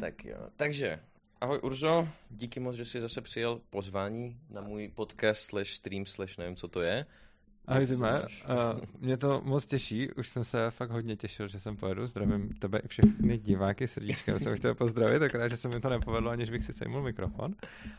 [0.00, 1.00] Tak jo, takže
[1.40, 6.38] ahoj Urzo, díky moc, že jsi zase přijel pozvání na můj podcast slash stream slash
[6.38, 7.06] nevím, co to je.
[7.66, 11.76] Ahoj Zime, uh, mě to moc těší, už jsem se fakt hodně těšil, že jsem
[11.76, 15.88] pojedu, zdravím tebe i všechny diváky srdíčkem, jsem chtěl pozdravit, akorát, že se mi to
[15.88, 17.54] nepovedlo, aniž bych si sejmul mikrofon.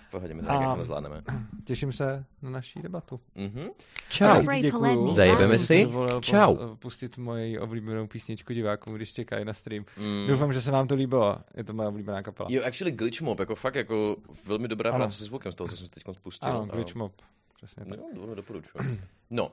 [0.07, 1.21] V pohodě, my to jako zvládneme.
[1.63, 3.19] Těším se na naší debatu.
[3.35, 3.69] Mm-hmm.
[4.09, 4.61] Čau.
[4.61, 5.13] Děkuju.
[5.13, 5.89] Zajebeme si.
[6.21, 6.75] Čau.
[6.75, 9.85] pustit moji oblíbenou písničku divákům, když čekají na stream.
[9.97, 10.27] Mm.
[10.27, 12.49] Doufám, že se vám to líbilo, je to moje oblíbená kapela.
[12.51, 15.77] Jo, actually Glitch Mob, jako fakt jako velmi dobrá práce se zvukem z toho, co
[15.77, 16.49] jsem teď spustil.
[16.49, 17.13] Ano, Glitch Mob.
[17.61, 17.99] Přesně tak.
[18.13, 19.01] No, no, doporučuji.
[19.29, 19.51] No,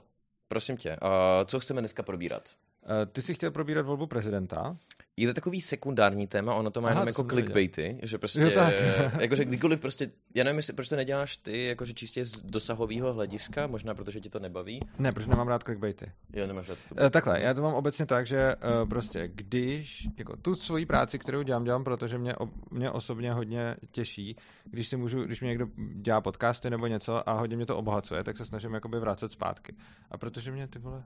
[0.48, 1.08] Prosím tě, uh,
[1.44, 2.48] co chceme dneska probírat?
[2.82, 4.76] Uh, ty jsi chtěl probírat volbu prezidenta?
[5.18, 8.50] Je to takový sekundární téma, ono to má Aha, jenom jako clickbaity, že prostě, jo,
[8.50, 8.74] tak.
[9.20, 13.66] jakože kdykoliv prostě, já nevím, jestli, proč to neděláš ty, jakože čistě z dosahového hlediska,
[13.66, 14.80] možná protože ti to nebaví.
[14.98, 16.12] Ne, protože nemám rád clickbaity.
[16.32, 20.36] Jo, nemáš rád uh, Takhle, já to mám obecně tak, že uh, prostě když, jako
[20.36, 22.34] tu svoji práci, kterou dělám, dělám, protože mě,
[22.70, 27.32] mě osobně hodně těší, když si můžu, když mě někdo dělá podcasty nebo něco a
[27.32, 29.74] hodně mě to obohacuje, tak se snažím jakoby vracet zpátky.
[30.10, 31.02] A protože mě ty vole,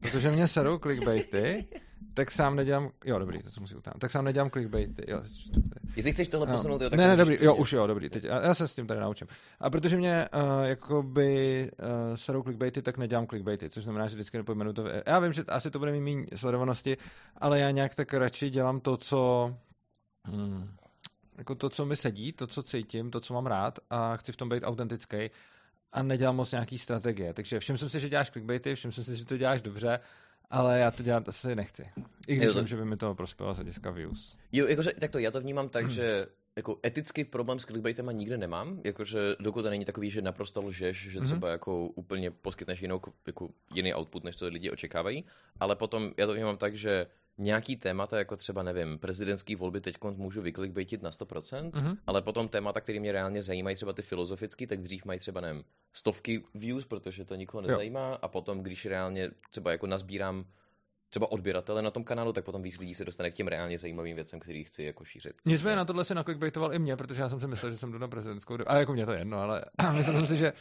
[0.00, 1.66] protože mě serou clickbaity,
[2.14, 5.22] tak sám nedělám, jo dobrý, to se musí utáhnout, tak sám nedělám clickbaity, jo.
[5.96, 8.54] Jestli chceš tohle posunout, jo, tak Ne, ne, dobrý, jo, už jo, dobrý, teď, já,
[8.54, 9.26] se s tím tady naučím.
[9.60, 14.36] A protože mě uh, jakoby uh, serou clickbaity, tak nedělám clickbaity, což znamená, že vždycky
[14.36, 14.84] nepojmenu to.
[15.06, 16.96] Já vím, že asi to bude mít méně sledovanosti,
[17.36, 19.54] ale já nějak tak radši dělám to, co
[20.24, 20.68] hmm,
[21.38, 24.36] jako to, co mi sedí, to, co cítím, to, co mám rád a chci v
[24.36, 25.30] tom být autentický
[25.92, 27.32] a nedělám moc nějaký strategie.
[27.34, 30.00] Takže všiml jsem si, že děláš clickbaity, všiml jsem si, že to děláš dobře,
[30.50, 31.90] ale já to dělat asi nechci.
[32.26, 34.36] I když vím, že by mi to prospělo z hlediska views.
[34.52, 35.90] Jo, jakože, tak to já to vnímám tak, hmm.
[35.90, 40.62] že jako etický problém s clickbaitem nikde nemám, jakože dokud to není takový, že naprosto
[40.62, 41.26] lžeš, že mhm.
[41.26, 45.24] třeba jako úplně poskytneš jinou, jako jiný output, než co lidi očekávají,
[45.60, 47.06] ale potom já to vnímám tak, že
[47.38, 51.96] nějaký témata, jako třeba, nevím, prezidentský volby teď můžu vyklikbejtit na 100%, mm-hmm.
[52.06, 55.64] ale potom témata, které mě reálně zajímají, třeba ty filozofické, tak dřív mají třeba, nevím,
[55.92, 58.18] stovky views, protože to nikoho nezajímá jo.
[58.22, 60.44] a potom, když reálně třeba jako nazbírám
[61.08, 64.14] třeba odběratele na tom kanálu, tak potom víc lidí se dostane k těm reálně zajímavým
[64.16, 65.32] věcem, který chci jako šířit.
[65.44, 67.98] Nicméně na tohle se naklikbejtoval i mě, protože já jsem si myslel, že jsem jdu
[67.98, 69.64] na prezidentskou, a jako mě to jedno, ale
[69.96, 70.52] myslel jsem si, že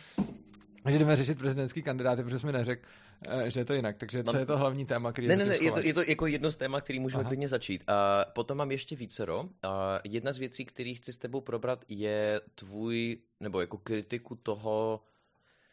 [0.91, 2.88] že jdeme řešit prezidentský kandidáty, protože jsme neřekl,
[3.28, 3.97] eh, že je to jinak.
[3.97, 4.40] Takže co mám...
[4.40, 6.56] je to hlavní téma, který Ne, ne, ne, je to, je to jako jedno z
[6.56, 7.29] téma, který můžeme Aha.
[7.29, 7.84] klidně začít.
[7.88, 9.50] A potom mám ještě vícero.
[9.63, 15.01] A jedna z věcí, který chci s tebou probrat, je tvůj, nebo jako kritiku toho,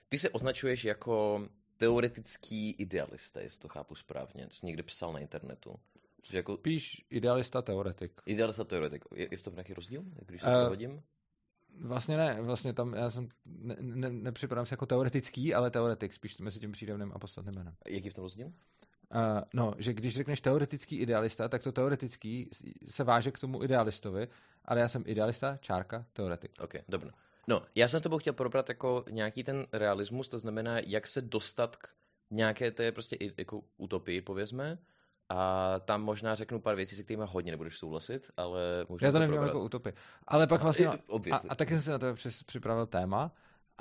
[0.09, 1.47] ty se označuješ jako
[1.77, 4.47] teoretický idealista, jestli to chápu správně.
[4.47, 5.75] To jsi někde psal na internetu.
[6.23, 6.57] Což jako...
[6.57, 8.13] Píš idealista, teoretik.
[8.27, 9.05] Idealista, teoretik.
[9.15, 11.03] Je, je v tom nějaký rozdíl, když se uh, to hodím?
[11.81, 16.39] Vlastně ne, vlastně tam já jsem, ne, ne, nepřipadám se jako teoretický, ale teoretik, spíš
[16.39, 17.75] mezi tím přídavným a podstatným jménem.
[17.89, 18.47] Jaký v tom rozdíl?
[18.47, 18.53] Uh,
[19.55, 22.51] no, že když řekneš teoretický idealista, tak to teoretický
[22.89, 24.29] se váže k tomu idealistovi,
[24.65, 26.53] ale já jsem idealista, čárka, teoretik.
[26.61, 27.11] Ok, dobře.
[27.49, 31.21] No, já jsem s tebou chtěl probrat jako nějaký ten realismus, to znamená, jak se
[31.21, 31.89] dostat k
[32.31, 34.79] nějaké té prostě jako utopii, povězme,
[35.29, 39.19] a tam možná řeknu pár věcí, se kterými hodně nebudeš souhlasit, ale možná Já to
[39.19, 39.93] nevím jako utopii.
[40.29, 40.89] Ale pak vlastně,
[41.33, 42.15] a, a taky jsem si na to
[42.47, 43.33] připravil téma,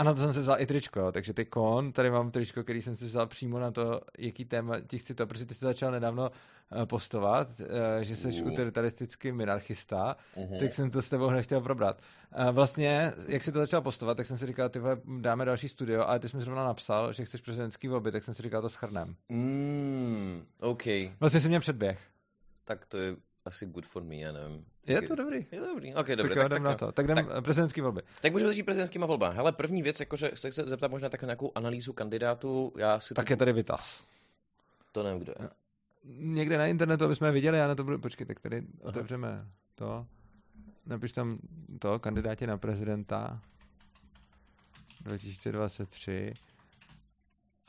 [0.02, 1.12] a na to jsem si vzal i tričko, jo.
[1.12, 4.80] takže ty kon, tady mám tričko, který jsem si vzal přímo na to, jaký téma
[4.80, 7.66] ti chci to, protože ty jsi začal nedávno uh, postovat, uh,
[8.02, 8.48] že jsi uh.
[8.48, 10.60] utilitaristický minarchista, uh-huh.
[10.60, 12.02] tak jsem to s tebou nechtěl probrat.
[12.40, 14.80] Uh, vlastně, jak jsi to začal postovat, tak jsem si říkal, ty
[15.22, 18.34] dáme další studio, ale ty jsi mi zrovna napsal, že chceš prezidentský volby, tak jsem
[18.34, 19.16] si říkal, to schrnem.
[19.30, 20.84] Mm, OK.
[21.20, 22.00] Vlastně jsi mě předběh.
[22.66, 23.16] Tak to je
[23.46, 24.66] asi good for me, já nevím.
[24.88, 25.46] Je to dobrý.
[25.52, 25.96] Je to dobrý.
[25.96, 26.36] Ok, dobrý.
[26.36, 26.92] Tak, tak, tak, na to.
[26.92, 28.02] tak jdem tak, prezidentský volby.
[28.22, 29.36] Tak můžeme začít prezidentskýma volbami.
[29.36, 32.74] Hele, první věc, jakože se chci zeptat možná tak nějakou analýzu kandidátů.
[32.78, 33.34] Já si tak to...
[33.34, 34.04] je tady vytaz.
[34.92, 35.50] To nevím, kdo je.
[36.06, 38.90] Někde na internetu, aby jsme viděli, já na to budu, počkej, tak tady Aha.
[38.90, 40.08] otevřeme to.
[40.86, 41.40] Napiš tam
[41.80, 43.42] to, kandidáti na prezidenta
[45.02, 46.34] 2023.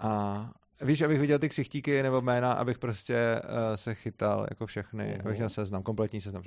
[0.00, 5.04] A Víš, abych viděl ty ksichtíky nebo jména, abych prostě uh, se chytal jako všechny,
[5.04, 5.20] uh-huh.
[5.20, 6.42] abych měl seznam, kompletní seznam.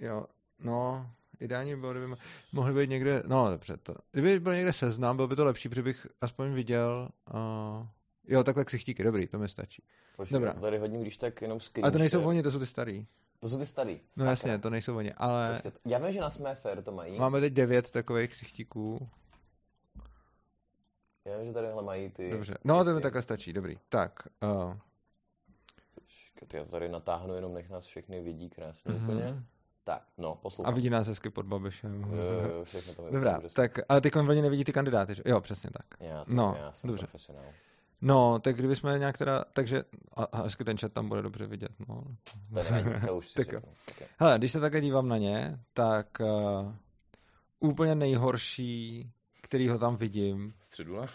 [0.00, 0.26] Jo,
[0.58, 1.10] no,
[1.40, 2.14] ideálně by bylo, kdyby
[2.52, 5.82] mohli být někde, no dobře, to, kdyby byl někde seznam, bylo by to lepší, protože
[5.82, 7.86] bych aspoň viděl, uh,
[8.28, 9.82] jo, takhle ksichtíky, dobrý, to mi stačí.
[10.16, 10.52] Počkej, Dobrá.
[10.52, 11.84] tady hodně, když tak jenom screenshot.
[11.84, 13.06] Ale to nejsou oni, to jsou ty starý.
[13.40, 13.92] To jsou ty starý.
[13.92, 14.30] No Sakra.
[14.30, 15.60] jasně, to nejsou oni, ale...
[15.62, 17.18] Počkej, já vím, že na Sméfair to mají.
[17.18, 19.08] Máme teď devět takových ksichtíků.
[21.24, 22.30] Já že tadyhle mají ty...
[22.30, 23.78] Dobře, no to mi takhle stačí, dobrý.
[23.88, 24.28] Tak.
[24.42, 24.76] Uh...
[26.52, 29.02] Já tady natáhnu, jenom nech nás všechny vidí krásně mm-hmm.
[29.04, 29.44] úplně.
[29.84, 30.72] Tak, no, poslouchám.
[30.72, 32.02] A vidí nás hezky pod Babišem.
[32.02, 35.22] Jo, jo, všechno to Dobrá, tak, ale ty oni nevidí ty kandidáty, že?
[35.26, 35.86] Jo, přesně tak.
[36.00, 37.06] Já, to, no, já jsem dobře.
[37.06, 37.44] profesionál.
[38.00, 39.84] No, tak kdybychom nějak teda, takže,
[40.16, 42.04] a, a hezky ten chat tam bude dobře vidět, no.
[42.54, 43.60] To nevadí, to už si Tak jo.
[43.60, 43.72] řeknu.
[43.90, 44.08] Okay.
[44.18, 46.72] Hele, když se takhle dívám na ně, tak uh,
[47.60, 49.10] úplně nejhorší,
[49.52, 51.06] který ho tam vidím, Středula?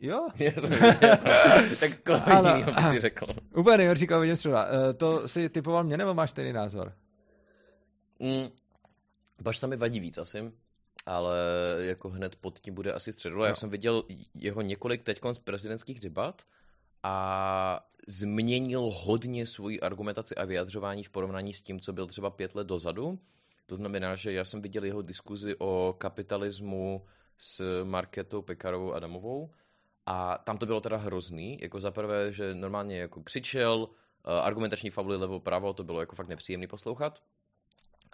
[0.00, 0.28] jo,
[1.80, 3.26] tak koho by si řekl?
[3.56, 4.66] úplně nejhorší, vidím středula.
[4.66, 6.92] Uh, to si typoval mě, nebo máš stejný názor?
[8.18, 8.48] Mm,
[9.42, 10.52] Bašta mi vadí víc asi,
[11.06, 11.36] ale
[11.78, 13.46] jako hned pod tím bude asi středula.
[13.46, 13.54] Já Jo.
[13.54, 14.04] jsem viděl
[14.34, 16.42] jeho několik teď z prezidentských debat
[17.02, 22.54] a změnil hodně svoji argumentaci a vyjadřování v porovnání s tím, co byl třeba pět
[22.54, 23.18] let dozadu.
[23.66, 27.02] To znamená, že já jsem viděl jeho diskuzi o kapitalismu
[27.38, 29.50] s Marketou Pekarovou Adamovou
[30.06, 31.58] a tam to bylo teda hrozný.
[31.62, 33.88] Jako zaprvé, že normálně jako křičel,
[34.24, 37.22] eh, argumentační fabuly levo pravo, to bylo jako fakt nepříjemný poslouchat.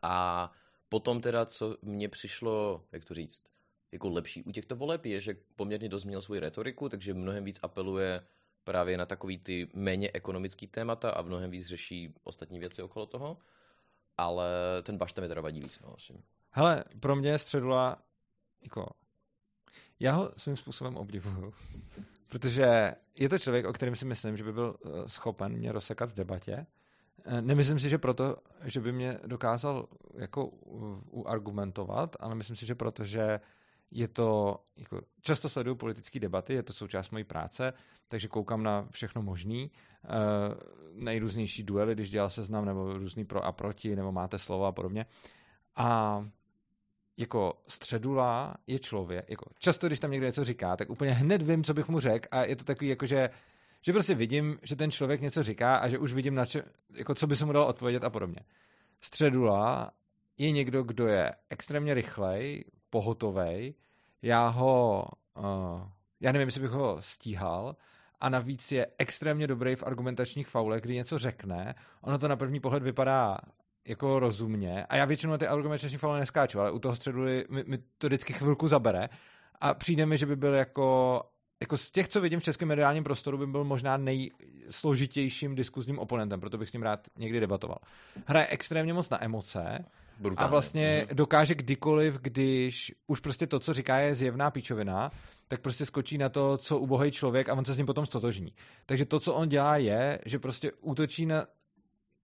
[0.02, 0.52] A
[0.88, 3.42] potom teda, co mně přišlo, jak to říct,
[3.92, 7.60] jako lepší u těchto voleb je, že poměrně dost změnil svoji retoriku, takže mnohem víc
[7.62, 8.26] apeluje
[8.64, 13.38] právě na takový ty méně ekonomický témata a mnohem víc řeší ostatní věci okolo toho.
[14.16, 14.48] Ale
[14.82, 15.94] ten Bašta mi teda vadí víc, no.
[16.50, 18.02] Hele, pro mě je středula,
[18.62, 18.86] jako,
[20.00, 21.54] já ho svým způsobem obdivuju,
[22.28, 26.10] protože je to člověk, o kterém si myslím, že by byl eh, schopen mě rozsekat
[26.10, 26.66] v debatě.
[27.24, 30.46] Eh, Nemyslím si, že proto, že by mě dokázal jako
[31.10, 33.40] uargumentovat, ale myslím si, že proto, že
[33.90, 37.72] je to, jako, často sleduju politické debaty, je to součást mojí práce,
[38.08, 39.70] takže koukám na všechno možný,
[40.04, 40.08] eh,
[40.92, 45.06] nejrůznější duely, když dělal seznam, nebo různý pro a proti, nebo máte slovo a podobně.
[45.76, 46.24] A
[47.18, 51.64] jako středula je člověk, jako často, když tam někdo něco říká, tak úplně hned vím,
[51.64, 53.30] co bych mu řekl a je to takový jako, že,
[53.82, 56.62] že prostě vidím, že ten člověk něco říká a že už vidím, na če,
[56.94, 58.40] jako co by se mu dalo odpovědět a podobně.
[59.00, 59.90] Středula
[60.38, 63.74] je někdo, kdo je extrémně rychlej, pohotovej,
[64.22, 65.04] já ho,
[65.38, 65.44] uh,
[66.20, 67.76] já nevím, jestli bych ho stíhal,
[68.20, 72.60] a navíc je extrémně dobrý v argumentačních faulech, kdy něco řekne, ono to na první
[72.60, 73.38] pohled vypadá
[73.88, 74.86] jako rozumně.
[74.88, 78.06] A já většinou na ty argumentační faule neskáču, ale u toho středu mi, mi to
[78.06, 79.08] vždycky chvilku zabere.
[79.60, 81.22] A přijde mi, že by byl jako,
[81.60, 86.40] jako z těch, co vidím v českém mediálním prostoru, by byl možná nejsložitějším diskuzním oponentem,
[86.40, 87.78] proto bych s ním rád někdy debatoval.
[88.26, 89.84] Hraje extrémně moc na emoce
[90.18, 90.46] Brutálně.
[90.46, 91.16] a vlastně Mhm.
[91.16, 95.10] dokáže kdykoliv, když už prostě to, co říká, je zjevná píčovina,
[95.48, 98.52] tak prostě skočí na to, co ubohý člověk a on se s ním potom stotožní.
[98.86, 101.46] Takže to, co on dělá, je, že prostě útočí na,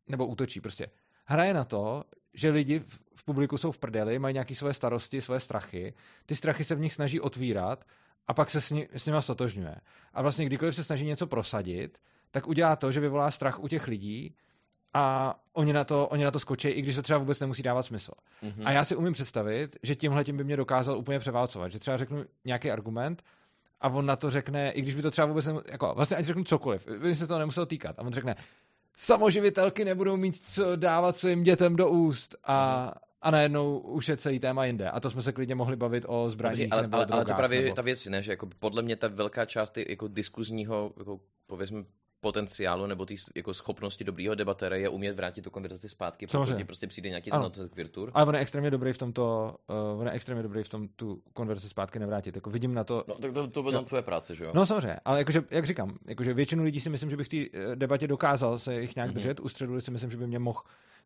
[0.09, 0.87] nebo útočí, prostě
[1.25, 2.05] hraje na to,
[2.35, 2.79] že lidi
[3.15, 5.95] v- publiku jsou v prdeli, mají nějaké svoje starosti, svoje strachy,
[6.27, 7.85] ty strachy se v nich snaží otvírat
[8.29, 9.75] a pak se s, ní, s nima stotožňuje.
[10.15, 11.99] A vlastně kdykoliv se snaží něco prosadit,
[12.31, 14.35] tak udělá to, že vyvolá strach u těch lidí
[14.95, 17.83] a oni na to, oni na to skočí, i když to třeba vůbec nemusí dávat
[17.83, 18.13] smysl.
[18.43, 18.67] Mhm.
[18.67, 21.97] A já si umím představit, že tímhle tím by mě dokázal úplně převálcovat, že třeba
[21.97, 23.23] řeknu nějaký argument
[23.81, 26.25] a on na to řekne, i když by to třeba vůbec nemusel, jako vlastně ať
[26.25, 27.99] řeknu cokoliv, by se to nemuselo týkat.
[27.99, 28.35] A on řekne,
[28.97, 32.93] samoživitelky nebudou mít co dávat svým dětem do úst a,
[33.23, 34.91] a najednou už je celý téma jinde.
[34.91, 37.27] A to jsme se klidně mohli bavit o zbraních ale, nebo ale, o ale to
[37.27, 37.69] drogách, právě nebo...
[37.69, 41.85] je ta věc, ne, že jako podle mě ta velká část jako diskuzního, jako povězme,
[42.25, 46.53] potenciálu nebo té jako schopnosti dobrýho debatéra je umět vrátit tu konverzaci zpátky, Samozřejmě.
[46.53, 47.51] pokud ti prostě přijde nějaký Ano.
[47.51, 48.11] ten k virtur.
[48.15, 49.55] Ale on je extrémně dobrý v tomto,
[49.95, 52.35] uh, on je extrémně dobrý v tom tu konverzi zpátky nevrátit.
[52.35, 54.53] Jako vidím na to, No, tak to, to byla tvoje práce, že jo?
[54.55, 57.59] No samozřejmě, ale jakože, jak říkám, jakože většinu lidí si myslím, že bych v té
[57.59, 59.15] eh, debatě dokázal se jich nějak Mhm.
[59.15, 60.61] držet, u středu si myslím, že by mě mohl.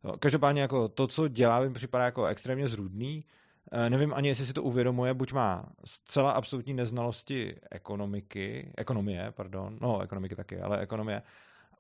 [0.05, 3.25] No, každopádně jako to, co dělá, mi připadá jako extrémně zrůdný.
[3.73, 9.79] Eh, Nevím ani, jestli si to uvědomuje, buď má zcela absolutní neznalosti ekonomiky, ekonomie, pardon,
[9.81, 11.23] no ekonomiky taky, ale ekonomie.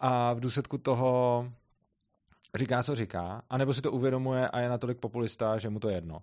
[0.00, 1.44] A v důsledku toho
[2.56, 5.94] říká, co říká, anebo si to uvědomuje a je natolik populista, že mu to je
[5.94, 6.22] jedno.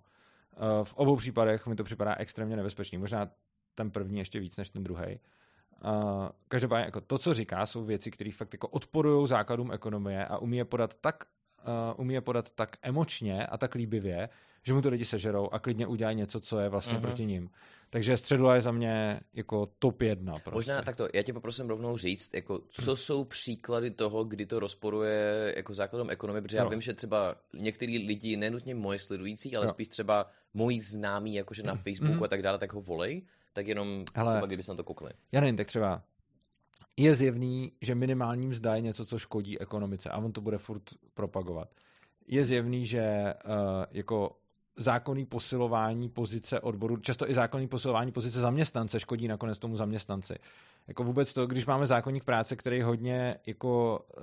[0.56, 2.98] Eh, V obou případech mi to připadá extrémně nebezpečný.
[2.98, 3.28] Možná
[3.74, 5.20] ten první ještě víc než ten druhý.
[5.84, 10.38] Uh, každopádně jako to, co říká, jsou věci, které fakt jako odporují základům ekonomie a
[10.38, 11.24] umí je podat tak,
[11.58, 14.28] uh, umí je podat tak emočně a tak líbivě,
[14.62, 17.02] že mu to lidi sežerou a klidně udělají něco, co je vlastně Mhm.
[17.02, 17.50] proti ním.
[17.90, 20.32] Takže středula je za mě jako top jedna.
[20.32, 20.50] Prostě.
[20.50, 25.52] Možná takto, já tě poprosím rovnou říct, jako, co jsou příklady toho, kdy to rozporuje
[25.56, 26.70] jako základem ekonomie, protože já Jo.
[26.70, 29.68] vím, že třeba některý lidi, nenutně moje sledující, ale Jo.
[29.70, 32.22] spíš třeba moji známí, jakože na Facebooku Mhm.
[32.24, 33.22] a tak dále, tak ho volej,
[33.52, 34.30] tak jenom Hele.
[34.32, 35.10] třeba kdyby se na to koukli.
[35.32, 36.02] Já nevím, tak třeba
[36.96, 40.82] je zjevný, že minimální mzda je něco, co škodí ekonomice a on to bude furt
[41.14, 41.68] propagovat.
[42.26, 43.52] Je zjevný, že uh,
[43.90, 44.36] jako
[44.76, 50.34] zákonný posilování pozice odboru, často i zákonný posilování pozice zaměstnance škodí nakonec tomu zaměstnanci.
[50.88, 54.22] Jako vůbec to, když máme zákonník práce, který hodně jako uh,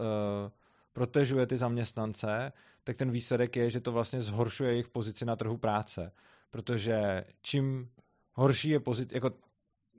[0.94, 2.53] protežuje ty zaměstnance,
[2.84, 6.12] tak ten výsledek je, že to vlastně zhoršuje jejich pozici na trhu práce.
[6.51, 7.89] Protože čím
[8.34, 9.32] horší je pozice, jako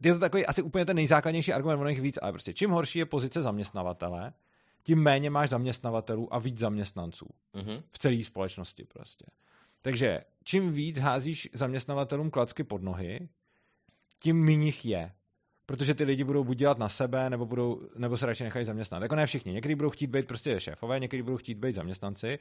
[0.09, 2.99] je to takový asi úplně ten nejzákladnější argument, ono jich víc, ale prostě čím horší
[2.99, 4.33] je pozice zaměstnavatele,
[4.83, 7.83] tím méně máš zaměstnavatelů a víc zaměstnanců Mhm.
[7.93, 9.25] v celé společnosti prostě.
[9.83, 13.29] Takže čím víc házíš zaměstnavatelům klacky pod nohy,
[14.19, 15.13] tím méně jich je.
[15.67, 19.03] Protože ty lidi budou buď dělat na sebe, nebo, budou, nebo se radši nechají zaměstnat.
[19.03, 19.53] Jako ne všichni.
[19.53, 22.39] Někteří budou chtít být prostě šéfové, někteří budou chtít být zaměstnanci.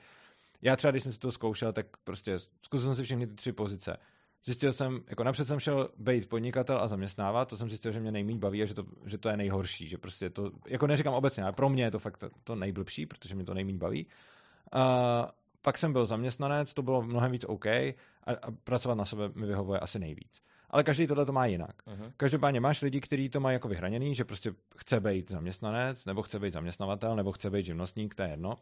[0.62, 3.52] Já třeba, když jsem si to zkoušel, tak prostě zkusil jsem si všechny ty tři
[3.52, 3.98] pozice.
[4.46, 8.12] Zjistil jsem, jako napřed jsem šel být podnikatel a zaměstnávat, to jsem zjistil, že mě
[8.12, 11.44] nejméně baví a že to, že to je nejhorší, že prostě to, jako neříkám obecně,
[11.44, 14.08] ale pro mě je to fakt to, to nejblbší, protože mě to nejméně baví.
[14.76, 14.82] Uh,
[15.62, 17.94] pak jsem byl zaměstnanec, to bylo mnohem víc OK a,
[18.42, 20.42] a pracovat na sebe mi vyhovuje asi nejvíc.
[20.70, 21.76] Ale každý tohle to má jinak.
[21.88, 22.12] Mhm.
[22.18, 26.40] Každopádně máš lidi, kteří to mají jako vyhraněný, že prostě chce být zaměstnanec, nebo chce
[26.40, 28.58] být zaměstnavatel, nebo chce být živnostník, to je jedno.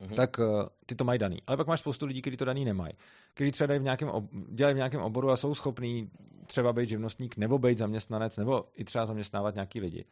[0.00, 0.14] Mhm.
[0.14, 0.46] Tak uh,
[0.86, 1.38] ty to mají daný.
[1.46, 2.92] Ale pak máš spoustu lidí, kteří to daný nemají.
[3.34, 6.10] Kteří třeba v nějakém ob- dělají v nějakém oboru a jsou schopní
[6.46, 10.04] třeba být živnostník, nebo být zaměstnanec, nebo i třeba zaměstnávat nějaký lidi.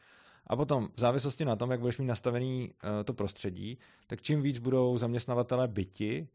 [0.46, 4.42] A potom v závislosti na tom, jak budeš mít nastavený uh, to prostředí, tak čím
[4.42, 6.28] víc budou zaměstnavatele byti,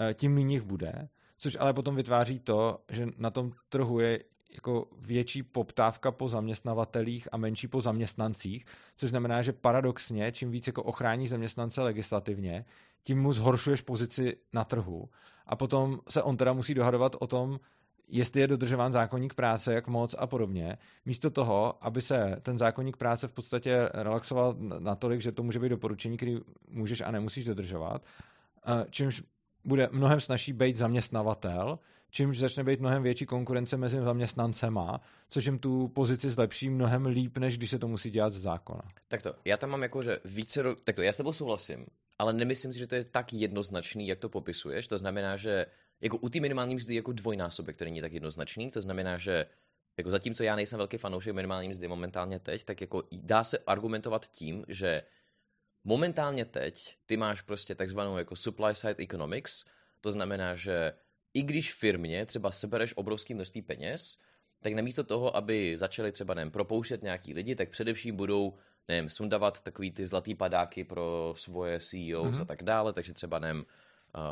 [0.00, 4.24] uh, tím méně jich bude, což ale potom vytváří to, že na tom trhu je
[4.54, 10.66] jako větší poptávka po zaměstnavatelích a menší po zaměstnancích, což znamená, že paradoxně, čím víc
[10.66, 12.64] jako ochrání zaměstnance legislativně,
[13.02, 15.08] tím mu zhoršuješ pozici na trhu.
[15.46, 17.60] A potom se on teda musí dohadovat o tom,
[18.08, 22.96] jestli je dodržován zákonník práce, jak moc a podobně, místo toho, aby se ten zákonník
[22.96, 26.38] práce v podstatě relaxoval natolik, že to může být doporučení, který
[26.68, 28.02] můžeš a nemusíš dodržovat,
[28.66, 29.22] eh, čímž
[29.64, 31.78] bude mnohem snažší být zaměstnavatel,
[32.10, 37.38] čímž začne být mnohem větší konkurence mezi zaměstnancema, což jim tu pozici zlepší mnohem líp,
[37.38, 38.82] než když se to musí dělat z zákona.
[39.08, 41.86] Tak to, já tam mám jako, že více, tak to, já s tebou souhlasím,
[42.18, 44.88] ale nemyslím si, že to je tak jednoznačný, jak to popisuješ.
[44.88, 45.66] To znamená, že
[46.00, 49.46] jako u té minimální mzdy jako dvojnásobek, který není tak jednoznačný, to znamená, že
[49.96, 54.30] jako zatímco já nejsem velký fanoušek minimální mzdy momentálně teď, tak jako dá se argumentovat
[54.30, 55.02] tím, že
[55.84, 59.64] momentálně teď ty máš prostě takzvanou jako supply side economics,
[60.00, 60.92] to znamená, že
[61.34, 64.18] i když firmě třeba sebereš obrovský množství peněz,
[64.62, 68.54] tak namísto toho, aby začali třeba, nevím, propouštět nějaký lidi, tak především budou,
[68.88, 72.42] nevím, sundavat takový ty zlatý padáky pro svoje CEOs mm-hmm.
[72.42, 73.64] a tak dále, takže třeba, nevím,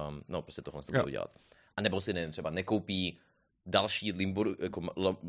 [0.09, 1.39] um, no prostě tohle to budou dělat.
[1.77, 3.19] A nebo si, nevím, třeba nekoupí
[3.67, 4.83] další limbur, jako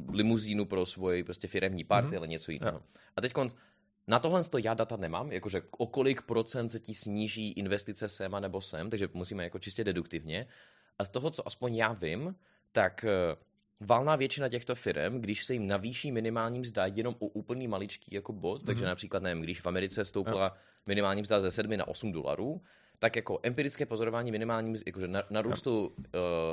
[0.09, 2.17] limuzínu pro svoji prostě firemní party, mm-hmm.
[2.17, 2.83] ale něco jiného.
[3.15, 3.33] A teď
[4.07, 8.35] na tohle to já data nemám, jakože o kolik procent se ti sníží investice sem
[8.35, 10.47] a nebo sem, takže musíme jako čistě deduktivně.
[10.99, 12.35] A z toho, co aspoň já vím,
[12.71, 13.05] tak
[13.81, 18.33] valná většina těchto firm, když se jim navýší minimální mzda jenom o úplný maličký jako
[18.33, 18.65] bod, mm-hmm.
[18.65, 22.61] takže například, nevím, když v Americe stoupla minimální mzda ze 7 na 8 dolarů,
[22.99, 25.93] tak jako empirické pozorování minimální mzdy, jakože nárůstu, uh,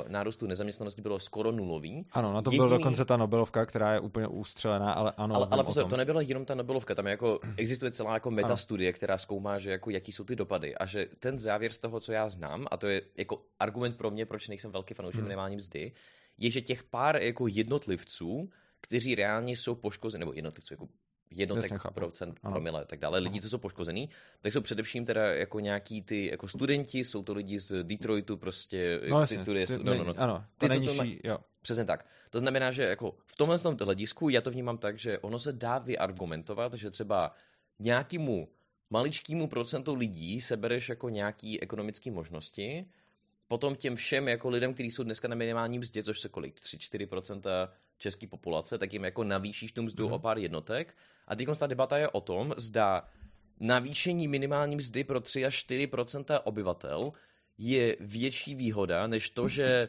[0.07, 2.05] nárůstu nezaměstnanosti bylo skoro nulový.
[2.11, 2.67] Ano, na to Jediný...
[2.67, 5.35] byla dokonce ta Nobelovka, která je úplně ústřelená, ale ano.
[5.35, 9.17] Ale, ale pozor, to nebyla jenom ta Nobelovka, tam jako, existuje celá jako metastudie, která
[9.17, 12.29] zkoumá, že jako jaký jsou ty dopady a že ten závěr z toho, co já
[12.29, 15.27] znám, a to je jako argument pro mě, proč nejsem velký fanoušek hmm.
[15.27, 15.91] minimální mzdy,
[16.37, 18.49] je, že těch pár jako jednotlivců,
[18.81, 20.87] kteří reálně jsou poškozeni, nebo jednotlivců, jako
[21.31, 24.09] jednotek procent promile a tak dále, lidi, co jsou poškozený,
[24.41, 29.01] tak jsou především teda jako nějaký ty jako studenti, jsou to lidi z Detroitu prostě,
[29.09, 30.13] no, jasně, ty studie, ty, no, no, no.
[30.17, 31.37] Ano, ty, nejnižší, co jo.
[31.61, 32.05] Přesně tak.
[32.29, 35.53] To znamená, že jako v tomhle tom hledisku já to vnímám tak, že ono se
[35.53, 37.31] dá vyargumentovat, že třeba
[37.79, 38.49] nějakému
[38.89, 42.85] maličkému procentu lidí sebereš jako nějaký ekonomické možnosti,
[43.47, 47.41] potom těm všem jako lidem, kteří jsou dneska na minimální mzdě, což se kolik, 3-4%
[47.97, 50.13] české populace, tak jim jako navýšíš tu mzdu mm.
[50.13, 50.97] o pár jednotek.
[51.27, 53.09] A teď ta debata je o tom, zda
[53.59, 57.13] navýšení minimální mzdy pro 3 až 4% obyvatel
[57.57, 59.87] je větší výhoda, než to, že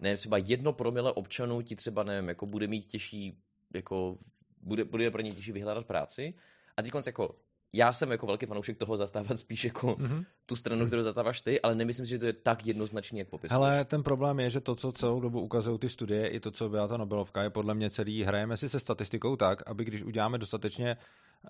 [0.00, 3.38] ne, třeba jedno promile občanů ti třeba, nevím, jako bude mít těžší,
[3.74, 4.18] jako
[4.62, 6.34] bude, bude pro ně těžší vyhledat práci.
[6.76, 7.36] A teď jako
[7.76, 10.24] já jsem jako velký fanoušek toho zastávat spíš jako mm-hmm.
[10.46, 13.56] tu stranu, kterou zastáváš ty, ale nemyslím si, že to je tak jednoznačný, jak popisuješ.
[13.56, 16.68] Ale ten problém je, že to, co celou dobu ukazují ty studie, i to, co
[16.68, 20.38] byla ta Nobelovka, je podle mě celý, hrajeme si se statistikou tak, aby když uděláme
[20.38, 20.96] dostatečně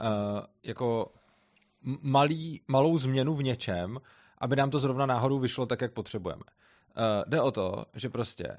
[0.01, 0.09] uh,
[0.63, 1.13] jako
[2.03, 3.99] malý, malou změnu v něčem,
[4.39, 6.43] aby nám to zrovna náhodou vyšlo tak, jak potřebujeme.
[6.43, 8.57] Uh, jde o to, že prostě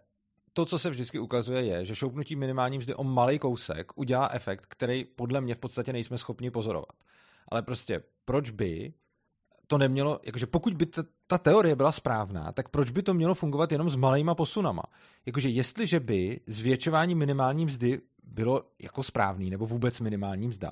[0.54, 4.66] to, co se vždycky ukazuje, je, že šoupnutí minimální mzdy o malý kousek udělá efekt,
[4.66, 6.96] který podle mě v podstatě nejsme schopni pozorovat
[7.48, 8.94] ale prostě proč by
[9.68, 13.36] to nemělo, jakože pokud by ta, ta teorie byla správná, tak proč by to mělo
[13.36, 14.84] fungovat jenom s malýma posunama?
[15.26, 20.72] Jakože jestliže by zvětšování minimální mzdy bylo jako správný, nebo vůbec minimální mzda,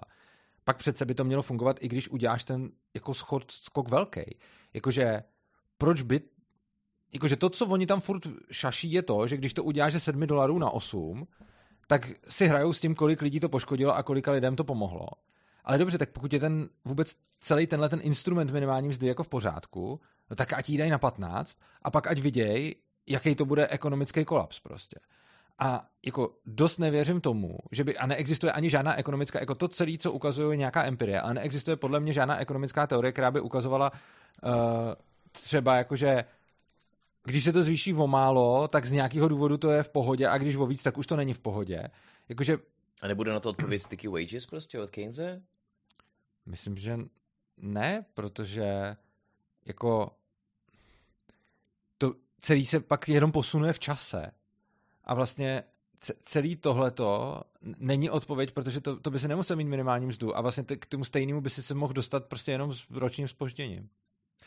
[0.64, 4.22] pak přece by to mělo fungovat, i když uděláš ten jako schod, skok velký.
[4.74, 5.24] Jakože
[5.78, 6.22] proč by
[7.14, 10.28] jakože to, co oni tam furt šaší, je to, že když to uděláš ze 7
[10.28, 11.28] dolarů na 8,
[11.88, 15.08] tak si hrajou s tím, kolik lidí to poškodilo a kolika lidem to pomohlo.
[15.66, 19.28] Ale dobře, tak pokud je ten vůbec celý tenhle ten instrument minimální mzdy jako v
[19.28, 22.76] pořádku, no tak ať jí dají na 15 a pak ať viděj,
[23.10, 25.00] jaký to bude ekonomický kolaps prostě.
[25.60, 29.98] A jako dost nevěřím tomu, že by, a neexistuje ani žádná ekonomická, jako to celé,
[29.98, 34.52] co ukazuje nějaká empirie, ale neexistuje podle mě žádná ekonomická teorie, která by ukazovala uh,
[35.32, 36.26] třeba jakože
[37.26, 40.38] když se to zvýší o málo, tak z nějakého důvodu to je v pohodě a
[40.38, 41.84] když o víc, tak už to není v pohodě.
[42.30, 42.58] Jakože...
[43.02, 45.42] A nebude na to odpověď sticky wages prostě od Keynese?
[46.46, 47.00] Myslím, že
[47.58, 48.96] ne, protože
[49.66, 50.12] jako
[51.98, 54.32] to celý se pak jenom posunuje v čase.
[55.04, 55.64] A vlastně
[56.24, 60.64] celý tohleto není odpověď, protože to, to by se nemusel mít minimální mzdu a vlastně
[60.64, 63.90] k tomu stejnému by si se mohl dostat prostě jenom s ročním spožděním.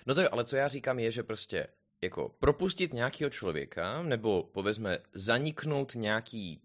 [0.06, 1.66] No to jo, ale co já říkám je, že prostě
[2.02, 6.62] jako propustit nějakého člověka, nebo povězme zaniknout nějaký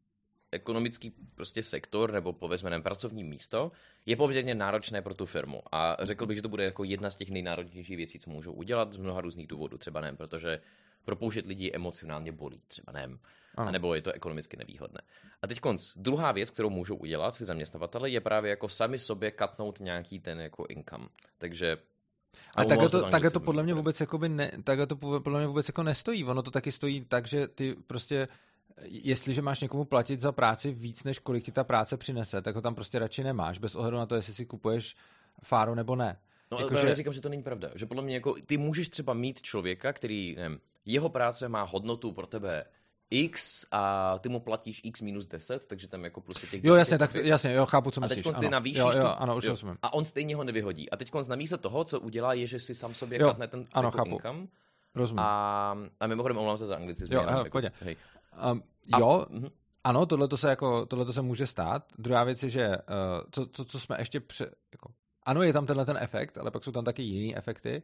[0.53, 3.71] ekonomický prostě sektor, nebo povězme nevím, pracovní místo,
[4.05, 5.61] je poměrně náročné pro tu firmu.
[5.71, 8.93] A řekl bych, že to bude jako jedna z těch nejnáročnějších věcí, co můžou udělat
[8.93, 9.77] z mnoha různých důvodů.
[9.77, 10.59] Třeba ne, protože
[11.05, 13.09] propouštět lidi emocionálně bolí, třeba ne,
[13.55, 15.01] a nebo je to ekonomicky nevýhodné.
[15.41, 19.31] A teď konc, druhá věc, kterou můžou udělat ty zaměstnavatele, je právě jako sami sobě
[19.31, 21.07] katnout nějaký ten jako income.
[21.37, 21.77] Takže
[22.55, 25.47] a takhle to, takhle to podle mě vůbec jako by ne, takhle to podle mě
[25.47, 26.23] vůbec jako nestojí.
[26.23, 28.27] Ono to taky stojí tak, že ty prostě
[28.81, 32.61] jestliže máš někomu platit za práci víc, než kolik ti ta práce přinese, tak ho
[32.61, 34.95] tam prostě radši nemáš, bez ohledu na to, jestli si kupuješ
[35.43, 36.19] fáru nebo ne.
[36.51, 36.87] No, jako, ale že...
[36.87, 37.69] já říkám, že to není pravda.
[37.75, 42.11] Že podle mě jako, ty můžeš třeba mít člověka, který, nevím, jeho práce má hodnotu
[42.11, 42.65] pro tebe
[43.09, 46.97] X a ty mu platíš X minus 10, takže tam jako plus těch Jo, jasně,
[46.97, 48.25] tak jasně, jo, chápu, co myslíš.
[48.25, 49.55] A teď ty navýšíš jo, jo, ano, už jo.
[49.81, 50.89] A on stejně ho nevyhodí.
[50.89, 53.87] A teď namísto toho, co udělá, je, že si sám sobě jo, katne ten ano,
[53.87, 54.09] jako chápu.
[54.09, 54.47] income.
[54.95, 55.19] Rozumím.
[55.19, 57.15] A, a mimochodem omlouvám se za anglicismus.
[57.15, 57.95] Jo, hele, jako, hej.
[58.51, 58.63] Um,
[58.99, 59.51] jo, a, uh-huh.
[59.83, 61.83] ano, tohle se jako, tohle se může stát.
[61.97, 62.75] Druhá věc je, že uh,
[63.31, 64.89] co, co, co jsme ještě pře, jako,
[65.23, 67.81] ano, je tam tenhle ten efekt, ale pak jsou tam taky jiný efekty.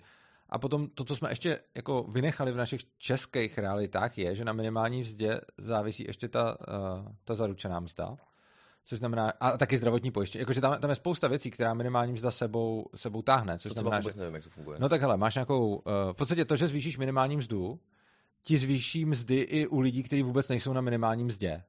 [0.50, 4.54] A potom to, co jsme ještě jako vynechali v našich českých realitách, je, že na
[4.54, 8.18] minimální vzdě závisí ještě ta, uh, ta zaručená mzda.
[8.86, 10.40] Což znamená, a taky zdravotní pojištění.
[10.40, 13.60] Jakože tam, tam je spousta věcí, která minimální mzda sebou, sebou táhne.
[13.60, 14.20] Což to znamená, že...
[14.20, 14.80] nevím, jak to funguje.
[14.80, 15.82] No tak hele, máš nějakou, uh,
[16.12, 17.80] v podstatě to, že zvýšíš minimální mzdu,
[18.44, 21.64] ti zvýší mzdy i u lidí, kteří vůbec nejsou na minimální mzdě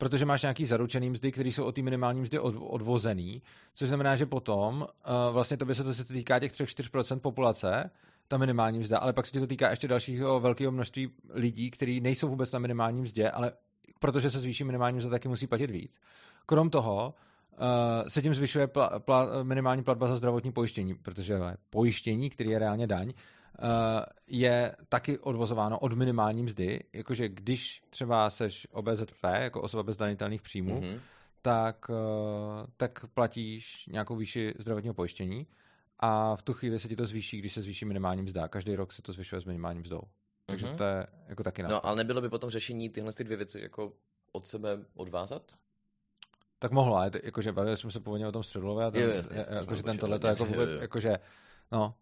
[0.00, 3.42] protože máš nějaký zaručený mzdy, které jsou od té minimální mzdy od, odvozený,
[3.74, 4.86] což znamená, že potom uh,
[5.32, 7.90] vlastně to by se to se týká těch 3-4% populace,
[8.28, 12.00] ta minimální mzda, ale pak se ti to týká ještě dalšího velkého množství lidí, kteří
[12.00, 13.52] nejsou vůbec na minimální mzdě, ale
[13.98, 15.92] protože se zvýší minimální mzda, taky musí platit víc.
[16.46, 17.14] Krom toho
[17.52, 21.38] uh, se tím zvyšuje pla, pla, minimální platba za zdravotní pojištění, protože
[21.70, 23.39] pojištění, který je reálně daň, Eh,
[24.26, 30.42] je taky odvozováno od minimální mzdy, jakože když třeba seš OBZP, jako osoba bez danitelných
[30.42, 31.00] příjmů, mm-hmm.
[31.42, 35.46] tak, eh, tak platíš nějakou výši zdravotního pojištění
[35.98, 38.48] a v tu chvíli se ti to zvýší, když se zvýší minimální mzda.
[38.48, 40.00] Každý rok se to zvyšuje s minimální mzdou.
[40.46, 40.76] Takže mm-hmm.
[40.76, 41.74] to je jako taky nápad.
[41.74, 43.92] No, ale nebylo by potom řešení tyhle ty dvě věci jako
[44.32, 45.42] od sebe odvázat?
[46.58, 49.44] Tak mohlo, ale jakože bavili jsme se původně o tom středolové a ten, jo, jasně,
[49.50, 51.18] jakože ten tohle to jako vůbec, jakože,
[51.72, 51.94] no,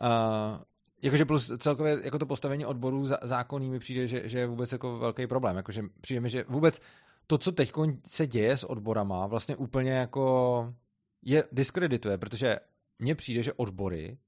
[0.00, 0.06] uh,
[1.02, 4.98] Jakože plus celkově jako to postavení odborů zákonný mi přijde, že, že je vůbec jako
[4.98, 5.56] velký problém.
[5.56, 6.80] Jakože přijde mi, že vůbec
[7.26, 7.72] to, co teď
[8.06, 10.74] se děje s odborama, vlastně úplně jako
[11.22, 12.56] je diskredituje, protože
[12.98, 14.18] mně přijde, že odbory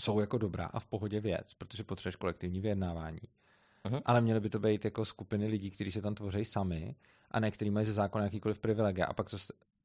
[0.00, 3.20] jsou jako dobrá a v pohodě věc, protože potřebuješ kolektivní vyjednávání.
[3.84, 4.02] Uh-huh.
[4.04, 6.94] Ale měly by to být jako skupiny lidí, kteří se tam tvoří sami
[7.30, 9.36] a ne, kteří mají ze zákona jakýkoliv privilegia a pak to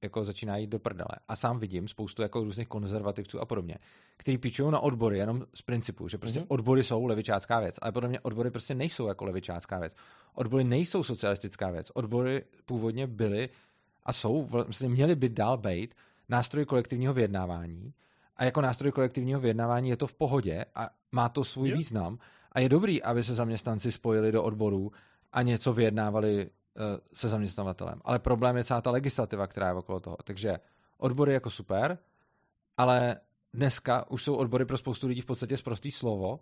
[0.01, 1.15] jako začíná jít do prdele.
[1.27, 3.75] A sám vidím spoustu jako různých konzervativců a podobně,
[4.17, 6.47] kteří píčují na odbory jenom z principu, že prostě mm-hmm.
[6.47, 9.93] odbory jsou levičácká věc, ale podle mě odbory prostě nejsou jako levičácká věc.
[10.33, 11.91] Odbory nejsou socialistická věc.
[11.93, 13.49] Odbory původně byly
[14.03, 15.95] a jsou, vlastně měly by dál být
[16.29, 17.93] nástroj kolektivního vyjednávání
[18.37, 21.77] a jako nástroj kolektivního vyjednávání je to v pohodě a má to svůj jo.
[21.77, 22.17] význam
[22.51, 24.91] a je dobrý, aby se zaměstnanci spojili do odborů
[25.33, 26.49] a něco vyjednávali
[27.13, 28.01] se zaměstnavatelem.
[28.05, 30.17] Ale problém je celá ta legislativa, která je okolo toho.
[30.23, 30.59] Takže
[30.97, 31.97] odbory jako super,
[32.77, 33.19] ale
[33.53, 36.39] dneska už jsou odbory pro spoustu lidí v podstatě zprostý slovo,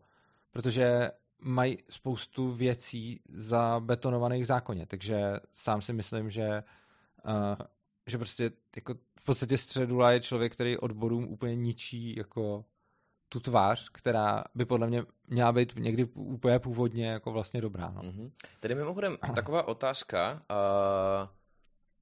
[0.52, 4.86] protože mají spoustu věcí zabetonovaných v zákoně.
[4.86, 6.64] Takže sám si myslím, že,
[7.26, 7.66] uh,
[8.08, 12.66] že prostě jako v podstatě středula je člověk, který odborům úplně ničí jako
[13.34, 17.92] tu tvář, která by podle mě měla být někdy úplně původně jako vlastně dobrá.
[17.96, 18.02] No.
[18.02, 18.32] Mm-hmm.
[18.60, 20.42] Tedy mimochodem taková otázka.
[20.52, 21.30] Uh,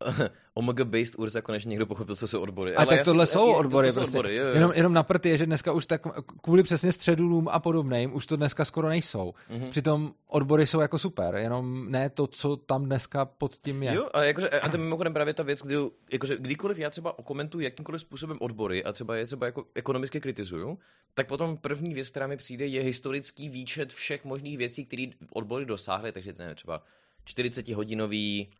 [0.56, 2.76] OMG-based Urza konečně někdo pochopil, co jsou odbory.
[2.76, 3.88] A Ale tak tohle si, jsou odbory.
[3.88, 4.18] To, to prostě.
[4.18, 4.54] odbory jo, jo.
[4.54, 6.02] Jenom, jenom na je, že dneska už tak
[6.42, 9.34] kvůli přesně středulům a podobným už to dneska skoro nejsou.
[9.50, 9.70] Mhm.
[9.70, 13.94] Přitom odbory jsou jako super, jenom ne to, co tam dneska pod tím je.
[13.96, 15.76] Jo, a, jakože, a to je mimochodem právě ta věc, kdy,
[16.12, 20.78] jakože, kdykoliv já třeba okomentuji jakýmkoliv způsobem odbory a třeba je třeba jako ekonomicky kritizuju,
[21.14, 25.66] tak potom první věc, která mi přijde, je historický výčet všech možných věcí, které odbory
[25.66, 26.84] dosáhly, takže to je třeba
[27.28, 28.54] 40-hodinový uh,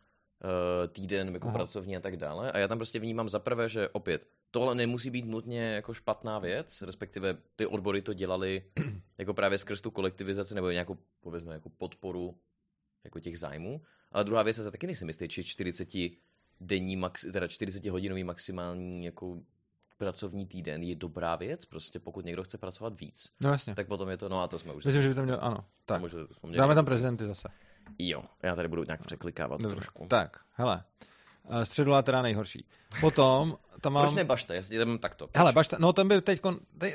[0.88, 1.58] týden jako Aha.
[1.58, 2.52] pracovní a tak dále.
[2.52, 6.40] A já tam prostě vnímám za prvé, že opět, tohle nemusí být nutně jako špatná
[6.40, 8.64] věc, respektive ty odbory to dělali
[9.18, 12.38] jako právě skrz tu kolektivizaci nebo nějakou, povězme, jako podporu
[13.04, 13.82] jako těch zájmů.
[14.12, 15.90] Ale druhá věc, já se taky nejsem jistý, či 40
[16.60, 19.38] denní, max, teda 40 hodinový maximální jako
[19.98, 23.76] pracovní týden je dobrá věc, prostě pokud někdo chce pracovat víc, No jasně.
[23.76, 25.66] tak potom je to, no a to jsme už Myslím, že by to mělo, ano.
[25.86, 26.02] Tak.
[26.56, 27.48] Dáme tam prezidenty zase.
[28.00, 29.76] Jo, já tady budu nějak překlikávat Dobře.
[29.76, 30.06] trošku.
[30.08, 30.84] Tak, hele.
[31.50, 32.66] Eh, Středula teda nejhorší.
[33.02, 34.04] Potom tam mám...
[34.04, 34.54] Proč ne bašta?
[34.54, 35.28] Já si jdem takto.
[35.28, 35.38] Proč?
[35.38, 36.42] Hele, bašta, no ten by teď,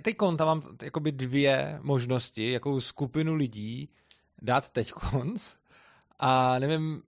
[0.02, 3.88] teď tam mám jakoby dvě možnosti, jakou skupinu lidí
[4.42, 4.92] dát teď
[6.18, 7.02] a nevím,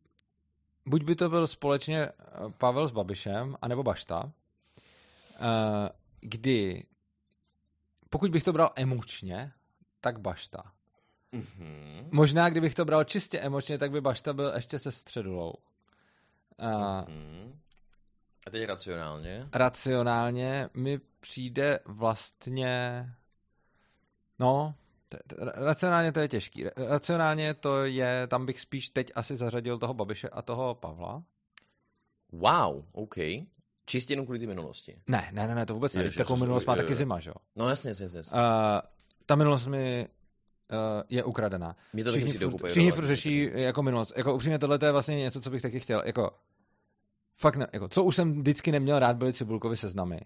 [0.86, 2.12] buď by to byl společně eh,
[2.58, 4.32] Pavel s Babišem, anebo Bašta,
[5.34, 5.88] eh,
[6.20, 6.84] kdy
[8.10, 9.52] pokud bych to bral emočně,
[10.00, 10.72] tak Bašta.
[11.32, 12.08] Mhm.
[12.12, 15.52] Možná, kdybych to bral čistě emočně, tak by Bašta byl ještě se středulou.
[16.58, 17.60] A Mhm.
[18.46, 19.48] A teď racionálně.
[19.52, 23.06] racionálně mi přijde vlastně,
[24.38, 24.74] no,
[25.08, 26.64] t- t- racionálně to je těžký.
[26.66, 31.22] Ra- Racionálně to je, tam bych spíš teď asi zařadil toho Babiše a toho Pavla.
[32.32, 33.14] Wow, OK.
[33.86, 34.98] Čistě jenom kvůli té minulosti.
[35.06, 36.02] Ne, ne, ne, ne to vůbec ne.
[36.02, 36.96] Ježiš, Takovou minulost má jo, taky jo.
[36.96, 37.34] zima, že jo.
[37.56, 38.22] No jasně, jasně, jasně.
[38.32, 38.38] Uh,
[39.26, 40.08] ta minulost mi
[41.08, 41.76] je ukradená.
[41.92, 44.12] Mě to taky Všichni, furt, úplně všichni furt řeší jako minulost.
[44.16, 46.02] Jako upřímně tohle to je vlastně něco, co bych taky chtěl.
[46.06, 46.30] Jako,
[47.36, 50.20] fakt ne, jako, co už jsem vždycky neměl rád, byly cibulkovy seznamy.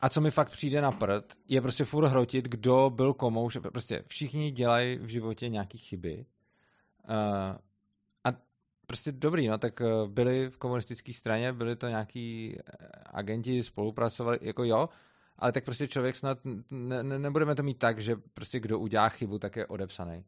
[0.00, 3.60] A co mi fakt přijde na prd, je prostě furt hrotit, kdo byl komou, že
[3.60, 6.26] prostě všichni dělají v životě nějaký chyby.
[7.08, 7.56] Uh,
[8.24, 8.32] a
[8.86, 12.62] prostě dobrý, no, tak uh, byli v komunistické straně, byli to nějaký eh,
[13.12, 14.88] agenti, spolupracovali, jako jo,
[15.38, 16.38] ale tak prostě člověk snad,
[16.70, 20.24] ne, ne, nebudeme to mít tak, že prostě kdo udělá chybu, tak je odepsaný.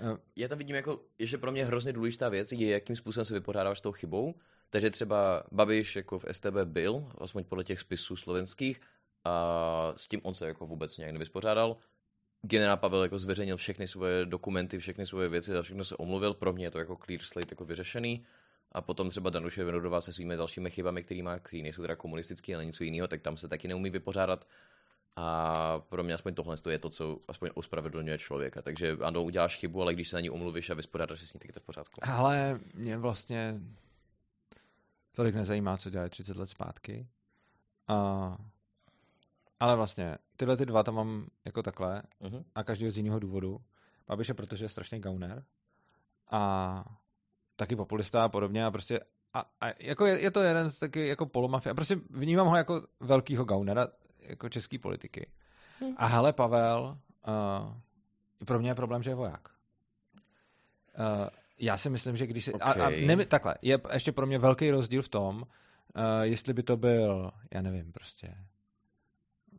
[0.00, 3.34] Uh, Já tam vidím jako, že pro mě hrozně důležitá věc je, jakým způsobem se
[3.34, 4.34] vypořádáš s tou chybou.
[4.70, 8.80] Takže třeba Babiš jako v STB byl, aspoň podle těch spisů slovenských,
[9.24, 11.76] a s tím on se jako vůbec nějak nevyspořádal.
[12.42, 16.34] Generál Pavel jako zveřejnil všechny svoje dokumenty, všechny svoje věci, za všechno se omluvil.
[16.34, 18.24] Pro mě je to jako clear slate jako vyřešený.
[18.74, 22.54] A potom třeba Danuše Vinodová se svými dalšími chybami, který má, který nejsou teda komunistický,
[22.54, 24.46] ale něco jiného, tak tam se taky neumí vypořádat.
[25.16, 28.62] A pro mě aspoň tohle je to, co aspoň ospravedlňuje člověka.
[28.62, 31.40] Takže ano, uděláš chybu, ale když se na ní omluvíš a vyspořádáš se s ní,
[31.40, 32.00] tak je to v pořádku.
[32.02, 33.60] Ale mě vlastně
[35.12, 37.08] tolik nezajímá, co dělali 30 let zpátky.
[37.88, 38.38] A,
[39.60, 42.44] ale vlastně tyhle ty dva tam mám jako takhle Uh-huh.
[42.54, 43.60] a každý z jiného důvodu.
[44.06, 45.44] Babiše, protože je strašný gauner
[46.30, 46.84] a
[47.56, 49.00] taky populista a podobně a prostě
[49.34, 51.70] a, a jako je, je, to jeden z taky jako polomafie.
[51.70, 53.88] A prostě vnímám ho jako velkýho gaunera
[54.20, 55.30] jako český politiky.
[55.96, 57.74] A hele, Pavel, uh,
[58.46, 59.48] pro mě je problém, že je voják.
[59.48, 62.52] Uh, já si myslím, že když si...
[62.52, 63.06] A, a Okay.
[63.06, 65.42] ne, takhle, je ještě pro mě velký rozdíl v tom, uh,
[66.22, 68.34] jestli by to byl, já nevím, prostě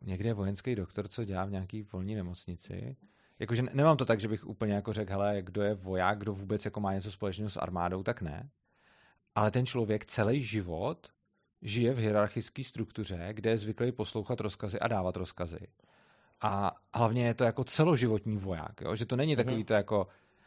[0.02, 2.96] někde vojenský doktor, co dělá v nějaký polní nemocnici.
[3.38, 6.32] Jakože ne- nemám to tak, že bych úplně jako řekl, hele, kdo je voják, kdo
[6.32, 8.48] vůbec jako má něco společného s armádou, tak ne.
[9.34, 11.06] Ale ten člověk celý život
[11.62, 15.58] žije v hierarchické struktuře, kde je zvyklý poslouchat rozkazy a dávat rozkazy.
[16.40, 18.96] A hlavně je to jako celoživotní voják, jo?
[18.96, 19.64] že to není takový Mhm.
[19.64, 20.06] to jako...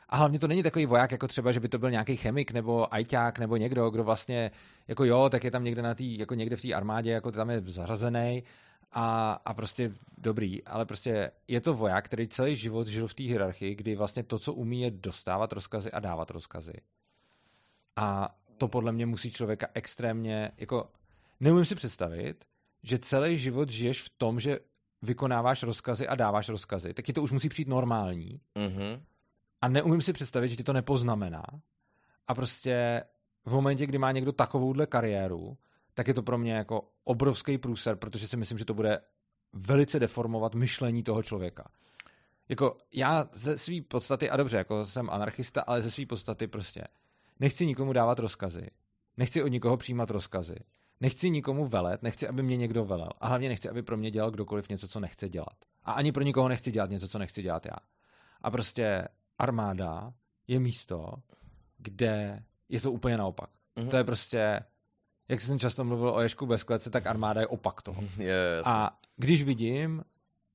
[0.10, 2.94] A hlavně to není takový voják, jako třeba, že by to byl nějaký chemik nebo
[2.94, 4.52] ajťák nebo někdo, kdo vlastně,
[4.88, 7.50] jako jo, tak je tam někde na tý, jako někde v té armádě, jako tam
[7.50, 8.44] je zařazený
[8.92, 13.24] a, a prostě dobrý, ale prostě je to voják, který celý život žil v té
[13.24, 16.74] hierarchii, kdy vlastně to, co umí, je dostávat rozkazy a dávat rozkazy.
[17.96, 20.92] A to podle mě musí člověka extrémně, jako
[21.40, 22.46] neumím si představit,
[22.84, 24.60] že celý život žiješ v tom, že
[25.02, 29.02] vykonáváš rozkazy a dáváš rozkazy, tak ti to už musí přijít normální Uh-huh.
[29.62, 31.44] a neumím si představit, že ti to nepoznamená.
[32.28, 33.04] A prostě
[33.46, 35.58] v momentě, kdy má někdo takovouhle kariéru,
[35.94, 39.02] tak je to pro mě jako obrovský průser, protože si myslím, že to bude
[39.54, 41.72] velice deformovat myšlení toho člověka.
[42.50, 46.84] Jako já ze své podstaty, a dobře, jako jsem anarchista, ale ze své podstaty prostě
[47.40, 48.68] nechci nikomu dávat rozkazy.
[49.18, 50.56] Nechci od nikoho přijímat rozkazy.
[51.00, 53.10] Nechci nikomu velet, nechci, aby mě někdo velel.
[53.20, 55.58] A hlavně nechci, aby pro mě dělal kdokoliv něco, co nechce dělat.
[55.84, 57.78] A ani pro nikoho nechci dělat něco, co nechci dělat já.
[58.42, 60.14] A prostě armáda
[60.48, 61.14] je místo,
[61.78, 63.50] kde je to úplně naopak.
[63.76, 63.90] Mhm.
[63.90, 64.60] To je prostě
[65.30, 68.02] jak jsem často mluvil o Ježku bez klece, tak armáda je opak toho.
[68.18, 70.04] Je, A když vidím,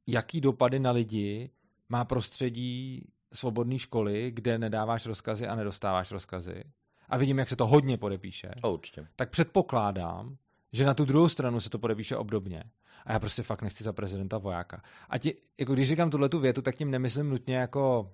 [0.06, 1.50] jaký dopady na lidi
[1.88, 6.64] má prostředí svobodné školy, kde nedáváš rozkazy a nedostáváš rozkazy,
[7.08, 9.06] a vidím, jak se to hodně podepíše, určitě.
[9.16, 10.36] tak předpokládám,
[10.72, 12.64] že na tu druhou stranu se to podepíše obdobně.
[13.06, 14.82] A já prostě fakt nechci za prezidenta vojáka.
[15.10, 18.12] A ti, jako když říkám tuhle tu větu, tak tím nemyslím nutně jako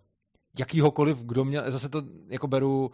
[0.58, 2.90] jakýhokoliv, kdo měl, zase to jako beru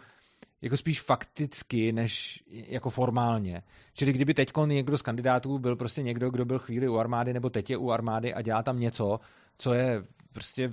[0.62, 3.62] jako spíš fakticky, než jako formálně.
[3.94, 7.50] Čili kdyby teď někdo z kandidátů byl prostě někdo, kdo byl chvíli u armády, nebo
[7.50, 9.20] teď je u armády a dělá tam něco,
[9.58, 10.72] co je prostě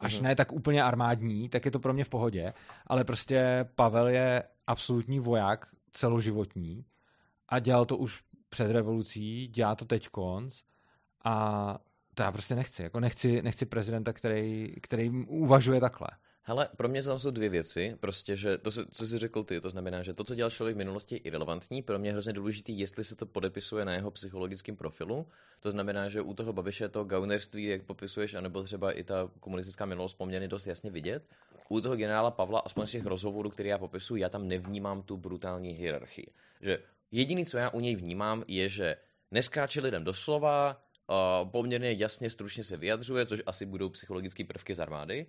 [0.00, 2.52] až ne tak úplně armádní, tak je to pro mě v pohodě,
[2.86, 6.84] ale prostě Pavel je absolutní voják celoživotní
[7.48, 10.62] a dělal to už před revolucí, dělá to teď konc
[11.24, 11.78] a
[12.14, 12.82] to já prostě nechci.
[12.82, 16.08] Jako nechci, nechci prezidenta, který, který uvažuje takhle.
[16.44, 17.96] Hele, pro mě tam jsou dvě věci.
[18.00, 20.78] Prostě, že to, co jsi řekl ty, to znamená, že to, co dělal člověk v
[20.78, 21.82] minulosti, je irrelevantní.
[21.82, 25.26] Pro mě je hrozně důležitý, jestli se to podepisuje na jeho psychologickém profilu.
[25.60, 29.86] To znamená, že u toho Babiše to gaunerství, jak popisuješ, anebo třeba i ta komunistická
[29.86, 31.22] minulost poměrně dost jasně vidět.
[31.68, 35.16] U toho generála Pavla, aspoň z těch rozhovorů, které já popisuju, já tam nevnímám tu
[35.16, 36.26] brutální hierarchii.
[36.60, 36.78] Že
[37.10, 38.96] jediný, co já u něj vnímám, je, že
[39.30, 44.80] neskáče lidem doslova, uh, poměrně jasně, stručně se vyjadřuje, což asi budou psychologické prvky z
[44.80, 45.26] armády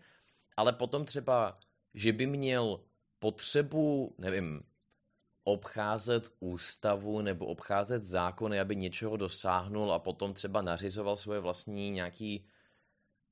[0.58, 1.58] ale potom třeba,
[1.94, 2.80] že by měl
[3.20, 4.64] potřebu, nevím,
[5.44, 12.46] obcházet ústavu nebo obcházet zákony, aby něčeho dosáhnul a potom třeba nařizoval svoje vlastní nějaký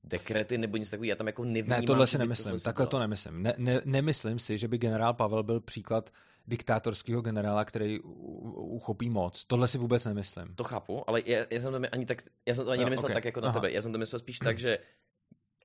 [0.04, 1.08] dekrety nebo nic takového.
[1.08, 1.80] Já tam jako nevnímám.
[1.80, 2.60] Ne, tohle si nemyslím.
[2.60, 3.42] Takhle to nemyslím.
[3.42, 6.10] Ne, ne, nemyslím si, že by generál Pavel byl příklad
[6.46, 9.44] diktátorského generála, který uchopí moc.
[9.44, 10.54] Tohle si vůbec nemyslím.
[10.54, 13.06] To chápu, ale já, já jsem to ani tak, já jsem to ani no, nemyslel
[13.06, 13.14] okay.
[13.14, 13.60] tak jako na Aha.
[13.60, 13.72] tebe.
[13.72, 14.78] Já jsem to myslel spíš tak, že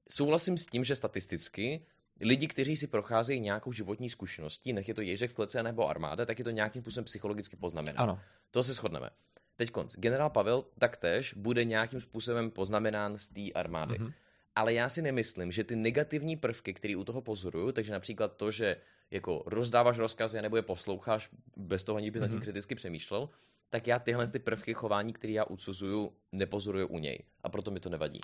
[0.10, 1.86] souhlasím s tím, že statisticky
[2.22, 6.26] lidi, kteří si procházejí nějakou životní zkušeností, nech je to Ježek v klece nebo armáda,
[6.26, 8.02] tak je to nějakým způsobem psychologicky poznamená.
[8.02, 8.20] Ano.
[8.52, 9.10] To se shodneme.
[9.56, 9.96] Teď konc.
[9.96, 13.96] Generál Pavel taktéž bude nějakým způsobem poznamenán z té armády.
[13.96, 14.13] Mm-hmm.
[14.56, 18.52] Ale já si nemyslím, že ty negativní prvky, které u toho pozoruju, takže například to,
[18.52, 18.76] že
[19.12, 22.43] jako rozdáváš rozkazy nebo je posloucháš bez toho, ani by nad tím mhm.
[22.43, 23.30] kriticky přemýšlel,
[23.70, 27.24] tak já tyhle ty prvky chování, které já ucuzuju, nepozoruju u něj.
[27.43, 28.22] A proto mi to nevadí.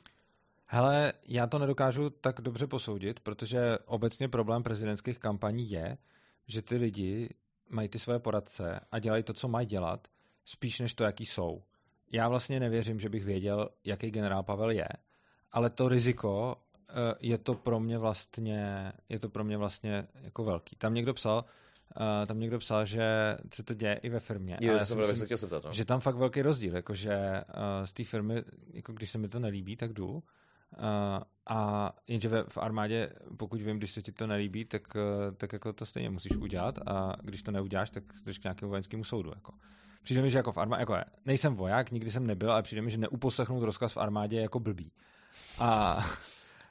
[0.66, 5.98] Hele, já to nedokážu tak dobře posoudit, protože obecně problém prezidentských kampaní je,
[6.48, 7.30] že ty lidi
[7.70, 10.08] mají ty své poradce a dělají to, co mají dělat,
[10.46, 11.64] spíš než to, jaký jsou.
[12.12, 14.88] Já vlastně nevěřím, že bych věděl, jaký generál Pavel je,
[15.52, 16.58] ale to riziko
[16.90, 20.76] eh, je to pro mě vlastně, je to pro mě vlastně jako velký.
[20.76, 21.46] Tam někdo psal,
[21.98, 24.58] Uh, tam někdo psal, že se to děje i ve firmě.
[24.62, 25.74] Jo, já jsem myslím, se ptat, no.
[25.74, 29.40] Že tam fakt velký rozdíl, jakože uh, z té firmy, jako když se mi to
[29.40, 30.24] nelíbí, tak jdu,
[31.48, 35.54] a jenže ve, v armádě, pokud vím, když se ti to nelíbí, tak, uh, tak
[35.54, 39.32] jako to stejně musíš udělat a když to neuděláš, tak jdeš k nějakému vojenskému soudu.
[39.36, 39.54] Jako.
[40.04, 42.92] Přijde mi, že jako v armádě, jako nejsem voják, nikdy jsem nebyl, ale přijde mi,
[42.92, 44.92] že neuposlechnout rozkaz v armádě je jako blbý.
[45.60, 46.06] A,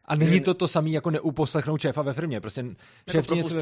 [0.05, 2.41] a není to to samé jako neuposlechnout šéfa ve firmě.
[2.41, 2.65] Prostě
[3.11, 3.61] šéf jako něco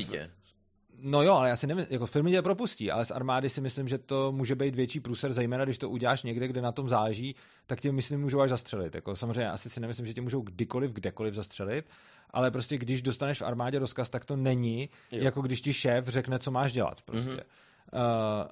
[1.02, 3.88] No jo, ale já si nevím, jako firmy tě propustí, ale z armády si myslím,
[3.88, 7.34] že to může být větší průser, zejména když to uděláš někde, kde na tom záleží,
[7.66, 8.94] tak tě myslím můžou až zastřelit.
[8.94, 11.88] Jako, samozřejmě asi si nemyslím, že tě můžou kdykoliv, kdekoliv zastřelit,
[12.30, 15.24] ale prostě když dostaneš v armádě rozkaz, tak to není jo.
[15.24, 17.02] jako když ti šéf řekne, co máš dělat.
[17.02, 17.30] Prostě.
[17.30, 18.42] Mm-hmm.
[18.42, 18.48] Uh,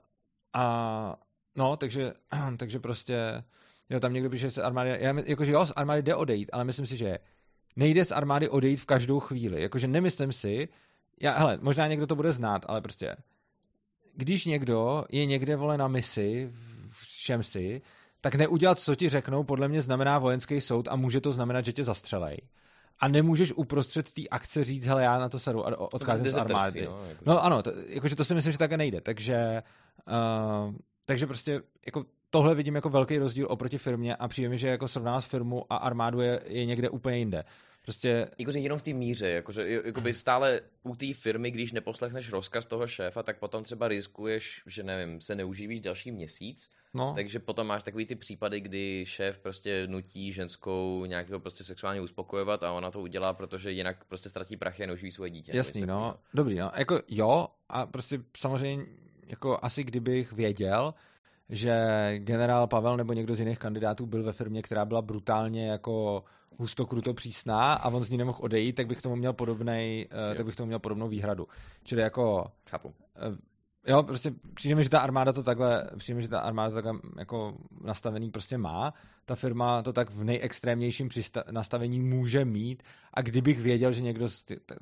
[0.52, 1.16] a
[1.56, 2.12] no, takže,
[2.56, 3.44] takže prostě
[3.90, 6.64] jo, tam někdo píše, že se armády, já, jakože jo, z armády jde odejít, ale
[6.64, 7.18] myslím si, že
[7.76, 9.62] nejde z armády odejít v každou chvíli.
[9.62, 10.68] Jakože nemyslím si,
[11.20, 13.16] já, hele, možná někdo to bude znát, ale prostě,
[14.14, 16.52] když někdo je někde, vole, na misi,
[16.90, 17.82] v si,
[18.20, 21.72] tak neudělat, co ti řeknou, podle mě znamená vojenský soud a může to znamenat, že
[21.72, 22.38] tě zastřelej.
[23.00, 26.86] A nemůžeš uprostřed té akce říct, hele, já na to sedu a odcházím z armády.
[26.86, 27.22] No, jako.
[27.26, 29.00] no ano, to, jakože to si myslím, že také nejde.
[29.00, 29.62] Takže,
[30.08, 30.74] uh,
[31.06, 34.88] takže prostě jako tohle vidím jako velký rozdíl oproti firmě a přijde mi, že jako
[34.88, 37.44] srovná s firmu a armádu je, je někde úplně jinde.
[37.88, 38.28] Prostě...
[38.38, 42.86] Jakože jenom v té míře, jakože jakoby stále u té firmy, když neposlechneš rozkaz toho
[42.86, 47.12] šéfa, tak potom třeba riskuješ, že nevím, se neuživíš další měsíc, no.
[47.16, 52.62] takže potom máš takový ty případy, kdy šéf prostě nutí ženskou nějakého prostě sexuálně uspokojovat
[52.62, 55.52] a ona to udělá, protože jinak prostě ztratí prachy a neuživí svoje dítě.
[55.54, 56.16] Jasný, no.
[56.34, 56.72] Dobrý, no.
[56.76, 58.86] Jako jo, a prostě samozřejmě
[59.26, 60.94] jako asi kdybych věděl,
[61.48, 61.84] že
[62.18, 66.24] generál Pavel nebo někdo z jiných kandidátů byl ve firmě, která byla brutálně jako
[66.58, 70.36] husto kruto přísná a on z ní nemohl odejít, tak bych tomu měl podobnej, uh,
[70.36, 71.48] tak bych tomu měl podobnou výhradu.
[71.82, 72.52] Čili jako...
[72.70, 72.88] Chápu.
[72.88, 72.94] Uh,
[73.86, 76.74] jo, prostě přijde mi, že ta armáda to takhle, přijde mi, že ta armáda to
[76.74, 78.94] takhle jako nastavený prostě má.
[79.24, 82.82] Ta firma to tak v nejextrémnějším přista- nastavení může mít
[83.14, 84.28] a kdybych věděl, že někdo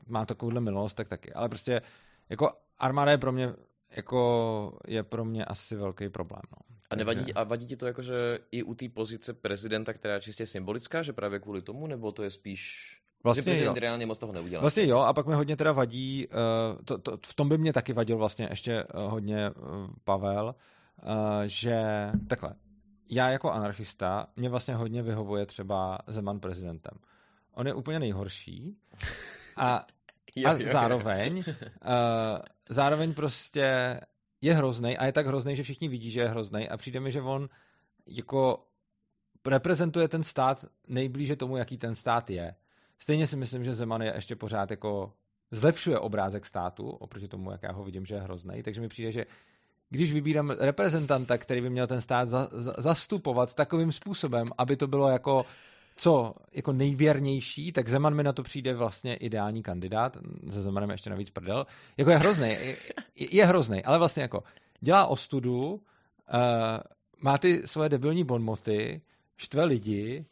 [0.06, 1.32] má takovouhle milost, tak taky.
[1.32, 1.82] Ale prostě
[2.28, 3.54] jako armáda je pro mě
[3.90, 6.42] jako je pro mě asi velký problém.
[6.52, 6.76] No.
[6.90, 10.20] A, nevadí, a vadí ti to jako, že i u té pozice prezidenta, která je
[10.20, 12.92] čistě symbolická, že právě kvůli tomu, nebo to je spíš
[13.24, 13.80] Vlastně že prezident jo.
[13.80, 14.60] reálně moc toho neudělá.
[14.60, 17.72] Vlastně jo, a pak mi hodně teda vadí, uh, to, to, v tom by mě
[17.72, 20.54] taky vadil vlastně ještě uh, hodně uh, Pavel,
[21.02, 21.12] uh,
[21.46, 22.54] že takhle,
[23.10, 26.92] já jako anarchista, mě vlastně hodně vyhovuje třeba Zeman prezidentem.
[27.54, 28.76] On je úplně nejhorší
[29.56, 29.86] a,
[30.36, 31.54] jo, a jo, zároveň, jo.
[32.68, 34.00] Zároveň prostě
[34.40, 37.12] je hrozný a je tak hrozný, že všichni vidí, že je hrozný a přijde mi,
[37.12, 37.48] že on
[38.06, 38.66] jako
[39.46, 42.54] reprezentuje ten stát nejblíže tomu, jaký ten stát je.
[42.98, 45.12] Stejně si myslím, že Zeman je ještě pořád jako
[45.50, 48.62] zlepšuje obrázek státu oproti tomu, jak já ho vidím, že je hrozný.
[48.62, 49.26] Takže mi přijde, že
[49.90, 54.86] když vybírám reprezentanta, který by měl ten stát za, za, zastupovat takovým způsobem, aby to
[54.86, 55.44] bylo jako
[55.96, 60.16] co jako nejvěrnější, tak Zeman mi na to přijde vlastně ideální kandidát.
[60.50, 61.66] Se Zemanem ještě navíc prdel.
[61.96, 62.48] Jako je hrozný.
[62.48, 62.76] Je,
[63.16, 64.42] je hrozný, ale vlastně jako
[64.80, 65.80] dělá ostudu, uh,
[67.22, 69.00] má ty svoje debilní bonmoty,
[69.36, 70.24] štve lidi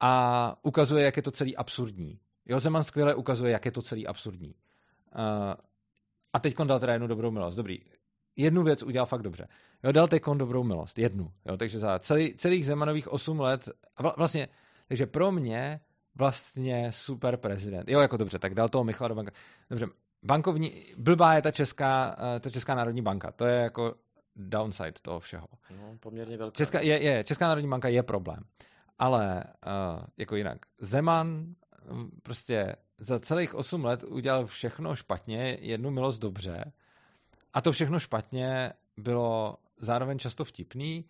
[0.00, 2.18] a ukazuje, jak je to celý absurdní.
[2.46, 4.48] Jo, Zeman skvěle ukazuje, jak je to celý absurdní.
[4.48, 5.54] Uh,
[6.32, 7.56] a teď dal teda jednu dobrou milost.
[7.56, 7.78] Dobrý.
[8.36, 9.48] Jednu věc udělal fakt dobře.
[9.84, 10.98] Jo, dal teď dobrou milost.
[10.98, 11.32] Jednu.
[11.46, 14.48] Jo, takže za celý, celých Zemanových 8 let, a vlastně
[14.88, 15.80] takže pro mě
[16.14, 17.88] vlastně super prezident.
[17.88, 19.32] Jo, jako dobře, tak dal toho Michala do banka.
[19.70, 19.86] Dobře,
[20.22, 23.32] bankovní, blbá je ta česká, eh, ta česká národní banka.
[23.32, 23.94] To je jako
[24.36, 25.48] downside toho všeho.
[25.70, 26.56] No, poměrně velká.
[26.56, 28.42] Česká, je, je, česká národní banka je problém.
[28.98, 31.28] Ale uh, jako jinak, Zeman
[31.90, 36.72] mm, prostě za celých 8 let udělal všechno špatně, jednu milost dobře.
[37.54, 41.04] A to všechno špatně bylo zároveň často vtipný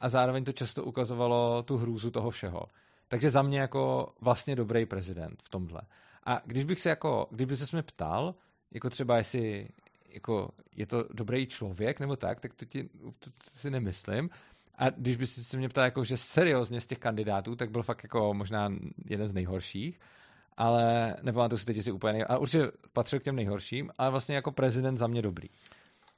[0.00, 2.62] a zároveň to často ukazovalo tu hrůzu toho všeho.
[3.10, 5.80] Takže za mě jako vlastně dobrý prezident v tomhle.
[6.24, 8.34] A když bych se jako, kdyby se mě ptal,
[8.70, 9.68] jako třeba jestli
[10.08, 12.84] jako je to dobrý člověk nebo tak, tak to, ti,
[13.18, 14.30] to, to si nemyslím.
[14.78, 18.02] A když by se mě ptal, jako, že seriózně z těch kandidátů, tak byl fakt
[18.02, 18.72] jako možná
[19.06, 20.00] jeden z nejhorších,
[20.56, 22.24] ale nepamatuju si teď si úplně nej...
[22.28, 25.48] ale určitě patřil k těm nejhorším, ale vlastně jako prezident za mě dobrý.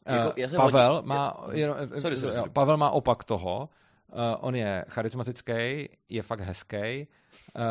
[0.06, 1.08] Jako, uh, Pavel, hodně...
[1.08, 2.50] má, jenom, sorry, sorry, sorry.
[2.50, 3.68] Pavel má opak toho,
[4.40, 6.76] on je charismatický, je fakt hezký,
[7.56, 7.62] uh,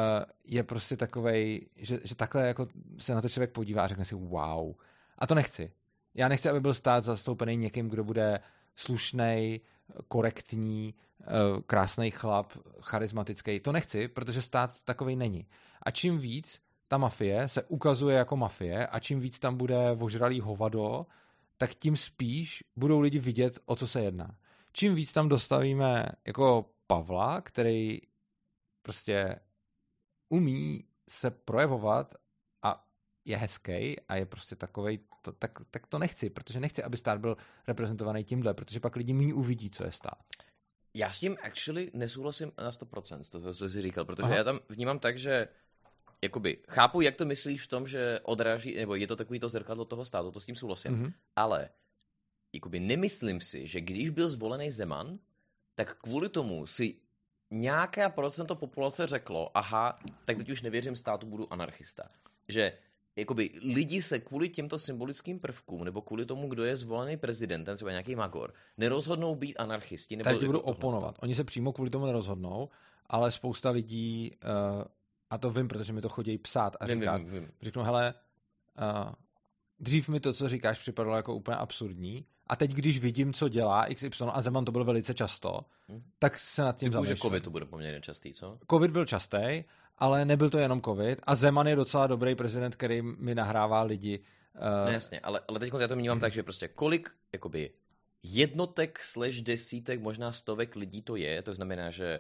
[0.45, 2.67] je prostě takovej, že, že takhle jako
[2.99, 4.73] se na to člověk podívá a řekne si wow.
[5.17, 5.71] A to nechci.
[6.13, 8.39] Já nechci, aby byl stát zastoupený někým, kdo bude
[8.75, 9.62] slušný,
[10.08, 13.60] korektní, uh, krásný chlap, charismatický.
[13.60, 15.47] To nechci, protože stát takový není.
[15.82, 20.41] A čím víc ta mafie se ukazuje jako mafie a čím víc tam bude ožralý
[20.41, 21.06] hovado,
[21.58, 24.36] tak tím spíš budou lidi vidět, o co se jedná
[24.73, 28.01] čím víc tam dostavíme jako Pavla, který
[28.81, 29.39] prostě
[30.29, 32.15] umí se projevovat
[32.63, 32.88] a
[33.25, 37.19] je hezký a je prostě takovej, to, tak, tak to nechci, protože nechci, aby stát
[37.19, 40.23] byl reprezentovaný tímhle, protože pak lidi méně uvidí, co je stát.
[40.93, 44.36] Já s tím actually nesouhlasím na 100%, to, co jsi říkal, protože Aha.
[44.36, 45.47] já tam vnímám tak, že
[46.21, 49.86] jakoby, chápu, jak to myslíš v tom, že odráží, nebo je to takový to zrkadlo
[49.86, 51.13] toho státu, to s tím souhlasím, mm-hmm.
[51.36, 51.69] ale
[52.53, 55.19] jakoby nemyslím si, že když byl zvolený Zeman,
[55.75, 56.95] tak kvůli tomu si
[57.51, 62.03] nějaké procento populace řeklo, aha, tak teď už nevěřím státu, budu anarchista.
[62.47, 62.73] Že
[63.15, 67.91] jakoby lidi se kvůli těmto symbolickým prvkům nebo kvůli tomu, kdo je zvolený prezidentem, třeba
[67.91, 70.15] nějaký magor, nerozhodnou být anarchisti.
[70.15, 71.15] Nebo Teď budu oponovat.
[71.19, 72.69] Oni se přímo kvůli tomu nerozhodnou,
[73.05, 74.83] ale spousta lidí, uh,
[75.29, 77.51] a to vím, protože mi to chodí psát a říkat, vím, vím, vím.
[77.61, 78.13] řeknu, hele,
[79.05, 79.13] uh,
[79.81, 83.85] dřív mi to, co říkáš, připadalo jako úplně absurdní, a teď, když vidím, co dělá
[83.95, 86.03] XY, a Zeman to byl velice často, hmm.
[86.19, 87.15] tak se nad tím zamýšlím.
[87.15, 88.57] že covid to bude poměrně častý, co?
[88.69, 89.63] Covid byl častý,
[89.97, 91.21] ale nebyl to jenom covid.
[91.23, 94.19] A Zeman je docela dobrý prezident, který mi nahrává lidi.
[94.55, 94.85] Uh...
[94.85, 97.71] No jasně, ale, ale teď já to vnímám tak, že prostě kolik jakoby,
[98.23, 102.19] jednotek slash desítek, možná stovek lidí to je, to znamená, že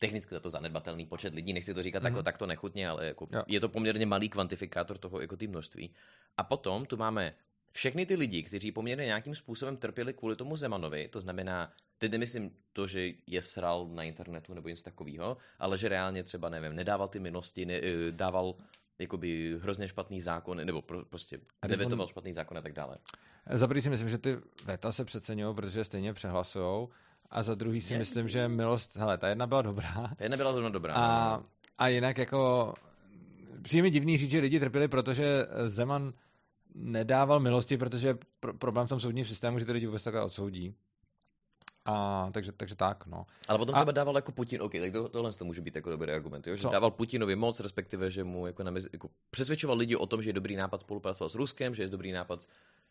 [0.00, 2.06] technicky je to zanedbatelný počet lidí, nechci to říkat mm.
[2.06, 5.94] jako takto nechutně, ale jako je to poměrně malý kvantifikátor toho jako ty množství.
[6.36, 7.34] A potom tu máme
[7.72, 12.50] všechny ty lidi, kteří poměrně nějakým způsobem trpěli kvůli tomu Zemanovi, to znamená, teď nemyslím
[12.72, 17.08] to, že je sral na internetu nebo něco takového, ale že reálně třeba, nevím, nedával
[17.08, 18.54] ty milosti, ne, eh, dával
[18.98, 22.98] jakoby hrozně špatný zákon, nebo pro, prostě nevetoval špatný zákon a tak dále.
[23.50, 26.88] Za si myslím, že ty veta se přeceňují, protože stejně přehlasujou.
[27.30, 30.10] A za druhý si je, myslím, že milost, hele, ta jedna byla dobrá.
[30.16, 30.94] Ta jedna byla zrovna dobrá.
[30.94, 31.44] A, no.
[31.78, 32.74] a jinak jako
[33.62, 36.12] přijde mi divný říct, že lidi trpěli, protože Zeman
[36.74, 40.74] nedával milosti, protože pro, problém v tom soudním systému, že ty lidi vůbec takhle odsoudí.
[41.90, 43.26] A, takže, takže tak, no.
[43.48, 43.78] Ale potom a...
[43.78, 46.56] třeba dával jako Putin, OK, tak to, tohle to může být jako dobrý argument, jo?
[46.56, 46.68] že Co?
[46.68, 50.34] dával Putinovi moc, respektive, že mu jako, namez, jako přesvědčoval lidi o tom, že je
[50.34, 52.46] dobrý nápad spolupracovat s Ruskem, že je dobrý nápad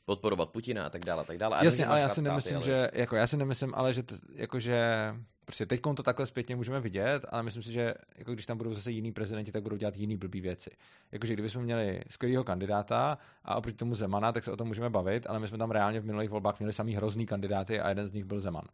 [0.05, 1.57] podporovat Putina a tak dále, a tak dále.
[1.57, 2.65] A Jasně, ale já si nemyslím, ale...
[2.65, 5.13] že, jako já si nemyslím, ale že, t, jako že
[5.49, 8.73] prostě teď to takhle zpětně můžeme vidět, ale myslím si, že jako když tam budou
[8.73, 10.69] zase jiní prezidenti, tak budou dělat jiný blbý věci.
[11.11, 15.27] Jakože kdybychom měli skvělého kandidáta a oproti tomu Zemana, tak se o tom můžeme bavit,
[15.29, 18.13] ale my jsme tam reálně v minulých volbách měli samý hrozný kandidáty a jeden z
[18.13, 18.65] nich byl Zeman.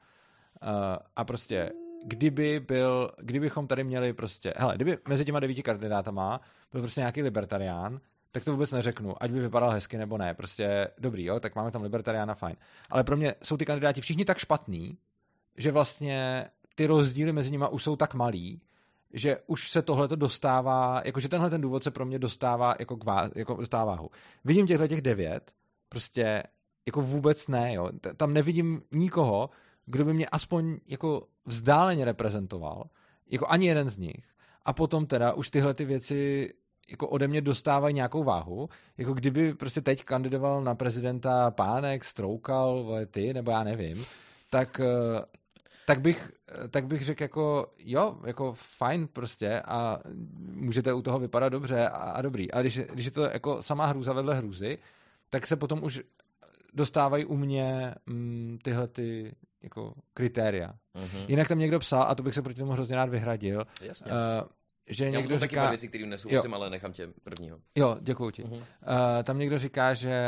[0.62, 0.70] Uh,
[1.16, 1.72] a prostě
[2.06, 6.42] kdyby byl, kdybychom tady měli prostě, hele, kdyby mezi těma devíti kandidátama
[6.72, 8.00] byl prostě nějaký libertarián,
[8.32, 10.34] tak to vůbec neřeknu, ať by vypadal hezky nebo ne.
[10.34, 12.56] Prostě dobrý, jo, tak máme tam libertariána, fajn.
[12.90, 14.98] Ale pro mě jsou ty kandidáti všichni tak špatný,
[15.58, 16.46] že vlastně
[16.76, 18.62] ty rozdíly mezi nimi už jsou tak malý,
[19.14, 23.04] že už se tohle dostává, jakože tenhle ten důvod se pro mě dostává jako, k
[23.04, 24.10] vá, jako dostává váhu.
[24.46, 25.52] Vidím těchto těch devět,
[25.90, 26.44] prostě
[26.86, 27.90] jako vůbec ne, jo.
[28.18, 29.50] Tam nevidím nikoho,
[29.86, 32.84] kdo by mě aspoň jako vzdáleně reprezentoval,
[33.30, 34.26] jako ani jeden z nich.
[34.66, 36.50] A potom teda už tyhle ty věci
[36.90, 42.86] jako ode mě dostávají nějakou váhu, jako kdyby prostě teď kandidoval na prezidenta Pánek, Stroukal,
[43.12, 44.06] ty, nebo já nevím,
[44.50, 45.26] tak, eh,
[45.86, 50.00] tak bych, eh, tak bych řekl jako jo, jako fajn prostě a
[50.54, 52.52] můžete u toho vypadat dobře a, a dobrý.
[52.52, 54.78] A když, když je to jako samá hrůza vedle hrůzy,
[55.30, 56.02] tak se potom už
[56.74, 60.74] dostávají u mě mm, tyhle ty jako kritéria.
[60.96, 61.26] Mm-hmm.
[61.28, 64.12] Jinak tam někdo psal, a to bych se proti tomu hrozně rád vyhradil, Jasně.
[64.12, 64.18] Uh,
[64.90, 65.70] že Já někdo taky říká...
[65.70, 67.60] věci, které nesouhlasím, ale nechám tě prvního.
[67.76, 68.44] Jo, děkuji ti.
[68.44, 68.54] Mhm.
[68.54, 68.64] Uh,
[69.24, 70.22] tam někdo říká, že...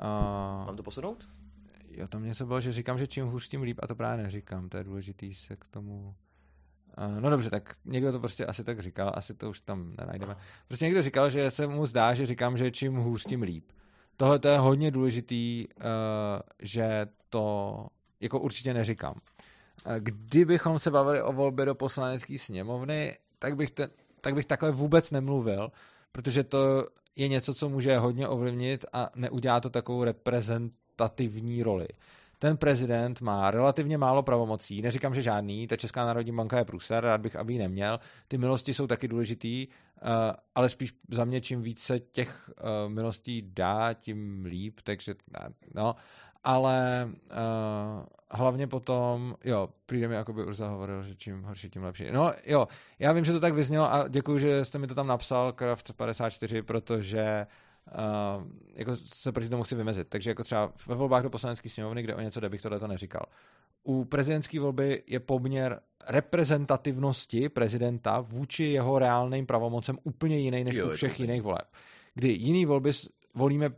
[0.00, 1.28] Uh, Mám to posunout?
[1.90, 4.68] jo, tam něco bylo, že říkám, že čím hůř, tím líp, a to právě neříkám.
[4.68, 6.14] To je důležitý se k tomu...
[7.20, 10.36] No dobře, tak někdo to prostě asi tak říkal, asi to už tam nenajdeme.
[10.68, 13.72] Prostě někdo říkal, že se mu zdá, že říkám, že čím hůř, tím líp.
[14.16, 15.66] Tohle to je hodně důležitý,
[16.62, 17.86] že to
[18.20, 19.14] jako určitě neříkám.
[19.98, 23.90] Kdybychom se bavili o volbě do poslanecké sněmovny, tak bych, ten,
[24.20, 25.72] tak bych takhle vůbec nemluvil,
[26.12, 31.88] protože to je něco, co může hodně ovlivnit a neudělá to takovou reprezentativní roli.
[32.38, 37.04] Ten prezident má relativně málo pravomocí, neříkám, že žádný, ta Česká národní banka je průser,
[37.04, 38.00] rád bych, aby ji neměl.
[38.28, 40.08] Ty milosti jsou taky důležitý, uh,
[40.54, 45.14] ale spíš za mě, čím více těch uh, milostí dá, tím líp, takže
[45.74, 45.94] no.
[46.44, 51.82] Ale uh, hlavně potom, jo, přijde mi, jako by Urza hovoril, že čím horší, tím
[51.82, 52.10] lepší.
[52.10, 52.68] No jo,
[52.98, 55.92] já vím, že to tak vyznělo a děkuji, že jste mi to tam napsal, Craft
[55.92, 57.46] 54, protože
[57.86, 60.08] uh, jako se proti tomu chci vymezit.
[60.08, 62.86] Takže jako třeba ve volbách do poslanecké sněmovny, kde o něco jde, bych tohle to
[62.86, 63.26] neříkal.
[63.84, 70.86] U prezidentské volby je poměr reprezentativnosti prezidenta vůči jeho reálným pravomocem úplně jiný než Jo,
[70.86, 71.68] u všech jiných voleb.
[72.14, 72.90] Kdy jiný volby
[73.34, 73.70] volíme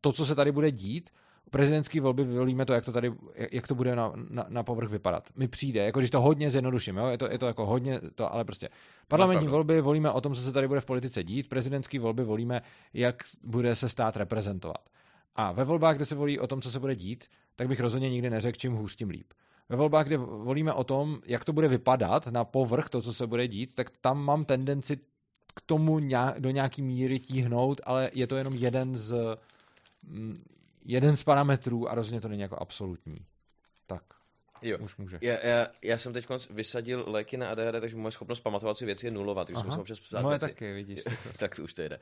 [0.00, 1.10] to, co se tady bude dít,
[1.52, 3.12] prezidentské volby volíme to, jak to tady,
[3.52, 5.28] jak to bude na, na, na povrch vypadat.
[5.36, 7.06] Mi přijde, jako když to hodně zjednoduším, jo?
[7.06, 8.68] Je, to, je to jako hodně, to, ale prostě.
[9.08, 9.52] Parlamentní pravdu.
[9.52, 12.62] volby volíme o tom, co se tady bude v politice dít, prezidentské volby volíme,
[12.94, 14.88] jak bude se stát reprezentovat.
[15.36, 17.24] A ve volbách, kde se volí o tom, co se bude dít,
[17.56, 19.26] tak bych rozhodně nikdy neřekl, čím hůř, tím líp.
[19.68, 23.26] Ve volbách, kde volíme o tom, jak to bude vypadat na povrch, to, co se
[23.26, 24.96] bude dít, tak tam mám tendenci
[25.54, 29.36] k tomu nějak, do nějaký míry tíhnout, ale je to jenom jeden z
[30.02, 30.42] mm,
[30.84, 33.26] jeden z parametrů a rozhodně to není jako absolutní.
[33.86, 34.02] Tak,
[34.62, 34.78] Jo.
[34.78, 35.18] už může.
[35.22, 39.06] Já, já, já jsem teď vysadil léky na ADHD, takže moje schopnost pamatovat si věci
[39.06, 40.54] je nulová, takže jsem se občas psát Moje věci.
[40.54, 41.00] taky, vidíš.
[41.38, 41.98] tak to už to jde.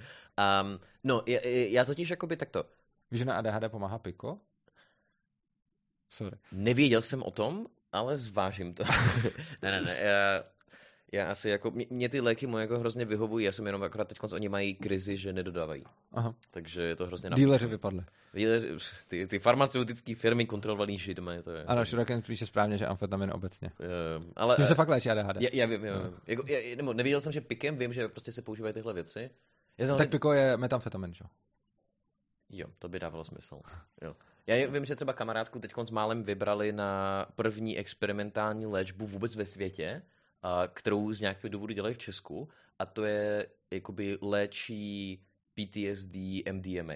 [0.62, 2.64] Um, no, já, já totiž jakoby takto.
[3.10, 4.38] Víš, že na ADHD pomáhá piko?
[6.08, 6.36] Sorry.
[6.52, 8.84] Nevěděl jsem o tom, ale zvážím to.
[9.62, 9.96] ne, ne, ne.
[10.00, 10.42] Já,
[11.12, 14.08] já asi jako, mě, mě ty léky moje jako hrozně vyhovují, já jsem jenom akorát
[14.08, 15.84] teď oni mají krizi, že nedodávají.
[16.12, 16.34] Aha.
[16.50, 17.70] Takže je to hrozně Díleři napíčené.
[17.70, 18.04] vypadli.
[18.34, 18.68] Díleři,
[19.08, 21.64] ty, ty farmaceutické firmy kontrolovaný židmi, to je.
[21.64, 23.70] Ano, Šuroken píše správně, že amfetamin obecně.
[23.80, 25.40] Uh, ale, Tím se fakt léčí ADHD.
[25.40, 26.14] já, já vím, já vím.
[26.26, 29.30] Jako, já, nebo nevěděl jsem, že pikem, vím, že prostě se používají tyhle věci.
[29.78, 31.24] Já jsem tak piko je metamfetamin, že?
[31.24, 31.30] jo?
[32.52, 33.60] Jo, to by dávalo smysl.
[34.02, 34.16] Jo.
[34.46, 39.46] Já vím, že třeba kamarádku teď s málem vybrali na první experimentální léčbu vůbec ve
[39.46, 40.02] světě,
[40.72, 45.22] kterou z nějakého důvodu dělají v Česku, a to je jakoby léčí
[45.54, 46.14] PTSD
[46.52, 46.94] MDMA.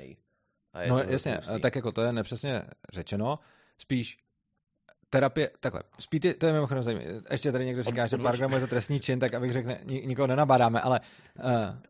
[0.73, 1.61] A je No jasně, hustý.
[1.61, 3.39] tak jako to je nepřesně řečeno.
[3.79, 4.24] Spíš
[5.15, 7.09] terapie, takhle, spíš to je mimochodem zajímavé.
[7.31, 8.27] Ještě tady někdo říká, že odlož.
[8.31, 11.01] pár gramů je to trestný čin, tak abych řekl, ni- nikoho nenabádáme, ale
[11.39, 11.45] uh,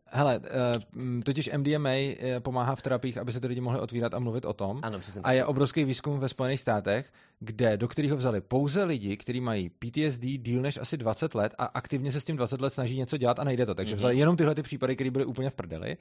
[0.05, 4.19] hele, uh, totiž MDMA eh, pomáhá v terapiích, aby se ty lidi mohli otvírat a
[4.19, 4.79] mluvit o tom.
[4.83, 7.09] Ano, přesně A je obrovský výzkum ve Spojených státech,
[7.39, 11.65] kde, do kterého vzali pouze lidi, kteří mají PTSD díl než asi 20 let a
[11.65, 13.75] aktivně se s tím 20 let snaží něco dělat a nejde to.
[13.75, 13.97] Takže Mhm.
[13.97, 15.97] vzali jenom tyhle ty případy, které byly úplně v prdeli.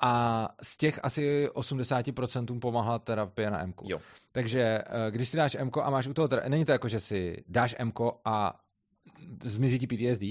[0.00, 3.82] A z těch asi 80% pomáhá terapie na MK.
[4.32, 7.00] Takže eh, když si dáš MK a máš u toho, ter- není to jako, že
[7.00, 8.60] si dáš MK a
[9.42, 10.22] zmizí ti PTSD,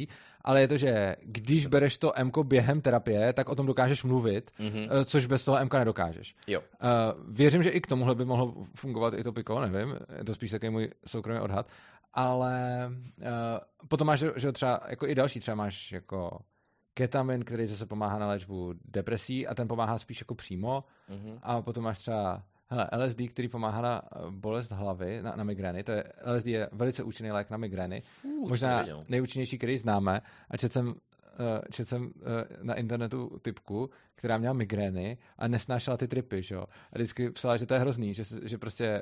[0.42, 4.52] ale je to, že když bereš to M během terapie, tak o tom dokážeš mluvit,
[4.60, 5.06] mm-hmm.
[5.06, 6.36] což bez toho M nedokážeš.
[6.48, 6.60] Jo.
[6.60, 10.34] Uh, věřím, že i k tomuhle by mohlo fungovat i to piko, nevím, je to
[10.34, 11.68] spíš takový můj soukromý odhad,
[12.14, 12.90] ale
[13.88, 16.40] potom máš, že třeba jako i další, třeba máš jako
[16.96, 21.40] ketamin, který zase pomáhá na léčbu depresí a ten pomáhá spíš jako přímo mm-hmm.
[21.42, 25.92] a potom máš třeba hele, LSD, který pomáhá na bolest hlavy, na, na migrény, to
[25.92, 30.74] je, LSD je velice účinný lék na migrény, uh, možná nejúčinnější, který známe a četl
[30.74, 30.94] jsem uh,
[31.72, 32.12] četl jsem uh,
[32.62, 36.64] na internetu typku, která měla migrény a nesnášela ty tripy, že jo.
[36.94, 39.02] A vždycky psala, že to je hrozný, že, že prostě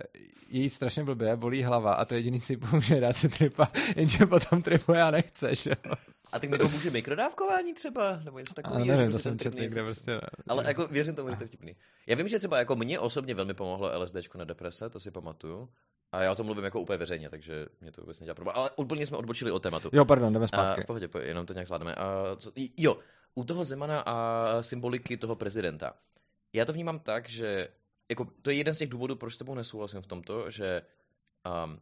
[0.50, 4.26] její strašně blbě, bolí hlava a to je jediný si pomůže dát si tripa, jenže
[4.26, 5.94] potom tripu já nechce, že jo.
[6.34, 8.86] A tak mi pomůže mikrodávkování třeba, nebo něco takového.
[8.86, 10.22] Nevím, to jsem četl někde prostě.
[10.48, 11.76] Ale jako věřím tomu, že to je vtipný.
[12.08, 15.70] Já vím, že třeba jako mě osobně velmi pomohlo LSD na deprese, to si pamatuju.
[16.12, 18.56] A já o tom mluvím jako úplně veřejně, takže mě to vůbec nedělá problém.
[18.58, 19.90] Ale úplně jsme odbočili od tématu.
[19.94, 20.82] Jo, pardon, jdeme zpátky.
[20.82, 21.96] A v pohodě, jenom to nějak zvládneme.
[21.96, 22.98] A co, jo,
[23.36, 25.94] u toho Zemana a symboliky toho prezidenta.
[26.54, 27.68] Já to vnímám tak, že
[28.10, 30.82] jako, to je jeden z těch důvodů, proč s tebou nesouhlasím v tomto, že
[31.66, 31.80] um,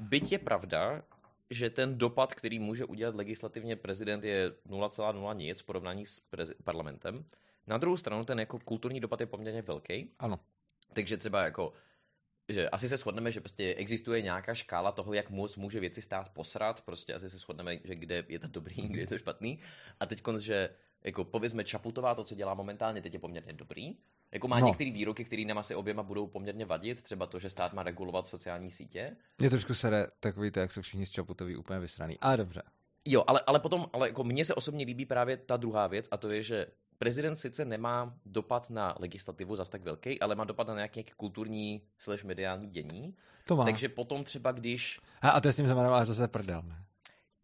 [0.00, 1.02] byť je pravda,
[1.52, 6.54] že ten dopad, který může udělat legislativně prezident, je 0,0 nic v porovnání s prezi-
[6.64, 7.24] parlamentem.
[7.66, 10.10] Na druhou stranu ten jako kulturní dopad je poměrně velký.
[10.18, 10.40] Ano.
[10.92, 11.72] Takže třeba jako
[12.48, 16.28] že asi se shodneme, že prostě existuje nějaká škála toho, jak moc může věci stát
[16.28, 19.58] posrat, prostě asi se shodneme, že kde je to dobrý, kde je to špatný.
[20.00, 20.70] A teď že
[21.04, 23.96] jako povězme Čaputová, to, co dělá momentálně, teď je poměrně dobrý.
[24.32, 24.66] Jako má no.
[24.66, 28.26] některé výroky, které nám asi oběma budou poměrně vadit, třeba to, že stát má regulovat
[28.26, 29.16] sociální sítě.
[29.38, 32.62] Mě trošku sere takový to, jak jsou všichni z Čaputový úplně vysraný, ale dobře.
[33.04, 36.16] Jo, ale, ale potom, ale jako mně se osobně líbí právě ta druhá věc a
[36.16, 36.66] to je, že
[36.98, 41.82] prezident sice nemá dopad na legislativu zas tak velký, ale má dopad na nějaké kulturní
[41.98, 43.14] slash mediální dění.
[43.46, 43.64] To má.
[43.64, 45.00] Takže potom třeba když...
[45.20, 46.84] A, a to je s tím znamená, ale zase prdel, ne?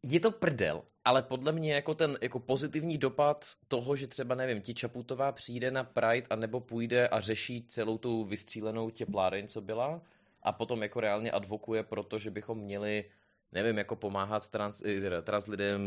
[0.03, 4.61] Je to prdel, ale podle mě jako ten jako pozitivní dopad toho, že třeba, nevím,
[4.61, 9.61] ti Čaputová přijde na Pride a nebo půjde a řeší celou tu vystřílenou tepláreň, co
[9.61, 10.03] byla,
[10.43, 13.05] a potom jako reálně advokuje proto, že bychom měli,
[13.53, 15.81] nevím, jako pomáhat trans, eh, trans lidem,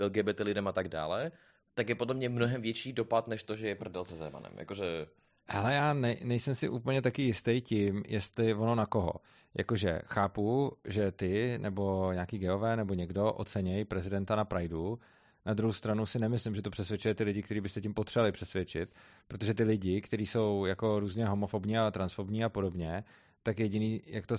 [0.00, 1.32] LGBT lidem a tak dále,
[1.74, 4.52] tak je podle mě mnohem větší dopad, než to, že je prdel se Zemanem.
[4.56, 5.06] Jakože...
[5.48, 9.12] Ale já ne, nejsem si úplně taky jistý tím, jestli ono na koho.
[9.58, 14.98] Jakože chápu, že ty nebo nějaký geové nebo někdo ocenějí prezidenta na Prideu,
[15.46, 18.32] na druhou stranu si nemyslím, že to přesvědčuje ty lidi, kteří by se tím potřebovali
[18.32, 18.94] přesvědčit,
[19.28, 23.04] protože ty lidi, kteří jsou jako různě homofobní a transfobní a podobně,
[23.42, 24.36] tak jediný, jak to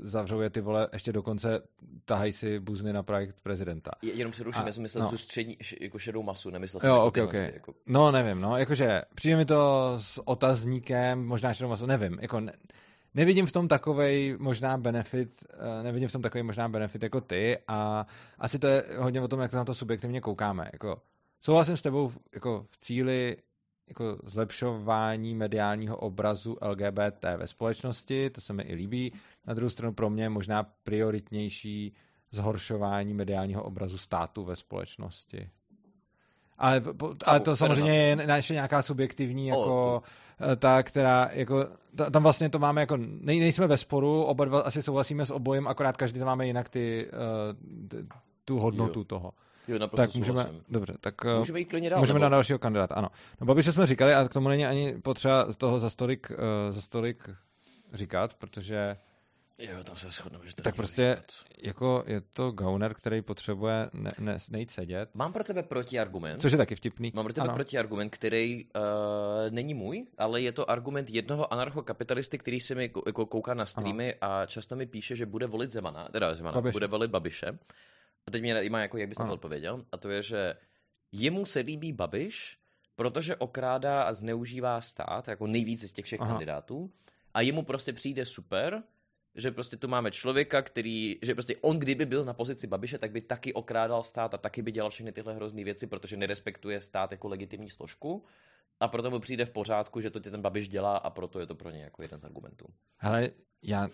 [0.00, 1.62] zavřou, je ty vole, ještě dokonce
[2.04, 3.90] tahají si buzny na projekt prezidenta.
[4.02, 5.10] Je, jenom ruším, já jsem myslel no.
[5.10, 7.50] tu střední, jako šedou masu, nemyslel jsem jo, jako okay, okay.
[7.54, 7.74] Jako...
[7.86, 12.52] No, nevím, no, jakože přijde mi to s otazníkem, možná šedou masu, nevím, jako ne,
[13.14, 17.58] nevidím v tom takovej možná benefit, eh, nevidím v tom takový možná benefit jako ty
[17.68, 18.06] a
[18.38, 21.02] asi to je hodně o tom, jak to na to subjektivně koukáme, jako
[21.40, 23.36] souhlasím s tebou jako v cíli
[23.88, 29.12] jako zlepšování mediálního obrazu LGBT ve společnosti, to se mi i líbí.
[29.46, 31.94] Na druhou stranu pro mě je možná prioritnější
[32.30, 35.50] zhoršování mediálního obrazu státu ve společnosti.
[36.58, 36.82] Ale,
[37.24, 40.02] ale to samozřejmě je naše nějaká subjektivní jako
[40.52, 41.66] eh, ta, která jako,
[42.12, 45.68] tam vlastně to máme jako, nej, nejsme ve sporu, oba dva asi souhlasíme s obojem,
[45.68, 47.10] akorát každý tam máme jinak ty,
[47.92, 48.06] uh,
[48.44, 49.04] tu hodnotu jo.
[49.04, 49.32] toho.
[49.68, 52.00] Jo, tak můžeme, dobře, tak eh, můžeme jít klidně dál.
[52.00, 52.22] Můžeme nebo...
[52.22, 53.08] na dalšího kandidáta, ano.
[53.40, 56.80] No Babiše jsme říkali, a k tomu není ani potřeba toho za stolik, uh, za
[56.80, 57.30] stolik
[57.92, 58.96] říkat, protože
[59.58, 61.34] Jo, tam se shodneme, že to Tak prostě říkat.
[61.62, 65.10] jako je to gauner, který potřebuje ne, ne, nejít sedět.
[65.14, 66.40] Mám pro tebe protiargument.
[66.40, 67.12] Což je taky vtipný.
[67.14, 67.54] Mám pro tebe ano.
[67.54, 68.70] protiargument, který uh,
[69.50, 74.14] není můj, ale je to argument jednoho anarchokapitalisty, který se mi jako kouká na streamy
[74.14, 74.32] ano.
[74.32, 76.72] a často mi píše, že bude volit Zemana, teda Zemana, Babiš.
[76.72, 77.58] bude volit Babiše.
[78.28, 79.84] A teď mě zajímá, jako, jak bys na to odpověděl.
[79.92, 80.54] A to je, že
[81.12, 82.58] jemu se líbí Babiš,
[82.96, 86.30] protože okrádá a zneužívá stát, jako nejvíce z těch všech Aha.
[86.30, 86.92] kandidátů.
[87.34, 88.82] A jemu prostě přijde super,
[89.34, 93.10] že prostě tu máme člověka, který, že prostě on kdyby byl na pozici Babiše, tak
[93.10, 97.12] by taky okrádal stát a taky by dělal všechny tyhle hrozné věci, protože nerespektuje stát
[97.12, 98.24] jako legitimní složku.
[98.80, 101.54] A proto mu přijde v pořádku, že to ten Babiš dělá a proto je to
[101.54, 102.66] pro ně jako jeden z argumentů.
[103.00, 103.30] Ale
[103.62, 103.88] já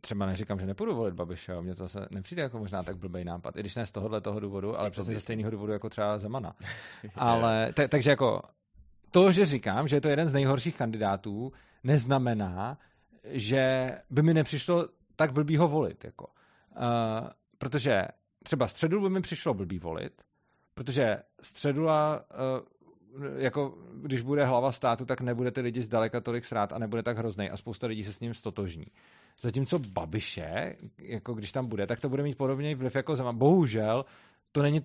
[0.00, 3.56] třeba neříkám, že nepůjdu volit Babiše, mně to zase nepřijde jako možná tak blbý nápad,
[3.56, 6.56] i když ne z tohohle toho důvodu, ale přesně ze stejného důvodu jako třeba Zemana.
[7.14, 8.42] ale t- takže jako
[9.10, 11.52] to, že říkám, že je to jeden z nejhorších kandidátů,
[11.84, 12.78] neznamená,
[13.24, 16.04] že by mi nepřišlo tak blbý ho volit.
[16.04, 16.26] Jako.
[16.26, 17.28] Uh,
[17.58, 18.04] protože
[18.42, 20.22] třeba středu by mi přišlo blbý volit,
[20.74, 22.66] protože středula uh,
[23.36, 27.18] jako když bude hlava státu, tak nebude ty lidi zdaleka tolik srát a nebude tak
[27.18, 28.86] hrozný a spousta lidí se s ním stotožní.
[29.40, 33.38] Zatímco Babiše, jako když tam bude, tak to bude mít podobný vliv jako Zeman.
[33.38, 34.04] Bohužel
[34.52, 34.84] to není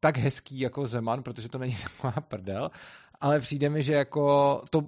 [0.00, 2.70] tak hezký jako Zeman, protože to není taková prdel,
[3.20, 4.84] ale přijde mi, že jako to,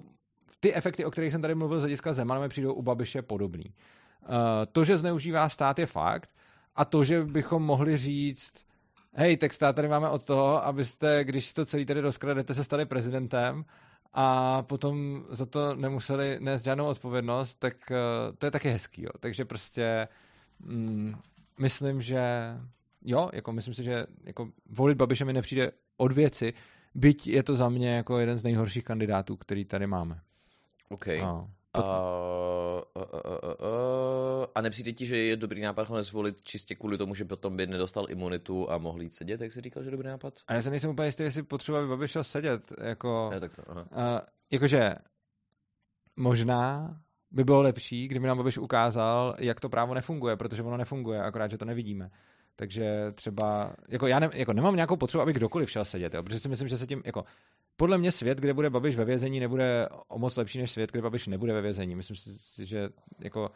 [0.59, 3.65] ty efekty, o kterých jsem tady mluvil z hlediska Zemana, mi přijdou u Babiše podobný.
[3.65, 4.35] Uh,
[4.71, 6.29] to, že zneužívá stát, je fakt
[6.75, 8.53] a to, že bychom mohli říct,
[9.17, 12.85] hej, tak stát tady máme od toho, abyste, když to celý tady rozkradete, se stali
[12.85, 13.65] prezidentem
[14.13, 17.97] a potom za to nemuseli nést žádnou odpovědnost, tak uh,
[18.37, 19.03] to je taky hezký.
[19.03, 19.09] Jo.
[19.19, 20.07] Takže prostě
[20.59, 21.15] mm,
[21.59, 22.21] myslím, že
[23.05, 26.53] jo, jako myslím si, že jako volit Babiše mi nepřijde od věci,
[26.95, 30.19] byť je to za mě jako jeden z nejhorších kandidátů, který tady máme.
[30.89, 31.07] OK.
[31.07, 31.47] A,
[31.83, 36.97] a, a, a, a, a nepřijde ti, že je dobrý nápad ho nezvolit čistě kvůli
[36.97, 39.91] tomu, že potom by nedostal imunitu a mohl jít sedět, jak jsi říkal, že je
[39.91, 40.33] dobrý nápad?
[40.47, 42.73] A já se nejsem úplně jistý, jestli potřeba, aby Babiš šel sedět.
[42.81, 43.81] Jako, ja, tak to, aha.
[43.91, 44.19] Uh,
[44.51, 44.95] jakože
[46.15, 46.95] možná
[47.31, 51.51] by bylo lepší, kdyby nám Babiš ukázal, jak to právo nefunguje, protože ono nefunguje, akorát,
[51.51, 52.09] že to nevidíme.
[52.55, 56.39] Takže třeba, jako já ne, jako nemám nějakou potřebu, aby kdokoliv šel sedět, jo, protože
[56.39, 57.23] si myslím, že se tím, jako,
[57.77, 61.01] podle mě svět, kde bude Babiš ve vězení, nebude o moc lepší než svět, kde
[61.01, 61.95] Babiš nebude ve vězení.
[61.95, 63.51] Myslím si, že jako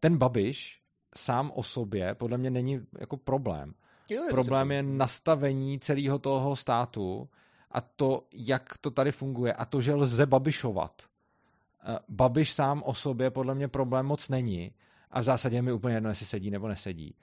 [0.00, 0.80] ten Babiš
[1.16, 3.74] sám o sobě podle mě není jako problém.
[4.10, 7.28] Jo, je problém je nastavení celého toho státu
[7.70, 11.02] a to, jak to tady funguje a to, že lze Babišovat.
[11.02, 14.72] Eh, Babiš sám o sobě podle mě problém moc není
[15.10, 17.14] a v zásadě je mi úplně jedno, jestli sedí nebo nesedí.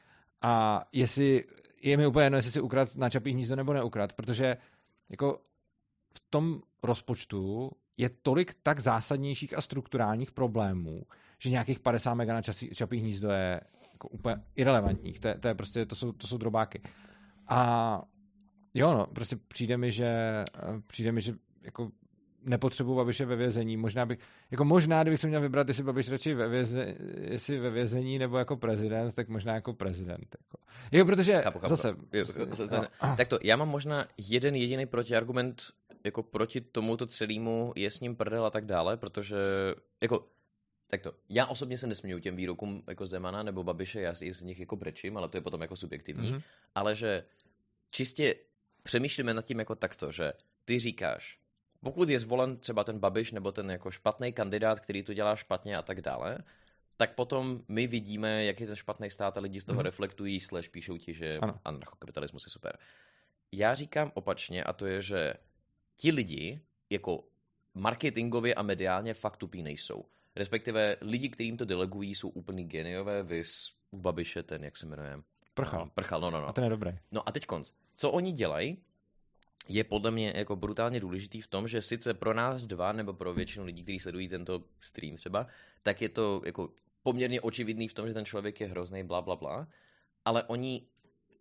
[0.41, 1.43] A jestli
[1.81, 4.57] je mi úplně jedno, jestli si ukrad na čapí hnízdo nebo neukrad, protože
[5.09, 5.39] jako
[6.17, 11.03] v tom rozpočtu je tolik tak zásadnějších a strukturálních problémů,
[11.39, 13.61] že nějakých 50 mega na časí, čapí hnízdo je
[13.93, 15.19] jako úplně irrelevantních.
[15.19, 16.81] To je, to je prostě, to jsou, to jsou drobáky.
[17.47, 18.01] A
[18.73, 20.43] jo, no, prostě přijde mi, že
[20.87, 21.91] přijde mi, že jako
[22.43, 23.77] nepotřebuji Babiše ve vězení.
[23.77, 24.19] Možná bych,
[24.51, 28.37] jako možná, kdybych se měl vybrat, jestli Babiš radši ve, věze, jestli ve vězení nebo
[28.37, 30.35] jako prezident, tak možná jako prezident.
[30.41, 30.57] Jako.
[30.91, 31.69] Jo, protože chápu, chápu.
[31.69, 31.95] zase...
[32.13, 32.85] Jo, prostě, no.
[33.17, 35.61] Tak to, já mám možná jeden jediný protiargument
[36.07, 39.37] jako proti tomuto celému je s ním prdel a tak dále, protože
[40.01, 40.27] jako
[40.87, 44.41] tak to, já osobně se nesměju těm výrokům jako Zemana nebo Babiše, já si z
[44.41, 46.41] nich jako brečím, ale to je potom jako subjektivní, mm-hmm.
[46.75, 47.23] ale že
[47.91, 48.35] čistě
[48.83, 50.33] přemýšlíme nad tím jako takto, že
[50.65, 51.39] ty říkáš,
[51.83, 55.77] pokud je zvolen třeba ten Babiš nebo ten jako špatný kandidát, který to dělá špatně
[55.77, 56.37] a tak dále,
[56.97, 59.85] tak potom my vidíme, jak je ten špatný stát a lidi z toho mm.
[59.85, 61.59] reflektují, slash píšou ti, že ano.
[61.65, 62.77] anarchokapitalismus je super.
[63.51, 65.33] Já říkám opačně a to je, že
[65.97, 67.23] ti lidi jako
[67.73, 70.05] marketingově a mediálně fakt tupí nejsou.
[70.35, 75.19] Respektive lidi, kterým to delegují, jsou úplný geniové, vys u Babiše ten, jak se jmenuje?
[75.53, 75.89] Prchal.
[75.93, 76.47] Prchal, no, no, no.
[76.47, 76.91] A ten je dobrý.
[77.11, 77.71] No a teď konc.
[77.95, 78.77] Co oni dělají,
[79.67, 83.33] je podle mě jako brutálně důležitý v tom, že sice pro nás dva, nebo pro
[83.33, 85.47] většinu lidí, kteří sledují tento stream třeba,
[85.83, 86.69] tak je to jako
[87.03, 89.67] poměrně očividný v tom, že ten člověk je hrozný, bla, bla, bla,
[90.25, 90.81] ale oni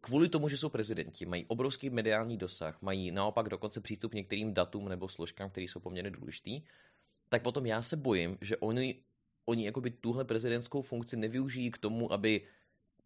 [0.00, 4.54] kvůli tomu, že jsou prezidenti, mají obrovský mediální dosah, mají naopak dokonce přístup k některým
[4.54, 6.62] datům nebo složkám, které jsou poměrně důležitý,
[7.28, 8.94] tak potom já se bojím, že oni,
[9.44, 12.40] oni jakoby tuhle prezidentskou funkci nevyužijí k tomu, aby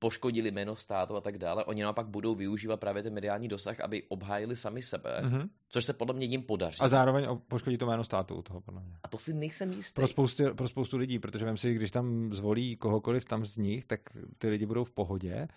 [0.00, 4.02] poškodili jméno státu a tak dále, oni naopak budou využívat právě ten mediální dosah, aby
[4.08, 5.48] obhájili sami sebe, mm-hmm.
[5.68, 6.80] což se podle mě jim podaří.
[6.80, 8.96] A zároveň poškodí to jméno státu u toho, podle mě.
[9.02, 9.94] A to si nejsem jistý.
[9.94, 13.84] Pro spoustu, pro spoustu lidí, protože vím si, když tam zvolí kohokoliv tam z nich,
[13.84, 14.00] tak
[14.38, 15.48] ty lidi budou v pohodě.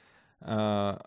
[0.41, 0.97] Uh,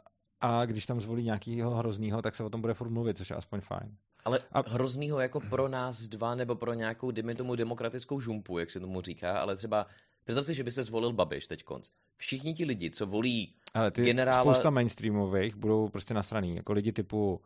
[0.40, 3.36] a když tam zvolí nějakého hroznýho, tak se o tom bude furt mluvit, což je
[3.36, 3.96] aspoň fajn.
[4.24, 4.70] Ale a...
[4.70, 9.00] hroznýho jako pro nás dva nebo pro nějakou, dejme tomu, demokratickou žumpu, jak se tomu
[9.00, 9.86] říká, ale třeba
[10.26, 11.88] Představ si, že by se zvolil Babiš teď konc.
[12.16, 14.42] Všichni ti lidi, co volí Ale ty generála...
[14.42, 16.56] spousta mainstreamových budou prostě nasraný.
[16.56, 17.40] Jako lidi typu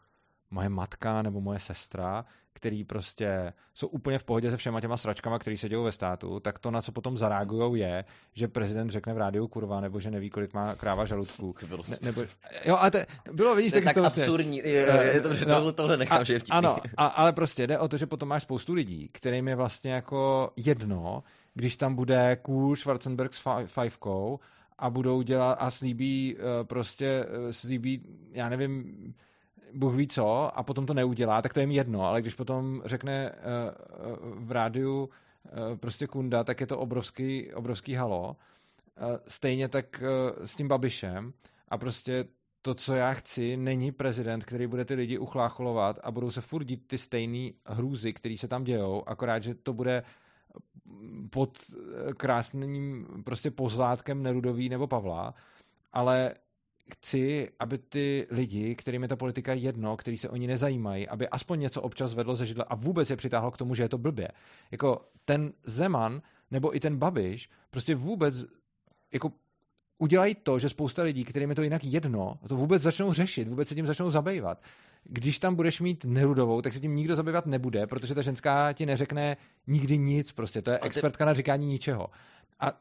[0.51, 5.39] moje matka nebo moje sestra, který prostě jsou úplně v pohodě se všema těma sračkama,
[5.39, 9.15] který se dějou ve státu, tak to, na co potom zareagují, je, že prezident řekne
[9.15, 11.55] v rádiu kurva, nebo že neví, kolik má kráva žaludku.
[11.61, 12.23] To bylo ne, nebo,
[12.65, 12.99] jo, a to
[13.33, 15.97] bylo, vidíš, to je tak, tak vlastně- absurdní, je, je to, že no, tohle, tohle
[15.97, 16.59] nechám, a, že je vtipný.
[16.59, 19.93] Ano, a, ale prostě jde o to, že potom máš spoustu lidí, kterým je vlastně
[19.93, 21.23] jako jedno,
[21.55, 24.41] když tam bude cool Schwarzenberg s fajfkou
[24.79, 29.15] a budou dělat a slíbí uh, prostě, uh, slíbí, já nevím,
[29.75, 32.83] Bůh ví co, a potom to neudělá, tak to je mi jedno, ale když potom
[32.85, 38.37] řekne uh, v rádiu uh, prostě kunda, tak je to obrovský, obrovský halo.
[39.29, 40.03] Stejně tak
[40.45, 41.33] s tím Babišem
[41.69, 42.25] a prostě
[42.63, 46.65] to, co já chci, není prezident, který bude ty lidi uchlácholovat a budou se furt
[46.65, 50.03] dít ty stejné hrůzy, které se tam dějou, akorát, že to bude
[51.31, 51.59] pod
[52.17, 55.35] krásným prostě pozlátkem Nerudový nebo Pavla,
[55.93, 56.35] ale
[56.91, 61.61] chci, aby ty lidi, kterým je ta politika jedno, který se oni nezajímají, aby aspoň
[61.61, 64.29] něco občas vedlo ze židle a vůbec je přitáhlo k tomu, že je to blbě.
[64.71, 68.35] Jako ten Zeman nebo i ten Babiš prostě vůbec
[69.13, 69.33] jako
[69.99, 73.69] udělají to, že spousta lidí, kterým je to jinak jedno, to vůbec začnou řešit, vůbec
[73.69, 74.63] se tím začnou zabývat.
[75.05, 78.87] Když tam budeš mít Nerudovou, tak se tím nikdo zabývat nebude, protože ta ženská ti
[78.87, 82.11] neřekne nikdy nic, prostě to je expertka na říkání ničeho.
[82.61, 82.73] A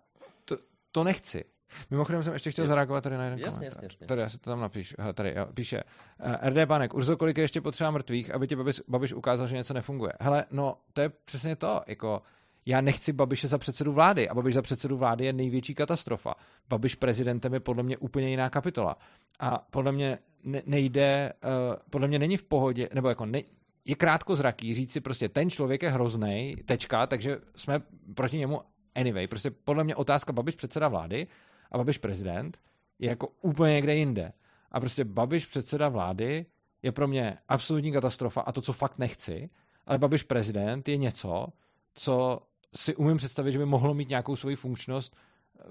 [0.45, 0.57] to,
[0.91, 1.45] to nechci.
[1.91, 4.07] Mimochodem jsem ještě chtěl zareagovat tady na jeden jasně, jasně, jasně.
[4.07, 4.95] Tady já si to tam napíšu.
[4.97, 5.83] Aha, tady jo, píše.
[6.25, 9.47] Uh, eh, RD Panek, Urzo, kolik je ještě potřeba mrtvých, aby ti Babiš, Babiš ukázal,
[9.47, 10.13] že něco nefunguje.
[10.19, 12.21] Hele, no, to je přesně to, jako
[12.65, 16.35] já nechci Babiše za předsedu vlády a Babiš za předsedu vlády je největší katastrofa.
[16.69, 18.97] Babiš prezidentem je podle mě úplně jiná kapitola.
[19.39, 20.19] A podle mě
[20.65, 23.41] nejde, uh, podle mě není v pohodě, nebo jako ne,
[23.85, 27.81] je krátkozraký říct si prostě ten člověk je hrozný, tečka, takže jsme
[28.15, 28.61] proti němu
[28.95, 29.27] anyway.
[29.27, 31.27] Prostě podle mě otázka Babiš předseda vlády
[31.71, 32.59] a Babiš prezident
[32.99, 34.33] je jako úplně někde jinde.
[34.71, 36.45] A prostě Babiš předseda vlády
[36.83, 39.49] je pro mě absolutní katastrofa a to, co fakt nechci,
[39.85, 41.47] ale Babiš prezident je něco,
[41.93, 42.41] co
[42.75, 45.15] si umím představit, že by mohlo mít nějakou svoji funkčnost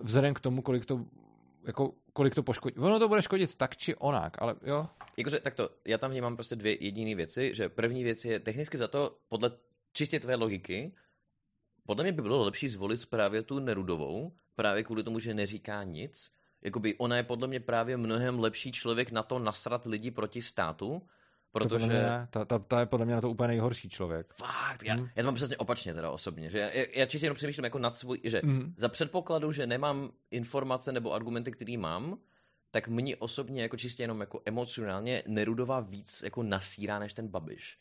[0.02, 1.04] vzhledem k tomu, kolik to
[1.66, 2.76] jako, kolik to poškodí.
[2.78, 4.86] Ono to bude škodit tak či onak, ale jo.
[5.16, 8.88] Jakože takto, já tam vnímám prostě dvě jediné věci, že první věc je technicky za
[8.88, 9.50] to, podle
[9.92, 10.92] čistě tvé logiky,
[11.86, 16.30] podle mě by bylo lepší zvolit právě tu Nerudovou, právě kvůli tomu, že neříká nic.
[16.62, 21.02] Jakoby ona je podle mě právě mnohem lepší člověk na to nasrat lidi proti státu,
[21.52, 21.86] Protože...
[21.86, 24.34] To mě, ta, ta, ta, je podle mě na to úplně nejhorší člověk.
[24.34, 25.08] Fakt, já, hmm.
[25.16, 27.96] já to mám přesně opačně teda osobně, že já, já čistě jenom přemýšlím jako nad
[27.96, 28.74] svůj, že hmm.
[28.76, 32.18] za předpokladu, že nemám informace nebo argumenty, které mám,
[32.70, 37.78] tak mně osobně jako čistě jenom jako emocionálně Nerudová víc jako nasírá než ten Babiš.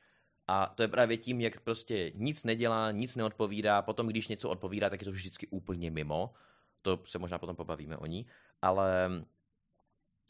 [0.48, 4.90] A to je právě tím, jak prostě nic nedělá, nic neodpovídá, potom když něco odpovídá,
[4.90, 6.34] tak je to vždycky úplně mimo.
[6.82, 8.26] To se možná potom pobavíme o ní,
[8.62, 9.10] ale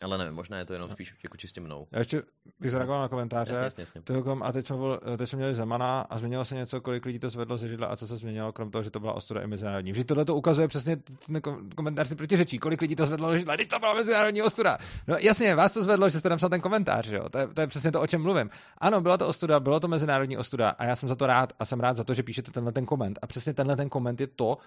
[0.01, 1.87] ale nevím, možná je to jenom spíš jako čistě mnou.
[1.91, 2.23] Já ještě
[2.59, 3.51] bych zareagoval na komentáře.
[3.51, 4.23] Jasně, jasně, jasně.
[4.41, 7.29] a teď jsme, byl, teď jsme měli Zemana a změnilo se něco, kolik lidí to
[7.29, 9.91] zvedlo ze židla a co se změnilo, krom toho, že to byla ostuda i mezinárodní.
[9.91, 11.41] Vždyť tohle to ukazuje přesně, ten
[11.75, 14.77] komentář si protiřečí, kolik lidí to zvedlo ze židla, když to byla mezinárodní ostuda.
[15.07, 17.29] No jasně, vás to zvedlo, že jste napsal ten komentář, jo?
[17.29, 18.49] To, je, to je přesně to, o čem mluvím.
[18.77, 21.65] Ano, byla to ostuda, bylo to mezinárodní ostuda a já jsem za to rád a
[21.65, 23.19] jsem rád za to, že píšete tenhle ten koment.
[23.21, 24.57] A přesně tenhle ten koment je to,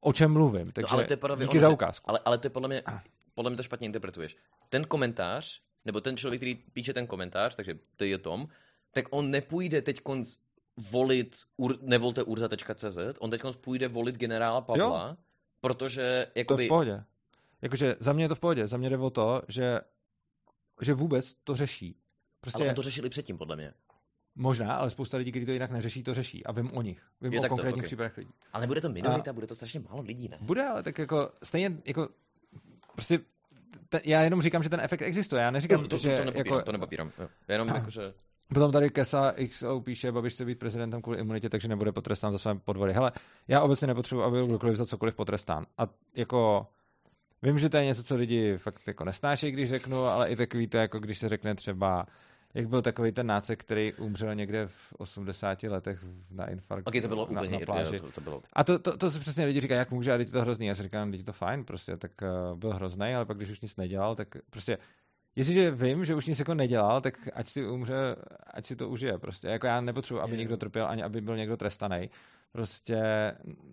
[0.00, 0.72] o čem mluvím.
[0.72, 2.10] Takže no, ale to je podle díky on, za ukázku.
[2.10, 3.00] Ale, ale to je podle mě, ah
[3.34, 4.36] podle mě to špatně interpretuješ.
[4.68, 8.48] Ten komentář, nebo ten člověk, který píše ten komentář, takže to je Tom,
[8.90, 10.36] tak on nepůjde teď konc
[10.76, 15.16] volit ur, nevolte urza.cz, on teď půjde volit generála Pavla, jo.
[15.60, 16.56] protože jakoby...
[16.56, 17.04] To je v pohodě.
[17.62, 19.80] Jakože za mě je to v pohodě, za mě jde o to, že,
[20.80, 21.96] že vůbec to řeší.
[22.40, 22.62] Prostě...
[22.62, 23.74] Ale on to řešili předtím, podle mě.
[24.40, 26.46] Možná, ale spousta lidí, kteří to jinak neřeší, to řeší.
[26.46, 27.02] A vím o nich.
[27.20, 27.86] Vím je o konkrétních okay.
[27.86, 28.30] případech lidí.
[28.52, 29.34] Ale bude to minorita, a...
[29.34, 30.38] bude to strašně málo lidí, ne?
[30.40, 32.08] Bude, ale tak jako stejně jako
[32.92, 33.18] prostě
[33.88, 35.42] te, já jenom říkám, že ten efekt existuje.
[35.42, 36.18] Já neříkám, to, to, že...
[36.18, 37.12] To nepopírám, jako, to nepopírám.
[37.18, 37.28] Jo.
[37.48, 38.12] Jenom a, jako, že...
[38.54, 42.38] Potom tady Kesa XO píše, Babiš chce být prezidentem kvůli imunitě, takže nebude potrestán za
[42.38, 42.92] své podvody.
[42.92, 43.12] Hele,
[43.48, 45.66] já obecně nepotřebuji, aby byl kdokoliv za cokoliv potrestán.
[45.78, 46.66] A jako
[47.42, 50.66] Vím, že to je něco, co lidi fakt jako nesnáší, když řeknu, ale i takový
[50.66, 52.06] to, jako když se řekne třeba
[52.54, 56.88] jak byl takový ten nácek, který umřel někde v 80 letech na infarkt.
[56.88, 58.00] Ok, to bylo na, úplně na pláži.
[58.00, 58.42] To, to bylo...
[58.52, 60.66] A to, to, to, si přesně lidi říkají, jak může, a je to hrozný.
[60.66, 63.60] Já si říkám, je to fajn, prostě, tak uh, byl hrozný, ale pak když už
[63.60, 64.78] nic nedělal, tak prostě
[65.36, 69.18] Jestliže vím, že už nic jako nedělal, tak ať si umře, ať si to užije.
[69.18, 69.48] Prostě.
[69.48, 72.10] Jako já nepotřebuji, aby někdo trpěl, ani aby byl někdo trestaný.
[72.52, 73.02] Prostě...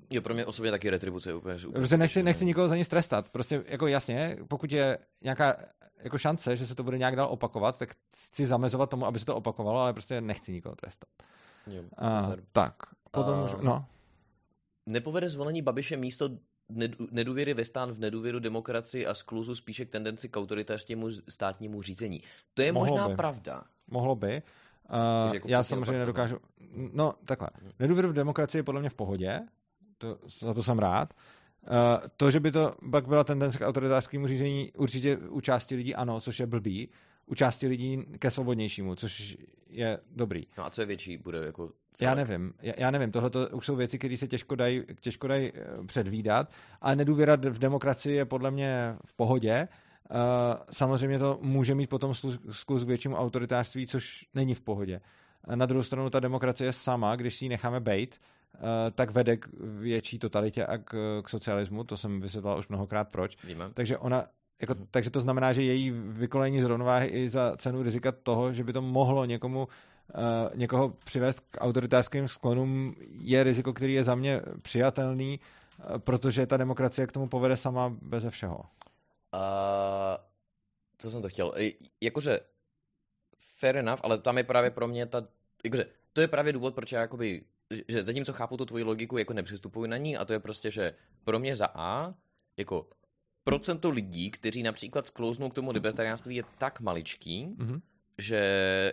[0.09, 3.29] Jo, pro mě osobně taky retribuce úplně, úplně Prostě nechci, nechci nikoho za nic trestat.
[3.29, 5.57] Prostě jako jasně, pokud je nějaká
[6.03, 9.25] jako šance, že se to bude nějak dál opakovat, tak chci zamezovat tomu, aby se
[9.25, 11.09] to opakovalo, ale prostě nechci nikoho trestat.
[11.67, 12.75] Jo, a, tak,
[13.11, 13.61] potom a...
[13.61, 13.85] no.
[14.85, 16.29] Nepovede zvolení Babiše místo
[17.11, 22.21] nedůvěry ve stán v nedůvěru demokracii a skluzu spíše k tendenci k autoritářskému státnímu řízení.
[22.53, 23.15] To je Mohlo možná by.
[23.15, 23.63] pravda.
[23.87, 24.41] Mohlo by.
[25.27, 26.37] Uh, jako já samozřejmě nedokážu...
[26.93, 27.47] No, takhle.
[27.79, 29.39] Nedůvěru v demokracii je podle mě v pohodě.
[29.97, 31.13] To, za to jsem rád.
[31.13, 35.95] Uh, to, že by to pak byla tendence k autoritářskému řízení, určitě u části lidí
[35.95, 36.89] ano, což je blbý.
[37.25, 39.37] U části lidí ke svobodnějšímu, což
[39.69, 40.47] je dobrý.
[40.57, 42.09] No a co je větší, bude jako celé?
[42.09, 45.51] Já nevím, já, já nevím, tohle už jsou věci, které se těžko dají těžko daj
[45.55, 49.67] eh, předvídat, ale nedůvěra v demokracii je podle mě v pohodě.
[50.09, 52.13] Uh, samozřejmě to může mít potom
[52.51, 55.01] zkus k většímu autoritářství, což není v pohodě.
[55.55, 58.19] Na druhou stranu ta demokracie sama, když si ji necháme bejt,
[58.57, 59.47] Eh, tak vede k
[59.79, 61.83] větší totalitě a k, k socialismu.
[61.83, 63.37] To jsem vysvětlil už mnohokrát proč.
[63.43, 63.65] Víme.
[63.73, 64.25] Takže ona
[64.61, 64.87] jako, hmm.
[64.91, 68.73] Takže to znamená, že její vykolení z rovnováhy i za cenu rizika toho, že by
[68.73, 70.23] to mohlo někomu uh,
[70.55, 76.57] někoho přivést k autoritářským sklonům, je riziko, který je za mě přijatelný, uh, protože ta
[76.57, 78.59] demokracie k tomu povede sama beze všeho.
[79.33, 80.23] Uh,
[80.97, 81.53] co jsem to chtěl,
[82.01, 82.39] jakože
[83.37, 85.27] fair enough, ale tam je právě pro mě ta,
[85.63, 87.43] jakože to je právě důvod, proč já jakoby,
[87.87, 90.93] že zatímco chápu tu tvoji logiku, jako nepřistupuji na ní a to je prostě, že
[91.23, 92.13] pro mě za A,
[92.57, 92.89] jako
[93.43, 97.81] procento lidí, kteří například sklouznou k tomu libertariánství je tak maličký, Mhm.
[98.17, 98.43] že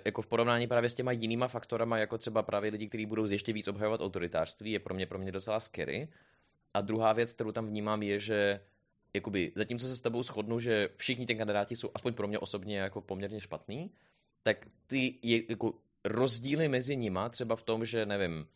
[0.05, 3.53] jako v porovnání právě s těma jinýma faktorama, jako třeba právě lidi, kteří budou ještě
[3.53, 6.09] víc obhajovat autoritářství, je pro mě pro mě docela scary.
[6.75, 8.61] A druhá věc, kterou tam vnímám, je, že
[9.15, 12.79] jakoby, zatímco se s tebou shodnu, že všichni ty kandidáti jsou aspoň pro mě osobně
[12.79, 13.91] jako poměrně špatný,
[14.43, 18.47] tak ty je, jako rozdíly mezi nima, třeba v tom, že nevím,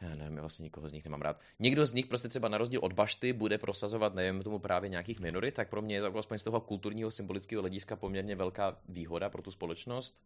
[0.00, 1.40] já nevím, já vlastně nikoho z nich nemám rád.
[1.58, 5.20] Někdo z nich prostě třeba na rozdíl od Bašty bude prosazovat, nevím, tomu právě nějakých
[5.20, 9.30] minorit, tak pro mě je to aspoň z toho kulturního symbolického hlediska poměrně velká výhoda
[9.30, 10.22] pro tu společnost.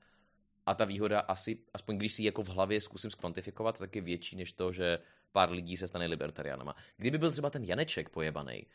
[0.67, 4.03] A ta výhoda asi, aspoň když si ji jako v hlavě zkusím skvantifikovat, tak je
[4.03, 4.99] větší než to, že
[5.33, 6.75] pár lidí se stane libertariánama.
[6.97, 8.67] Kdyby byl třeba ten Janeček pojebaný,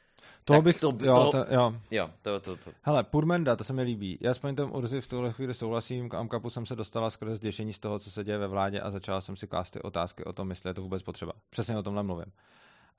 [0.46, 1.74] To Tak bych, to- jo, to- jo.
[1.92, 4.18] jo, to, to, to, Hele, Purmenda, to se mi líbí.
[4.22, 7.74] Já aspoň tom Urzi v tuhle chvíli souhlasím, k Amkapu jsem se dostala skrze zděšení
[7.74, 10.34] z toho, co se děje ve vládě a začala jsem si klást ty otázky o
[10.34, 11.34] tom, jestli je to vůbec potřeba.
[11.50, 12.32] Přesně o tomhle mluvím.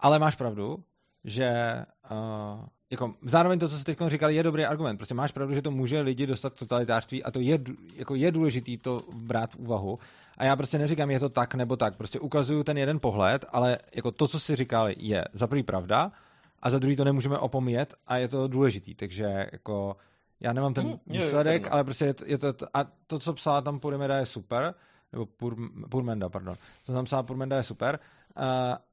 [0.01, 0.85] Ale máš pravdu,
[1.25, 1.77] že
[2.11, 2.17] uh,
[2.93, 4.97] jako, zároveň to, co jsi teď říkal, je dobrý argument.
[4.97, 7.59] Prostě máš pravdu, že to může lidi dostat k totalitářství a to je,
[7.95, 9.99] jako je důležitý to brát v úvahu.
[10.39, 11.97] A já prostě neříkám, je to tak nebo tak.
[11.97, 16.13] Prostě ukazuju ten jeden pohled, ale jako to, co jsi říkal, je za prvý pravda
[16.63, 18.95] a za druhý to nemůžeme opomíjet a je to důležitý.
[18.95, 19.97] Takže jako
[20.41, 23.33] já nemám ten Mm, jo, výsledek, ale prostě je to, je to, a to, co
[23.33, 24.75] psala tam Purmenda je super,
[25.13, 25.57] nebo Pur,
[25.89, 26.57] Purmenda, pardon.
[26.87, 28.22] To tam psala Purmenda je super, uh,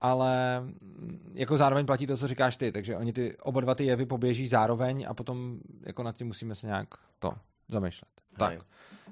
[0.01, 3.85] ale mm, jako zároveň platí to, co říkáš ty, takže oni ty oba dva ty
[3.85, 6.87] jevy poběží zároveň a potom jako nad tím musíme se nějak
[7.19, 7.33] to
[7.67, 8.09] zamýšlet.
[8.37, 8.49] Tak.
[8.49, 8.59] Hej.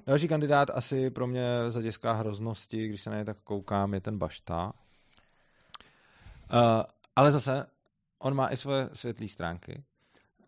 [0.06, 4.02] Další kandidát asi pro mě z hlediska hroznosti, když se na něj tak koukám, je
[4.02, 4.74] ten Bašta.
[6.54, 6.84] Uh,
[7.16, 7.66] ale zase,
[8.20, 9.84] on má i svoje světlé stránky.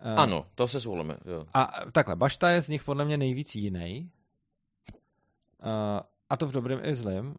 [0.06, 1.46] Uh, ano, to se souhlíme, jo.
[1.54, 4.12] A takhle, Bašta je z nich podle mě nejvíc jiný.
[5.64, 6.00] Uh,
[6.30, 7.36] a to v dobrém i zlým.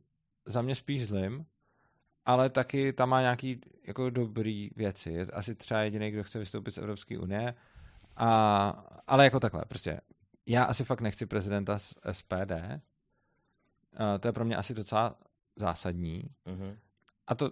[0.46, 1.46] Za mě spíš zlým.
[2.24, 5.10] Ale taky tam má nějaký jako dobrý věci.
[5.12, 7.54] Je asi třeba jediný, kdo chce vystoupit z Evropské unie.
[8.16, 8.68] A,
[9.06, 10.00] ale jako takhle, prostě.
[10.46, 12.52] Já asi fakt nechci prezidenta z SPD.
[14.00, 15.18] Uh, to je pro mě asi docela
[15.56, 16.22] zásadní.
[16.46, 16.76] Mhm.
[17.26, 17.50] A to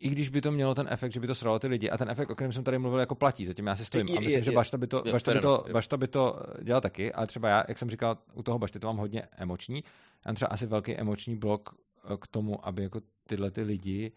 [0.00, 2.10] i když by to mělo ten efekt, že by to sralo ty lidi, a ten
[2.10, 4.06] efekt, o kterém jsem tady mluvil, jako platí, zatím já si stojím.
[4.08, 5.64] Je- A myslím, je- že Bašta by to, je, Bašta by to.
[5.72, 8.86] Bašta by to dělal taky, ale třeba já, jak jsem říkal, u toho Bašty to
[8.86, 9.84] mám hodně emoční.
[10.26, 11.74] Já mám třeba asi velký emoční blok
[12.04, 14.12] eh, k tomu, aby jako tyhle ty lidi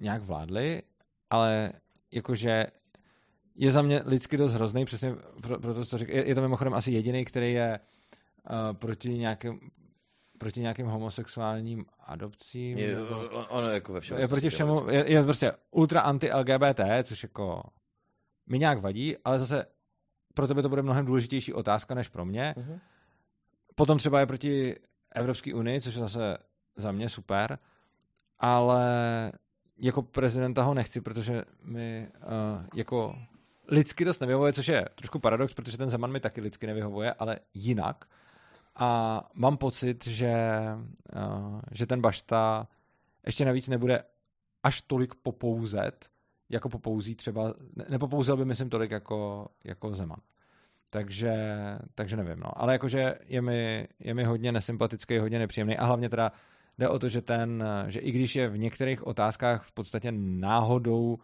[0.00, 0.82] nějak vládli,
[1.30, 1.72] ale
[2.10, 2.66] jakože
[3.54, 6.40] je za mě lidsky dost hrozný, přesně pro, pro to, co řík, je, je to
[6.40, 7.80] mimochodem asi jediný, který je
[8.50, 9.60] uh, proti nějakým
[10.38, 12.78] proti nějakým homosexuálním adopcím.
[12.78, 14.18] Je, nebo- ono jako ve všem.
[14.18, 17.62] je proti všemu, je, je prostě ultra anti-LGBT, což jako
[18.46, 19.66] mi nějak vadí, ale zase
[20.34, 22.54] pro tebe to bude mnohem důležitější otázka než pro mě.
[22.56, 22.78] Mhm.
[23.74, 24.76] Potom třeba je proti
[25.14, 26.36] Evropské unii, což je zase
[26.76, 27.58] za mě super,
[28.44, 29.32] ale
[29.78, 33.16] jako prezidenta ho nechci, protože mi uh, jako
[33.68, 37.38] lidsky dost nevyhovuje, což je trošku paradox, protože ten Zeman mi taky lidsky nevyhovuje, ale
[37.54, 38.04] jinak.
[38.76, 40.34] A mám pocit, že,
[41.16, 42.68] uh, že ten Bašta
[43.26, 44.02] ještě navíc nebude
[44.62, 46.06] až tolik popouzet,
[46.48, 50.20] jako popouzí třeba, ne, nepopouzel by myslím tolik jako, jako Zeman.
[50.90, 51.34] Takže,
[51.94, 52.62] takže nevím, no.
[52.62, 56.32] Ale jakože je mi, je mi hodně nesympatický, hodně nepříjemný a hlavně teda
[56.78, 61.18] jde o to, že ten, že i když je v některých otázkách v podstatě náhodou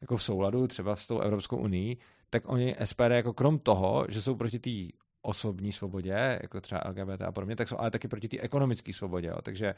[0.00, 1.96] jako v souladu třeba s tou Evropskou unii,
[2.30, 7.22] tak oni SPD jako krom toho, že jsou proti té osobní svobodě, jako třeba LGBT
[7.22, 9.28] a podobně, tak jsou ale taky proti té ekonomické svobodě.
[9.28, 9.42] Jo.
[9.42, 9.74] Takže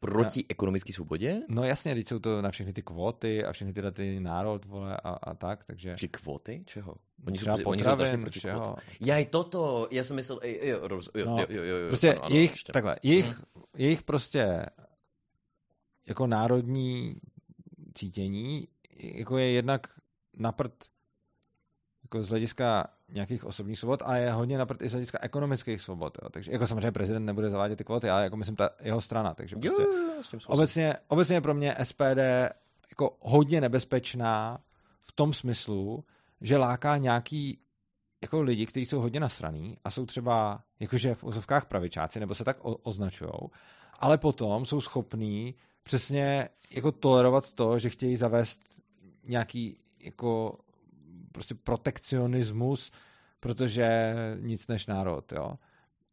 [0.00, 1.40] Proti ekonomické svobodě?
[1.48, 4.96] No jasně, teď jsou to na všechny ty kvóty a všechny tyhle ty národ, vole,
[4.96, 5.94] a, a tak, takže...
[5.98, 6.62] Či kvóty?
[6.66, 6.94] Čeho?
[7.26, 8.60] Oni jsou, oni jsou strašně potravin, proti všeho.
[8.60, 8.76] kvótám.
[9.00, 12.12] Já i toto, já jsem myslel, jo, jo, jo, No, jo, jo, jo, jo, Prostě
[12.14, 12.72] ano, ano, jejich, ještě.
[12.72, 13.40] takhle, jejich,
[13.76, 14.66] jejich prostě
[16.06, 17.16] jako národní
[17.94, 18.68] cítění
[19.00, 19.86] jako je jednak
[20.36, 20.74] naprt
[22.02, 26.18] jako z hlediska nějakých osobních svobod a je hodně naprt i z hlediska ekonomických svobod.
[26.22, 26.28] Jo.
[26.30, 29.34] Takže jako samozřejmě prezident nebude zavádět ty kvóty, ale jako myslím ta jeho strana.
[29.34, 30.52] Takže Jo, prostě jo, jo, souhlasím.
[30.52, 32.18] obecně, obecně pro mě SPD
[32.90, 34.60] jako hodně nebezpečná
[35.02, 36.04] v tom smyslu,
[36.40, 37.58] že láká nějaký
[38.22, 42.44] jako lidi, kteří jsou hodně nasraný a jsou třeba jakože v ozovkách pravičáci, nebo se
[42.44, 43.50] tak o- označujou,
[43.98, 48.60] ale potom jsou schopní přesně jako tolerovat to, že chtějí zavést
[49.24, 50.58] nějaký jako
[51.34, 52.92] prostě protekcionismus,
[53.40, 55.54] protože nic než národ, jo.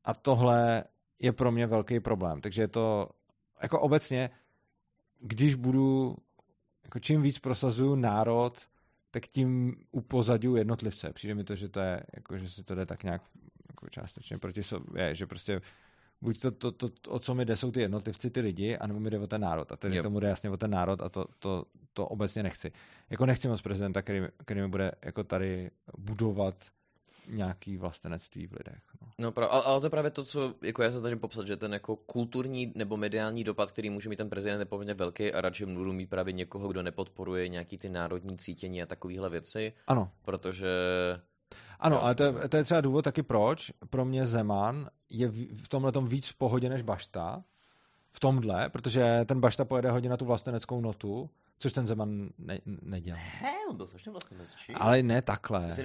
[0.03, 0.83] A tohle
[1.19, 2.41] je pro mě velký problém.
[2.41, 3.09] Takže je to
[3.61, 4.29] jako obecně,
[5.19, 6.15] když budu
[6.83, 8.67] jako čím víc prosazuju národ
[9.11, 11.13] tak tím upozadňují jednotlivce.
[11.13, 13.21] Přijde mi to, že to je, jako, že se to jde tak nějak
[13.69, 15.61] jako částečně proti sobě, že prostě
[16.21, 18.99] buď to, to, to, to, o co mi jde, jsou ty jednotlivci, ty lidi, anebo
[18.99, 19.71] mi jde o ten národ.
[19.71, 20.03] A tedy yep.
[20.03, 22.71] tomu jde jasně o ten národ a to, to, to obecně nechci.
[23.09, 26.55] Jako nechci moc prezidenta, který, který mi bude jako tady budovat
[27.29, 28.81] nějaký vlastenectví v lidech.
[29.01, 31.47] No, no pra, ale, ale to je právě to, co jako já se snažím popsat,
[31.47, 35.33] že ten jako kulturní nebo mediální dopad, který může mít ten prezident, je poměrně velký
[35.33, 39.73] a radši budu mít právě někoho, kdo nepodporuje nějaký ty národní cítění a takovéhle věci.
[39.87, 40.11] Ano.
[40.21, 40.67] Protože
[41.79, 43.71] ano, ale to je, to je třeba důvod taky proč.
[43.89, 47.43] Pro mě Zeman je v tomhle tom víc v pohodě než Bašta.
[48.13, 51.29] V tomhle, protože ten Bašta pojede hodně na tu vlasteneckou notu,
[51.59, 53.17] což ten Zeman ne, nedělá.
[53.21, 54.73] He, on byl strašně vlastenecčí.
[54.73, 55.75] Ale ne takhle.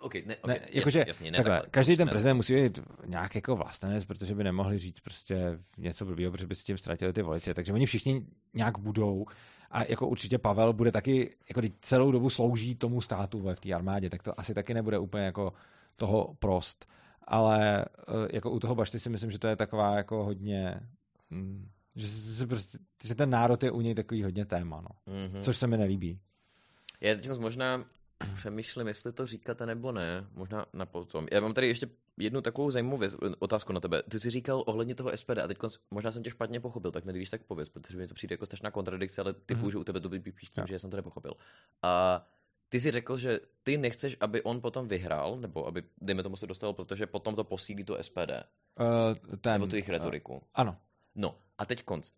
[0.00, 1.54] Okay, ne, okay, ne, jakože, jasně, jasně, ne takhle.
[1.54, 1.70] takhle.
[1.70, 6.32] Každý ten prezident musí být nějak jako vlastenec, protože by nemohli říct prostě něco blbýho,
[6.32, 7.54] protože by si tím ztratili ty voliče.
[7.54, 9.26] Takže oni všichni nějak budou
[9.72, 14.10] a jako určitě Pavel bude taky, jako celou dobu slouží tomu státu v té armádě,
[14.10, 15.52] tak to asi taky nebude úplně jako
[15.96, 16.86] toho prost.
[17.24, 20.80] Ale eh, jako u toho Bašty si myslím, že to je taková jako hodně,
[21.30, 25.14] hm, že, že, prostě, že ten národ je u něj takový hodně téma, no.
[25.14, 25.42] Mm-hmm.
[25.42, 26.20] Což se mi nelíbí.
[27.00, 27.84] Já teď možná
[28.34, 31.26] přemýšlím, jestli to říkat nebo ne, možná na potom.
[31.32, 31.86] Já mám tady ještě
[32.18, 34.02] jednu takovou zajímavou věc, otázku na tebe.
[34.02, 35.58] Ty jsi říkal ohledně toho SPD a teď
[35.90, 38.46] možná jsem tě špatně pochopil, tak mi když tak pověz, protože mi to přijde jako
[38.46, 39.70] strašná kontradikce, ale typu, mm-hmm.
[39.70, 41.34] že u tebe to by píš tím, že jsem to nepochopil.
[41.82, 42.24] A
[42.68, 46.46] ty jsi řekl, že ty nechceš, aby on potom vyhrál, nebo aby, dejme tomu, se
[46.46, 48.16] dostal, protože potom to posílí to SPD.
[48.18, 48.86] Uh,
[49.32, 50.34] eh, ten, nebo tu jejich retoriku.
[50.34, 50.76] Uh, ano.
[51.14, 52.10] No, a teď konc.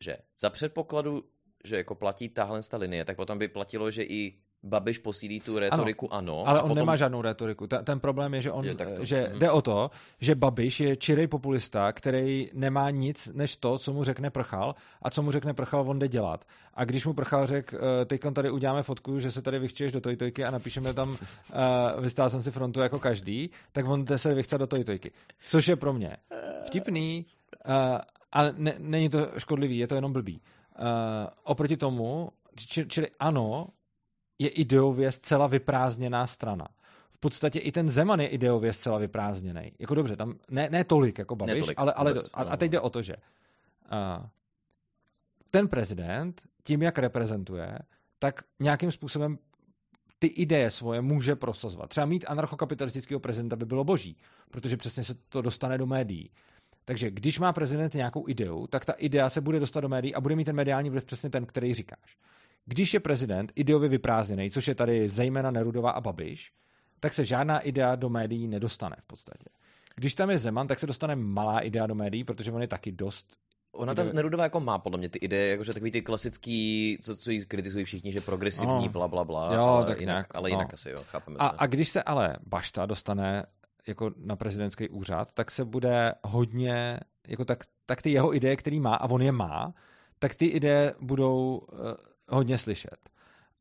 [0.00, 1.24] Že za předpokladu,
[1.64, 5.58] že jako platí tahle ta linie, tak potom by platilo, že i Babiš posílí tu
[5.58, 6.40] retoriku, ano.
[6.40, 6.78] ano ale on potom...
[6.78, 7.66] nemá žádnou retoriku.
[7.66, 9.38] Ten, ten problém je, že on, je, to, že mm.
[9.38, 9.90] jde o to,
[10.20, 15.10] že Babiš je čirej populista, který nemá nic než to, co mu řekne Prchal a
[15.10, 16.44] co mu řekne Prchal, on jde dělat.
[16.74, 20.00] A když mu Prchal řekl, uh, teď tady uděláme fotku, že se tady vychčeš do
[20.00, 21.16] tojtojky a napíšeme tam, uh,
[22.00, 25.12] vystál jsem si frontu jako každý, tak on jde se vychce do tojtojky.
[25.48, 26.16] Což je pro mě
[26.64, 27.24] vtipný,
[27.66, 27.72] uh,
[28.32, 30.40] ale ne, není to škodlivý, je to jenom blbý.
[30.78, 30.86] Uh,
[31.42, 33.66] oproti tomu, či, čili ano,
[34.38, 36.68] je ideově zcela vyprázdněná strana.
[37.12, 39.72] V podstatě i ten Zeman je ideově zcela vyprázdněný.
[39.78, 42.70] Jako dobře, tam ne, ne tolik jako Babiš, tolik, ale, ale vůbec, a, a teď
[42.70, 44.26] jde o to, že uh,
[45.50, 47.78] ten prezident tím, jak reprezentuje,
[48.18, 49.38] tak nějakým způsobem
[50.18, 51.90] ty ideje svoje může prosazovat.
[51.90, 54.16] Třeba mít anarchokapitalistického prezidenta by bylo boží,
[54.50, 56.30] protože přesně se to dostane do médií.
[56.84, 60.20] Takže když má prezident nějakou ideu, tak ta idea se bude dostat do médií a
[60.20, 62.18] bude mít ten mediální vliv přesně ten, který říkáš.
[62.66, 66.52] Když je prezident ideově vyprázdněný, což je tady zejména Nerudová a Babiš,
[67.00, 69.46] tak se žádná idea do médií nedostane v podstatě.
[69.96, 72.92] Když tam je Zeman, tak se dostane malá idea do médií, protože on je taky
[72.92, 73.36] dost
[73.72, 77.30] Ona ta Nerudová jako má podle mě ty ideje, jakože takový ty klasický, co, co
[77.30, 78.88] jí kritizují všichni, že progresivní, no.
[78.88, 80.74] bla, bla, bla, jo, ale, tak jinak, nějak, ale jinak no.
[80.74, 81.56] asi, jo, chápeme a, se.
[81.58, 83.46] A když se ale Bašta dostane
[83.86, 88.80] jako na prezidentský úřad, tak se bude hodně, jako tak, tak ty jeho ideje, který
[88.80, 89.74] má, a on je má,
[90.18, 91.78] tak ty ideje budou uh,
[92.32, 93.10] hodně slyšet.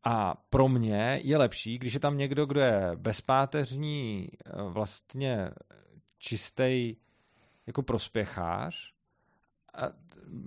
[0.03, 5.49] A pro mě je lepší, když je tam někdo, kdo je bezpáteřní, eh, vlastně
[6.17, 6.95] čistý
[7.67, 8.93] jako prospěchář,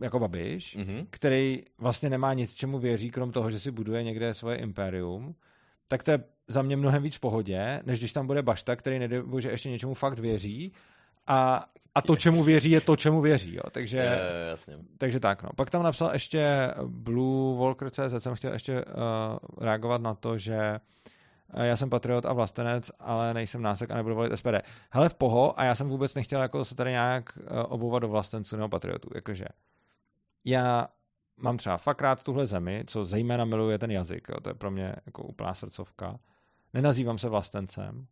[0.03, 1.07] jako Babiš, mm-hmm.
[1.11, 5.35] který vlastně nemá nic, čemu věří, krom toho, že si buduje někde svoje impérium,
[5.89, 9.09] tak to je za mě mnohem víc v pohodě, než když tam bude Bašta, který
[9.39, 10.73] že ještě něčemu fakt věří
[11.27, 13.55] a, a to, čemu věří, je to, čemu věří.
[13.55, 13.63] Jo.
[13.71, 14.21] Takže, je,
[14.51, 14.79] jasně.
[14.99, 15.43] takže tak.
[15.43, 15.51] No.
[15.57, 20.81] Pak tam napsal ještě Blue Walker CZ, jsem chtěl ještě uh, reagovat na to, že
[21.55, 24.55] eh, já jsem patriot a vlastenec, ale nejsem násek a nebudu volit SPD.
[24.91, 28.09] Hele, v poho, a já jsem vůbec nechtěl jako se tady nějak uh, obouvat do
[28.09, 29.09] vlastenců nebo patriotů.
[29.15, 29.45] Jakože
[30.45, 30.89] já
[31.37, 34.29] mám třeba fakt rád tuhle zemi, co zejména miluje ten jazyk.
[34.29, 34.41] Jo.
[34.41, 36.19] To je pro mě jako úplná srdcovka.
[36.75, 38.07] Nenazývám se vlastencem,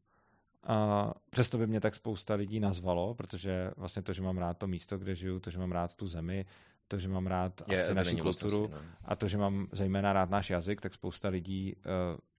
[0.67, 4.67] a přesto by mě tak spousta lidí nazvalo, protože vlastně to, že mám rád to
[4.67, 6.47] místo, kde žiju, to, že mám rád tu zemi,
[6.89, 8.79] to, že mám rád je, asi naši kulturu no.
[9.05, 11.83] a to, že mám zejména rád náš jazyk, tak spousta lidí uh,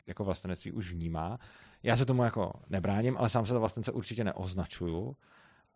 [0.07, 1.39] jako vlastenectví už vnímá.
[1.83, 5.15] Já se tomu jako nebráním, ale sám se to vlastence určitě neoznačuju.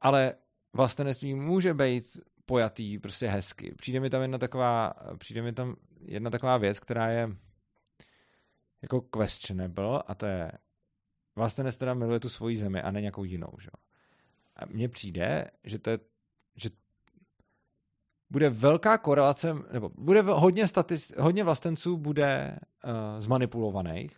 [0.02, 0.34] Ale
[0.74, 3.76] vlastenectví může být pojatý prostě hezky.
[3.76, 7.30] Přijde mi tam jedna taková, přijde mi tam jedna taková věc, která je
[8.82, 10.52] jako questionable a to je
[11.38, 13.50] Vlastenec teda miluje tu svoji zemi a ne nějakou jinou.
[13.62, 13.70] Že?
[14.56, 16.00] A mně přijde, že to je,
[16.56, 16.70] že
[18.30, 24.12] bude velká korelace, nebo bude hodně, statist, hodně vlastenců bude uh, zmanipulovaných,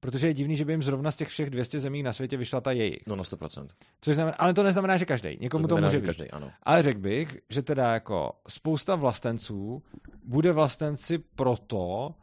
[0.00, 2.60] protože je divný, že by jim zrovna z těch všech 200 zemí na světě vyšla
[2.60, 3.06] ta jejich.
[3.06, 3.68] No na 100%.
[4.00, 5.38] Což znamená, ale to neznamená, že každý.
[5.40, 6.30] Někomu to, znamená, to může být.
[6.32, 6.50] ano.
[6.62, 9.82] Ale řekl bych, že teda jako spousta vlastenců
[10.24, 12.14] bude vlastenci proto,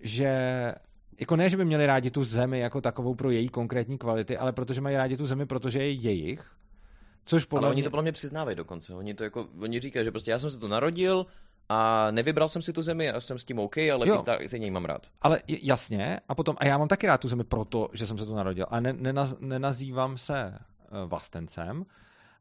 [0.00, 0.72] že
[1.20, 4.52] jako ne, že by měli rádi tu zemi jako takovou pro její konkrétní kvality, ale
[4.52, 6.44] protože mají rádi tu zemi, protože je jejich.
[7.24, 7.84] Což podle Ale oni mě...
[7.84, 8.94] to podle mě přiznávají dokonce.
[8.94, 11.26] Oni to jako, oni říkají, že prostě já jsem se tu narodil
[11.68, 14.24] a nevybral jsem si tu zemi a jsem s tím OK, ale Jo.
[14.46, 15.06] stejně ji mám rád.
[15.22, 18.26] Ale jasně, a potom, a já mám taky rád tu zemi proto, že jsem se
[18.26, 18.66] tu narodil.
[18.70, 20.58] A ne, nenaz, nenazývám se eh,
[21.06, 21.86] vlastencem,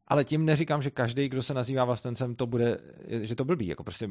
[0.08, 2.78] ale tím neříkám, že každý, kdo se nazývá vlastencem, to bude,
[3.22, 3.68] že to blbý.
[3.68, 4.10] Jako prostě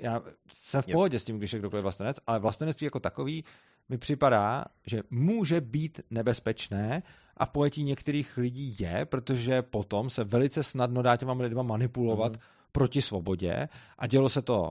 [0.00, 0.22] já
[0.52, 0.92] jsem v Jo.
[0.92, 3.44] pohodě s tím, když je kdokoliv vlastenec, ale vlastenectví jako takový
[3.88, 7.02] mi připadá, že může být nebezpečné
[7.36, 12.32] a v pojetí některých lidí je, protože potom se velice snadno dá těma lidma manipulovat
[12.32, 12.40] Mhm.
[12.72, 13.68] proti svobodě
[13.98, 14.70] a dělo se to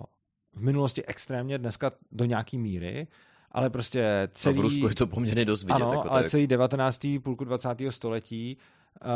[0.53, 3.07] v minulosti extrémně, dneska do nějaký míry,
[3.51, 4.55] ale prostě Celý...
[4.55, 5.73] A v Rusku je to poměrně dost vidět.
[5.73, 7.19] ano, jako ale je- celý 19.
[7.23, 7.91] půlku 20.
[7.91, 8.57] století
[9.05, 9.09] uh,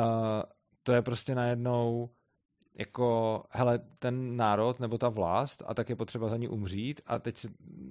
[0.84, 2.09] to je prostě najednou
[2.75, 7.19] jako, hele, ten národ nebo ta vlast a tak je potřeba za ní umřít a
[7.19, 7.47] teď, se,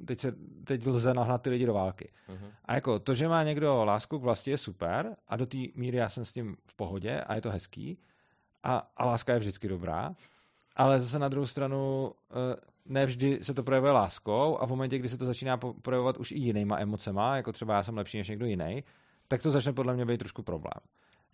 [0.06, 0.34] teď, se,
[0.64, 2.12] teď lze nahnat ty lidi do války.
[2.28, 2.50] Mhm.
[2.64, 5.96] A jako to, že má někdo lásku k vlasti je super a do té míry
[5.96, 7.98] já jsem s tím v pohodě a je to hezký
[8.62, 10.14] a, a láska je vždycky dobrá,
[10.76, 14.98] ale zase na druhou stranu eh, ne vždy se to projevuje láskou a v momentě,
[14.98, 18.28] kdy se to začíná projevovat už i jinýma emocema, jako třeba já jsem lepší než
[18.28, 18.84] někdo jiný,
[19.28, 20.80] tak to začne podle mě být trošku problém.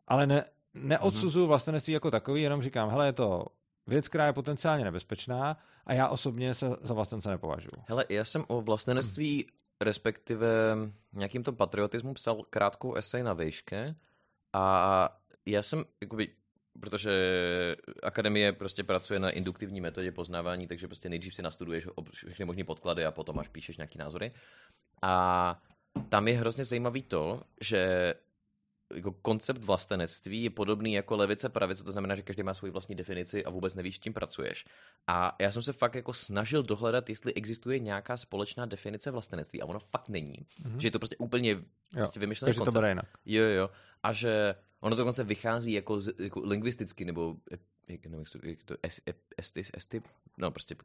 [0.08, 0.44] Ale ne,
[0.74, 3.46] neodsuzuju vlastenectví jako takový, jenom říkám, hele, je to
[3.86, 5.56] věc, která je potenciálně nebezpečná
[5.86, 7.82] a já osobně se za vlastence nepovažuji.
[7.88, 9.46] Hele, já jsem o vlastenectví,
[9.80, 10.76] respektive
[11.12, 13.94] nějakým tom patriotismu psal krátkou esej na výške
[14.52, 16.28] a já jsem, jakoby,
[16.80, 17.12] protože
[18.02, 23.06] akademie prostě pracuje na induktivní metodě poznávání, takže prostě nejdřív si nastuduješ všechny možné podklady
[23.06, 24.32] a potom až píšeš nějaký názory.
[25.02, 25.62] A
[26.08, 28.14] tam je hrozně zajímavý to, že
[28.94, 32.94] jako koncept vlastenectví je podobný jako levice pravice, to znamená, že každý má svoji vlastní
[32.94, 34.64] definici a vůbec nevíš, s tím pracuješ.
[35.06, 39.66] A já jsem se fakt jako snažil dohledat, jestli existuje nějaká společná definice vlastenectví a
[39.66, 40.46] ono fakt není.
[40.64, 40.80] Mhm.
[40.80, 41.56] Že je to prostě úplně
[41.92, 43.06] prostě vymyšlený Takže to bude jinak.
[43.26, 43.70] Jo, jo.
[44.02, 47.60] A že ono dokonce vychází jako, z, jako lingvisticky, nebo jak,
[48.06, 50.02] nevím, jak to, jak to es, ep, estis, esti,
[50.38, 50.76] no prostě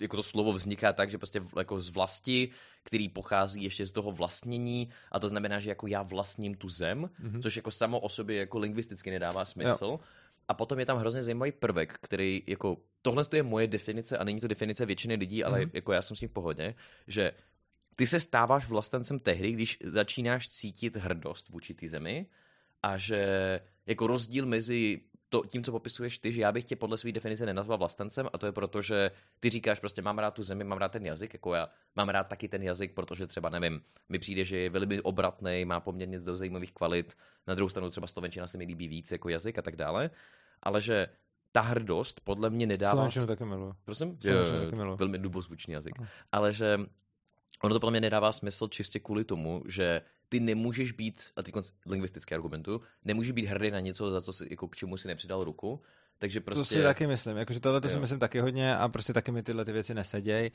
[0.00, 2.50] jako to slovo vzniká tak, že prostě jako z vlasti,
[2.82, 7.10] který pochází ještě z toho vlastnění a to znamená, že jako já vlastním tu zem,
[7.18, 7.42] Mhm.
[7.42, 9.84] což jako samo o sobě jako lingvisticky nedává smysl.
[9.84, 10.00] Jo.
[10.48, 14.40] A potom je tam hrozně zajímavý prvek, který jako, tohle je moje definice a není
[14.40, 15.70] to definice většiny lidí, ale Mhm.
[15.72, 16.74] jako já jsem s tím v pohodě,
[17.06, 17.32] že
[17.96, 22.26] ty se stáváš vlastencem tehdy, když začínáš cítit hrdost vůči té zemi
[22.82, 26.96] a že jako rozdíl mezi to, tím, co popisuješ ty, že já bych tě podle
[26.96, 29.10] své definice nenazval vlastencem a to je proto, že
[29.40, 32.24] ty říkáš prostě mám rád tu zemi, mám rád ten jazyk, jako já mám rád
[32.24, 36.38] taky ten jazyk, protože třeba nevím, mi přijde, že je velmi obratný, má poměrně dost
[36.38, 37.16] zajímavých kvalit,
[37.46, 40.10] na druhou stranu třeba slovenčina se mi líbí víc jako jazyk a tak dále,
[40.62, 41.06] ale že
[41.52, 42.92] ta hrdost podle mě nedává...
[42.92, 43.74] Slovenčinu taky miluju.
[43.84, 44.18] Prosím?
[44.20, 45.94] Slovenčinu taky velmi dubozvučný jazyk.
[46.32, 46.78] Ale že
[47.62, 51.54] ono to podle mě nedává smysl čistě kvůli tomu, že ty nemůžeš být, a teď
[51.86, 55.44] lingvistické argumentu, nemůžeš být hrdý na něco, za co si, jako k čemu si nepřidal
[55.44, 55.80] ruku,
[56.18, 56.74] takže prostě...
[56.74, 59.42] To si taky myslím, jakože tohle to si myslím taky hodně a prostě taky mi
[59.42, 60.50] tyhle ty věci neseděj.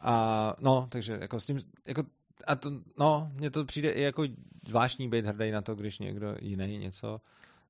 [0.00, 2.02] A no, takže jako s tím, jako,
[2.46, 4.24] a to, no, mně to přijde i jako
[4.66, 7.20] zvláštní být hrdý na to, když někdo jiný něco.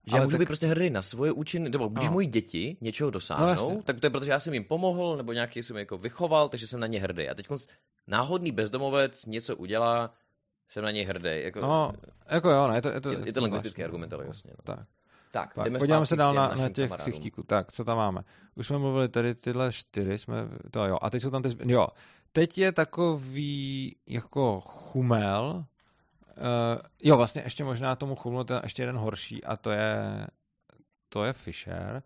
[0.06, 2.12] Že já Ale můžu tak- být prostě hrdý na svoje účiny, nebo když No.
[2.12, 5.62] moji děti něčeho dosáhnou, No, tak to je protože já jsem jim pomohl, nebo nějaký
[5.62, 7.28] jsem jako vychoval, takže jsem na ně hrdý.
[7.28, 7.46] A teď
[8.06, 10.14] náhodný bezdomovec něco udělá,
[10.68, 11.30] jsem na něj hrdý.
[11.42, 11.92] Jako, No,
[12.30, 13.84] jako jo, no, je to, je to, je, je to lingvistický zvláštní.
[13.84, 14.50] argument, ale jasně.
[14.58, 14.74] No.
[14.74, 14.86] Tak,
[15.30, 17.42] Tak, tak jdeme podíváme se dál na, na těch ksichtíků.
[17.42, 18.20] Tak, co tam máme?
[18.54, 20.36] Už jsme mluvili tady tyhle čtyři, jsme,
[20.70, 21.86] to jo, a teď jsou tam ty, zby- jo,
[22.32, 25.64] teď je takový jako chumel,
[26.38, 30.26] uh, jo, vlastně ještě možná tomu chumlu ten ještě jeden horší a to je,
[31.08, 32.02] to je Fisher,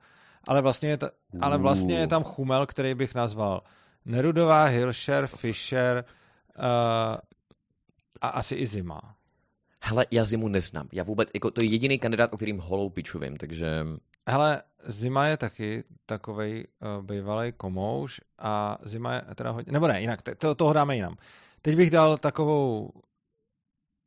[0.49, 1.11] ale vlastně je, ta,
[1.41, 3.63] ale vlastně je tam chumel, který bych nazval
[4.05, 6.05] Nerudová, Hilscher, Fisher
[6.59, 6.65] uh,
[8.23, 9.17] a asi i Zima.
[9.85, 10.89] Hele, já Zimu neznám.
[10.93, 13.87] Já vůbec, jako, to je jediný kandidát, o kterým holou pičuvím, takže...
[14.29, 16.67] Hele, Zima je taky takovej
[16.99, 20.97] uh, bývalý komouš a Zima je teda hodně, nebo ne, jinak, te- to, toho dáme
[20.97, 21.17] jinam.
[21.63, 22.93] Teď bych dal takovou,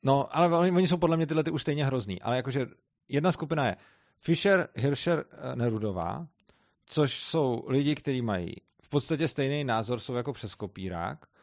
[0.04, 2.68] no, ale oni, oni jsou podle mě tyhle ty už stejně hrozný, ale jakože
[3.10, 3.76] jedna skupina je
[4.20, 6.28] Fischer, Hirscher, eh, Nerudová,
[6.86, 11.26] což jsou lidi, kteří mají v podstatě stejný názor, jsou jako přes kopírák.
[11.26, 11.35] Eh,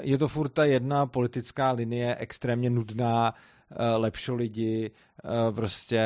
[0.00, 3.34] Je to furt ta jedna politická linie, extrémně nudná,
[3.70, 4.90] eh, lepšo lidi,
[5.24, 6.02] eh, prostě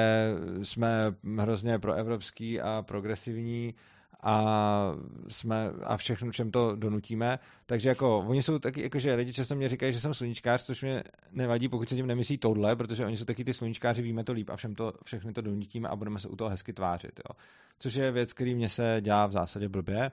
[0.63, 3.75] jsme hrozně proevropský a progresivní
[4.23, 4.95] a
[5.29, 7.39] jsme a všechno, všem to donutíme.
[7.67, 11.03] Takže jako, oni jsou taky, jakože lidi často mě říkají, že jsem sluníčkář, což mě
[11.33, 14.51] nevadí, pokud se tím nemyslí tohle, protože oni jsou taky ty sluníčkáři, víme to líp
[14.51, 17.21] a všem to, všechny to donutíme a budeme se u toho hezky tvářit.
[17.29, 17.37] Jo.
[17.79, 20.11] Což je věc, který mě se dělá v zásadě blbě.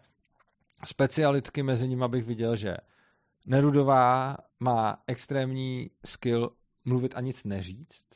[0.86, 2.78] Specialitky mezi nimi bych viděl, že
[3.46, 6.52] Nerudová má extrémní skill
[6.86, 8.08] mluvit a nic neříct.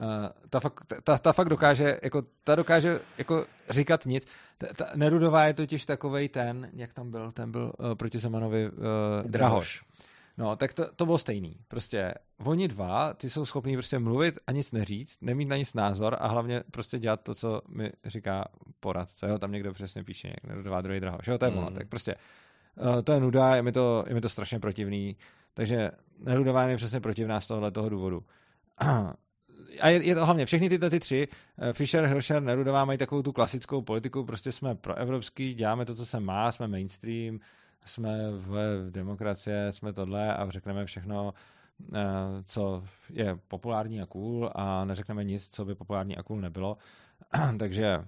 [0.00, 0.06] Uh,
[0.50, 4.26] ta, fakt, ta, ta fakt dokáže, jako, ta dokáže jako říkat nic.
[4.58, 8.70] Ta, ta, Nerudová je totiž takovej ten, jak tam byl, ten byl uh, proti Zemanovi
[8.70, 8.76] uh,
[9.30, 9.82] Drahoš.
[10.38, 11.56] No, tak to, to bylo stejný.
[11.68, 12.14] Prostě
[12.44, 16.28] oni dva, ty jsou schopní prostě mluvit a nic neříct, nemít na nic názor a
[16.28, 18.44] hlavně prostě dělat to, co mi říká
[18.80, 19.28] poradce.
[19.28, 19.38] Jo?
[19.38, 21.26] Tam někdo přesně píše, Nerudová, druhý Drahoš.
[21.26, 21.58] Jo, to je mm.
[21.58, 21.70] ono.
[21.70, 22.14] Tak prostě
[22.76, 25.16] uh, to je nuda, je mi to, je mi to strašně protivný.
[25.54, 28.24] Takže Nerudová je přesně protivná z tohohle toho důvodu.
[29.80, 31.28] a je, je to hlavně všechny tyto ty tři,
[31.58, 36.06] eh, Fischer, Hilscher, Nerudová mají takovou tu klasickou politiku, prostě jsme proevropský, děláme to, co
[36.06, 37.38] se má, jsme mainstream,
[37.86, 41.34] jsme v demokracie, jsme tohle a řekneme všechno,
[41.94, 41.98] eh,
[42.44, 46.76] co je populární a cool a neřekneme nic, co by populární a cool nebylo.
[47.58, 48.04] takže,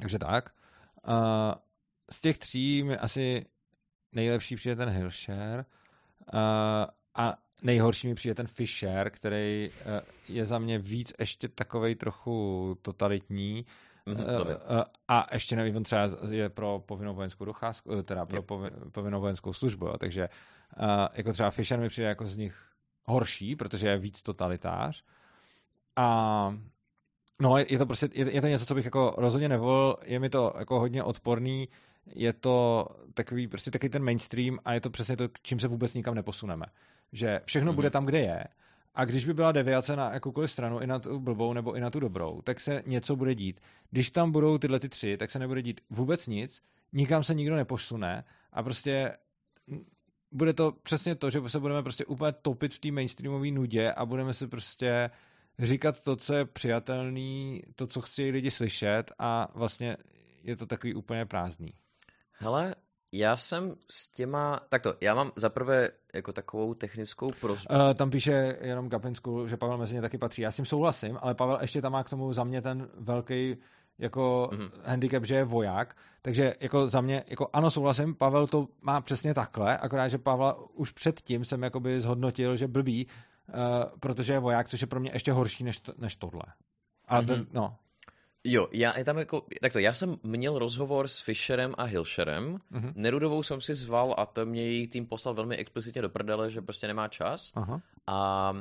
[0.00, 0.50] takže tak.
[2.10, 3.46] Z těch tří mi asi
[4.12, 5.64] nejlepší přijde ten Hilscher
[7.14, 12.76] a nejhorší mi přijde ten Fisher, který eh, je za mě víc ještě takovej trochu
[12.82, 13.66] totalitní.
[14.06, 18.42] Mm-hmm, a ještě nevím, on třeba je pro povinnou vojenskou docházku, teda pro
[18.92, 20.28] povinnou vojenskou službu, jo, takže
[21.12, 22.68] jako třeba Fisher mi přijde jako z nich
[23.04, 25.04] horší, protože je víc totalitář.
[25.96, 26.56] A
[27.40, 30.30] no, je to prostě, je, je to něco, co bych jako rozhodně nevolil, je mi
[30.30, 31.68] to jako hodně odporný,
[32.14, 35.94] je to takový, prostě takový ten mainstream a je to přesně to, čím se vůbec
[35.94, 36.66] nikam neposuneme
[37.12, 37.74] že všechno mm-hmm.
[37.74, 38.44] bude tam, kde je.
[38.94, 41.90] A když by byla deviace na jakoukoliv stranu, i na tu blbou nebo i na
[41.90, 43.60] tu dobrou, tak se něco bude dít.
[43.90, 46.62] Když tam budou tyhle ty tři, tak se nebude dít vůbec nic,
[46.92, 49.16] nikam se nikdo neposune a prostě
[50.32, 54.06] bude to přesně to, že se budeme prostě úplně topit v té mainstreamové nudě a
[54.06, 55.10] budeme si prostě
[55.58, 59.96] říkat to, co je přijatelný, to, co chci lidi slyšet a vlastně
[60.42, 61.74] je to takový úplně prázdný.
[62.40, 62.74] Hele,
[63.12, 67.74] já jsem s těma, takto, já mám zaprvé jako takovou technickou prozbu.
[67.74, 70.42] Uh, tam píše jenom Gapensku, že Pavel mezi ně taky patří.
[70.42, 73.56] Já s tím souhlasím, ale Pavel ještě tam má k tomu za mě ten velký
[73.98, 74.70] jako mm-hmm.
[74.84, 75.96] handicap, že je voják.
[76.22, 80.58] Takže jako za mě, jako ano, souhlasím, Pavel to má přesně takhle, akorát, že Pavla
[80.74, 83.54] už předtím jsem jakoby zhodnotil, že blbý, uh,
[84.00, 86.42] protože je voják, což je pro mě ještě horší než, to, než tohle.
[87.06, 87.26] A mm-hmm.
[87.26, 87.76] ten, no,
[88.50, 92.92] Jo, já je tam jako, takto, já jsem měl rozhovor s Fisherem a Hilscherem, mm-hmm.
[92.94, 96.60] Nerudovou jsem si zval a to mě její tým poslal velmi explicitně do prdele, že
[96.60, 97.52] prostě nemá čas.
[97.54, 97.82] Aha.
[98.06, 98.54] A,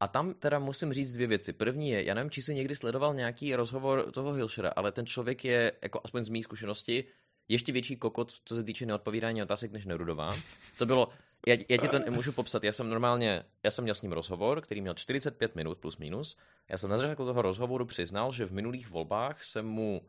[0.00, 1.52] a tam teda musím říct dvě věci.
[1.52, 5.44] První je, já nevím, či jsi někdy sledoval nějaký rozhovor toho Hilšera, ale ten člověk
[5.44, 7.04] je, jako aspoň z mých zkušenosti,
[7.48, 10.36] ještě větší kokot, co se týče neodpovídání otázek, než Nerudová.
[10.78, 11.08] To bylo,
[11.46, 12.64] já, já ti to nemůžu popsat.
[12.64, 16.36] Já jsem normálně, já jsem měl s ním rozhovor, který měl 45 minut plus minus.
[16.68, 20.02] Já jsem na začátku toho rozhovoru přiznal, že v minulých volbách jsem mu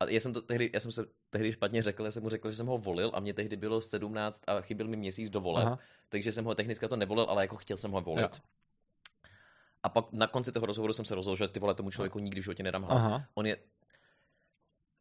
[0.00, 2.50] a já jsem, to tehdy, já jsem se tehdy špatně řekl, já jsem mu řekl,
[2.50, 5.66] že jsem ho volil a mě tehdy bylo 17 a chyběl mi měsíc do voleb,
[5.66, 5.78] Aha.
[6.08, 8.22] takže jsem ho technicky to nevolil, ale jako chtěl jsem ho volit.
[8.22, 8.42] Jo.
[9.82, 12.40] A pak na konci toho rozhovoru jsem se rozhodl, že ty vole tomu člověku nikdy
[12.40, 13.04] v životě nedám hlas.
[13.04, 13.24] Aha.
[13.34, 13.56] On je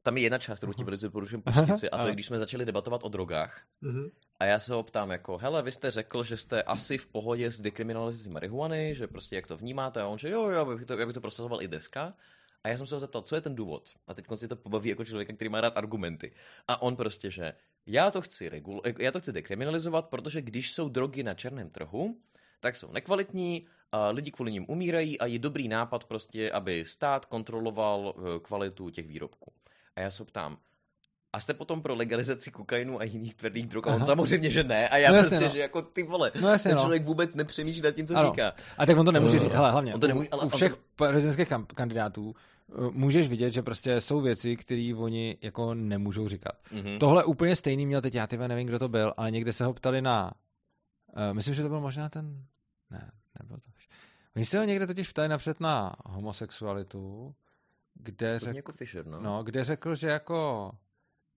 [0.03, 2.39] tam je jedna část, kterou ti velice doporučuji pustit si, a to je, když jsme
[2.39, 3.63] začali debatovat o drogách.
[3.83, 4.11] Uh-huh.
[4.39, 7.51] A já se ho ptám jako, hele, vy jste řekl, že jste asi v pohodě
[7.51, 10.85] s dekriminalizací marihuany, že prostě jak to vnímáte, a on že jo, jo, já bych
[10.85, 12.13] to, já bych to prosazoval i deska.
[12.63, 13.89] A já jsem se ho zeptal, co je ten důvod?
[14.07, 16.31] A teď si to pobaví jako člověk, který má rád argumenty.
[16.67, 17.53] A on prostě, že
[17.85, 22.17] já to chci regul, já to chci dekriminalizovat, protože když jsou drogy na černém trhu,
[22.59, 27.25] tak jsou nekvalitní, a lidi kvůli ním umírají a je dobrý nápad prostě, aby stát
[27.25, 29.53] kontroloval eh, kvalitu těch výrobků.
[29.99, 30.57] A já se ptám,
[31.33, 33.87] a jste potom pro legalizaci kokainu a jiných tvrdých drog?
[33.87, 34.89] A on samozřejmě, že ne.
[34.89, 35.47] A já no prostě, no.
[35.47, 36.81] že jako ty vole, no jasně, ten no.
[36.81, 38.29] člověk vůbec nepřemýšlí nad tím, co ano.
[38.29, 38.53] říká.
[38.77, 39.51] A tak on to nemůže říct.
[39.51, 40.79] Hele, hlavně, on to nemůže, ale u všech to...
[40.95, 42.35] prezidentských kandidátů
[42.67, 46.53] uh, můžeš vidět, že prostě jsou věci, které oni jako nemůžou říkat.
[46.71, 46.97] Mm-hmm.
[46.97, 49.73] Tohle úplně stejný měl teď, já ty nevím, kdo to byl, ale někde se ho
[49.73, 50.31] ptali na,
[51.15, 52.45] uh, myslím, že to byl možná ten,
[52.89, 53.71] ne, nebyl to.
[54.35, 57.35] Oni se ho někde totiž ptali napřed na homosexualitu,
[57.99, 59.19] kde řekl, jako Fisher, no.
[59.19, 59.43] no.
[59.43, 60.71] kde řekl, že jako,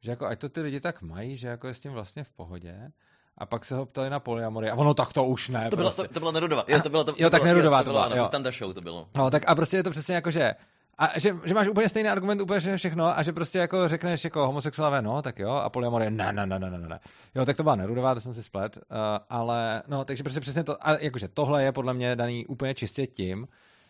[0.01, 2.31] že jako ať to ty lidi tak mají, že jako je s tím vlastně v
[2.31, 2.93] pohodě.
[3.39, 4.71] A pak se ho ptali na polyamory.
[4.71, 5.71] A ono tak to už ne.
[5.71, 6.03] To, prostě.
[6.03, 6.65] bylo, to, to bylo Nerudová.
[6.69, 8.09] Jo, to bylo, to, jo, tak Nerudová to, to byla.
[8.09, 9.09] To bylo, Standa Show to bylo.
[9.15, 10.55] No, tak a prostě je to přesně jako, že
[10.99, 14.47] a že, že máš úplně stejný argument, úplně všechno, a že prostě jako řekneš jako
[14.47, 17.01] homosexuálové, no, tak jo, a polyamorie, ne, ne, ne, ne, ne, ne.
[17.35, 18.83] Jo, tak to byla Nerudová, to jsem si splet, uh,
[19.31, 23.07] ale no, takže prostě přesně to, a jakože tohle je podle mě daný úplně čistě
[23.07, 23.49] tím,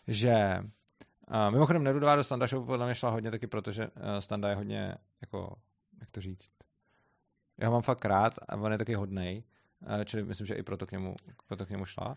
[0.08, 0.62] že
[1.28, 4.54] a mimochodem Nerudová do Standa Show podle mě šla hodně taky, protože uh, Standa je
[4.54, 5.56] hodně, jako,
[6.00, 6.50] jak to říct,
[7.58, 9.42] já ho mám fakt rád a on je taky hodnej,
[9.80, 11.14] uh, čili myslím, že i proto k němu,
[11.46, 12.16] proto k němu šla.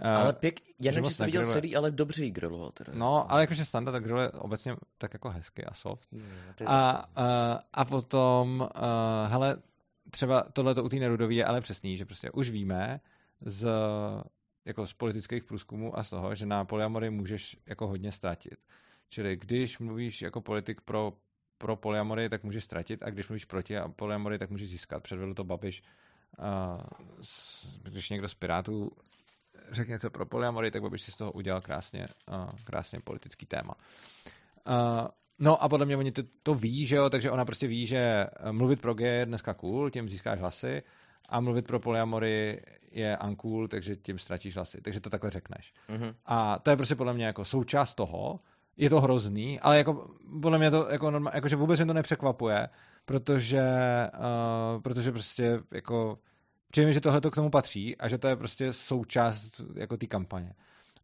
[0.00, 2.92] Uh, ale pěk, já nevím, že jsi viděl celý, ale dobře jí griloval teda.
[2.94, 6.08] No, ale jakože Standa tak griluje obecně tak jako hezky a soft.
[6.12, 6.26] Yeah,
[6.66, 9.56] a, uh, a potom, uh, hele,
[10.10, 13.00] třeba tohle u té Nerudový je ale přesný, že prostě už víme
[13.40, 13.68] z,
[14.64, 18.58] jako z politických průzkumů a z toho, že na polyamory můžeš jako hodně ztratit.
[19.08, 21.12] Čili když mluvíš jako politik pro,
[21.58, 25.02] pro polyamory, tak můžeš ztratit a když mluvíš proti polyamory, tak můžeš získat.
[25.02, 25.82] Předvedl to Babiš,
[26.38, 26.80] uh,
[27.82, 28.90] když někdo z Pirátů
[29.70, 33.74] řekne něco pro polyamory, tak Babiš si z toho udělal krásně, uh, krásně politický téma.
[34.68, 35.08] Uh,
[35.38, 38.26] No a podle mě oni to, to ví, že jo, takže ona prostě ví, že
[38.50, 40.82] mluvit pro G je dneska cool, tím získáš hlasy
[41.28, 42.62] a mluvit pro polyamory
[42.92, 44.80] je uncool, takže tím ztratíš hlasy.
[44.80, 45.72] Takže to takhle řekneš.
[45.88, 46.14] Mm-hmm.
[46.26, 48.40] A to je prostě podle mě jako součást toho,
[48.76, 50.10] je to hrozný, ale jako
[50.42, 52.68] podle mě to jako, normál, jako že vůbec mě to nepřekvapuje,
[53.04, 53.62] protože,
[54.14, 56.18] uh, protože prostě jako
[56.70, 60.54] přijím, že tohle k tomu patří a že to je prostě součást jako té kampaně.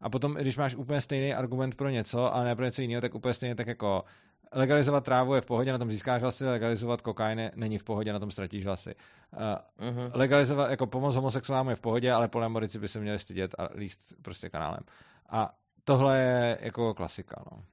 [0.01, 3.15] A potom, když máš úplně stejný argument pro něco, ale ne pro něco jiného, tak
[3.15, 4.03] úplně stejně tak jako
[4.51, 8.19] legalizovat trávu je v pohodě, na tom získáš hlasy, legalizovat kokain není v pohodě, na
[8.19, 8.95] tom ztratíš hlasy.
[9.33, 10.11] Uh, uh-huh.
[10.13, 14.13] Legalizovat, jako pomoc homosexuálům je v pohodě, ale polyamorici by se měli stydět a líst
[14.21, 14.83] prostě kanálem.
[15.29, 17.43] A tohle je jako klasika.
[17.51, 17.63] No.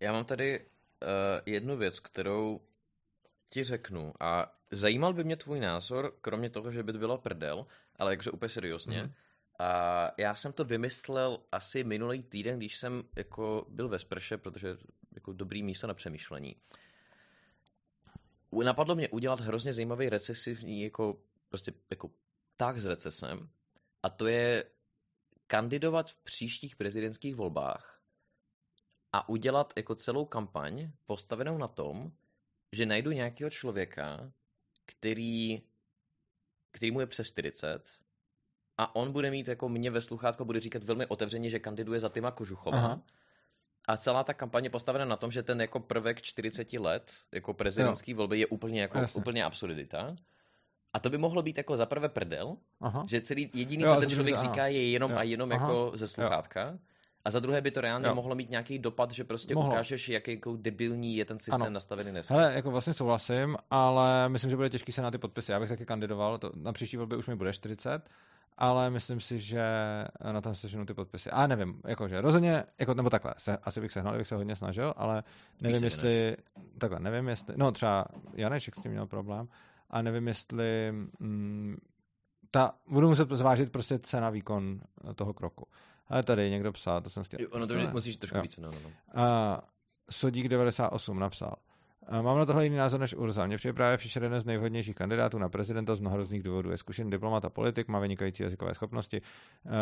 [0.00, 0.66] Já mám tady uh,
[1.46, 2.60] jednu věc, kterou
[3.50, 7.66] ti řeknu a zajímal by mě tvůj názor, kromě toho, že by to bylo prdel,
[7.98, 9.02] ale jakže úplně seriózně.
[9.02, 9.10] Uh-huh.
[9.58, 14.76] A já jsem to vymyslel asi minulý týden, když jsem jako byl ve sprše, protože
[15.14, 16.56] jako dobrý místo na přemýšlení.
[18.64, 22.10] Napadlo mě udělat hrozně zajímavý recesivní jako prostě jako
[22.56, 23.48] tak s recesem
[24.02, 24.64] a to je
[25.46, 28.02] kandidovat v příštích prezidentských volbách
[29.12, 32.12] a udělat jako celou kampaň postavenou na tom,
[32.72, 34.32] že najdu nějakého člověka,
[34.86, 35.62] který,
[36.70, 38.05] který mu je přes 40
[38.78, 42.08] a on bude mít jako mě ve sluchátko, bude říkat velmi otevřeně, že kandiduje za
[42.08, 42.78] Tyma Kožuchova.
[42.78, 43.00] Aha.
[43.88, 47.54] A celá ta kampaně je postavena na tom, že ten jako prvek 40 let, jako
[47.54, 48.16] prezidentský no.
[48.16, 49.18] volby, je úplně jako Jasně.
[49.18, 50.16] úplně absurdita.
[50.92, 53.04] A to by mohlo být jako za prvé prdel, Aha.
[53.08, 55.16] že celý jediný, jo, co ten člověk říká, je jenom jo.
[55.16, 55.60] a jenom Aha.
[55.60, 56.62] jako ze sluchátka.
[56.62, 56.78] Jo.
[57.26, 58.14] A za druhé by to reálně jo.
[58.14, 59.70] mohlo mít nějaký dopad, že prostě mohlo.
[59.70, 61.70] ukážeš, jaký jako debilní je ten systém ano.
[61.70, 62.34] nastavený dneska.
[62.34, 65.52] Ale jako vlastně souhlasím, ale myslím, že bude těžký se na ty podpisy.
[65.52, 68.02] Já bych taky kandidoval, to, na příští volbě už mi bude 40
[68.58, 69.64] ale myslím si, že
[70.32, 71.30] na tom seženu ty podpisy.
[71.30, 74.94] A nevím, jakože rozhodně, jako, nebo takhle, se, asi bych sehnal, bych se hodně snažil,
[74.96, 75.22] ale
[75.60, 76.64] nevím, jestli, než.
[76.78, 78.04] takhle, nevím, jestli, no třeba
[78.34, 79.48] Janeček s tím měl problém,
[79.90, 81.76] a nevím, jestli mm,
[82.50, 84.80] ta, budu muset zvážit prostě cena výkon
[85.14, 85.66] toho kroku.
[86.08, 87.38] Ale tady někdo psal, to jsem chtěl.
[87.50, 88.90] Ono to musíš trošku více, no, no, no.
[89.22, 89.60] A
[90.10, 91.56] Sodík 98 napsal.
[92.22, 93.46] Mám na tohle jiný názor než Urza.
[93.46, 96.70] Mně přijde právě Fischer jeden z nejvhodnějších kandidátů na prezidenta z mnoha různých důvodů.
[96.70, 99.22] Je zkušený diplomat a politik, má vynikající jazykové schopnosti,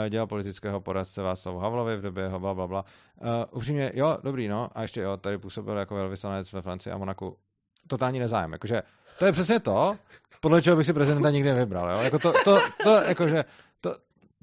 [0.06, 2.84] eh, dělal politického poradce Václavu Havlovi v době jeho bla, bla, bla.
[3.20, 4.70] Uh, upřímně, jo, dobrý, no.
[4.74, 7.36] A ještě jo, tady působil jako velvyslanec ve Francii a Monaku.
[7.88, 8.52] Totální nezájem.
[8.52, 8.82] Jakože,
[9.18, 9.96] to je přesně to,
[10.40, 11.90] podle čeho bych si prezidenta nikdy nevybral.
[11.90, 11.98] Jo?
[12.02, 13.44] Jako to, to, to, jakože,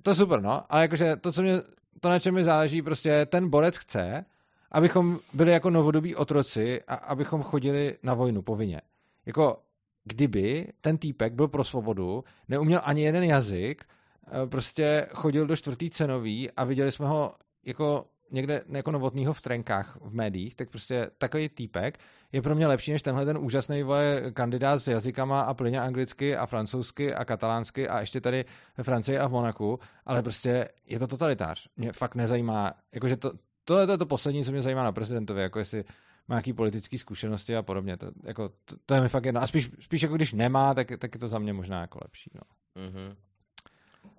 [0.03, 0.63] to, super, no.
[0.69, 1.61] Ale jakože to, co mě,
[1.99, 4.25] to, na čem mi záleží, prostě ten borec chce,
[4.71, 8.81] abychom byli jako novodobí otroci a abychom chodili na vojnu povinně.
[9.25, 9.57] Jako
[10.03, 15.89] kdyby ten týpek byl pro svobodu, neuměl ani jeden jazyk, eh, prostě chodil do čtvrtý
[15.89, 21.07] cenový a viděli jsme ho jako někde jako novotnýho v trenkách v médiích, tak prostě
[21.17, 21.99] takový týpek
[22.31, 26.35] je pro mě lepší než tenhle ten úžasný voje kandidát s jazykama a plyně anglicky
[26.35, 28.45] a francouzsky a katalánsky a ještě tady
[28.77, 31.67] ve Francii a v Monaku, ale prostě je to totalitář.
[31.77, 33.31] Mě fakt nezajímá, jakože to,
[33.65, 35.83] tohle to je to poslední, co mě zajímá na prezidentovi, jako jestli
[36.27, 37.97] má nějaký politické zkušenosti a podobně.
[37.97, 39.41] To, jako, to, to, je mi fakt jedno.
[39.41, 42.31] A spíš, spíš jako když nemá, tak, tak je to za mě možná jako lepší.
[42.35, 42.41] No.
[42.83, 43.15] Mm-hmm.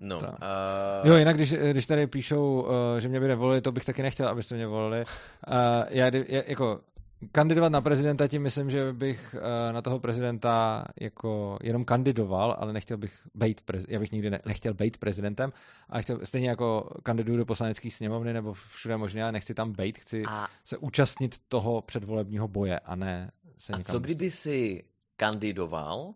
[0.01, 0.25] No, uh...
[1.05, 4.29] Jo, jinak když, když tady píšou, uh, že mě by nevolili, to bych taky nechtěl,
[4.29, 4.99] abyste mě volili.
[4.99, 5.55] Uh,
[5.89, 6.81] já, já, jako,
[7.33, 12.73] kandidovat na prezidenta tím myslím, že bych uh, na toho prezidenta jako jenom kandidoval, ale
[12.73, 15.53] nechtěl bych být prez, já bych nikdy ne, nechtěl být prezidentem.
[15.89, 19.99] A chtěl, stejně jako kandiduju do poslanecké sněmovny nebo všude možně, ale nechci tam být,
[19.99, 20.49] chci a...
[20.65, 24.85] se účastnit toho předvolebního boje a ne se A co kdyby si
[25.17, 26.15] kandidoval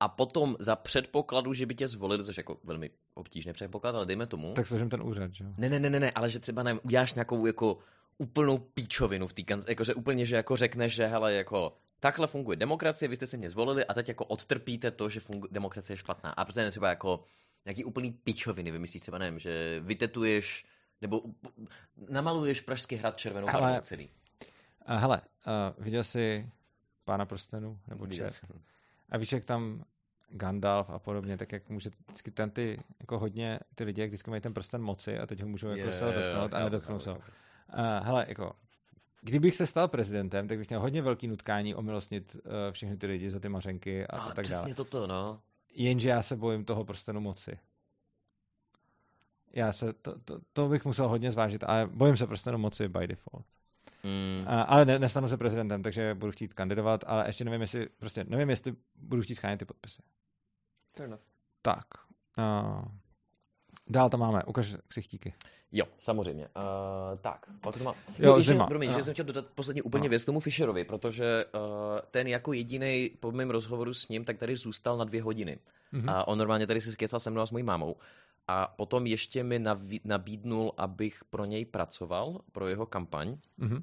[0.00, 4.26] a potom za předpokladu, že by tě zvolili, což jako velmi obtížný předpoklad, ale dejme
[4.26, 4.54] tomu.
[4.54, 5.50] Tak složím ten úřad, že jo?
[5.56, 7.78] Ne, ne, ne, ne, ale že třeba nevím, uděláš nějakou jako
[8.18, 12.56] úplnou píčovinu v té kanceláři, jakože úplně, že jako řekneš, že hele, jako takhle funguje
[12.56, 15.98] demokracie, vy jste si mě zvolili a teď jako odtrpíte to, že fungu- demokracie je
[15.98, 16.30] špatná.
[16.30, 17.24] A protože třeba jako
[17.64, 20.64] nějaký úplný píčoviny vymyslíš třeba, nevím, že vytetuješ
[21.00, 21.22] nebo
[22.08, 24.10] namaluješ Pražský hrad červenou barvou celý.
[24.86, 26.50] Hele, uh, viděl jsi
[27.04, 27.78] Pána prstenů?
[27.88, 28.06] Nebo
[29.14, 29.84] A víš, jak tam
[30.28, 34.30] Gandalf a podobně, tak jak může vždycky ten ty, jako hodně ty lidi, jak vždycky
[34.30, 36.98] mají ten prsten moci a teď ho můžou jako yeah, se ho dotknout a nedotknou
[36.98, 37.16] se ho.
[37.16, 37.24] Uh,
[38.02, 38.52] hele, jako,
[39.20, 43.30] kdybych se stal prezidentem, tak bych měl hodně velký nutkání omilostnit uh, všechny ty lidi
[43.30, 44.74] za ty mařenky a, No, a tak dále.
[44.74, 45.40] toto, no.
[45.74, 47.58] Jenže já se bojím toho prstenu moci.
[49.52, 53.06] Já se, to, to, to bych musel hodně zvážit, ale bojím se prstenu moci by
[53.06, 53.46] default.
[54.04, 54.44] Mm.
[54.48, 58.24] A, ale ne, nestanu se prezidentem, takže budu chtít kandidovat, ale ještě nevím, jestli, prostě
[58.28, 60.02] nevím, jestli budu chtít schánět ty podpisy.
[60.96, 61.22] Fair enough.
[61.62, 61.84] Tak.
[62.38, 62.84] Uh,
[63.88, 65.34] dál tam máme, ukaž ksichtíky.
[65.72, 66.48] Jo, samozřejmě.
[66.56, 67.94] Uh, tak, pak to má...
[68.18, 68.66] Jo, ještě, zima.
[68.66, 68.96] Promiň, Jo.
[68.98, 70.08] že jsem chtěl dodat poslední úplně No.
[70.08, 71.60] věc tomu Fisherovi, protože uh,
[72.10, 75.58] ten jako jediný po mém rozhovoru s ním, tak tady zůstal na dvě hodiny.
[75.92, 76.08] Mhm.
[76.08, 77.96] A on normálně tady si skecal se mnou a s mojí mámou.
[78.48, 83.36] A potom ještě mi naví- nabídnul, abych pro něj pracoval, pro jeho kampaň.
[83.58, 83.82] Mhm.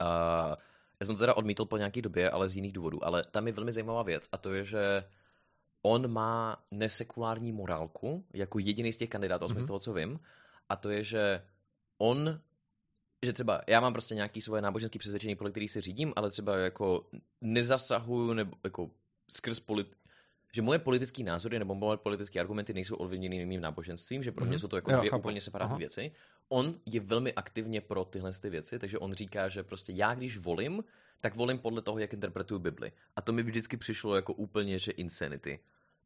[0.00, 0.54] Uh,
[1.00, 3.04] já jsem to teda odmítl po nějaké době, ale z jiných důvodů.
[3.04, 5.04] Ale tam je velmi zajímavá věc a to je, že
[5.82, 9.60] on má nesekulární morálku jako jediný z těch kandidátů, Mhm.
[9.62, 10.20] z toho, co vím.
[10.68, 11.42] A to je, že
[11.98, 12.40] on,
[13.22, 16.56] že třeba já mám prostě nějaký svoje náboženské přesvědčení, podle kterých se řídím, ale třeba
[16.56, 17.06] jako
[17.40, 18.90] nezasahuju nebo jako
[19.30, 19.96] skrz polit,
[20.52, 24.50] že moje politické názory nebo moje politické argumenty nejsou ovlivněny mým náboženstvím, že pro mě
[24.52, 24.58] Mhm.
[24.58, 25.20] jsou to jako Jo, dvě chápu.
[25.20, 25.78] úplně separátní Aha.
[25.78, 26.12] věci.
[26.48, 30.38] On je velmi aktivně pro tyhle ty věci, takže on říká, že prostě já, když
[30.38, 30.84] volím,
[31.20, 32.92] tak volím podle toho, jak interpretuju Bibli.
[33.16, 35.58] A to mi vždycky přišlo jako úplně, že insanity.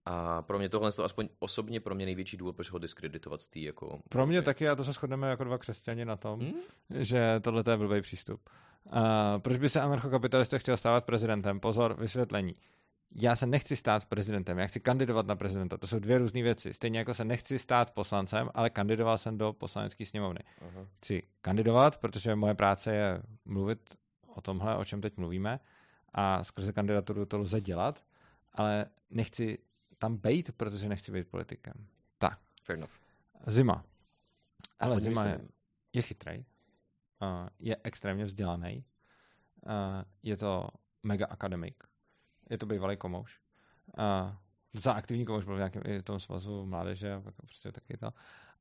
[0.05, 3.47] A pro mě tohle je aspoň osobně pro mě největší důvod, proč ho diskreditovat z
[3.47, 4.01] té jako...
[4.09, 6.53] Pro mě taky, a to se shodneme jako dva křesťani na tom, Hmm?
[6.91, 8.41] že tohle je blbý přístup.
[8.87, 8.93] Uh,
[9.39, 11.61] proč by se anarchokapitalista chtěl stávat prezidentem?
[11.61, 12.55] Pozor, vysvětlení.
[13.15, 15.77] Já se nechci stát prezidentem, já chci kandidovat na prezidenta.
[15.77, 16.75] To jsou dvě různé věci.
[16.75, 20.41] Stejně jako se nechci stát poslancem, ale kandidoval jsem do poslanecké sněmovny.
[20.61, 20.87] Aha.
[20.99, 25.61] Chci kandidovat, protože moje práce je mluvit o tomhle, o čem teď mluvíme
[26.15, 28.05] a skrze kandidaturu to lze dělat,
[28.53, 29.59] ale nechci
[29.99, 31.75] tam bejt, protože nechci být politikem.
[32.19, 32.93] Tak, Fair enough.
[33.47, 33.85] zima.
[34.81, 35.41] Ale zima je,
[35.93, 36.45] je chytrej,
[37.23, 38.85] uh, je extrémně vzdělaný,
[39.67, 39.73] uh,
[40.23, 40.69] je to
[41.03, 41.85] mega akademik,
[42.53, 43.41] je to bývalý komouš.
[43.99, 44.37] Uh,
[44.75, 48.13] docela aktivní komouš byl v nějakém tom svazu mládeže, a pak prostě taky to.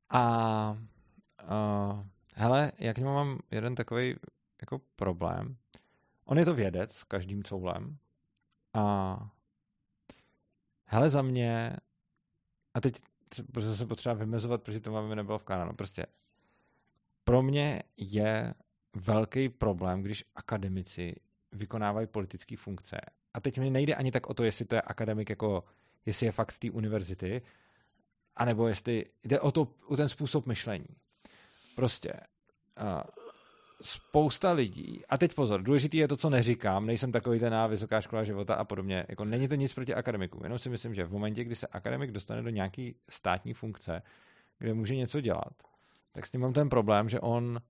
[0.10, 0.78] A
[1.44, 2.06] uh,
[2.36, 4.16] hele, jak něm mám jeden takový
[4.62, 5.58] jako problém.
[6.26, 7.98] On je to vědec s každým coulem
[8.74, 9.18] a
[10.86, 11.78] hele za mě
[12.74, 13.02] a teď
[13.52, 15.74] prostě se potřeba vymezovat, protože to máme nebylo v kanálu.
[15.74, 16.06] Prostě
[17.24, 18.54] pro mě je
[18.96, 21.16] velký problém, když akademici
[21.52, 22.98] vykonávají politické funkce.
[23.34, 25.64] A teď mi nejde ani tak o to, jestli to je akademik jako,
[26.06, 27.42] jestli je fakt z té univerzity,
[28.36, 30.86] anebo jestli jde o, to, o ten způsob myšlení.
[31.76, 33.02] Prostě uh,
[33.82, 38.02] spousta lidí, a teď pozor, důležitý je to, co neříkám, nejsem takový ten na vysoká
[38.02, 41.12] škola života a podobně, jako není to nic proti akademikům, jenom si myslím, že v
[41.12, 44.02] momentě, kdy se akademik dostane do nějaký státní funkce,
[44.60, 45.54] kde může něco dělat,
[46.12, 47.62] tak s tím mám ten problém, že on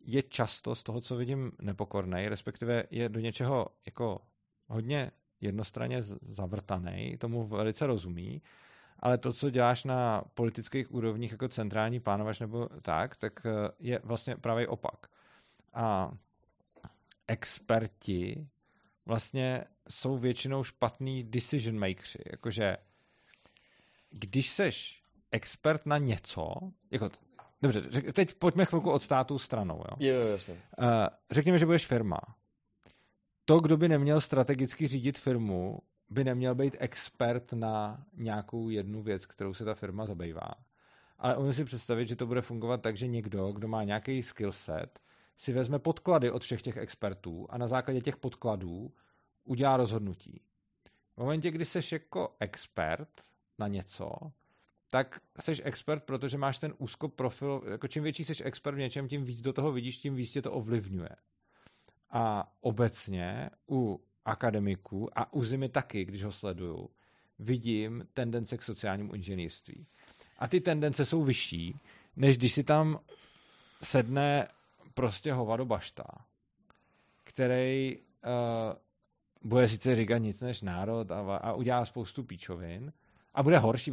[0.00, 4.20] je často z toho, co vidím, nepokorný, respektive je do něčeho jako
[4.72, 8.42] hodně jednostranně zavrtaný, tomu velice rozumí,
[8.98, 14.00] ale to, co děláš na politických úrovních jako centrální plánovač nebo tak, tak eh, je
[14.04, 15.06] vlastně pravý opak.
[15.74, 16.12] A
[17.28, 18.48] experti
[19.06, 22.16] vlastně jsou většinou špatný decision makers.
[22.30, 22.76] Jakože
[24.10, 26.54] když seš expert na něco,
[26.90, 27.10] jako,
[27.62, 27.80] dobře,
[28.12, 29.76] teď pojďme chvilku od státu stranou.
[29.78, 29.96] Jo?
[29.98, 30.54] Jo, jasně.
[30.54, 30.86] Uh,
[31.30, 32.18] řekněme, že budeš firma.
[33.52, 35.78] To, kdo by neměl strategicky řídit firmu,
[36.10, 40.50] by neměl být expert na nějakou jednu věc, kterou se ta firma zabývá.
[41.18, 44.52] Ale umím si představit, že to bude fungovat tak, že někdo, kdo má nějaký skill
[44.52, 45.00] set,
[45.36, 48.92] si vezme podklady od všech těch expertů a na základě těch podkladů
[49.44, 50.40] udělá rozhodnutí.
[51.16, 53.22] V momentě, kdy jsi jako expert
[53.58, 54.10] na něco,
[54.90, 59.08] tak jsi expert, protože máš ten úzko profil, jako čím větší jsi expert v něčem,
[59.08, 61.10] tím víc do toho vidíš, tím víc tě to ovlivňuje.
[62.12, 66.90] A obecně u akademiků a u Zimy taky, když ho sleduju,
[67.38, 69.86] vidím tendence k sociálnímu inženýrství.
[70.38, 71.76] A ty tendence jsou vyšší,
[72.16, 72.98] než když si tam
[73.82, 74.48] sedne
[74.94, 76.04] prostě hovado bašta,
[77.24, 82.92] který uh, bude sice říkat nic než národ a, a udělá spoustu píčovin
[83.34, 83.92] a bude horší,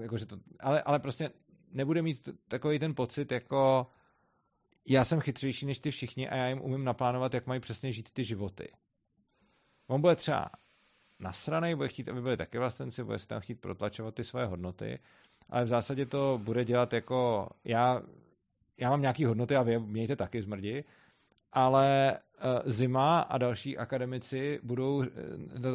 [0.00, 1.30] jako, že to, ale, ale prostě
[1.72, 3.86] nebude mít takový ten pocit, jako
[4.88, 8.10] já jsem chytřejší než ty všichni a já jim umím naplánovat, jak mají přesně žít
[8.12, 8.68] ty životy.
[9.86, 10.50] On bude třeba
[11.18, 14.98] nasranej, bude chtít, aby byli taky vlastenci, bude si tam chtít protlačovat ty svoje hodnoty,
[15.48, 18.02] ale v zásadě to bude dělat jako já,
[18.76, 20.84] já mám nějaký hodnoty a vy mějte taky zmrdi,
[21.52, 22.18] ale
[22.64, 25.06] uh, Zima a další akademici budou, uh,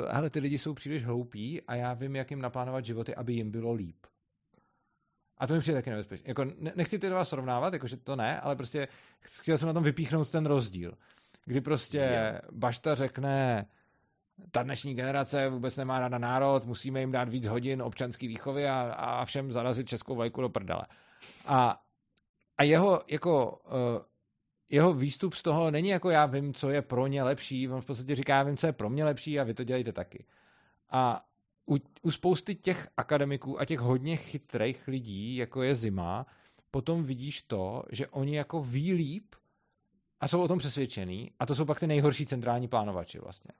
[0.09, 3.51] hele, ty lidi jsou příliš hloupí a já vím, jak jim naplánovat životy, aby jim
[3.51, 4.05] bylo líp.
[5.37, 6.27] A to mi přijde taky nebezpečné.
[6.27, 8.87] Jako, ne, nechci ty dva srovnávat, jakože to ne, ale prostě
[9.19, 10.93] chtěl jsem na tom vypíchnout ten rozdíl.
[11.45, 12.41] kdy prostě yeah.
[12.51, 13.65] Bašta řekne,
[14.51, 18.81] ta dnešní generace vůbec nemá ráda národ, musíme jim dát víc hodin občanský výchovy a,
[18.97, 20.83] a všem zarazit českou vlajku do prdele.
[21.45, 21.81] A,
[22.57, 24.05] a jeho, jako, uh,
[24.69, 27.85] jeho výstup z toho není jako já vím, co je pro ně lepší, on v
[27.85, 30.25] podstatě říká, já vím, co je pro mě lepší a vy to dělejte taky.
[30.89, 31.25] A
[31.69, 36.25] u, u spousty těch akademiků a těch hodně chytrých lidí, jako je Zima,
[36.71, 39.35] potom vidíš to, že oni jako ví líp
[40.19, 43.51] a jsou o tom přesvědčený a to jsou pak ty nejhorší centrální plánovači vlastně.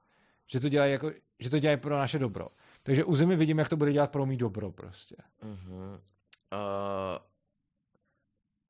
[0.47, 2.47] Že to dělají, jako, že to dělají pro naše dobro.
[2.83, 5.15] Takže u Zimy vidím, jak to bude dělat pro mý dobro prostě.
[5.43, 5.99] Uh-huh.
[6.53, 7.17] Uh,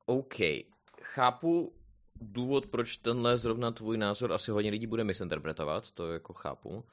[0.06, 0.34] OK.
[1.02, 1.72] Chápu
[2.20, 6.84] důvod, proč tenhle zrovna tvůj názor asi hodně lidí bude misinterpretovat, to jako chápu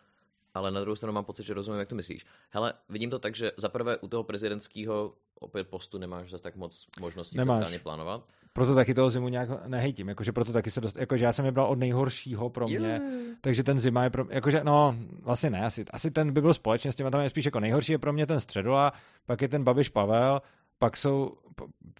[0.53, 2.25] ale na druhou stranu mám pocit, že rozumím, jak to myslíš.
[2.49, 6.55] Hele, vidím to tak, že za prvé u toho prezidentského opět postu nemáš zase tak
[6.55, 8.23] moc možností centrálně plánovat.
[8.53, 11.51] Proto taky toho zimu nějak nehejtím, jakože proto taky se dost, jakože já jsem je
[11.51, 13.01] bral od nejhoršího pro mě, yeah.
[13.41, 16.53] takže ten zima je pro mě, jakože no, vlastně ne, asi, asi ten by byl
[16.53, 18.93] společně s těma tam je spíš jako nejhorší je pro mě ten Středula,
[19.25, 20.41] pak je ten Babiš Pavel,
[20.79, 21.37] pak jsou,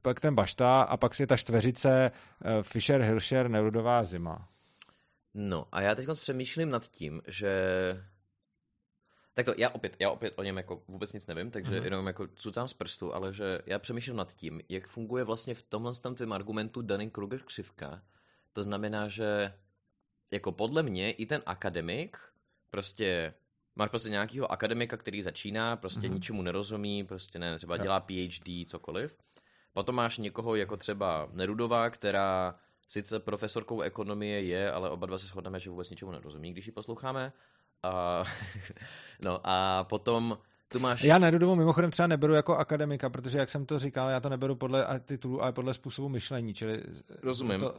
[0.02, 4.48] pak ten Bašta a pak si je ta čtveřice uh, Fischer, Hilscher, Nerudová zima.
[5.34, 7.52] No a já teď přemýšlím nad tím, že
[9.34, 11.84] tak to já opět, já opět o něm jako vůbec nic nevím, takže mm-hmm.
[11.84, 15.62] jenom jako cucám z prstu, ale že já přemýšlím nad tím, jak funguje vlastně v
[15.62, 18.02] tomhle tam tvém argumentu Dunning-Kruger křivka.
[18.54, 19.54] To znamená, že
[20.32, 22.18] jako podle mě i ten akademik
[22.70, 23.34] prostě
[23.76, 26.14] máš prostě nějakého akademika, který začíná, prostě mm-hmm.
[26.14, 29.18] ničemu nerozumí, prostě ne, třeba dělá PhD, cokoliv.
[29.74, 35.28] Potom máš někoho jako třeba Nerudová, která sice profesorkou ekonomie je, ale oba dva se
[35.28, 37.34] shodneme, že vůbec ničemu nerozumí, když ji posloucháme.
[37.84, 38.24] A,
[39.26, 40.38] no a potom
[40.68, 41.04] tu máš...
[41.04, 44.56] Já Nerudovu mimochodem třeba neberu jako akademika, protože jak jsem to říkal, já to neberu
[44.56, 46.84] podle titulu, ale podle způsobu myšlení, čili...
[47.22, 47.60] Rozumím.
[47.60, 47.76] To...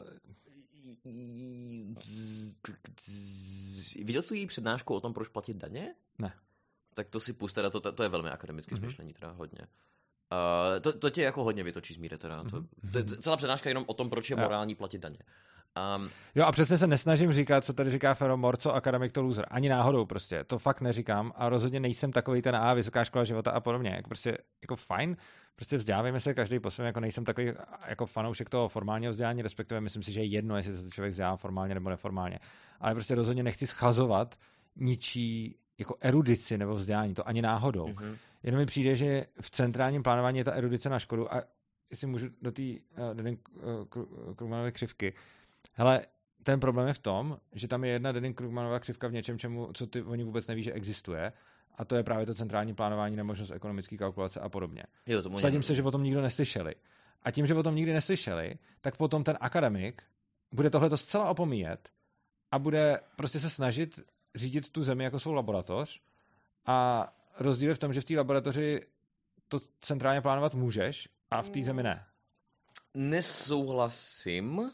[4.05, 5.95] Viděl jsi její přednášku o tom, proč platit daně?
[6.19, 6.35] Ne.
[6.95, 8.85] Tak to si puste, to, to je velmi akademické mm-hmm.
[8.87, 9.61] myšlení, teda hodně.
[9.61, 12.43] Uh, to, to tě jako hodně vytočí z míry teda.
[12.43, 12.51] Mm-hmm.
[12.51, 12.93] To, mhm.
[12.93, 15.19] to je celá přednáška jenom o tom, proč je morální platit daně.
[15.97, 19.47] Um, jo a přesně se nesnažím říkat, co tady říká Feromor, co akademik to loser.
[19.51, 20.45] Ani náhodou prostě.
[20.45, 23.91] To fakt neříkám a rozhodně nejsem takový ten A, vysoká škola života a podobně.
[23.91, 25.17] Jako prostě jako fajn,
[25.57, 27.53] prostě vzdělávejme se každý po svém, jako nejsem takový
[27.87, 31.37] jako fanoušek toho formálního vzdělání, respektive myslím si, že je jedno, jestli se člověk vzdělá
[31.37, 32.39] formálně nebo neformálně.
[32.81, 34.39] Ale prostě rozhodně nechci schazovat
[34.77, 37.87] ničí jako erudici nebo vzdělání, to ani náhodou.
[37.87, 38.17] Mm-hmm.
[38.43, 41.43] Jenom mi přijde, že v centrálním plánování je ta erudice na škodu a
[41.91, 45.15] jestli můžu do té uh, uh, křivky,
[45.73, 46.07] Hele,
[46.43, 49.73] ten problém je v tom, že tam je jedna Denning Krugmanová křivka v něčem, čemu,
[49.73, 51.33] co ty oni vůbec neví, že existuje.
[51.75, 54.83] A to je právě to centrální plánování, nemožnost ekonomické kalkulace a podobně.
[55.07, 56.75] Jo, tomu Sadím se, že o tom nikdo neslyšeli.
[57.23, 60.03] A tím, že o tom nikdy neslyšeli, tak potom ten akademik
[60.53, 61.89] bude tohleto zcela opomíjet
[62.51, 64.01] a bude prostě se snažit
[64.35, 66.01] řídit tu zemi jako svou laboratoř
[66.67, 67.09] a
[67.41, 68.87] rozdíl je v tom, že v té laboratoři
[69.49, 72.05] to centrálně plánovat můžeš a v té zemi ne.
[72.95, 74.71] Nesouhlasím,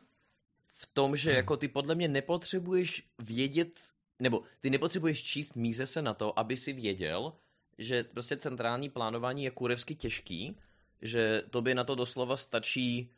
[0.80, 1.36] v tom, že hmm.
[1.36, 3.80] jako ty podle mě nepotřebuješ vědět,
[4.18, 7.32] nebo ty nepotřebuješ číst míze se na to, aby si věděl,
[7.78, 10.56] že prostě centrální plánování je kurevsky těžký,
[11.02, 13.10] že to by na to doslova stačí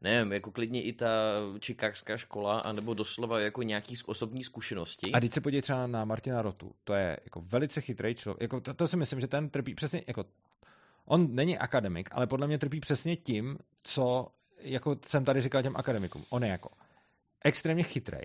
[0.00, 1.08] nevím, jako klidně i ta
[1.60, 5.12] čikákská škola, anebo doslova jako nějaký osobní zkušenosti.
[5.12, 8.60] A když se podívej třeba na Martina Rotu, to je jako velice chytrý člověk, jako
[8.60, 10.24] to, to si myslím, že ten trpí přesně, jako
[11.04, 14.28] on není akademik, ale podle mě trpí přesně tím, co
[14.58, 16.24] jako jsem tady říkal těm akademikům.
[16.30, 16.70] On je jako
[17.44, 18.24] extrémně chytrej,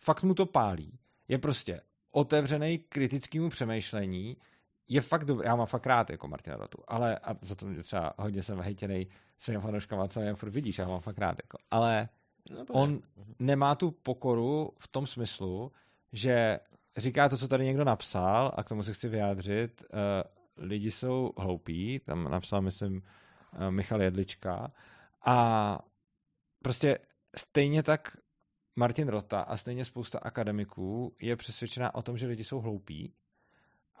[0.00, 0.98] fakt mu to pálí,
[1.28, 1.80] je prostě
[2.10, 4.36] otevřený kritickému přemýšlení,
[4.88, 7.82] je fakt dobrý, já mám fakt rád jako Martina Rotu, ale a za to mě
[7.82, 9.06] třeba hodně jsem hejtěnej
[9.38, 12.08] svým fanouškama, co jen furt vidíš, já mám fakt rád, jako, ale
[12.50, 13.34] no, on mhm.
[13.38, 15.72] nemá tu pokoru v tom smyslu,
[16.12, 16.60] že
[16.96, 21.32] říká to, co tady někdo napsal a k tomu se chci vyjádřit, uh, lidi jsou
[21.38, 24.72] hloupí, tam napsal, myslím, uh, Michal Jedlička.
[25.24, 25.78] A
[26.62, 26.98] prostě
[27.36, 28.16] stejně tak
[28.80, 33.14] Martin Rota a stejně spousta akademiků je přesvědčená o tom, že lidi jsou hloupí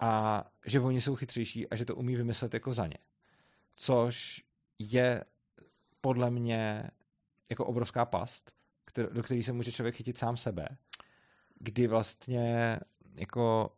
[0.00, 2.98] a že oni jsou chytřejší a že to umí vymyslet jako za ně.
[3.74, 4.44] Což
[4.78, 5.24] je
[6.00, 6.90] podle mě
[7.50, 8.52] jako obrovská past,
[9.12, 10.68] do které se může člověk chytit sám sebe,
[11.58, 12.80] kdy vlastně
[13.14, 13.72] jako,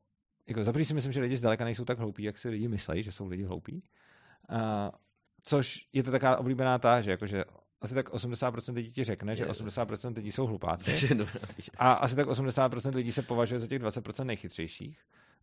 [0.46, 3.12] jako za si myslím, že lidi zdaleka nejsou tak hloupí, jak si lidi myslí, že
[3.12, 3.82] jsou lidi hloupí.
[4.50, 4.58] Uh,
[5.42, 7.44] což je to taková oblíbená ta, že, jako, že
[7.82, 11.08] asi tak 80% lidí ti řekne, že 80% lidí jsou hlupáci.
[11.76, 14.98] A asi tak 80% lidí se považuje za těch 20% nejchytřejších,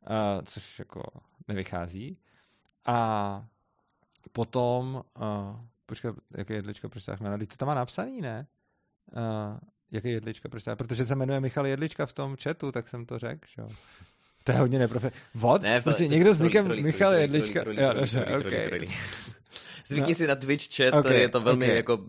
[0.09, 1.03] uh, což jako
[1.47, 2.17] nevychází.
[2.85, 3.45] A
[4.31, 7.37] potom, uh, počkej, jaké jedličko, proč tak jméno?
[7.37, 8.47] to tam má napsaný, ne?
[9.11, 9.57] Uh,
[9.91, 10.49] Jaký Jedlička?
[10.49, 13.69] Proč Protože se jmenuje Michal Jedlička v tom chatu, tak jsem to řekl, že jo.
[14.43, 15.11] To je hodně neprofe...
[15.33, 15.61] Vod?
[15.61, 17.63] Ne, prostě někdo s nikem Michal Jedlička.
[19.85, 20.15] Zvykni no.
[20.15, 21.75] si na Twitch chat, okay, je to velmi okay.
[21.75, 22.05] jako...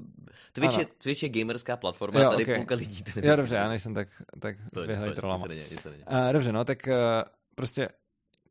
[0.53, 2.57] Twitch je, Twitch je gamerská platforma, jo, tady okay.
[2.57, 4.09] půlka lidí to Jo, dobře, já nejsem tak,
[4.41, 5.47] tak zběhlej trolama.
[5.47, 6.95] Uh, dobře, no, tak uh,
[7.55, 7.89] prostě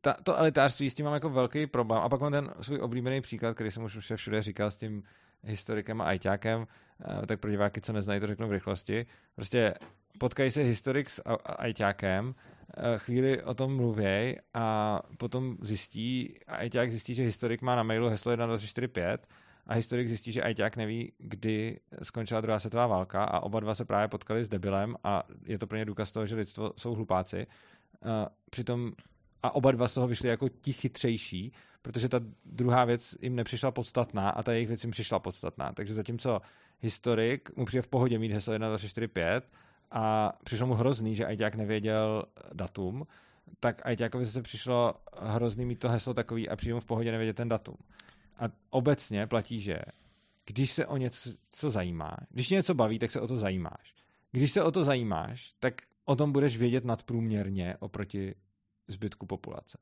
[0.00, 2.00] ta, to elitářství, s tím mám jako velký problém.
[2.02, 5.02] A pak mám ten svůj oblíbený příklad, který jsem už všude říkal s tím
[5.44, 9.06] historikem a ajťákem, uh, tak pro diváky, co neznají, to řeknu v rychlosti.
[9.34, 9.74] Prostě
[10.18, 12.49] potkají se historik s ajťákem, Eh,
[12.96, 18.08] chvíli o tom mluvěj a potom zjistí, a ajťák zjistí, že historik má na mailu
[18.08, 19.26] heslo 1245
[19.66, 23.84] a historik zjistí, že ajťák neví, kdy skončila druhá světová válka a oba dva se
[23.84, 27.46] právě potkali s debilem a je to pro ně důkaz toho, že lidstvo jsou hlupáci.
[28.02, 28.92] A eh, přitom
[29.42, 31.52] a oba dva z toho vyšli jako ti chytřejší,
[31.82, 35.72] protože ta druhá věc jim nepřišla podstatná a ta jejich věc jim přišla podstatná.
[35.72, 36.40] Takže zatímco
[36.80, 39.44] historik mu přijde v pohodě mít heslo 1245
[39.90, 43.06] a přišlo mu hrozný, že Ajťák nevěděl datum,
[43.60, 47.36] tak Ajťákovi se přišlo hrozný mít to heslo takový a přijde mu v pohodě nevědět
[47.36, 47.76] ten datum.
[48.38, 49.78] A obecně platí, že
[50.46, 53.94] když se o něco co zajímá, když něco baví, tak se o to zajímáš.
[54.32, 58.34] Když se o to zajímáš, tak o tom budeš vědět nadprůměrně oproti
[58.88, 59.78] zbytku populace.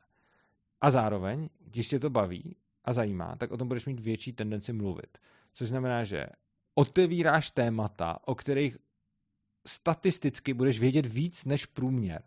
[0.80, 4.72] A zároveň, když tě to baví a zajímá, tak o tom budeš mít větší tendenci
[4.72, 5.18] mluvit.
[5.52, 6.26] Což znamená, že
[6.74, 8.76] otevíráš témata, o kterých
[9.68, 12.22] statisticky budeš vědět víc než průměr.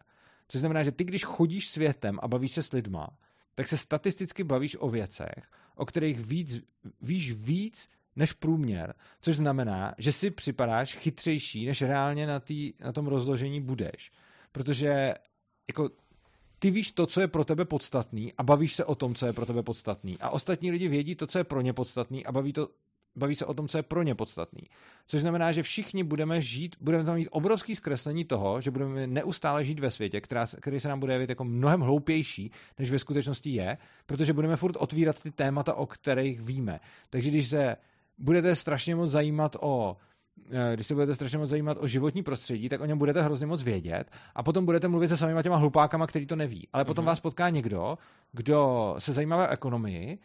[0.48, 3.10] Což znamená, že ty, když chodíš světem a bavíš se s lidma,
[3.56, 6.62] tak se statisticky bavíš o věcech, o kterých víc,
[7.02, 12.92] víš víc než průměr, což znamená, že si připadáš chytřejší, než reálně na, tý, na
[12.92, 14.12] tom rozložení budeš.
[14.52, 15.14] Protože
[15.68, 15.90] jako
[16.60, 19.34] ty víš to, co je pro tebe podstatný a bavíš se o tom, co je
[19.34, 20.18] pro tebe podstatný.
[20.20, 22.70] A ostatní lidi vědí to, co je pro ně podstatný a baví to,
[23.16, 24.62] baví se o tom, co je pro ně podstatný.
[25.08, 29.66] Což znamená, že všichni budeme žít, budeme tam mít obrovský zkreslení toho, že budeme neustále
[29.66, 33.50] žít ve světě, která, který se nám bude jevit jako mnohem hloupější, než ve skutečnosti
[33.50, 36.80] je, protože budeme furt otvírat ty témata, o kterých víme.
[37.10, 37.76] Takže když se
[38.18, 39.98] budete strašně moc zajímat o
[40.52, 43.46] eh, když se budete strašně moc zajímat o životní prostředí, tak o něm budete hrozně
[43.46, 46.68] moc vědět a potom budete mluvit se samýma těma hlupákama, který to neví.
[46.74, 47.08] Ale potom mm-hmm.
[47.08, 47.98] vás potká někdo,
[48.32, 50.20] kdo se zajímá o ekonomii,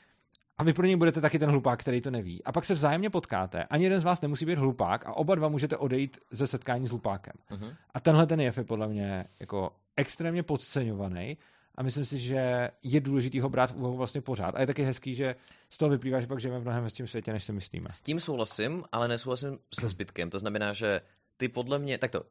[0.59, 2.45] a vy pro něj budete taky ten hlupák, který to neví.
[2.45, 3.65] A pak se vzájemně potkáte.
[3.65, 6.91] Ani jeden z vás nemusí být hlupák a oba dva můžete odejít ze setkání s
[6.91, 7.35] hlupákem.
[7.51, 7.77] Uh-huh.
[7.95, 11.39] A tenhle ten jev je podle mě jako extrémně podceňovaný
[11.75, 14.55] a myslím si, že je důležitý ho brát v úvahu vlastně pořád.
[14.55, 15.37] A je taky hezký, že
[15.71, 17.89] z toho vyplývá, že pak žijeme v mnohem hezčím světě, než si myslíme.
[17.91, 20.31] S tím souhlasím, ale nesouhlasím se zbytkem.
[20.31, 21.01] To znamená, že
[21.37, 22.23] ty podle mě, takto,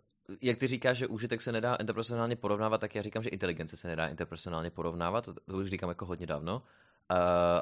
[0.41, 3.87] jak ty říkáš, že užitek se nedá interpersonálně porovnávat, tak já říkám, že inteligence se
[3.87, 5.25] nedá interpersonálně porovnávat.
[5.25, 6.61] To, to už říkám jako hodně dávno.
[7.11, 7.17] Uh,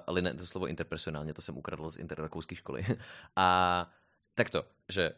[0.07, 2.86] ale ne, to slovo interpersonálně, to jsem ukradl z interrakouské školy.
[3.36, 3.90] a
[4.34, 5.11] tak to, že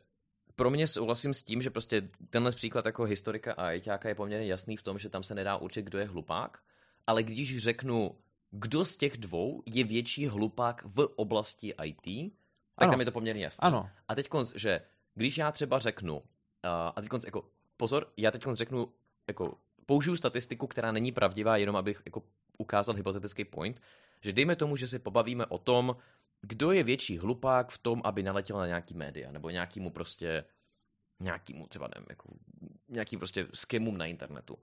[0.56, 4.48] pro mě souhlasím s tím, že prostě tenhle příklad jako historika a ajťáka je poměrně
[4.48, 6.60] jasný v tom, že tam se nedá určit, kdo je hlupák,
[7.08, 8.16] ale když řeknu,
[8.52, 12.34] kdo z těch dvou je větší hlupák v oblasti IT,
[12.76, 12.92] tak ano.
[12.92, 13.68] tam je to poměrně jasné.
[13.68, 13.90] Ano.
[14.08, 14.82] A teď že
[15.16, 16.22] když já třeba řeknu, uh,
[16.96, 17.46] a teď jako,
[17.78, 18.94] pozor, já teď řeknu,
[19.28, 22.24] jako, použiju statistiku, která není pravdivá, jenom abych jako
[22.58, 23.82] ukázal hypotetický point,
[24.22, 25.96] že dejme tomu, že se pobavíme o tom,
[26.42, 30.46] kdo je větší hlupák v tom, aby naletěl na nějaký média, nebo nějakýmu prostě,
[31.20, 32.30] nějakýmu třeba nevím, jako,
[32.90, 34.58] nějakým prostě skemům na internetu.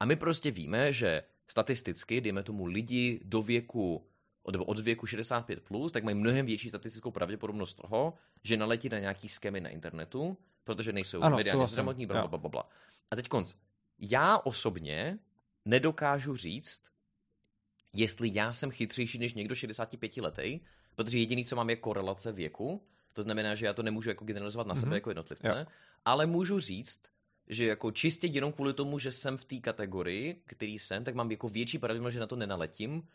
[0.00, 4.06] A my prostě víme, že statisticky, dejme tomu lidi do věku,
[4.52, 8.98] nebo od věku 65+, plus, tak mají mnohem větší statistickou pravděpodobnost toho, že naletí na
[8.98, 12.68] nějaký skemy na internetu, protože nejsou ano, mediálně zdravotní, bla, bla, bla, bla.
[13.10, 13.54] A teď konc.
[13.98, 15.18] Já osobně
[15.64, 16.80] nedokážu říct,
[17.92, 20.60] jestli já jsem chytřejší než někdo 65 letý,
[20.94, 22.82] protože jediný, co mám, je korelace věku.
[23.12, 24.94] To znamená, že já to nemůžu jako generalizovat na sebe mm-hmm.
[24.94, 25.66] jako jednotlivce, jo.
[26.04, 27.00] ale můžu říct,
[27.48, 31.30] že jako čistě jenom kvůli tomu, že jsem v té kategorii, který jsem, tak mám
[31.30, 33.08] jako větší pravděpodobnost, že na to nenaletím,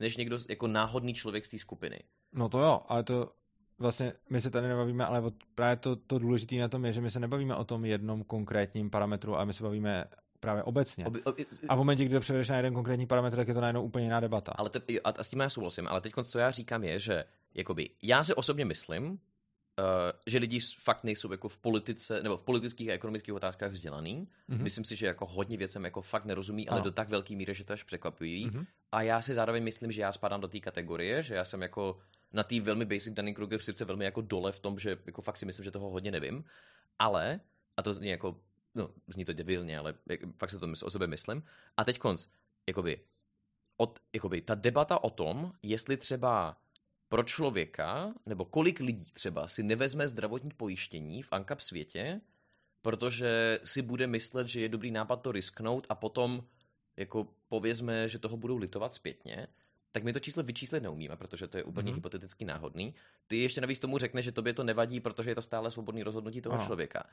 [0.00, 2.00] než někdo jako náhodný člověk z té skupiny.
[2.32, 3.32] No to jo, ale to
[3.78, 5.22] vlastně my se tady nebavíme, ale
[5.54, 8.90] právě to, to důležité na tom je, že my se nebavíme o tom jednom konkrétním
[8.90, 10.04] parametru, ale my se bavíme
[10.44, 11.06] právě obecně.
[11.06, 11.36] Ob, ob,
[11.68, 14.04] a v momentě, kdy to převedeš na jeden konkrétní parametr, tak je to najednou úplně
[14.04, 14.52] jiná debata.
[14.52, 17.24] Ale te, a, a s tím já souhlasím, ale teď, co já říkám, je, že
[17.54, 19.16] jakoby, já si osobně myslím, uh,
[20.26, 24.28] že lidi fakt nejsou jako v politice nebo v politických a ekonomických otázkách vzdělaný.
[24.50, 24.62] Mm-hmm.
[24.62, 26.84] Myslím si, že jako hodně věcem jako fakt nerozumí, ale ano.
[26.84, 28.50] do tak velké míry, že to až překvapují.
[28.50, 28.66] Mm-hmm.
[28.92, 31.98] A já si zároveň myslím, že já spadám do té kategorie, že já jsem jako
[32.32, 35.36] na té velmi basic Dunning Kruger sice velmi jako dole v tom, že jako fakt
[35.36, 36.44] si myslím, že toho hodně nevím,
[36.98, 37.40] ale
[37.76, 38.36] a to je jako
[38.74, 39.94] no, zní to debilně, ale
[40.36, 41.42] fakt se to o sobě myslím.
[41.76, 42.26] A teď konc,
[42.68, 43.00] jakoby,
[43.76, 46.56] od, jakoby, ta debata o tom, jestli třeba
[47.08, 52.20] pro člověka, nebo kolik lidí třeba si nevezme zdravotní pojištění v ANCAP světě,
[52.82, 56.44] protože si bude myslet, že je dobrý nápad to risknout a potom
[56.96, 59.46] jako povězme, že toho budou litovat zpětně,
[59.94, 61.94] tak my to číslo vyčíslit neumíme, protože to je úplně mm-hmm.
[61.94, 62.94] hypoteticky náhodný.
[63.26, 66.40] Ty ještě navíc tomu řekne, že tobě to nevadí, protože je to stále svobodný rozhodnutí
[66.40, 66.64] toho ano.
[66.66, 67.04] člověka.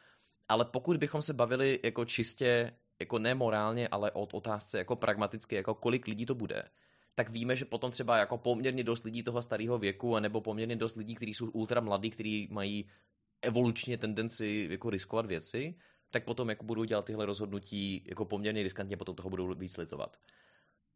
[0.50, 5.74] Ale pokud bychom se bavili jako čistě, jako nemorálně, ale od otázce jako pragmaticky, jako
[5.74, 6.64] kolik lidí to bude,
[7.16, 10.96] tak víme, že potom třeba jako poměrně dost lidí toho starého věku, nebo poměrně dost
[10.96, 12.90] lidí, kteří jsou ultra mladí, kteří mají
[13.42, 15.76] evolučně tendenci jako riskovat věci,
[16.12, 20.18] tak potom jako budou dělat tyhle rozhodnutí jako poměrně riskantně, potom toho budou víc litovat.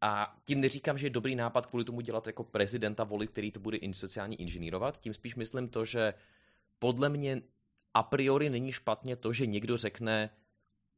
[0.00, 3.60] A tím neříkám, že je dobrý nápad kvůli tomu dělat jako prezidenta volit, který to
[3.60, 6.14] bude sociálně inženýrovat, tím spíš myslím to, že
[6.78, 7.42] podle mě
[7.94, 10.30] a priori není špatně to, že někdo řekne,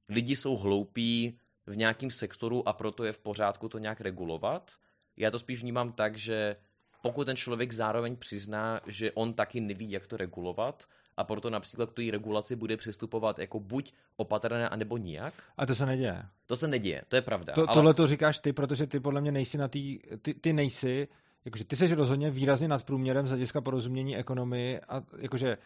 [0.09, 4.73] lidi jsou hloupí v nějakém sektoru a proto je v pořádku to nějak regulovat.
[5.16, 6.57] Já to spíš vnímám tak, že
[7.03, 10.89] pokud ten člověk zároveň přizná, že on taky neví, jak to regulovat,
[11.19, 15.35] a proto například k té regulaci bude přistupovat jako buď opatrné, anebo nijak.
[15.57, 16.23] A to se neděje.
[16.47, 17.53] To se neděje, to je pravda.
[17.53, 17.74] To, ale...
[17.74, 21.09] Tohle to říkáš ty, protože ty podle mě nejsi na tý, ty, ty nejsi,
[21.45, 25.59] jakože ty jsi rozhodně výrazně nad průměrem z hlediska porozumění ekonomii a jakože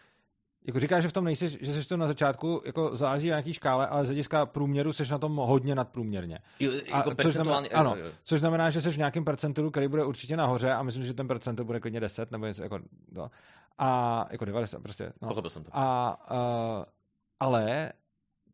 [0.67, 3.53] jako říkáš, že v tom nejsi, že jsi to na začátku jako záleží na nějaký
[3.53, 6.39] škále, ale z hlediska průměru jsi na tom hodně nadprůměrně.
[6.59, 10.05] Jo, jako a, což, znamená, ano, což znamená, že jsi v nějakém percenturu, který bude
[10.05, 12.79] určitě nahoře a myslím, že ten percentil bude klidně 10 nebo něco jako,
[13.11, 13.31] no.
[13.77, 15.13] A jako 90 prostě.
[15.21, 15.27] No.
[15.27, 15.69] Pochopil jsem to.
[15.73, 16.85] A, uh,
[17.39, 17.91] ale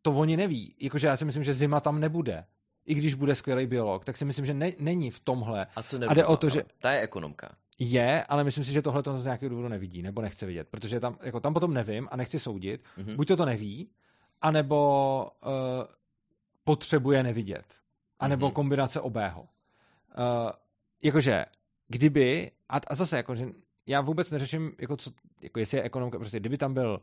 [0.02, 0.76] to oni neví.
[0.80, 2.46] Jakože já si myslím, že zima tam nebude.
[2.86, 5.68] I když bude skvělý biolog, tak si myslím, že ne, není v tomhle.
[5.76, 6.12] A co nebude?
[6.12, 6.64] A jde o to, že...
[6.80, 7.50] Ta je ekonomka.
[7.80, 11.00] Je, ale myslím si, že tohle to z nějakého důvodu nevidí, nebo nechce vidět, protože
[11.00, 12.84] tam, jako tam potom nevím a nechci soudit.
[12.98, 13.16] Mm-hmm.
[13.16, 13.90] Buď to to neví,
[14.42, 15.52] anebo uh,
[16.64, 17.66] potřebuje nevidět.
[18.20, 18.54] Anebo mm-hmm.
[18.54, 19.42] kombinace obého.
[19.42, 19.48] Uh,
[21.04, 21.46] jakože,
[21.88, 23.48] kdyby, a, a zase, jakože
[23.90, 25.12] já vůbec neřeším, jako, co,
[25.42, 27.02] jako jestli je ekonomka, prostě kdyby tam byl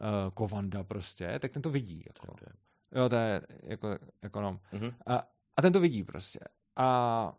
[0.00, 2.04] uh, Kovanda prostě, tak ten to vidí.
[2.06, 2.34] Jako.
[2.94, 4.60] Jo, to je jako ekonom.
[4.72, 4.94] Mm-hmm.
[5.06, 6.40] A, a ten to vidí prostě.
[6.76, 7.32] A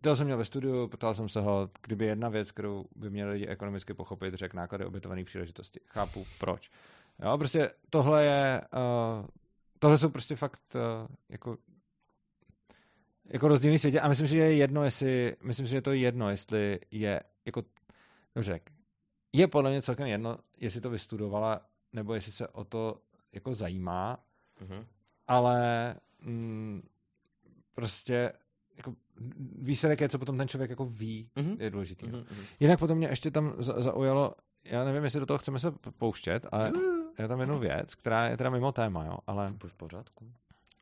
[0.00, 3.32] to jsem měl ve studiu, ptal jsem se ho, kdyby jedna věc, kterou by měli
[3.32, 5.80] lidi ekonomicky pochopit, řekl náklady obětované příležitosti.
[5.86, 6.70] Chápu, proč.
[7.22, 8.62] Jo, prostě tohle je,
[9.20, 9.26] uh,
[9.78, 11.56] tohle jsou prostě fakt uh, jako
[13.32, 15.98] jako rozdílný světě a myslím si, že je jedno, jestli, myslím si, že to je
[15.98, 17.62] jedno, jestli je jako
[18.34, 18.60] Dobře,
[19.32, 21.60] je podle mě celkem jedno, jestli to vystudovala,
[21.92, 23.02] nebo jestli se o to
[23.32, 24.24] jako zajímá,
[24.60, 24.86] mm-hmm.
[25.28, 26.82] ale mm,
[27.74, 28.32] prostě
[28.76, 28.94] jako
[29.58, 31.56] výsledek je, co potom ten člověk jako ví, mm-hmm.
[31.60, 32.06] je důležitý.
[32.06, 32.24] Mm-hmm.
[32.60, 34.34] Jinak potom mě ještě tam zaujalo,
[34.64, 36.72] já nevím, jestli do toho chceme se pouštět, ale
[37.18, 39.54] je tam jednu věc, která je teda mimo téma, jo, ale...
[39.66, 40.32] V pořádku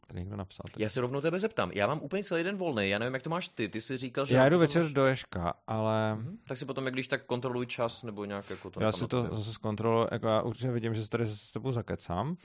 [0.09, 0.65] tady někdo napsal.
[0.73, 0.81] Teď.
[0.81, 1.71] Já se rovnou tebe zeptám.
[1.75, 2.89] Já mám úplně celý den volný.
[2.89, 3.69] Já nevím, jak to máš ty.
[3.69, 4.35] Ty jsi říkal, že.
[4.35, 4.93] Já jdu večer máš...
[4.93, 6.17] do Ješka, ale.
[6.17, 6.37] Mm-hmm.
[6.49, 8.83] Tak si potom, jak když tak kontroluj čas nebo nějak jako to.
[8.83, 10.09] Já si to zase zkontroluji.
[10.13, 12.37] Jako já určitě vidím, že se tady s tebou zakecám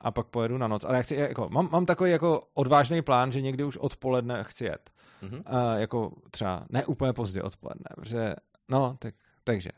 [0.00, 0.84] a pak pojedu na noc.
[0.84, 4.64] Ale já chci, jako, mám, mám takový jako odvážný plán, že někdy už odpoledne chci
[4.64, 4.90] jet.
[5.22, 5.36] Mm-hmm.
[5.36, 8.34] Uh, jako třeba ne úplně pozdě odpoledne, protože,
[8.68, 9.14] no, tak,
[9.44, 9.70] takže.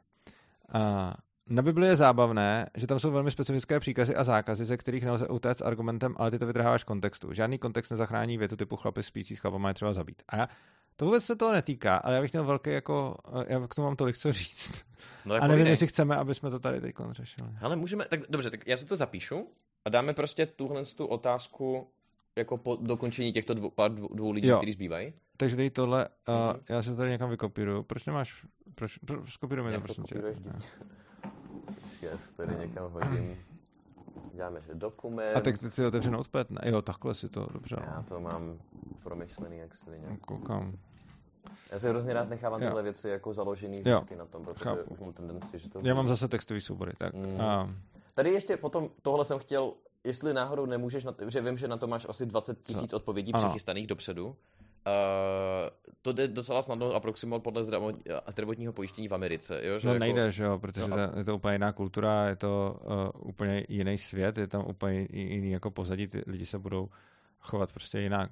[0.75, 0.81] Uh,
[1.47, 5.29] na Bibli je zábavné, že tam jsou velmi specifické příkazy a zákazy, ze kterých nelze
[5.29, 7.33] utéct argumentem, ale ty to vytrháváš z kontextu.
[7.33, 10.23] Žádný kontext nezachrání větu typu chlapi spící s chlapama je třeba zabít.
[10.29, 10.49] A já,
[10.97, 13.17] to vůbec se toho netýká, ale já bych měl velký jako,
[13.47, 14.85] já k tomu mám tolik co říct.
[15.25, 17.51] No, a nevím, jestli chceme, aby jsme to tady teď řešili.
[17.61, 19.49] Ale můžeme, tak dobře, tak já si to zapíšu
[19.85, 21.89] a dáme prostě tuhle tu otázku
[22.37, 25.13] jako po dokončení těchto dvou, pár dvou, dvou lidí, kteří zbývají.
[25.37, 26.61] Takže dej tohle, uh, mm-hmm.
[26.69, 27.83] já se tady někam vykopíruju.
[27.83, 30.23] Proč nemáš, proč, proč skopíruj mi to, prosím tě
[32.05, 33.37] yes, tady někam hodím.
[34.35, 35.37] Děláme, že dokument.
[35.37, 36.51] A tak teď si otevřenou odpět?
[36.51, 37.77] Ne, jo, takhle si to, dobře.
[37.87, 38.59] Já to mám
[39.03, 40.19] promyšlený jak svině.
[40.21, 40.79] Koukám.
[41.73, 42.69] Já si hrozně rád nechávám jo.
[42.69, 44.19] tyhle věci jako založený vždycky jo.
[44.19, 44.97] na tom, protože Chápu.
[45.01, 45.81] mám tendenci, že to...
[45.83, 47.15] Já mám zase textový soubory, tak.
[47.15, 47.41] Mm.
[47.41, 47.71] A...
[48.15, 49.73] Tady ještě potom, tohle jsem chtěl,
[50.05, 53.45] jestli náhodou nemůžeš, na, že vím, že na to máš asi 20 tisíc odpovědí ano.
[53.45, 54.37] přichystaných dopředu,
[54.87, 55.71] Uh,
[56.03, 57.65] to jde docela snadno aproximovat podle
[58.29, 59.67] zdravotního pojištění v Americe.
[59.67, 59.79] Jo?
[59.79, 60.01] Že no jako...
[60.01, 61.19] nejde, že jo, protože no, a...
[61.19, 62.81] je to úplně jiná kultura, je to
[63.15, 66.89] uh, úplně jiný svět, je tam úplně jiný jako pozadí, ty lidi se budou
[67.41, 68.31] chovat prostě jinak.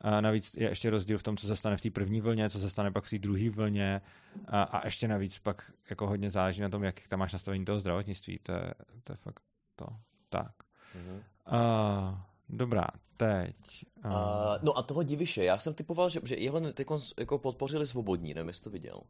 [0.00, 2.58] A navíc je ještě rozdíl v tom, co se stane v té první vlně, co
[2.58, 4.00] se stane pak v té druhé vlně
[4.46, 7.78] a, a ještě navíc pak jako hodně záleží na tom, jak tam máš nastavení toho
[7.78, 8.38] zdravotnictví.
[8.42, 8.74] To je,
[9.04, 9.40] to je fakt
[9.76, 9.86] to.
[10.28, 10.52] Tak.
[10.96, 11.20] Mm-hmm.
[11.52, 12.18] Uh,
[12.48, 12.86] dobrá,
[13.16, 13.56] teď.
[14.04, 14.10] Uh...
[14.10, 14.18] Uh,
[14.62, 16.86] no a toho Diviše, já jsem typoval, že, že jeho teď
[17.18, 18.96] jako podpořili svobodní, nevím, jestli to viděl.
[18.96, 19.02] Uh,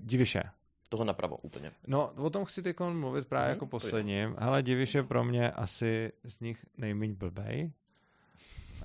[0.00, 0.42] Diviše.
[0.88, 1.72] Toho napravo úplně.
[1.86, 4.36] No, o tom chci teď mluvit právě hmm, jako posledním.
[4.38, 7.72] Hele, Diviš je pro mě asi z nich nejméně blbej.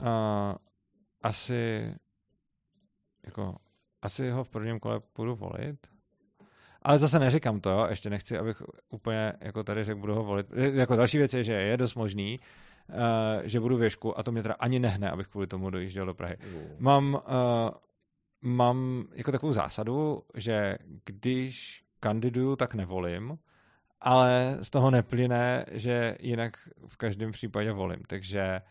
[0.01, 0.07] Uh,
[1.22, 1.93] asi
[3.26, 3.55] jako
[4.01, 5.88] asi ho v prvním kole půjdu volit.
[6.81, 10.47] Ale zase neříkám to, jo, ještě nechci, abych úplně jako tady řekl, budu ho volit.
[10.73, 12.39] Jako další věc je, že je dost možný,
[12.89, 12.95] uh,
[13.43, 16.38] že budu věšku a to mě teda ani nehne, abych kvůli tomu dojížděl do Prahy.
[16.38, 16.61] Uh.
[16.80, 17.22] Mám, uh,
[18.41, 23.39] mám jako takovou zásadu, že když kandiduju, tak nevolím,
[24.01, 26.57] ale z toho neplyne, že jinak
[26.88, 28.03] v každém případě volím.
[28.07, 28.61] Takže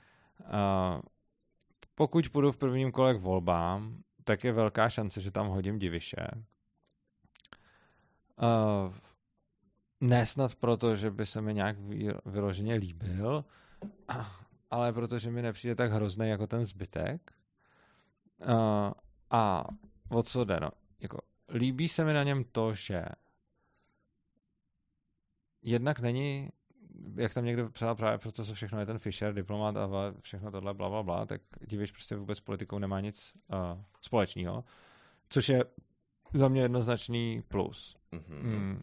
[0.41, 1.01] uh,
[1.95, 6.27] pokud půjdu v prvním kole k volbám, tak je velká šance, že tam hodím diviše.
[8.43, 8.95] Uh,
[10.01, 11.77] ne snad proto, že by se mi nějak
[12.27, 13.45] vyloženě líbil,
[14.71, 17.33] ale protože mi nepřijde tak hrozný jako ten zbytek.
[18.47, 18.93] Uh,
[19.31, 19.65] a
[20.11, 20.61] o co jde?
[20.61, 20.71] No?
[21.03, 21.19] Jako,
[21.49, 23.05] líbí se mi na něm to, že
[25.63, 26.49] jednak není,
[27.15, 29.89] jak tam někdo psal právě proto, co všechno je ten Fisher, diplomat a
[30.21, 34.65] všechno tohle, bla, bla, bla, tak divíš prostě vůbec s politikou nemá nic uh, společného,
[35.29, 35.65] což je
[36.33, 37.97] za mě jednoznačný plus.
[38.13, 38.43] Mm-hmm.
[38.43, 38.81] Mm.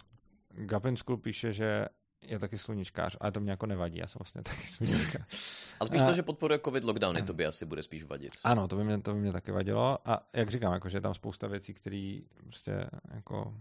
[0.50, 1.86] Gapin School píše, že
[2.30, 5.26] je taky sluníčkář, ale to mě jako nevadí, já jsem vlastně taky sluníčkář.
[5.80, 8.32] ale spíš to, že podporuje covid lockdowny, to by asi bude spíš vadit.
[8.44, 11.02] Ano, to by mě, to by mě taky vadilo a jak říkám, jako, že je
[11.02, 13.54] tam spousta věcí, které prostě jako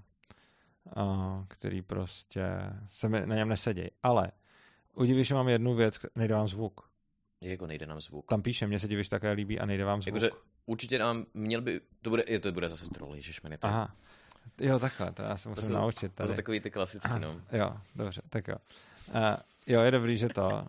[0.97, 2.43] uh, který prostě
[2.89, 3.89] se mi na něm nesedějí.
[4.03, 4.33] Ale
[4.95, 6.91] udivíš, že mám jednu věc, nejde vám zvuk.
[7.41, 8.27] Jako nejde nám zvuk.
[8.29, 10.07] Tam píše, mě se divíš také líbí a nejde vám zvuk.
[10.07, 10.31] Jakože
[10.67, 13.17] určitě nám, měl by, to bude, je, to bude zase troll.
[13.59, 13.67] To...
[13.67, 13.97] Aha,
[14.61, 16.15] Jo, takhle, to já se musím to jsou, naučit.
[16.15, 16.27] Tady.
[16.27, 17.41] To jsou takový ty klasický, ah, no.
[17.53, 18.57] Jo, dobře, tak jo.
[19.09, 20.67] Uh, jo, je dobrý, že to...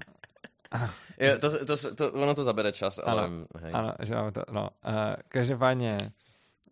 [1.19, 3.23] jo, to, to, to, ono to zabere čas, ale...
[3.23, 3.71] Ano, hej.
[3.73, 4.69] ano že máme to, no.
[4.87, 4.93] Uh,
[5.27, 5.97] každopádně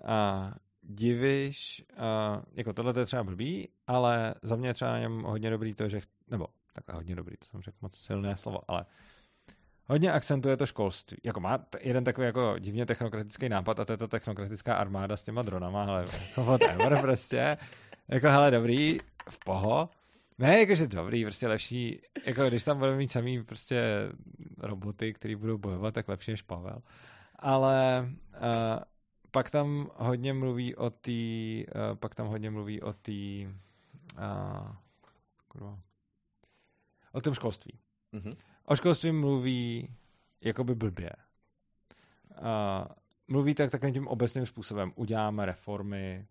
[0.03, 4.99] uh, divíš, uh, jako tohle to je třeba blbý, ale za mě je třeba na
[4.99, 8.59] něm hodně dobrý to, že, nebo takhle hodně dobrý, to jsem řekl moc silné slovo,
[8.67, 8.85] ale
[9.87, 11.17] hodně akcentuje to školství.
[11.23, 15.23] Jako má jeden takový jako divně technokratický nápad a to je to technokratická armáda s
[15.23, 16.05] těma dronama, ale
[16.37, 17.57] whatever prostě.
[18.07, 18.99] Jako hele, dobrý,
[19.29, 19.89] v poho.
[20.39, 23.83] Ne, jakože dobrý, prostě lepší, jako když tam budeme mít samý prostě
[24.57, 26.81] roboty, který budou bojovat, tak lepší než Pavel.
[27.35, 28.83] Ale uh,
[29.31, 33.11] pak tam hodně mluví o té, uh, pak tam hodně mluví o té,
[34.17, 35.65] uh,
[37.11, 37.79] o tom školství.
[38.13, 38.33] Mm-hmm.
[38.69, 39.95] O školství mluví
[40.41, 41.09] jakoby blbě.
[42.37, 42.87] Uh,
[43.27, 44.91] mluví tak takovým tím obecným způsobem.
[44.95, 46.27] Uděláme reformy,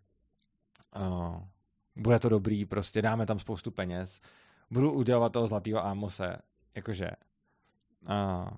[0.96, 1.40] uh,
[1.96, 4.20] bude to dobrý, prostě dáme tam spoustu peněz,
[4.70, 6.36] budu udělat toho zlatého Amose,
[6.74, 7.10] jakože
[8.02, 8.50] uh,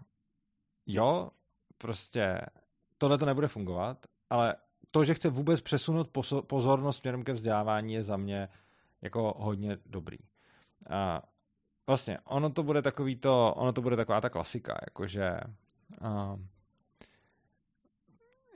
[0.86, 1.30] jo,
[1.78, 2.40] prostě
[2.98, 4.54] tohle to nebude fungovat, ale
[4.90, 6.10] to, že chce vůbec přesunout
[6.46, 8.48] pozornost směrem ke vzdělávání je za mě
[9.02, 10.18] jako hodně dobrý.
[10.90, 11.22] A
[11.88, 15.40] vlastně, ono to bude takový to, ono to bude taková ta klasika, jakože
[16.00, 16.40] uh,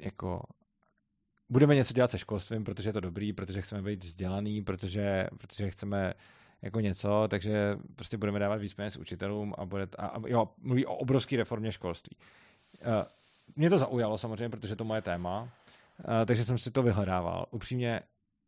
[0.01, 0.43] jako
[1.49, 5.71] budeme něco dělat se školstvím, protože je to dobrý, protože chceme být vzdělaný, protože, protože
[5.71, 6.15] chceme
[6.63, 10.87] jako něco, takže prostě budeme dávat víc peněz učitelům a bude, a, a jo, mluví
[10.87, 12.17] o obrovské reformě školství.
[12.17, 12.87] Uh,
[13.57, 15.49] mě to zaujalo samozřejmě, protože to moje téma, uh,
[16.27, 17.47] takže jsem si to vyhledával.
[17.51, 18.01] Upřímně,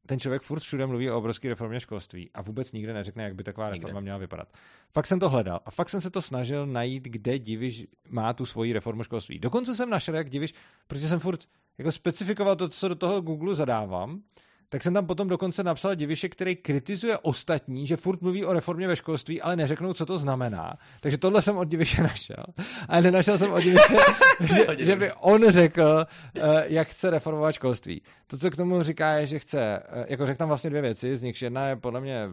[0.07, 3.45] ten člověk furt všude mluví o obrovské reformě školství a vůbec nikde neřekne, jak by
[3.45, 3.87] taková nikde.
[3.87, 4.49] reforma měla vypadat.
[4.93, 8.47] Fakt jsem to hledal a fakt jsem se to snažil najít, kde Diviš má tu
[8.47, 9.39] svoji reformu školství.
[9.39, 10.55] Dokonce jsem našel, jak Diviš,
[10.87, 11.41] protože jsem furt
[11.79, 14.23] jako specifikoval to, co do toho Google zadávám,
[14.69, 18.89] tak jsem tam potom dokonce napsal Diviše, který kritizuje ostatní, že furt mluví o reformě
[18.89, 20.75] ve školství, ale neřeknou, co to znamená.
[21.01, 22.43] Takže tohle jsem od Diviše našel.
[22.89, 23.97] Ale nenašel jsem od Diviše,
[24.41, 28.03] že, že by on řekl, eh, jak chce reformovat školství.
[28.27, 31.17] To, co k tomu říká, je, že chce, eh, jako řekl tam vlastně dvě věci,
[31.17, 32.29] z nichž jedna je podle mě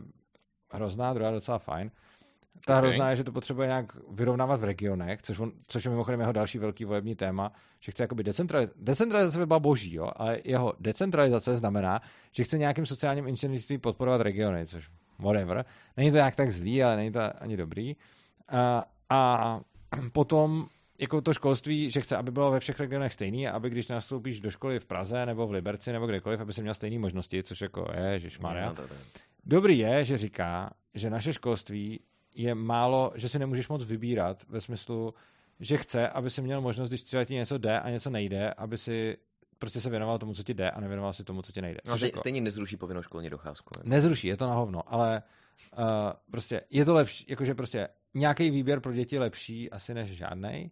[0.72, 1.92] hrozná, druhá docela fajn.
[2.66, 2.90] Ta okay.
[2.90, 6.32] hrozná je, že to potřebuje nějak vyrovnávat v regionech, což, on, což je mimochodem jeho
[6.32, 8.80] další velký volební téma, že chce jakoby decentralizace.
[8.82, 12.02] Decentralizace by byla boží, jo, ale jeho decentralizace znamená,
[12.32, 15.66] že chce nějakým sociálním inženýrstvím podporovat regiony, což whatever.
[15.98, 17.96] Není to nějak tak zlý, ale není to ani dobrý.
[18.50, 19.60] A, a
[20.12, 20.68] potom
[21.00, 24.52] jako to školství, že chce, aby bylo ve všech regionech stejný, aby když nastoupíš do
[24.52, 27.88] školy v Praze nebo v Liberci nebo kdekoliv, aby si měl stejné možnosti, což jako
[27.94, 28.30] je, že
[28.78, 28.86] No,
[29.46, 32.00] Dobrý je, že říká, že naše školství
[32.36, 35.14] je málo, že si nemůžeš moc vybírat ve smyslu,
[35.60, 38.78] že chce, aby si měl možnost, když třeba ti něco jde a něco nejde, aby
[38.78, 39.18] si
[39.60, 41.80] prostě se věnoval tomu, co ti jde a nevěnoval si tomu, co ti nejde.
[41.86, 43.74] No, jako, stejně nezruší povinnou školní docházku.
[43.78, 43.84] Ne?
[43.86, 45.24] Nezruší, je to na hovno, ale
[45.78, 45.84] uh,
[46.32, 50.72] prostě je to lepší, jakože prostě nějaký výběr pro děti je lepší asi než žádný,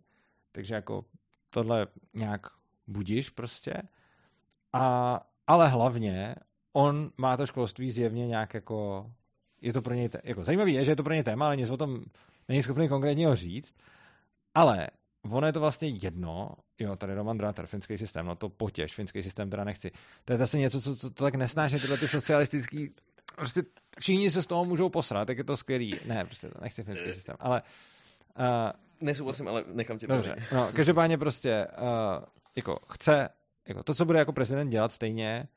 [0.52, 1.06] takže jako
[1.50, 2.48] tohle nějak
[2.88, 3.74] budíš prostě.
[4.74, 6.36] A, ale hlavně
[6.74, 9.12] on má to školství zjevně nějak jako
[9.62, 11.70] je to pro něj, jako zajímavý je, že je to pro něj téma, ale nic
[11.70, 12.00] o tom
[12.48, 13.76] není schopný konkrétního říct,
[14.56, 14.88] ale
[15.32, 19.24] ono je to vlastně jedno, jo, tady Roman Dráter, finský systém, no to potěž, finský
[19.24, 19.92] systém teda nechci.
[20.26, 22.90] To je zase něco, co, co to tak nesnáší, tyhle ty socialistický
[23.36, 23.64] prostě
[24.00, 26.00] všichni se z toho můžou posrat, tak je to skvělý.
[26.06, 27.62] Ne, prostě to nechci finský systém, ale...
[28.40, 28.46] Uh,
[29.02, 32.24] Nesouhlasím, ale nechám tě Dobře, no, každopádně prostě uh,
[32.56, 33.30] jako chce,
[33.68, 35.48] jako to, co bude jako prezident dělat stejně,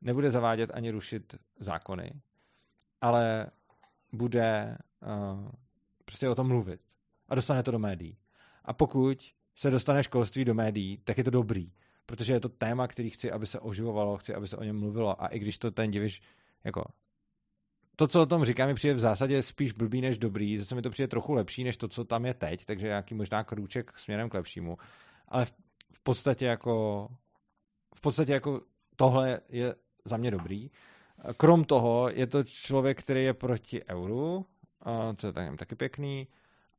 [0.00, 2.12] nebude zavádět ani rušit zákony,
[3.00, 3.46] ale
[4.12, 5.50] bude uh,
[6.04, 6.80] prostě o tom mluvit
[7.28, 8.18] a dostane to do médií.
[8.64, 11.72] A pokud se dostane školství do médií, tak je to dobrý,
[12.06, 15.22] protože je to téma, který chci, aby se oživovalo, chci, aby se o něm mluvilo
[15.22, 16.22] a i když to ten diviš,
[16.64, 16.84] jako
[17.96, 20.82] to, co o tom říkám, mi přijde v zásadě spíš blbý než dobrý, zase mi
[20.82, 24.28] to přijde trochu lepší než to, co tam je teď, takže nějaký možná krůček směrem
[24.28, 24.78] k lepšímu,
[25.28, 25.52] ale v,
[25.92, 27.08] v podstatě jako
[27.94, 28.60] v podstatě jako
[28.96, 30.70] tohle je za mě dobrý.
[31.36, 34.46] Krom toho je to člověk, který je proti euru,
[35.16, 36.28] co je taky pěkný,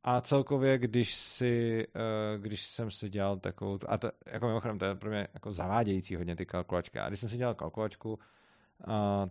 [0.04, 4.84] a celkově, když si, eh, když jsem si dělal takovou, a to, jako mimochodem, to
[4.84, 8.18] je pro mě jako zavádějící hodně ty kalkulačky, a když jsem si dělal kalkulačku,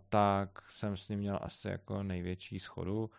[0.10, 3.10] tak jsem s ním měl asi jako největší schodu.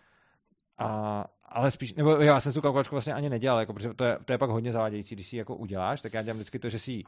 [0.79, 4.19] A, ale spíš, nebo já jsem tu kalkulačku vlastně ani nedělal, jako, protože to je,
[4.25, 6.69] to je pak hodně zavádějící, když si ji jako uděláš, tak já dělám vždycky to,
[6.69, 7.05] že si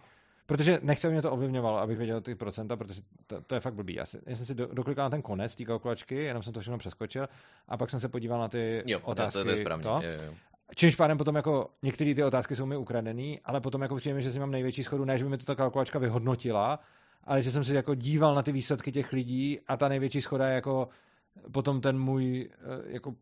[0.52, 3.74] Protože nechci, aby mě to ovlivňovalo, abych věděl ty procenta, protože to, to je fakt
[3.74, 3.94] blbý.
[3.94, 6.60] Já, si, já jsem si do, doklikal na ten konec té kalkulačky, jenom jsem to
[6.60, 7.28] všechno přeskočil
[7.68, 9.38] a pak jsem se podíval na ty jo, otázky.
[9.38, 9.82] To, to je správně.
[9.82, 10.00] To.
[10.02, 10.34] Jo, jo.
[10.74, 14.32] Čímž pádem potom jako některé ty otázky jsou mi ukradený, ale potom jako přijeme, že
[14.32, 16.80] si mám největší schodu, ne, že by mi to ta kalkulačka vyhodnotila,
[17.24, 20.48] ale že jsem si jako díval na ty výsledky těch lidí a ta největší schoda
[20.48, 20.88] je jako
[21.52, 23.14] potom ten můj eh, jako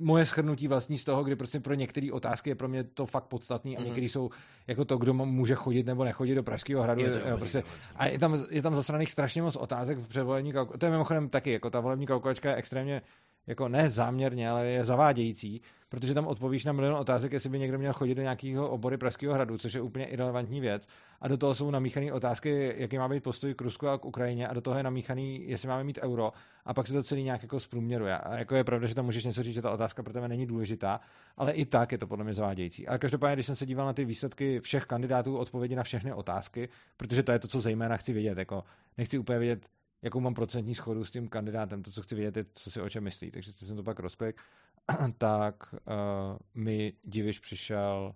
[0.00, 3.24] moje schrnutí vlastní z toho, kdy prostě pro některé otázky je pro mě to fakt
[3.24, 3.84] podstatný a mm-hmm.
[3.84, 4.30] některé jsou
[4.66, 7.00] jako to, kdo může chodit nebo nechodit do Pražského hradu.
[7.00, 7.62] Je to jo, prostě,
[7.96, 10.78] a je tam, je tam zasraných strašně moc otázek v předvolební kalkulačce.
[10.78, 13.02] To je mimochodem taky, jako ta volební kalkulačka je extrémně
[13.48, 17.78] jako ne záměrně, ale je zavádějící, protože tam odpovíš na milion otázek, jestli by někdo
[17.78, 20.86] měl chodit do nějakého obory Pražského hradu, což je úplně irrelevantní věc.
[21.20, 24.48] A do toho jsou namíchané otázky, jaký má být postoj k Rusku a k Ukrajině,
[24.48, 26.32] a do toho je namíchaný, jestli máme mít euro,
[26.64, 28.18] a pak se to celý nějak jako zprůměruje.
[28.18, 30.46] A jako je pravda, že tam můžeš něco říct, že ta otázka pro tebe není
[30.46, 31.00] důležitá,
[31.36, 32.88] ale i tak je to podle mě zavádějící.
[32.88, 36.68] Ale každopádně, když jsem se díval na ty výsledky všech kandidátů, odpovědi na všechny otázky,
[36.96, 38.38] protože to je to, co zejména chci vědět.
[38.38, 38.64] Jako,
[38.98, 39.66] nechci úplně vědět,
[40.02, 41.82] jakou mám procentní schodu s tím kandidátem.
[41.82, 43.30] To, co chci vědět, je, co si o čem myslí.
[43.30, 44.40] Takže jsem to pak rozklik,
[45.18, 48.14] tak uh, mi diviš přišel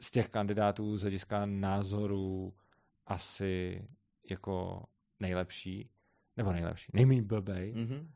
[0.00, 2.54] z těch kandidátů z hlediska názorů
[3.06, 3.84] asi
[4.30, 4.84] jako
[5.20, 5.90] nejlepší,
[6.36, 7.74] nebo nejlepší, nejméně blbej.
[7.74, 8.06] Mm-hmm.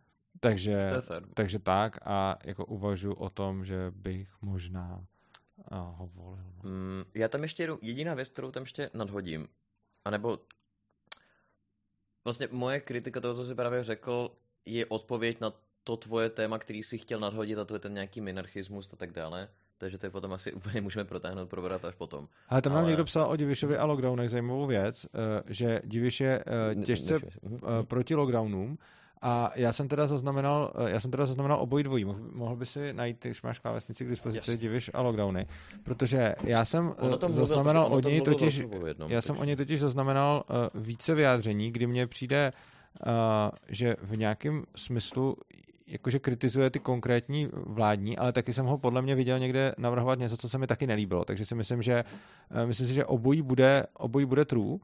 [0.41, 0.93] Takže,
[1.35, 5.07] takže tak a jako uvažuji o tom, že bych možná
[5.73, 6.53] uh, ho volil.
[6.65, 6.71] No.
[6.71, 9.49] Mm, já tam ještě jediná věc, kterou tam ještě nadhodím,
[10.05, 10.39] anebo
[12.31, 14.31] Vlastně moje kritika toho, co jsi právě řekl,
[14.67, 15.53] je odpověď na
[15.85, 19.13] to tvoje téma, který jsi chtěl nadhodit a to je ten nějaký minarchismus a tak
[19.13, 19.49] dále.
[19.79, 22.29] Takže to je potom asi úplně můžeme protáhnout, probrat až potom.
[22.49, 26.45] Ale tam nám někdo psal o Divišovi a lockdownech zajímavou věc, eh, že Diviš je
[26.47, 28.79] eh, těžce eh, proti lockdownům
[29.23, 32.05] a já jsem teda zaznamenal, eh, já jsem teda zaznamenal obojí dvojí.
[32.05, 34.61] Mohl, mohl by si najít, když máš klávesnici k dispozici, yes.
[34.61, 35.47] diviš a lockdowny.
[35.83, 40.45] Protože já jsem eh, zaznamenal od něj totiž, jednom, já jsem o něj totiž zaznamenal
[40.49, 42.53] uh, více vyjádření, kdy mně přijde,
[43.07, 43.13] uh,
[43.69, 45.37] že v nějakém smyslu
[45.87, 50.37] jakože kritizuje ty konkrétní vládní, ale taky jsem ho podle mě viděl někde navrhovat něco,
[50.37, 51.25] co se mi taky nelíbilo.
[51.25, 52.05] Takže si myslím, že
[52.51, 54.79] uh, myslím si, že obojí bude, obojí bude true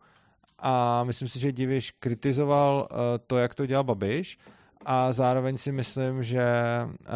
[0.59, 4.39] a myslím si, že Diviš kritizoval uh, to, jak to dělal Babiš
[4.85, 6.45] a zároveň si myslím, že
[6.85, 7.07] uh,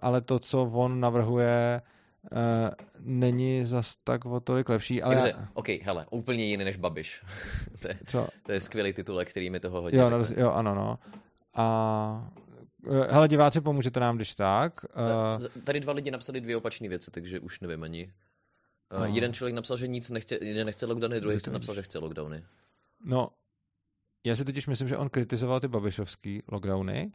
[0.00, 1.80] ale to, co on navrhuje,
[2.32, 2.38] uh,
[3.00, 5.02] není zas tak o tolik lepší.
[5.02, 5.48] Ale Dobře, já...
[5.54, 7.24] OK, hele, úplně jiný než Babiš.
[7.82, 8.28] to, je, Co?
[8.42, 10.98] to je skvělý titulek, který mi toho hodně jo, no, jo, ano, no.
[11.54, 12.30] A
[13.08, 14.84] hele, diváci, pomůžete nám, když tak.
[15.38, 15.62] Uh...
[15.64, 18.12] Tady dva lidi napsali dvě opačné věci, takže už nevím ani.
[18.98, 22.42] Uh, jeden člověk napsal, že nic nechce, nechce lockdowny, druhý chce napsal, že chce lockdowny.
[23.04, 23.28] No,
[24.24, 27.12] já si totiž myslím, že on kritizoval ty babišovský lockdowny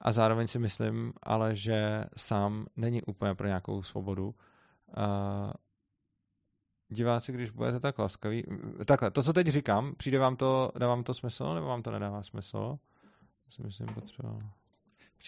[0.00, 4.26] a zároveň si myslím, ale že sám není úplně pro nějakou svobodu.
[4.26, 5.52] Uh,
[6.88, 8.44] diváci, když budete tak laskaví.
[8.84, 11.90] Takhle, to, co teď říkám, přijde vám to, dává vám to smysl, nebo vám to
[11.90, 12.78] nedává smysl?
[13.48, 14.38] Si myslím, potřeba.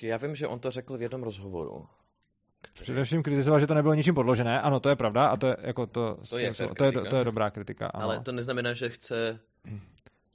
[0.03, 1.87] Já vím, že on to řekl v jednom rozhovoru.
[2.61, 2.83] Který...
[2.83, 4.61] Především kritizoval, že to nebylo ničím podložené.
[4.61, 7.25] Ano, to je pravda a to je, jako to, to, je, to, je, to je
[7.25, 7.87] dobrá kritika.
[7.87, 8.05] Ano.
[8.05, 9.41] Ale to neznamená, že chce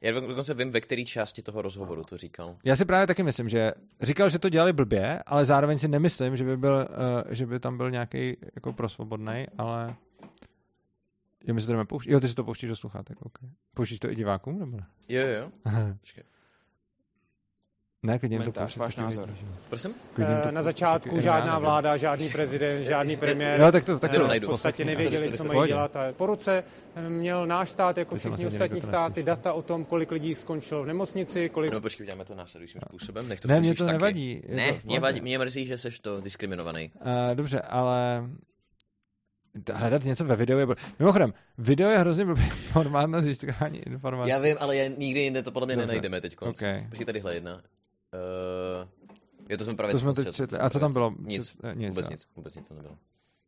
[0.02, 2.58] já dokonce vím, ve které části toho rozhovoru to říkal.
[2.64, 6.38] Já si právě taky myslím, že říkal, že to dělali blbě, ale zároveň si nemyslím,
[6.38, 6.88] že by, byl,
[7.26, 9.96] uh, že by tam byl nějaký jako prosvobodný, ale
[11.48, 12.12] Jo, my se to jdeme pouštět.
[12.12, 13.38] Jo, ty si to pouštíš do sluchátek, ok.
[13.74, 14.86] Pouštíš to i divákům, nebo ne?
[15.10, 15.52] Jo, jo, jo.
[18.04, 19.30] Ne, klidně to Komentář, pustí, váš názor.
[19.70, 19.94] Prosím?
[20.16, 23.62] To Eh, Na začátku žádná vláda, žádný prezident, žádný premiér.
[23.62, 24.48] Jo, tak to, tak eh, to najdu.
[24.48, 25.96] v podstatě nevěděli, co mají dělat.
[25.96, 26.64] A po roce
[26.96, 30.84] eh, měl náš stát, jako všichni ostatní to státy, data o tom, kolik lidí skončilo
[30.84, 33.30] v nemocnici, kolik No počkej, uděláme to následujícím způsobem.
[33.30, 33.94] Nech to Ne, mě to taky.
[33.98, 34.42] nevadí.
[34.50, 36.92] Ne, to mě, vadí, mě mrzí, že jsi to diskriminovaný.
[36.96, 38.24] Uh, dobře, ale
[39.74, 40.66] hledat něco ve videu je...
[40.68, 42.42] bl- Mimochodem, video je hrozně blbý
[42.72, 44.30] formát na získání informací.
[44.30, 45.88] Já vím, ale já nikdy jinde to podle mě Dobře.
[45.88, 46.36] nenajdeme teď.
[46.40, 46.50] Ok.
[46.90, 47.62] Počkej, tadyhle jedna.
[48.14, 48.88] Uh,
[49.50, 50.58] jo, to jsme právě To jsme teď četli.
[50.58, 51.16] A co tam bylo?
[51.20, 52.12] Nic, eh, nic, vůbec jo.
[52.12, 52.98] nic, vůbec nic tam nebylo.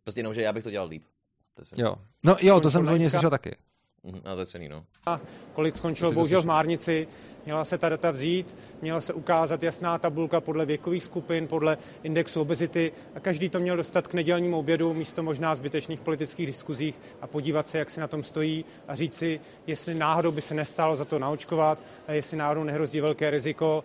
[0.03, 1.03] Prostě jenom, že já bych to dělal líp.
[1.53, 1.81] To.
[1.81, 1.95] Jo.
[2.23, 3.09] No jo, to jsem Lenka.
[3.09, 3.55] slyšel taky.
[4.03, 4.85] Mhm, ale to je cený, no.
[5.53, 6.45] kolik skončilo bohužel v.
[6.45, 7.07] Márnici.
[7.45, 12.41] Měla se ta data vzít, měla se ukázat jasná tabulka podle věkových skupin, podle indexu
[12.41, 17.27] obezity a každý to měl dostat k nedělnímu obědu místo možná zbytečných politických diskuzích a
[17.27, 20.95] podívat se, jak si na tom stojí a říct si, jestli náhodou by se nestalo
[20.95, 23.83] za to naočkovat, a jestli náhodou nehrozí velké riziko.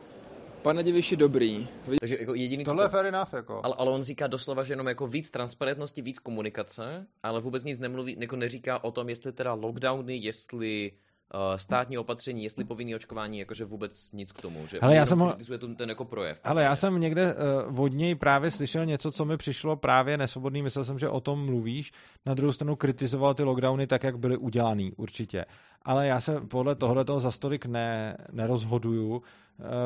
[0.63, 1.69] Pane Diviši, dobrý.
[2.01, 3.61] Takže jako jediný, Tohle je fair enough, jako.
[3.65, 7.79] ale, ale on říká doslova, že jenom jako víc transparentnosti, víc komunikace, ale vůbec nic
[7.79, 10.93] nemluví, jako neříká o tom, jestli teda lockdowny, jestli
[11.35, 14.67] uh, státní opatření, jestli povinný očkování, jakože vůbec nic k tomu.
[14.67, 16.41] Že Hele, já jsem ho- kritizuje ten, ten jako projev.
[16.45, 17.35] Ale já jsem někde
[17.69, 20.63] uh, od něj právě slyšel něco, co mi přišlo právě nesvobodný.
[20.63, 21.93] Myslel jsem, že o tom mluvíš.
[22.27, 25.45] Na druhou stranu kritizoval ty lockdowny tak, jak byly udělaný, určitě.
[25.83, 29.23] Ale já se podle tohle toho za stolik ne, nerozhoduju,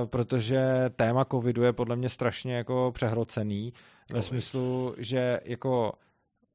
[0.05, 3.73] protože téma covidu je podle mě strašně jako přehrocený.
[4.13, 5.93] Ve smyslu, že jako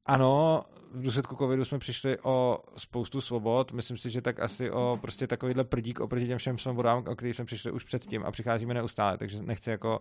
[0.06, 3.72] ano, v důsledku covidu jsme přišli o spoustu svobod.
[3.72, 7.36] Myslím si, že tak asi o prostě takovýhle prdík oproti těm všem svobodám, o kterých
[7.36, 10.00] jsme přišli už předtím a přicházíme neustále, takže nechci jako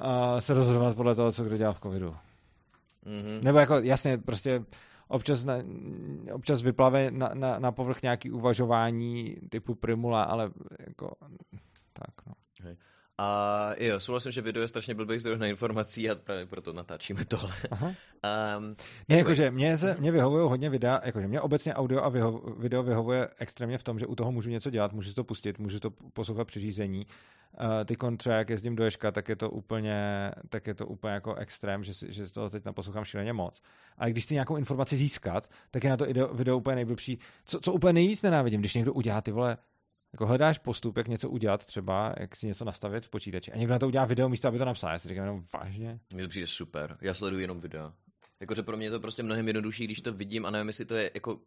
[0.00, 2.16] uh, se rozhodovat podle toho, co kdo dělal v covidu.
[3.06, 3.42] Mm-hmm.
[3.42, 4.64] Nebo jako jasně, prostě
[5.08, 5.54] občas, na,
[6.32, 10.50] občas vyplave na, na, na povrch nějaký uvažování typu primula, ale
[10.86, 11.12] jako
[12.06, 12.32] tak no.
[13.22, 17.24] A jo, souhlasím, že video je strašně blbý zdroj na informací a právě proto natáčíme
[17.24, 17.54] tohle.
[17.70, 17.86] Aha.
[18.58, 18.76] Um,
[19.08, 22.82] Ne, jakože mě, se, mě vyhovují hodně videa, jakože mě obecně audio a vyho, video
[22.82, 25.90] vyhovuje extrémně v tom, že u toho můžu něco dělat, můžu to pustit, můžu to
[25.90, 27.06] poslouchat při řízení.
[27.60, 31.14] Uh, ty třeba jak jezdím do Ješka, tak je to úplně, tak je to úplně
[31.14, 33.62] jako extrém, že, si, že toho teď naposlouchám šíleně moc.
[33.98, 37.18] A když chci nějakou informaci získat, tak je na to video, video úplně nejblbší.
[37.44, 39.56] Co, co úplně nejvíc nenávidím, když někdo udělá ty vole,
[40.12, 43.72] jako hledáš postup, jak něco udělat třeba, jak si něco nastavit v počítači a někdo
[43.72, 44.90] na to udělá video místo, aby to napsal.
[44.92, 46.00] Já si říkám jenom vážně.
[46.14, 46.96] Mně to přijde super.
[47.00, 47.92] Já sleduji jenom videa.
[48.40, 50.94] Jakože pro mě je to prostě mnohem jednodušší, když to vidím a nevím, jestli to
[50.94, 51.40] je jako...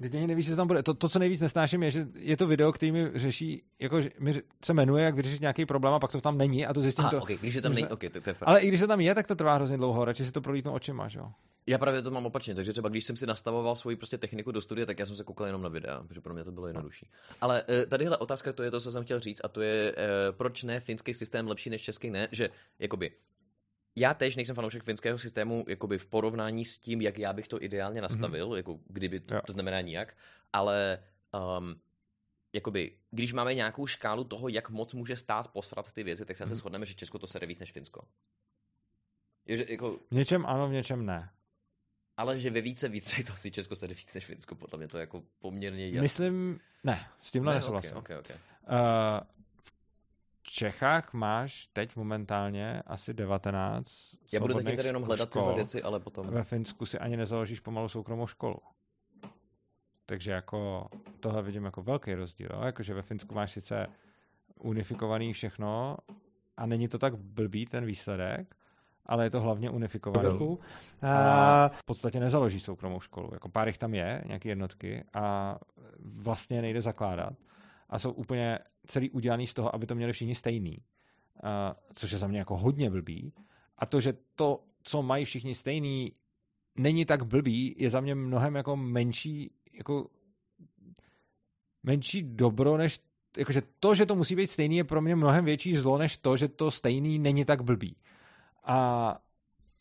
[0.00, 0.82] Teď ani nevíš, co tam bude.
[0.82, 4.10] To, to, co nejvíc nesnáším, je, že je to video, který mi řeší, jako že
[4.18, 7.04] mi se jmenuje, jak vyřešit nějaký problém a pak to tam není a to zjistím
[7.04, 7.18] Aha, to.
[7.18, 8.48] okay, když je tam není, jsme- ok, to, to je fakt.
[8.48, 10.72] Ale i když to tam je, tak to trvá hrozně dlouho, radši si to prolítnu
[10.72, 11.28] očima, že jo?
[11.66, 14.60] Já právě to mám opačně, takže třeba když jsem si nastavoval svoji prostě techniku do
[14.62, 17.08] studia, tak já jsem se koukal jenom na videa, protože pro mě to bylo jednodušší.
[17.40, 20.06] Ale eh, tadyhle otázka, to je to, co jsem chtěl říct, a to je, eh,
[20.32, 23.10] proč ne finský systém lepší než český ne, že jakoby
[23.96, 27.62] já tež nejsem fanoušek finského systému jakoby v porovnání s tím, jak já bych to
[27.62, 28.56] ideálně nastavil, mm-hmm.
[28.56, 30.16] jako kdyby to, to znamená nijak,
[30.52, 30.98] ale
[31.58, 31.80] um,
[32.52, 36.44] jakoby, když máme nějakou škálu toho, jak moc může stát posrat ty věci, tak se
[36.44, 36.54] Mhm.
[36.54, 38.02] shodneme, že Česko to sere víc než Finsko.
[39.46, 41.30] Je, že, jako, V něčem ano, v něčem ne.
[42.16, 44.96] ale že ve více více to asi Česko sere víc než Finsko, podle mě to
[44.98, 46.00] je jako poměrně jasné.
[46.00, 47.96] Myslím, ne, s tímhle Ne, nesouhlasím.
[47.96, 48.36] okay, okay, okay.
[48.36, 49.35] Uh, v
[50.58, 53.88] Čechách máš teď momentálně asi 19
[54.32, 55.54] Já budu zatím svobodných tady jenom hledat tyhle škol.
[55.54, 56.26] věci, ale potom...
[56.26, 58.56] Ve Finsku si ani nezaložíš pomalu soukromou školu.
[60.06, 60.88] Takže jako
[61.20, 62.48] tohle vidím jako velký rozdíl.
[62.52, 62.62] Jo?
[62.62, 63.86] Jakože ve Finsku máš sice
[64.60, 65.96] unifikovaný všechno
[66.56, 68.56] a není to tak blbý ten výsledek,
[69.06, 70.58] ale je to hlavně unifikovaný.
[71.02, 73.30] A v podstatě nezaloží soukromou školu.
[73.32, 75.56] Jako pár jich tam je, nějaké jednotky a
[75.98, 77.32] vlastně nejde zakládat.
[77.88, 80.78] A jsou úplně celý udělaný z toho, aby to měli všichni stejný.
[81.42, 83.32] A, což je za mě jako hodně blbý.
[83.78, 86.12] A to, že to, co mají všichni stejný,
[86.76, 90.10] není tak blbý, je za mě mnohem jako menší, jako
[91.82, 93.00] menší dobro, než
[93.36, 96.36] jakože to, že to musí být stejný, je pro mě mnohem větší zlo, než to,
[96.36, 97.96] že to stejný není tak blbý.
[98.64, 99.18] A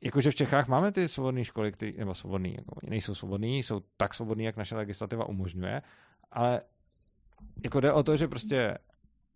[0.02, 4.14] jakože v Čechách máme ty svobodné školy, který, nebo svobodný, jako nejsou svobodný, jsou tak
[4.14, 5.82] svobodný, jak naše legislativa umožňuje,
[6.32, 6.62] ale
[7.64, 8.78] jako jde o to, že prostě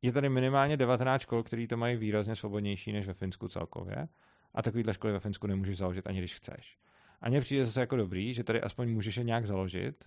[0.01, 4.07] je tady minimálně 19 škol, který to mají výrazně svobodnější než ve Finsku celkově
[4.53, 6.77] a takovýhle školy ve Finsku nemůžeš založit ani když chceš.
[7.21, 10.05] A mně přijde zase jako dobrý, že tady aspoň můžeš je nějak založit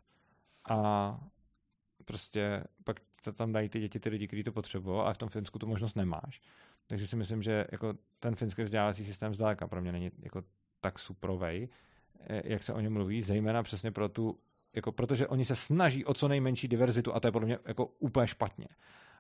[0.69, 1.21] a
[2.05, 5.29] prostě pak to tam dají ty děti ty lidi, kteří to potřebují, ale v tom
[5.29, 6.41] Finsku tu možnost nemáš.
[6.87, 10.43] Takže si myslím, že jako ten finský vzdělávací systém zdaleka pro mě není jako
[10.81, 11.69] tak suprovej,
[12.21, 14.39] eh, jak se o něm mluví, zejména přesně pro tu
[14.75, 17.87] jako, protože oni se snaží o co nejmenší diverzitu a to je podle mě jako
[17.87, 18.69] úplně špatně.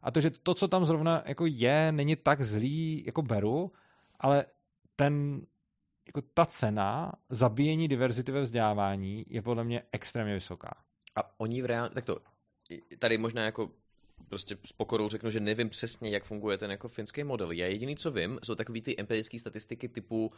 [0.02, 3.72] A to, že to, co tam zrovna jako je, není tak zlý, jako beru,
[4.20, 4.44] ale
[4.96, 5.46] ten,
[6.06, 10.74] jako ta cena zabíjení diverzity ve vzdělávání je podle mě extrémně vysoká.
[11.16, 11.88] A oni v reál...
[11.88, 12.18] Tak to,
[12.98, 13.70] tady možná jako
[14.28, 17.50] prostě s pokorou řeknu, že nevím přesně, jak funguje ten jako finský model.
[17.50, 20.32] Já jediný, co vím, jsou takový ty empirické statistiky typu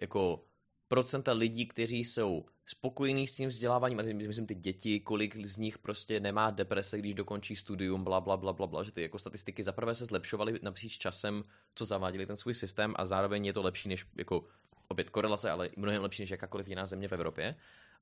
[0.00, 0.44] jako
[0.88, 5.78] procenta lidí, kteří jsou spokojení s tím vzděláváním, a myslím ty děti, kolik z nich
[5.78, 9.62] prostě nemá deprese, když dokončí studium, bla, bla, bla, bla, bla, že ty jako statistiky
[9.62, 11.42] zaprvé se zlepšovaly napříč časem,
[11.74, 14.44] co zaváděli ten svůj systém a zároveň je to lepší než, jako
[14.88, 17.56] opět korelace, ale mnohem lepší než jakákoliv jiná země v Evropě.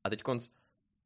[0.05, 0.49] A teď konc,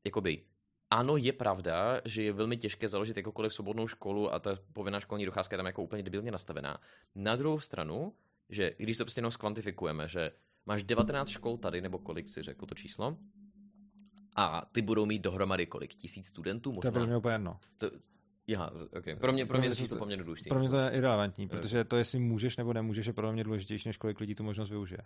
[0.05, 0.43] jakoby,
[0.91, 5.27] ano, je pravda, že je velmi těžké založit jakoukoliv svobodnou školu a ta povinná školní
[5.27, 6.81] docházka je tam jako úplně debilně nastavená.
[7.15, 8.15] Na druhou stranu,
[8.49, 10.33] že když to prostě jenom skvantifikujeme, že
[10.67, 13.17] máš 19 škol tady, nebo kolik si řekl to číslo,
[14.37, 15.95] a ty budou mít dohromady kolik?
[15.95, 16.81] Tisíc studentů možná?
[16.83, 17.59] To je pro mě úplně jedno.
[17.79, 17.91] To,
[18.57, 19.17] Aha, okay.
[19.17, 20.49] Pro mě, pro mě to číslo poměrně důležité.
[20.49, 23.89] Pro mě to je irrelevantní, protože to, jestli můžeš nebo nemůžeš, je pro mě důležitější,
[23.89, 25.01] než kolik lidí tu možnost využije.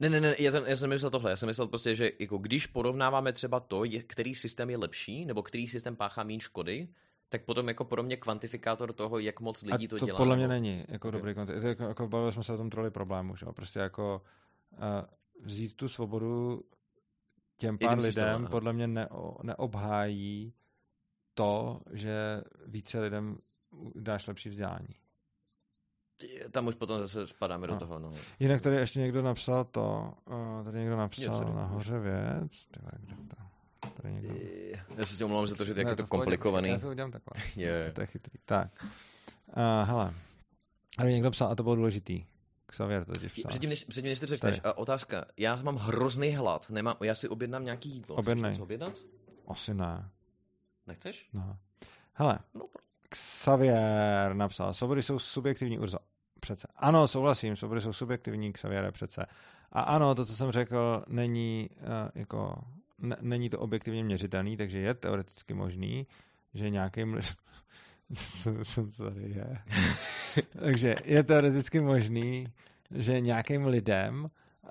[0.00, 1.30] Ne, ne, ne, já jsem, já jsem myslel tohle.
[1.30, 5.24] Já jsem myslel prostě, že jako když porovnáváme třeba to, je, který systém je lepší,
[5.24, 6.88] nebo který systém páchá méně škody,
[7.28, 10.18] tak potom jako pro mě kvantifikátor toho, jak moc lidí to, to dělá.
[10.18, 10.60] podle mě nebo...
[10.60, 11.20] není jako okay.
[11.20, 11.68] dobrý kvantifikátor.
[11.68, 13.46] Jako, jako bavili jsme se o tom troli problému, že?
[13.54, 14.22] Prostě jako
[15.42, 16.62] vzít tu svobodu
[17.56, 20.54] těm pár lidem podle mě neo, neobhájí
[21.34, 23.38] to, že více lidem
[23.94, 24.94] dáš lepší vzdělání.
[26.50, 27.74] Tam už potom zase spadáme no.
[27.74, 27.98] do toho.
[27.98, 28.10] No.
[28.40, 32.66] Jinak tady ještě někdo napsal to, uh, tady někdo napsal Je, nahoře věc.
[32.66, 33.42] Tyhle, kde to?
[34.02, 34.34] Tady někdo...
[34.96, 36.68] Já se tím omlouvám za to, že to, jak je to komplikovaný.
[36.68, 37.44] Já to udělám takhle.
[37.56, 37.92] Je.
[37.94, 38.38] To je chytrý.
[38.44, 38.84] Tak.
[38.84, 40.14] Uh, hele.
[40.96, 42.24] Tady někdo psal, a to bylo důležitý.
[42.70, 43.48] Xavier to psal.
[43.48, 45.24] Předtím, než, předtím, než to řekneš, a otázka.
[45.36, 46.70] Já mám hrozný hlad.
[46.70, 48.16] Nemám, já si objednám nějaký jídlo.
[48.16, 48.56] Objednej.
[48.56, 48.92] Co objednat?
[49.48, 50.10] Asi ne.
[50.86, 51.28] Nechceš?
[51.32, 51.56] No.
[52.14, 52.66] Hele, no,
[53.08, 55.98] Xavier napsal, svobody jsou subjektivní urzo.
[56.40, 56.68] Přece.
[56.76, 59.26] Ano, souhlasím, svobody jsou subjektivní, Xavier přece.
[59.72, 62.54] A ano, to, co jsem řekl, není uh, jako
[62.98, 66.06] ne, není to objektivně měřitelný, takže je teoreticky možný,
[66.54, 67.18] že nějakým
[68.64, 69.58] co tady je.
[70.60, 72.46] takže je teoreticky možný,
[72.90, 74.70] že nějakým lidem uh,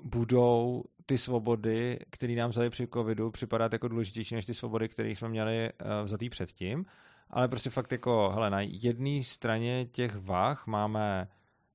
[0.00, 5.10] budou ty svobody, které nám vzali při covidu, připadat jako důležitější než ty svobody, které
[5.10, 6.86] jsme měli uh, vzatý předtím.
[7.30, 11.28] Ale prostě fakt jako, hele, na jedné straně těch vah máme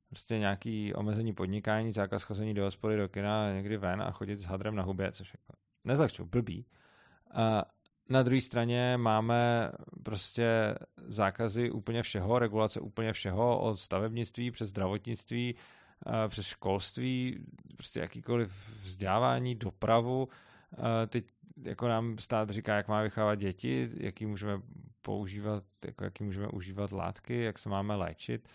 [0.09, 4.45] prostě nějaký omezení podnikání, zákaz chození do hospody, do kina, někdy ven a chodit s
[4.45, 6.65] hadrem na hubě, což jako nezlehču, blbý.
[7.33, 7.65] A
[8.09, 9.71] na druhé straně máme
[10.03, 10.75] prostě
[11.07, 15.55] zákazy úplně všeho, regulace úplně všeho, od stavebnictví přes zdravotnictví,
[16.27, 18.51] přes školství, prostě jakýkoliv
[18.81, 20.27] vzdělávání, dopravu.
[21.07, 21.25] Teď
[21.63, 24.61] jako nám stát říká, jak máme vychávat děti, jaký můžeme
[25.01, 28.49] používat, jako jaký můžeme užívat látky, jak se máme léčit.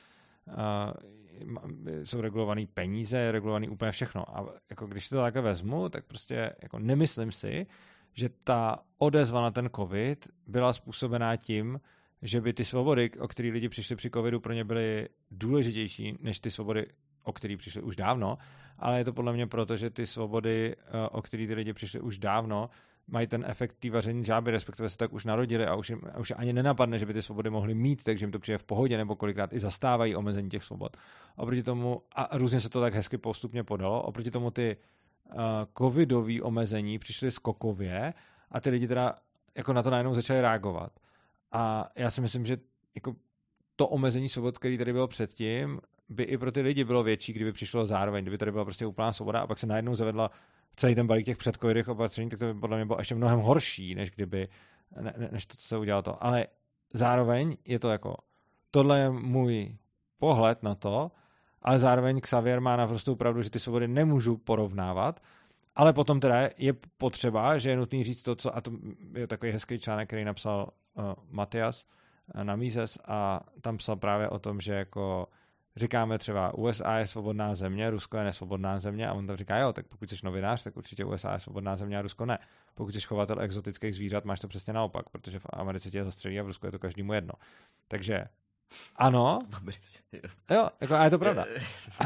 [2.04, 4.36] jsou regulované peníze, je regulovaný úplně všechno.
[4.36, 7.66] A jako když to takhle vezmu, tak prostě jako nemyslím si,
[8.14, 11.80] že ta odezva na ten covid byla způsobená tím,
[12.22, 16.40] že by ty svobody, o které lidi přišli při covidu, pro ně byly důležitější než
[16.40, 16.86] ty svobody,
[17.22, 18.38] o které přišli už dávno,
[18.78, 22.00] ale je to podle mě proto, že ty svobody, eh, o které ty lidi přišli
[22.00, 22.70] už dávno,
[23.08, 26.32] mají ten efekt té vaření žáby, respektive se tak už narodili a už, jim, už
[26.36, 29.16] ani nenapadne, že by ty svobody mohly mít, takže jim to přijde v pohodě, nebo
[29.16, 30.96] kolikrát i zastávají omezení těch svobod.
[31.36, 34.76] Oproti tomu, a různě se to tak hezky postupně podalo, oproti tomu ty
[35.78, 38.14] covidové omezení přišly skokově
[38.50, 39.14] a ty lidi teda
[39.56, 40.92] jako na to najednou začali reagovat.
[41.52, 42.56] A já si myslím, že
[42.94, 43.16] jako
[43.76, 47.52] to omezení svobod, který tady bylo předtím, by i pro ty lidi bylo větší, kdyby
[47.52, 50.30] přišlo zároveň, kdyby tady byla prostě úplná svoboda a pak se najednou zavedla
[50.76, 53.94] celý ten balík těch předcovidových opatření, tak to by podle mě bylo ještě mnohem horší,
[53.94, 54.48] než kdyby,
[55.00, 56.24] ne, než to, co se udělalo to.
[56.24, 56.46] Ale
[56.94, 58.16] zároveň je to jako,
[58.70, 59.76] tohle je můj
[60.18, 61.10] pohled na to,
[61.62, 65.20] ale zároveň Xavier má naprosto pravdu, že ty svobody nemůžu porovnávat,
[65.74, 68.72] ale potom teda je potřeba, že je nutný říct to, co, a to
[69.14, 71.84] je takový hezký článek, který napsal uh, Matias
[72.34, 75.28] uh, na Mises a tam psal právě o tom, že jako
[75.76, 79.72] říkáme třeba USA je svobodná země, Rusko je nesvobodná země a on tam říká, jo,
[79.72, 82.38] tak pokud jsi novinář, tak určitě USA je svobodná země a Rusko ne.
[82.74, 86.42] Pokud jsi chovatel exotických zvířat, máš to přesně naopak, protože v Americe tě zastřelí a
[86.42, 87.34] v Rusku je to každému jedno.
[87.88, 88.24] Takže
[88.96, 89.38] ano,
[90.50, 91.46] jo, jako, a je to pravda.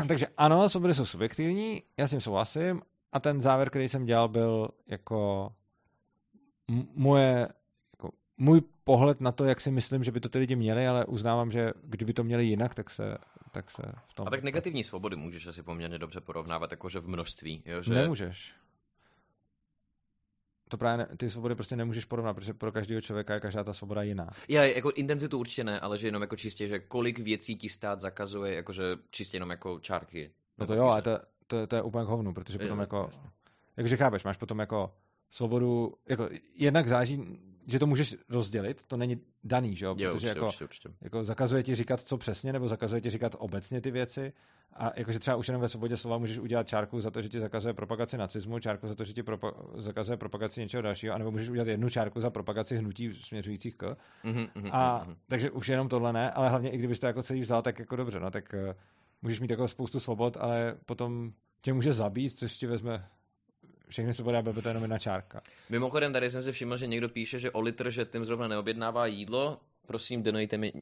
[0.08, 2.82] Takže ano, svobody jsou subjektivní, já s tím souhlasím
[3.12, 5.50] a ten závěr, který jsem dělal, byl jako
[6.94, 7.48] moje
[8.36, 11.50] můj pohled na to, jak si myslím, že by to ty lidi měli, ale uznávám,
[11.50, 13.18] že kdyby to měli jinak, tak se,
[13.50, 14.26] tak se v tom...
[14.26, 17.62] A tak negativní svobody můžeš asi poměrně dobře porovnávat, jakože v množství.
[17.66, 17.82] Jo?
[17.82, 17.94] Že...
[17.94, 18.52] Nemůžeš.
[20.68, 23.72] To právě ne, ty svobody prostě nemůžeš porovnat, protože pro každého člověka je každá ta
[23.72, 24.30] svoboda jiná.
[24.48, 28.00] Já, jako intenzitu určitě ne, ale že jenom jako čistě, že kolik věcí ti stát
[28.00, 30.30] zakazuje, jakože čistě jenom jako čárky.
[30.58, 33.02] No to jo, ale to, to, to je úplně k hovnu, protože potom Jo, jako,
[33.12, 33.30] jasně.
[33.76, 34.94] jakože chápeš, máš potom jako
[35.30, 40.12] svobodu, jako jednak záží, že to můžeš rozdělit, to není daný, že jo, Jo, protože
[40.14, 40.88] určitě, jako, určitě, určitě.
[41.02, 44.32] jako zakazuje ti říkat co přesně, nebo zakazuje ti říkat obecně ty věci
[44.72, 47.40] a jakože třeba už jenom ve svobodě slova můžeš udělat čárku za to, že ti
[47.40, 51.48] zakazuje propagaci nacismu, čárku za to, že ti propa- zakazuje propagaci něčeho dalšího, anebo můžeš
[51.48, 53.96] udělat jednu čárku za propagaci hnutí směřujících k.
[54.24, 55.16] Mhm, mhm, A mhm.
[55.28, 58.20] takže už jenom tohle ne, ale hlavně i kdybyste jako celý vzal, tak jako dobře,
[58.20, 58.74] no tak uh,
[59.22, 61.32] můžeš mít jako spoustu svobod, ale potom
[61.62, 63.08] tě může zabít, což ti vezme
[63.88, 65.40] všechny svobody a byl by to jenom jedna čárka.
[65.68, 69.06] Mimochodem, tady jsem si všiml, že někdo píše, že o litr, že tím zrovna neobjednává
[69.06, 69.60] jídlo.
[69.86, 70.72] Prosím, donejte mi,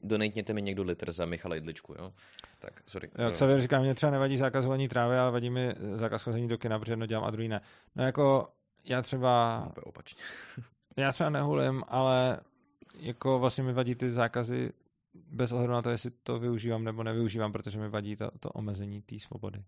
[0.53, 2.13] mi někdo litr za Michala Jidličku, jo?
[2.59, 3.11] Tak, sorry.
[3.19, 6.79] Jo, Xavier říká, mě třeba nevadí zakazování trávy, ale vadí mi zákaz chození do kina,
[6.79, 7.61] protože jedno dělám a druhý ne.
[7.97, 8.49] No jako
[8.85, 10.23] já třeba, Úplně opačně.
[10.97, 12.41] já třeba nehulím, ale
[12.99, 14.73] jako vlastně mi vadí ty zákazy
[15.15, 19.03] bez ohledu na to, jestli to využívám nebo nevyužívám, protože mi vadí to, to omezení
[19.03, 19.65] té svobody.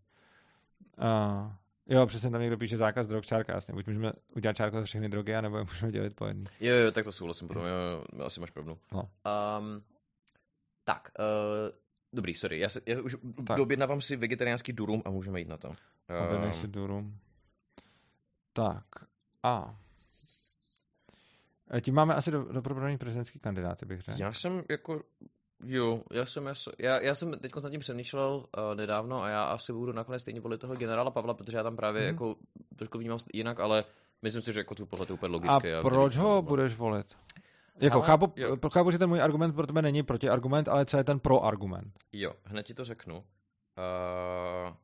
[0.98, 1.52] Uh,
[1.88, 3.74] jo, přesně tam někdo píše zákaz drog, čárka, jasně.
[3.74, 6.50] Buď můžeme udělat čárku za všechny drogy, anebo je můžeme dělit po jedné.
[6.60, 8.78] Jo, jo, tak to souhlasím potom, jo, jo, asi máš pravdu.
[8.92, 9.00] No.
[9.00, 9.82] Um,
[10.84, 11.24] tak, uh,
[12.12, 13.56] dobrý, sorry, já, se, já už Tak.
[13.56, 15.68] dobědnávám si vegetariánský durum a můžeme jít na to.
[16.26, 17.18] Objednej Ehm, si durum.
[18.52, 18.84] Tak.
[19.42, 19.76] A.
[21.74, 24.20] E, Tím máme asi do, do probraný prezidentský kandidáty, bych řekl.
[24.20, 25.02] Já jsem jako,
[25.64, 29.44] jo, já jsem, já, já, já jsem teď nad tím přemýšlel uh, nedávno a já
[29.44, 32.08] asi budu nakonec stejně volit toho generála Pavla, protože já tam právě Mhm.
[32.14, 32.36] jako
[32.76, 33.84] trošku vnímám jinak, ale
[34.22, 35.68] myslím si, že jako tvůj pohled je úplně A logický.
[35.68, 37.06] já proč vidím, ho budeš volit?
[37.80, 38.56] Jako, Ale- chápu, jo.
[38.72, 41.98] chápu, že ten můj argument pro tebe není protiargument, ale co je ten proargument?
[42.12, 43.16] Jo, hned ti to řeknu.
[43.18, 44.74] Uh,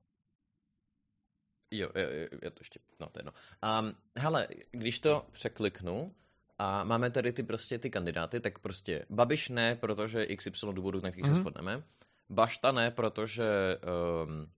[1.70, 3.32] jo, jo, jo, jo, to ještě, no to je jedno.
[3.80, 6.14] Um, hele, když to překliknu
[6.62, 11.10] a máme tady ty prostě ty kandidáty, tak prostě Babiš ne, protože XY důvodů, na
[11.10, 11.28] kterých mm-hmm.
[11.28, 11.40] se Mhm.
[11.42, 11.82] shodneme.
[12.30, 13.78] Bašta ne, protože,
[14.24, 14.50] um,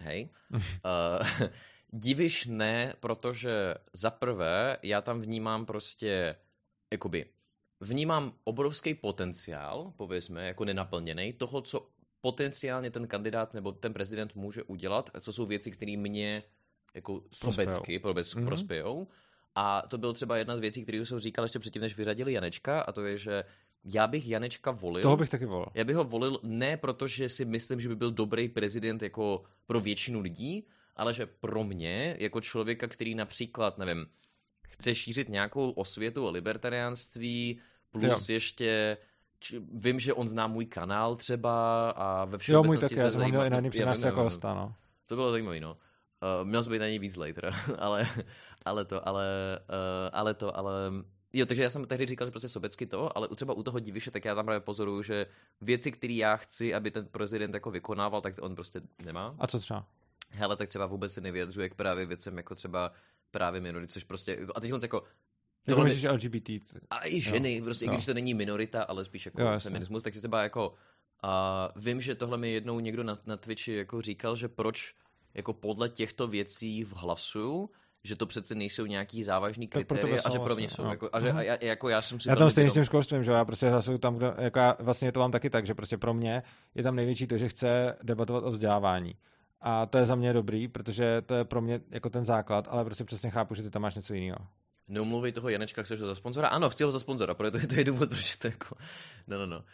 [0.00, 1.48] hej, uh,
[1.92, 6.36] Diviš ne, protože za prvé já tam vnímám prostě,
[6.92, 7.26] jakoby,
[7.80, 11.88] vnímám obrovský potenciál, povězme, jako nenaplněný, toho, co
[12.20, 16.42] potenciálně ten kandidát nebo ten prezident může udělat, co jsou věci, které mě
[16.94, 18.40] jako sobecky prospějou.
[18.40, 18.46] Mhm.
[18.46, 19.08] prospějou.
[19.54, 22.80] A to byl třeba jedna z věcí, kterou jsem říkal ještě předtím, než vyřadili Janečka,
[22.80, 23.44] a to je, že
[23.84, 25.02] já bych Janečka volil.
[25.02, 25.66] Toho bych taky volil.
[25.74, 29.80] Já bych ho volil ne protože si myslím, že by byl dobrý prezident jako pro
[29.80, 30.66] většinu lidí,
[30.96, 34.06] ale že pro mě, jako člověka, který například, nevím,
[34.68, 37.60] chce šířit nějakou osvětu o libertariánství,
[37.90, 38.34] plus jo.
[38.34, 38.96] ještě
[39.38, 43.04] či, vím, že on zná můj kanál třeba a ve Jo, můj všeobecnosti taky, já
[43.04, 44.74] se jsem ho měl i na Já jako hosta, no.
[45.06, 45.76] To bylo zajímavé, no.
[46.40, 48.08] Uh, měl být na něj víc later, ale,
[48.64, 50.72] ale to, ale, uh, ale to, ale...
[51.32, 53.78] Jo, takže já jsem tehdy říkal, že prostě sobecky to, ale u- třeba u toho
[53.78, 55.26] diviše, tak já tam právě pozoruju, že
[55.60, 59.34] věci, které já chci, aby ten prezident jako vykonával, tak on prostě nemá.
[59.38, 59.86] A co třeba?
[60.30, 62.92] Hele, tak třeba vůbec se nevyjadřuje k právě věcem jako třeba
[63.30, 66.50] právě minority, což prostě, a teď on jako, Jako tohle myslíš LGBT?
[66.90, 67.64] a i ženy, jo.
[67.64, 67.94] prostě, i jo.
[67.94, 70.74] když to není minorita, ale spíš jako Jo, feminismus, takže třeba jako
[71.22, 74.94] a vím, že tohle mi jednou někdo na, na Twitchi jako říkal, že proč
[75.34, 77.70] jako podle těchto věcí v hlasu,
[78.04, 80.82] že to přece nejsou nějaký závažný kritéria a že pro mě vlastně, jsou.
[80.84, 80.90] jo.
[80.90, 81.36] Jako, a že Mhm.
[81.38, 83.44] a já, jako já jsem si Já tam stejně s vědom- tím školstvím, že já
[83.44, 86.42] prostě hlasuju tam, kde, jako já, vlastně to mám taky tak, že prostě pro mě
[86.74, 89.14] je tam největší to, že chce debatovat o vzdělávání.
[89.60, 92.84] A to je za mě dobrý, protože to je pro mě jako ten základ, ale
[92.84, 94.38] prostě přesně chápu, že ty tam máš něco jiného.
[94.88, 96.48] Neumluvej toho Janečka, chceš ho za sponzora?
[96.48, 98.74] Ano, chci ho za sponzora, protože to je, to je důvod, proč to jako...
[99.26, 99.58] No, no, no.
[99.58, 99.64] Uh,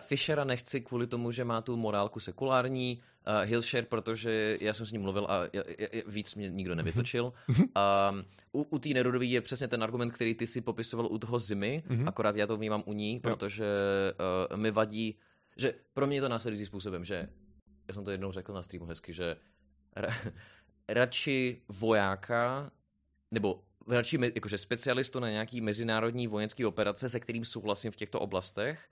[0.00, 4.92] Fishera nechci kvůli tomu, že má tu morálku sekulární, uh, Hillshare, protože já jsem s
[4.92, 7.32] ním mluvil a já, já, víc mě nikdo nevytočil.
[7.48, 7.64] Um,
[8.52, 11.82] u u té Nerudové je přesně ten argument, který ty si popisoval u toho Zimy,
[11.88, 12.08] Mhm.
[12.08, 13.64] akorát já to vnímám u ní, protože
[14.50, 15.18] uh, mi vadí,
[15.56, 17.28] že pro mě je to následující způsobem, že
[17.88, 19.36] já jsem to jednou řekl na streamu hezky, že
[19.96, 20.08] ra,
[20.88, 22.70] radši vojáka
[23.30, 28.88] nebo radši jakože specialistu na nějaký mezinárodní vojenský operace, se kterým souhlasím v těchto oblastech,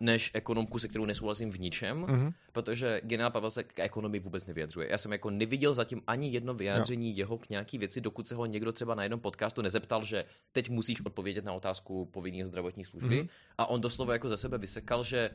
[0.00, 2.32] než ekonomku, se kterou nesouhlasím v ničem, Mhm.
[2.52, 4.88] protože generál Pavel se k ekonomii vůbec nevyjadřuje.
[4.90, 7.14] Já jsem jako neviděl zatím ani jedno vyjádření jo.
[7.16, 10.70] jeho k nějaký věci, dokud se ho někdo třeba na jednom podcastu nezeptal, že teď
[10.70, 13.18] musíš odpovědět na otázku povinné zdravotní služby.
[13.18, 13.28] Mhm.
[13.58, 15.30] A on doslova jako ze sebe vysekal, že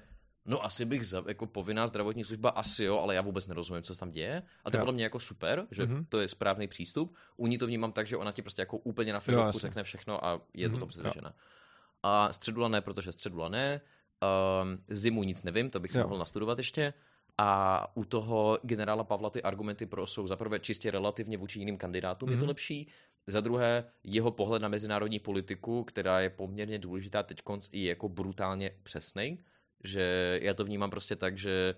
[0.46, 3.94] no asi bych za, jako povinná zdravotní služba asi jo, ale já vůbec nerozumím, co
[3.94, 4.44] se tam děje.
[4.66, 4.84] A to Jo.
[4.84, 6.06] bylo mě jako super, že Mhm.
[6.10, 7.16] to je správný přístup.
[7.38, 9.60] U ní to vnímám tak, že ona ti prostě jako úplně na filovku jasně.
[9.60, 11.34] řekne všechno a je to Mhm, to předřešena.
[12.04, 13.82] A středula ne, protože středula ne.
[14.62, 16.04] Um, zimu nic nevím, to bych si Jo.
[16.04, 16.94] mohl nastudovat ještě.
[17.38, 22.30] A u toho generála Pavla ty argumenty pro jsou zaprvé čistě relativně vůči jiným kandidátům
[22.30, 22.32] mm-hmm.
[22.32, 22.48] je to Mhm.
[22.48, 22.88] lepší
[23.28, 27.42] za druhé, jeho pohled na mezinárodní politiku, která je poměrně důležitá teď
[27.72, 29.38] i jako brutálně přesnej,
[29.84, 31.76] že já to vnímám prostě tak, že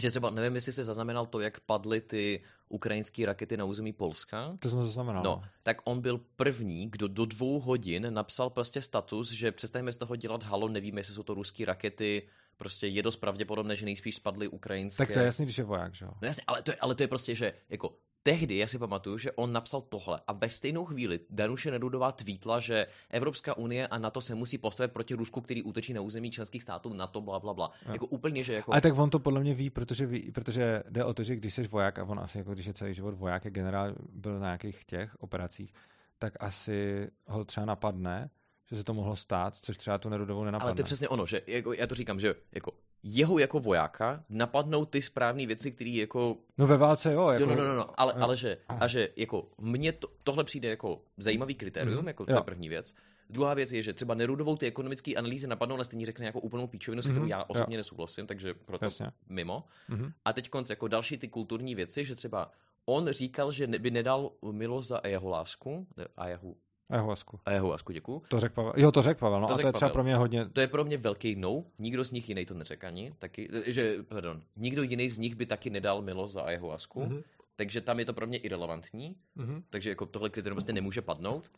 [0.00, 4.56] že třeba, nevím, jestli se zaznamenal to, jak padly ty ukrajinské rakety na území Polska.
[4.58, 5.22] To jsem zaznamenal.
[5.22, 9.96] No, tak on byl první, kdo do dvou hodin napsal prostě status, že přestaňme z
[9.96, 14.16] toho dělat halo, nevíme, jestli jsou to ruské rakety, prostě je dost pravděpodobné, že nejspíš
[14.16, 15.06] spadly ukrajinské.
[15.06, 16.10] Tak to je jasný, když je voják, že jo?
[16.22, 19.18] No jasně, ale to je, ale to je prostě, že jako tehdy, já si pamatuju,
[19.18, 23.98] že on napsal tohle a ve stejnou chvíli Danuše Nerudová tweetla, že Evropská unie a
[23.98, 27.54] NATO se musí postavit proti Rusku, který útočí na území členských států NATO, bla, bla,
[27.54, 27.70] bla.
[27.86, 27.92] No.
[27.92, 28.72] Jako úplně, že jako...
[28.72, 31.54] Ale tak on to podle mě ví, protože, ví, protože jde o to, že když
[31.54, 34.46] jsi voják a on asi jako když je celý život voják, a generál byl na
[34.46, 35.72] nějakých těch operacích,
[36.18, 38.30] tak asi ho třeba napadne,
[38.70, 40.68] že se to mohlo stát, což třeba tu Nerudovou nenapadne.
[40.68, 42.72] Ale to je přesně ono, že jako, já to říkám, že jako
[43.06, 46.36] jeho jako vojáka napadnou ty správné věci, které jako...
[46.58, 47.28] No ve válce jo.
[47.28, 47.46] Jako...
[47.46, 51.02] No, no, no, no, ale, ale že, a že jako mně to, tohle přijde jako
[51.16, 52.08] zajímavý kritérium, mm.
[52.08, 52.94] jako to je první věc.
[53.30, 56.66] Druhá věc je, že třeba Nerudovou ty ekonomické analýzy napadnou, ale stejně řekne jako úplnou
[56.66, 57.30] píčovinu, s kterou mm-hmm.
[57.30, 57.78] já osobně jo.
[57.78, 59.10] nesouhlasím, takže proto Jasně.
[59.28, 59.64] mimo.
[59.90, 60.12] Mm-hmm.
[60.24, 62.50] A teď konc jako další ty kulturní věci, že třeba
[62.86, 65.86] on říkal, že by nedal milost za jeho lásku,
[66.16, 66.54] a jeho
[66.90, 67.40] Ayahuasku.
[67.44, 68.22] Ayahuasku, děkuji.
[68.28, 68.72] To řekl Pavel.
[68.76, 69.92] Jo, to řekl Pavel, no to a to je třeba Pavel.
[69.92, 70.48] pro mě hodně...
[70.48, 74.02] To je pro mě velký no, nikdo z nich jiný to neřekl ani, taky, že,
[74.02, 77.22] pardon, nikdo jiný z nich by taky nedal milost za Ayahuasku, mm-hmm.
[77.56, 79.62] takže tam je to pro mě irrelevantní, mm-hmm.
[79.70, 81.50] takže jako tohle kritérium prostě nemůže padnout.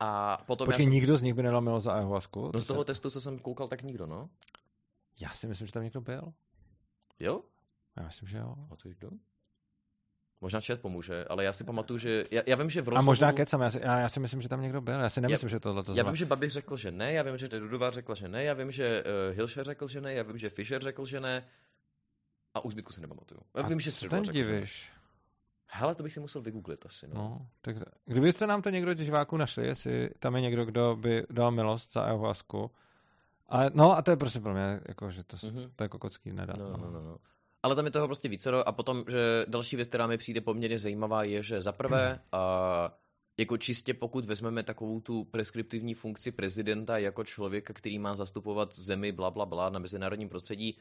[0.00, 0.92] A potom Počkej, jsem...
[0.92, 2.50] nikdo z nich by nedal milost za Ayahuasku?
[2.54, 2.84] No z toho se...
[2.84, 4.30] testu, co jsem koukal, tak nikdo, no.
[5.20, 6.32] Já si myslím, že tam někdo byl.
[7.20, 7.40] Jo?
[7.96, 8.54] Já myslím, že jo.
[8.70, 9.10] A to kdo?
[10.40, 13.04] Možná chat pomůže, ale já si pamatuju, že já, já vím, že v rozhovoru...
[13.04, 15.20] A možná kecam, já si, já, já si myslím, že tam někdo byl, já si
[15.20, 17.48] nemyslím, já, že tohle to Já vím, že Babiš řekl, že ne, já vím, že
[17.48, 20.50] Dudová řekla, že ne, já vím, že uh, Hilšer řekl, že ne, já vím, že
[20.50, 21.44] Fischer řekl, že ne
[22.54, 23.40] a už zbytku si nepamatuju.
[23.56, 24.32] Já vím, že řekl.
[24.32, 24.90] divíš?
[25.68, 27.14] Hele, to bych si musel vygooglit asi, no.
[27.14, 31.50] no tak kdybyste nám to někdo diváků našli, jestli tam je někdo, kdo by dal
[31.50, 32.70] milost za ayahuasku,
[33.48, 35.70] a, no a to je prostě pro mě, jako, že to, mm-hmm.
[35.76, 36.54] to jako kocký nedá.
[36.58, 37.18] No, no, no, no.
[37.66, 38.50] Ale tam je toho prostě více.
[38.50, 42.98] A potom, že další věc, která mi přijde poměrně zajímavá, je, že za prvé, a
[43.38, 49.12] jako čistě pokud vezmeme takovou tu preskriptivní funkci prezidenta jako člověka, který má zastupovat zemi
[49.12, 50.78] bla, bla, bla na mezinárodním prostředí,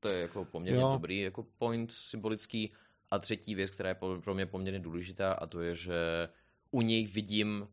[0.00, 0.92] to je jako poměrně jo.
[0.92, 2.72] dobrý jako point symbolický.
[3.10, 6.28] A třetí věc, která je pro mě poměrně důležitá, a to je, že
[6.70, 7.68] u něj vidím uh,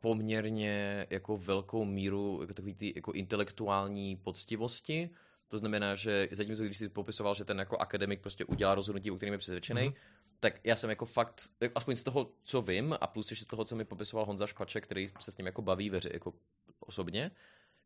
[0.00, 5.10] poměrně jako velkou míru jako takový ty jako intelektuální poctivosti,
[5.48, 9.16] to znamená, že zatímco když si popisoval, že ten jako akademik prostě udělá rozhodnutí, o
[9.16, 9.94] kterým je přesvědčený, mm-hmm.
[10.40, 13.64] tak já jsem jako fakt, aspoň z toho, co vím, a plus ještě z toho,
[13.64, 16.34] co mi popisoval Honza Škvaček, který se s ním jako baví veři, jako
[16.80, 17.30] osobně,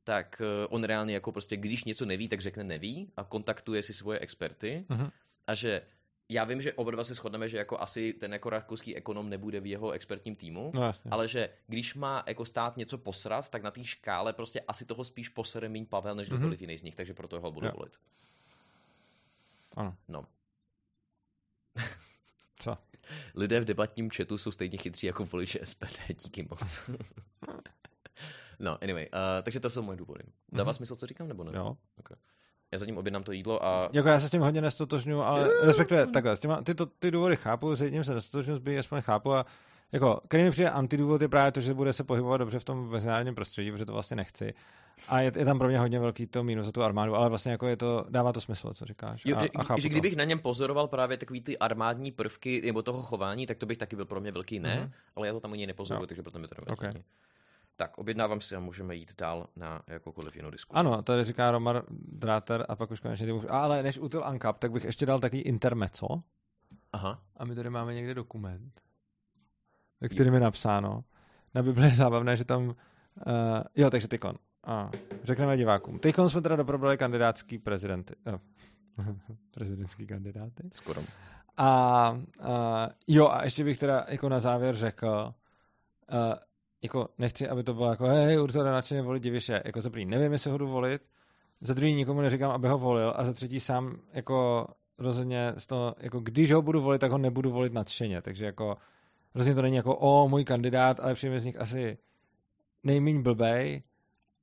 [0.04, 3.94] tak eh, on reálně jako prostě, když něco neví, tak řekne neví a kontaktuje si
[3.94, 5.10] svoje experty mm-hmm.
[5.46, 5.82] a že
[6.30, 9.60] já vím, že oba dva se shodneme, že jako asi ten jako rakouský ekonom nebude
[9.60, 11.10] v jeho expertním týmu, no, jasně.
[11.10, 15.04] ale že když má jako stát něco posrat, tak na té škále prostě asi toho
[15.04, 16.56] spíš posere míň Pavel, než mm-hmm.
[16.60, 18.00] jiný z nich, takže proto ho budu volit.
[19.76, 19.96] Ano.
[20.08, 20.26] No.
[22.58, 22.78] Co?
[23.34, 26.90] Lidé v debatním chatu jsou stejně chytří jako voliči SPD, díky moc.
[28.58, 30.24] no, anyway, uh, takže to jsou moje důvody.
[30.52, 30.76] Dává mm-hmm.
[30.76, 31.52] smysl, co říkám, nebo ne?
[31.54, 31.76] Jo.
[31.96, 32.16] Okay
[32.72, 33.88] já zatím objednám to jídlo a...
[33.92, 37.10] Jako já se s tím hodně nestotožňuji, ale respektive takhle, s těma, ty, to, ty
[37.10, 39.46] důvody chápu, s jedním se nestotožňuji, s aspoň chápu a
[39.92, 42.90] jako, který mi přijde antidůvod je právě to, že bude se pohybovat dobře v tom
[42.90, 44.54] mezinárodním prostředí, protože to vlastně nechci.
[45.08, 47.52] A je, je tam pro mě hodně velký to mínus za tu armádu, ale vlastně
[47.52, 49.22] jako je to, dává to smysl, co říkáš.
[49.24, 50.18] Jo, a, a chápu že kdybych to.
[50.18, 53.96] na něm pozoroval právě takový ty armádní prvky nebo toho chování, tak to bych taky
[53.96, 54.92] byl pro mě velký ne, mm-hmm.
[55.16, 56.06] ale já to tam u něj nepozoruju, no.
[56.06, 56.88] takže proto mi to nevadí.
[56.88, 57.02] Okay.
[57.80, 60.78] Tak, objednávám si a můžeme jít dál na jakoukoliv jinou diskusi.
[60.78, 61.82] Ano, tady říká Romar
[62.12, 63.52] Dráter a pak už konečně ty můžu...
[63.52, 66.22] Ale než util Ankap, tak bych ještě dal takový intermeco.
[66.92, 67.22] Aha.
[67.36, 68.80] A my tady máme někde dokument,
[70.00, 71.04] ve kterým je napsáno.
[71.54, 72.62] Na Bibli je zábavné, že tam...
[72.64, 72.74] Uh,
[73.76, 74.34] jo, takže tykon.
[74.64, 74.90] A
[75.24, 75.98] řekneme divákům.
[75.98, 78.14] Tykon jsme teda doprobrali kandidátský prezidenty.
[78.98, 79.06] Uh,
[79.50, 80.62] prezidentský kandidáty.
[80.72, 81.02] Skoro.
[81.56, 82.46] A uh,
[83.06, 85.34] jo, a ještě bych teda jako na závěr řekl,
[86.12, 86.34] uh,
[86.82, 89.62] jako nechci, aby to bylo jako, hej, Urzora nadšeně volit Diviše.
[89.64, 91.02] Jako za první nevím, jestli ho jdu volit,
[91.60, 93.12] za druhý nikomu neříkám, aby ho volil.
[93.16, 94.66] A za třetí sám jako
[94.98, 98.76] rozhodně z toho, jako když ho budu volit, tak ho nebudu volit nadšeně, takže jako
[99.34, 101.98] rozhodně to není jako o, můj kandidát, ale přijím z nich asi
[102.84, 103.82] nejmíň blbej.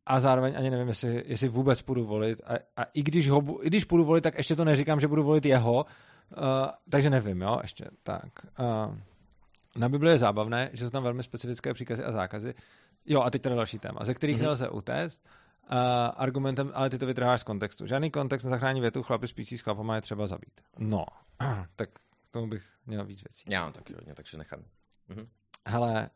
[0.06, 2.42] A zároveň ani nevím, jestli, jestli vůbec půjdu volit.
[2.46, 5.24] A, a i, když ho, i když půjdu volit, tak ještě to neříkám, že budu
[5.24, 6.44] volit jeho, uh,
[6.90, 8.30] takže nevím, jo, ještě tak.
[8.60, 8.96] Uh,
[9.78, 12.54] na Bibli je zábavné, že jsou tam velmi specifické příkazy a zákazy.
[13.06, 14.42] Jo, a teď teda další téma, ze kterých mm-hmm.
[14.42, 15.24] nelze utéct.
[15.72, 15.78] Uh,
[16.16, 17.88] argumentem, ale ty to vytrháš z kontextu.
[17.88, 20.62] Žádný kontext nezachrání větu, chlapi spící s chlapama je třeba zabít.
[20.78, 21.06] No,
[21.76, 23.44] tak k tomu bych měl víc věcí.
[23.48, 24.64] Já mám taky hodně, takže nechám.
[25.08, 25.28] Mhm.
[25.68, 26.10] hele,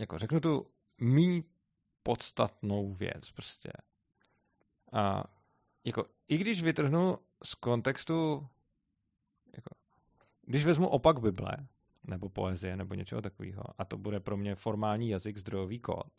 [0.00, 0.66] jako řeknu tu
[1.00, 1.44] mý
[2.02, 3.70] podstatnou věc prostě.
[4.92, 5.24] A
[5.84, 8.48] jako, i když vytrhnu z kontextu,
[9.56, 9.74] jako,
[10.42, 11.56] když vezmu opak Bible,
[12.08, 16.12] nebo poezie, nebo něčeho takového, a to bude pro mě formální jazyk, zdrojový kód,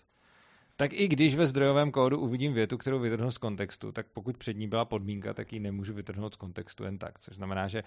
[0.76, 4.57] tak i když ve zdrojovém kódu uvidím větu, kterou vytrhnu z kontextu, tak pokud před
[4.57, 7.20] ní byla podmínka, tak ji nemůžu vytrhnout z kontextu jen tak.
[7.20, 7.84] Což znamená, že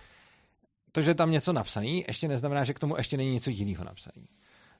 [0.92, 4.26] to, že tam něco napsané, ještě neznamená, že k tomu ještě není něco jiného napsané.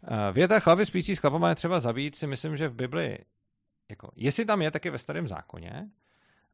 [0.05, 3.19] Eh, věta chlapy spící s chlapama je třeba zabít, si myslím, že v Bibli,
[3.90, 5.90] jako, jestli tam je, tak je ve starém zákoně.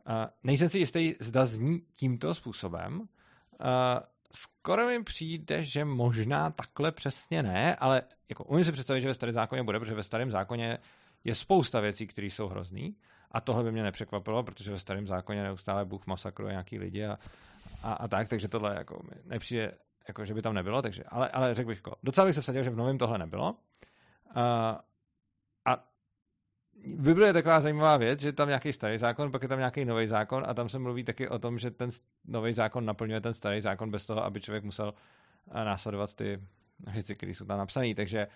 [0.09, 3.09] Uh, nejsem si jistý, zda zní tímto způsobem.
[4.31, 4.37] Uh,
[4.69, 9.15] skoro mi přijde, že možná takhle přesně ne, ale jako umím si představit, že ve
[9.15, 10.79] starém zákoně bude, protože ve starém zákoně
[11.25, 12.97] je spousta věcí, které jsou hrozný.
[13.31, 17.19] A tohle by mě nepřekvapilo, protože ve starém zákoně neustále Bůh masakruje nějaký lidi a,
[17.83, 19.73] a, a tak, takže tohle jako nepřijde,
[20.09, 22.63] jako, že by tam nebylo, takže, ale, ale řekl bych, jako, docela bych se vsadil,
[22.63, 23.57] že v novém tohle nebylo.
[24.35, 24.81] A
[26.85, 29.85] v Bibli je taková zajímavá věc, že tam nějaký starý zákon, pak je tam nějaký
[29.85, 31.91] nový zákon a tam se mluví taky o tom, že ten
[32.25, 34.95] nový zákon naplňuje ten starý zákon bez toho, aby člověk musel
[35.65, 36.41] následovat ty
[36.93, 37.95] věci, které jsou tam napsané.
[37.95, 38.29] Takže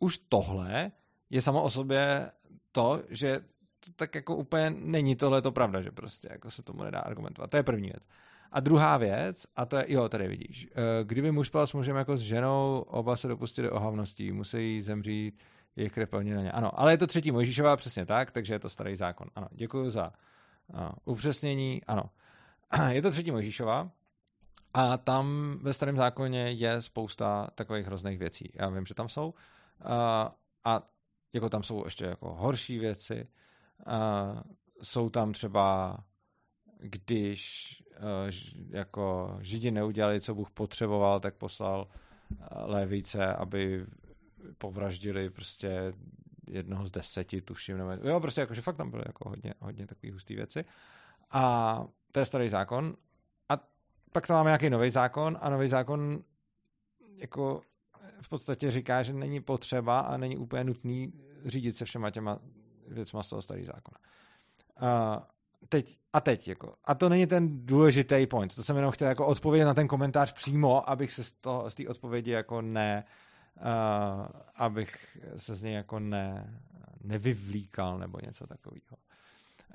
[0.00, 0.90] už tohle
[1.30, 2.30] je samo o sobě
[2.72, 3.40] to, že
[3.80, 7.50] to tak jako úplně není tohle to pravda, že prostě jako se tomu nedá argumentovat.
[7.50, 8.02] To je první věc.
[8.52, 11.96] A druhá věc, a to je, jo, tady vidíš, eh, kdyby muž spal s mužem
[11.96, 15.38] jako s ženou, oba se dopustili ohavností, musí zemřít
[15.76, 16.52] jejich krev na ně.
[16.52, 19.28] Ano, ale je to třetí Mojžíšová, přesně tak, takže je to starý zákon.
[19.34, 20.12] Ano, děkuji za
[20.66, 21.82] uh, upřesnění.
[21.86, 22.02] Ano,
[22.90, 23.90] je to třetí Mojžíšová
[24.74, 28.52] a tam ve starém zákoně je spousta takových hrozných věcí.
[28.54, 29.26] Já vím, že tam jsou.
[29.26, 29.34] Uh,
[30.64, 30.82] a
[31.32, 33.28] jako tam jsou ještě jako horší věci.
[33.86, 34.40] Uh,
[34.82, 35.98] jsou tam třeba,
[36.78, 37.72] když
[38.68, 41.88] jako Židi neudělali, co Bůh potřeboval, tak poslal
[42.50, 43.86] Lévíce, aby
[44.58, 45.92] povraždili prostě
[46.50, 47.78] jednoho z deseti, tuším.
[47.78, 50.64] Nebo, jo, prostě jakože fakt tam byly jako hodně, hodně takových hustý věci.
[51.30, 52.96] A to je starý zákon.
[53.48, 53.58] A
[54.12, 56.24] pak tam máme nějaký nový zákon a nový zákon
[57.16, 57.60] jako
[58.20, 61.12] v podstatě říká, že není potřeba a není úplně nutný
[61.44, 62.38] řídit se všema těma
[62.88, 63.98] věcma z toho starý zákona.
[64.76, 65.28] A
[65.68, 69.26] teď, a teď, jako, a to není ten důležitý point, to jsem jenom chtěl jako
[69.26, 71.34] odpovědět na ten komentář přímo, abych se z,
[71.74, 73.10] té odpovědi jako ne, uh,
[74.56, 76.60] abych se z něj jako ne,
[77.04, 78.96] nevyvlíkal nebo něco takového.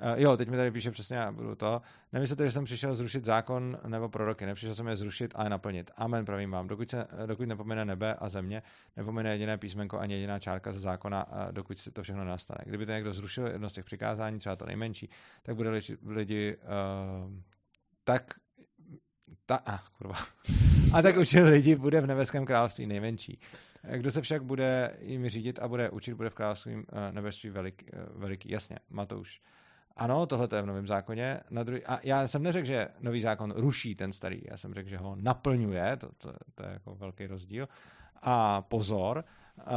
[0.00, 1.82] Uh, jo, teď mi tady píše přesně, já budu to.
[2.12, 4.46] Nemyslíte, že jsem přišel zrušit zákon nebo proroky.
[4.46, 5.90] Nepřišel jsem je zrušit, ale naplnit.
[5.96, 6.66] Amen, pravím vám.
[6.66, 8.62] Dokud, se, dokud nepomene nebe a země,
[8.96, 12.58] nepomene jediné písmenko ani jediná čárka ze zákona, dokud se to všechno nastane.
[12.66, 15.10] Kdyby to někdo zrušil jedno z těch přikázání, třeba to nejmenší,
[15.42, 17.32] tak bude lidi, lidi uh,
[18.04, 18.34] tak
[19.46, 20.16] ta, ah, kurva.
[20.92, 23.40] A tak učil lidi bude v nebeském království nejmenší.
[23.96, 27.84] Kdo se však bude jim řídit a bude učit, bude v království eh, nebeství velik,
[27.92, 28.50] eh, veliký.
[28.50, 29.40] Jasně, Matouš.
[29.96, 31.40] Ano, tohle je v novém zákoně.
[31.50, 34.42] Na druhý, a já jsem neřekl, že nový zákon ruší ten starý.
[34.50, 35.96] Já jsem řekl, že ho naplňuje.
[35.96, 37.68] To, to, to je jako velký rozdíl.
[38.22, 39.24] A pozor,
[39.56, 39.72] uh,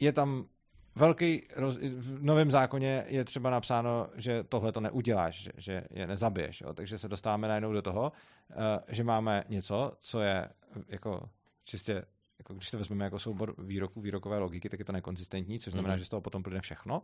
[0.00, 0.46] je tam
[0.96, 6.06] velký, roz, v novém zákoně je třeba napsáno, že tohle to neuděláš, že, že je
[6.06, 6.60] nezabiješ.
[6.60, 6.74] Jo?
[6.74, 8.12] Takže se dostáváme najednou do toho,
[8.50, 8.56] uh,
[8.88, 10.48] že máme něco, co je
[10.88, 11.28] jako
[11.64, 12.04] čistě
[12.38, 15.94] jako když to vezmeme jako soubor výroků, výrokové logiky, tak je to nekonzistentní, což znamená,
[15.94, 15.98] mm-hmm.
[15.98, 17.02] že z toho potom plyne všechno.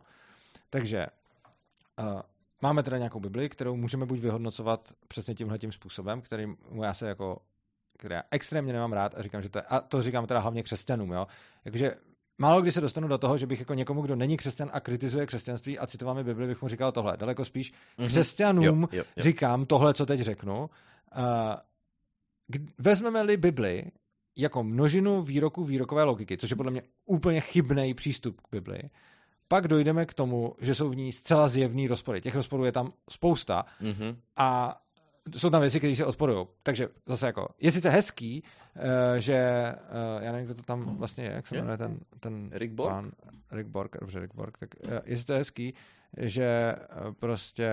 [0.69, 1.07] Takže
[1.99, 2.21] uh,
[2.61, 7.07] máme teda nějakou Bibli, kterou můžeme buď vyhodnocovat přesně tímhle tím způsobem, kterým já se
[7.07, 7.41] jako
[7.97, 10.63] který já extrémně nemám rád a říkám, že to je, a to říkám teda hlavně
[10.63, 11.27] křesťanům, jo.
[11.65, 11.95] Jakože
[12.43, 15.25] málo kdy se dostanu do toho, že bych jako někomu, kdo není křesťan a kritizuje
[15.25, 17.17] křesťanství a citoval mi Bibli, bych mu říkal tohle.
[17.17, 18.07] Daleko spíš mm-hmm.
[18.07, 19.23] křesťanům jo, jo, jo.
[19.23, 20.59] říkám tohle, co teď řeknu.
[20.59, 20.67] Uh,
[22.77, 23.83] vezmeme-li Bibli
[24.35, 28.79] jako množinu výroků výrokové logiky, což je podle mě úplně chybný přístup k Bibli,
[29.47, 32.21] pak dojdeme k tomu, že jsou v ní zcela zjevný rozpory.
[32.21, 34.15] Těch rozporů je tam spousta mm-hmm.
[34.37, 34.81] a
[35.37, 36.47] jsou tam věci, které se odporují.
[36.63, 38.43] Takže zase jako, je sice hezký,
[38.75, 38.81] uh,
[39.17, 39.71] že,
[40.17, 42.93] uh, já nevím, kdo to tam vlastně je, jak se jmenuje ten, ten Rick Borg?
[42.93, 43.11] Pán,
[43.51, 45.73] Rick Borg, dobře, Rick Borg, tak uh, je sice hezký,
[46.17, 46.75] že
[47.07, 47.71] uh, prostě...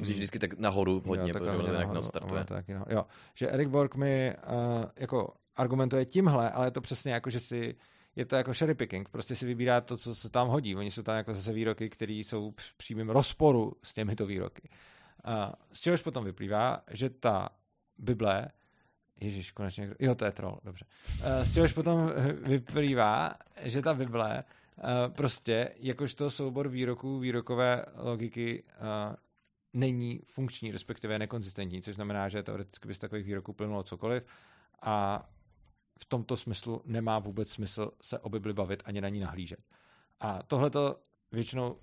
[0.00, 2.46] Musíš vždycky tak nahoru hodně, jo, protože to jinak neodstartuje.
[2.88, 7.40] Jo, že Eric Borg mi uh, jako argumentuje tímhle, ale je to přesně jako, že
[7.40, 7.74] si
[8.16, 10.76] je to jako cherry picking, prostě si vybírá to, co se tam hodí.
[10.76, 14.68] Oni jsou tam jako zase výroky, které jsou v přímém rozporu s těmito výroky.
[14.68, 14.99] A
[15.72, 17.48] z čehož potom vyplývá, že ta
[17.98, 18.48] Bible
[19.20, 20.84] Ježíš, konečně, jo, to je troll, dobře.
[21.42, 24.44] Z čehož potom vyplývá, že ta Bible
[25.08, 28.64] prostě, jakožto soubor výroků, výrokové logiky
[29.72, 34.26] není funkční, respektive nekonzistentní, což znamená, že teoreticky by z takových výroků plynulo cokoliv
[34.82, 35.28] a
[35.98, 39.60] v tomto smyslu nemá vůbec smysl se o Bibli bavit ani na ní nahlížet.
[40.20, 41.00] A tohle to
[41.32, 41.76] většinou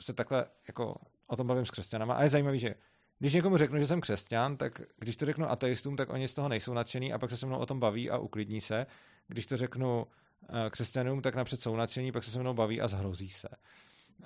[0.00, 1.00] se takhle jako
[1.32, 2.74] o tom bavím s křesťanama a je zajímavý, že
[3.18, 6.48] když někomu řeknu, že jsem křesťan, tak když to řeknu ateistům, tak oni z toho
[6.48, 8.86] nejsou nadšení a pak se se mnou o tom baví a uklidní se.
[9.28, 10.06] Když to řeknu
[10.48, 13.48] eh, křesťanům, tak napřed jsou nadšení, pak se se mnou baví a zhrozí se.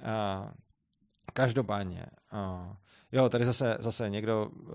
[0.04, 0.52] A
[1.32, 2.06] každopádně.
[2.30, 2.72] A
[3.12, 4.74] jo, tady zase, zase někdo, uh,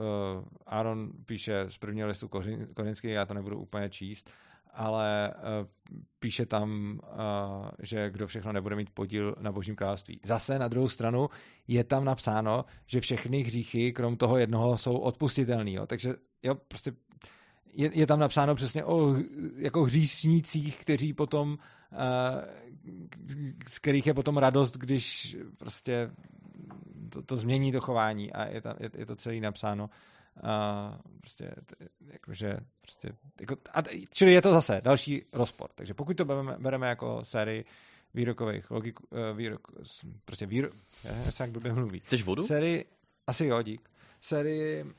[0.65, 2.29] Aaron píše z prvního listu
[2.73, 4.29] korinský, já to nebudu úplně číst,
[4.73, 5.67] ale uh,
[6.19, 10.19] píše tam, uh, že kdo všechno nebude mít podíl na božím království.
[10.25, 11.29] Zase na druhou stranu
[11.67, 15.73] je tam napsáno, že všechny hříchy, krom toho jednoho, jsou odpustitelný.
[15.73, 15.87] Jo?
[15.87, 16.93] Takže jo, prostě
[17.73, 19.15] je, je tam napsáno přesně o
[19.55, 21.57] jako hříšnících, kteří potom, uh,
[23.69, 26.11] z kterých je potom radost, když prostě
[27.09, 29.89] to, to změní to chování a je, tam, je, je to celý napsáno
[30.43, 31.55] a prostě,
[32.11, 33.09] jakože, prostě,
[33.39, 33.81] jako, a,
[34.13, 35.69] čili je to zase další rozpor.
[35.75, 37.65] Takže pokud to bereme, bereme jako sérii
[38.13, 39.67] výrokových logik, uh, výrok,
[40.25, 40.73] prostě výrok,
[41.03, 41.99] já nevím, jak blbě mluví.
[41.99, 42.43] Chceš vodu?
[42.43, 42.85] Sérii,
[43.27, 43.89] asi jo, dík.
[44.21, 44.89] Sérii uh,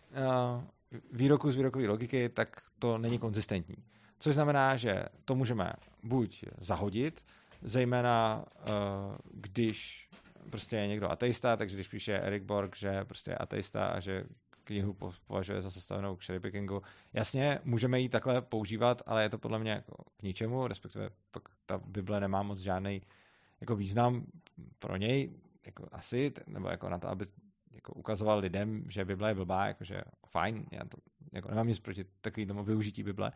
[1.12, 3.77] výroku z výrokové logiky, tak to není konzistentní.
[4.19, 7.24] Což znamená, že to můžeme buď zahodit,
[7.62, 10.09] zejména uh, když
[10.51, 14.24] prostě je někdo ateista, takže když píše Eric Borg, že prostě je ateista a že
[14.64, 16.82] knihu považuje za sestavenou k cherrypickingu.
[17.12, 21.43] Jasně, můžeme ji takhle používat, ale je to podle mě jako k ničemu, respektive pak
[21.66, 23.02] ta Bible nemá moc žádný
[23.60, 24.26] jako význam
[24.78, 25.32] pro něj,
[25.66, 27.26] jako asi, nebo jako na to, aby
[27.72, 30.98] jako ukazoval lidem, že Bible je blbá, jakože fajn, já to
[31.32, 33.32] jako nemám nic proti takovému využití Bible,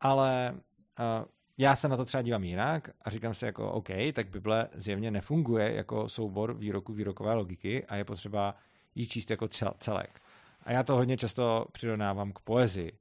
[0.00, 1.28] ale uh,
[1.58, 5.10] já se na to třeba dívám jinak a říkám si jako OK, tak Bible zjevně
[5.10, 8.54] nefunguje jako soubor výroků výrokové logiky a je potřeba
[8.94, 9.48] ji číst jako
[9.78, 10.20] celek.
[10.68, 12.92] A já to hodně často přirovnávám k poezii.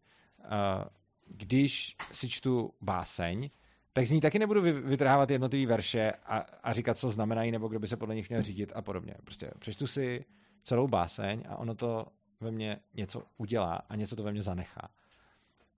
[1.27, 3.49] Když si čtu báseň,
[3.93, 7.79] tak z ní taky nebudu vytrhávat jednotlivé verše a, a říkat, co znamenají, nebo kdo
[7.79, 9.15] by se podle nich měl řídit a podobně.
[9.23, 10.25] Prostě přečtu si
[10.63, 12.07] celou báseň a ono to
[12.39, 14.89] ve mně něco udělá a něco to ve mně zanechá.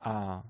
[0.02, 0.44] A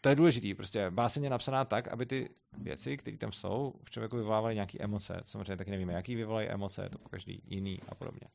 [0.00, 0.54] to je důležité.
[0.54, 4.78] Prostě báseň je napsaná tak, aby ty věci, které tam jsou, v člověku vyvolávaly nějaké
[4.78, 5.20] emoce.
[5.24, 8.28] Samozřejmě taky nevíme, jaký vyvolají emoce, je to po každý jiný a podobně.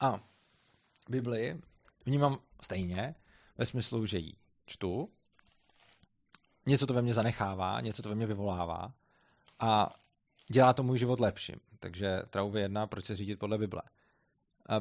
[0.00, 0.20] A
[1.08, 1.60] Bibli
[2.06, 3.14] vnímám stejně,
[3.58, 4.32] ve smyslu, že ji
[4.66, 5.08] čtu,
[6.66, 8.92] něco to ve mně zanechává, něco to ve mně vyvolává
[9.60, 9.88] a
[10.48, 11.56] dělá to můj život lepším.
[11.80, 13.82] Takže Trauvy jedna, proč se řídit podle Bible.
[14.68, 14.80] A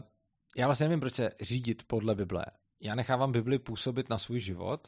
[0.57, 2.45] já vlastně nevím, proč se řídit podle Bible.
[2.79, 4.87] Já nechávám Bibli působit na svůj život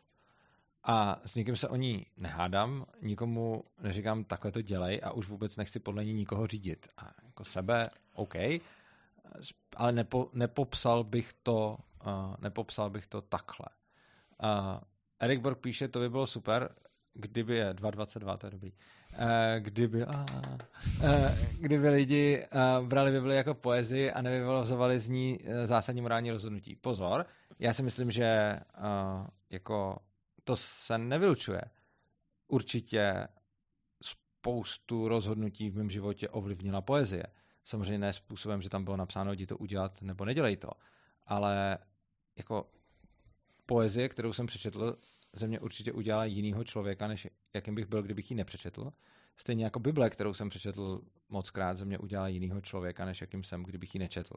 [0.84, 5.56] a s někým se o ní nehádám, nikomu neříkám takhle to dělej a už vůbec
[5.56, 6.88] nechci podle ní nikoho řídit.
[6.98, 8.36] A jako sebe, OK,
[9.76, 11.78] ale nepo, nepopsal bych to
[12.08, 13.68] uh, nepopsal bych to takhle.
[14.44, 14.80] Uh,
[15.20, 16.76] Erik Borg píše, to by bylo super,
[17.14, 18.72] kdyby je 2.22, to je dobrý.
[18.72, 19.28] Uh,
[19.60, 20.26] kdyby, uh,
[21.60, 22.46] kdyby lidi
[22.88, 26.76] brali Bibli jako poezii a nevyvolozovali z ní zásadní morální rozhodnutí.
[26.76, 27.26] Pozor,
[27.60, 28.60] já si myslím, že
[29.50, 29.98] jako
[30.44, 31.62] to se nevylučuje.
[32.48, 33.28] Určitě
[34.04, 37.24] spoustu rozhodnutí v mém životě ovlivnila poezie.
[37.68, 40.70] Samozřejmě ne způsobem, že tam bylo napsáno, jdi to udělat nebo nedělej to.
[41.26, 41.78] Ale
[42.38, 42.70] jako
[43.66, 44.98] poezie, kterou jsem přečetl,
[45.34, 48.94] ze mě určitě udělala jinýho člověka, než jakým bych byl, kdybych ji nepřečetl.
[49.38, 53.44] Stejně jako Bible, kterou jsem přečetl moc krát, ze mě udělala jinýho člověka, než jakým
[53.44, 54.34] jsem, kdybych ji nečetl.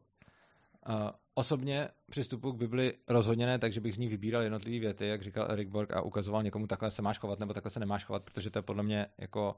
[0.89, 5.23] Uh, osobně přistupu k Bibli rozhodně ne, takže bych z ní vybíral jednotlivé věty, jak
[5.23, 8.25] říkal Eric Borg, a ukazoval někomu, takhle se máš chovat, nebo takhle se nemáš chovat,
[8.25, 9.57] protože to je podle mě jako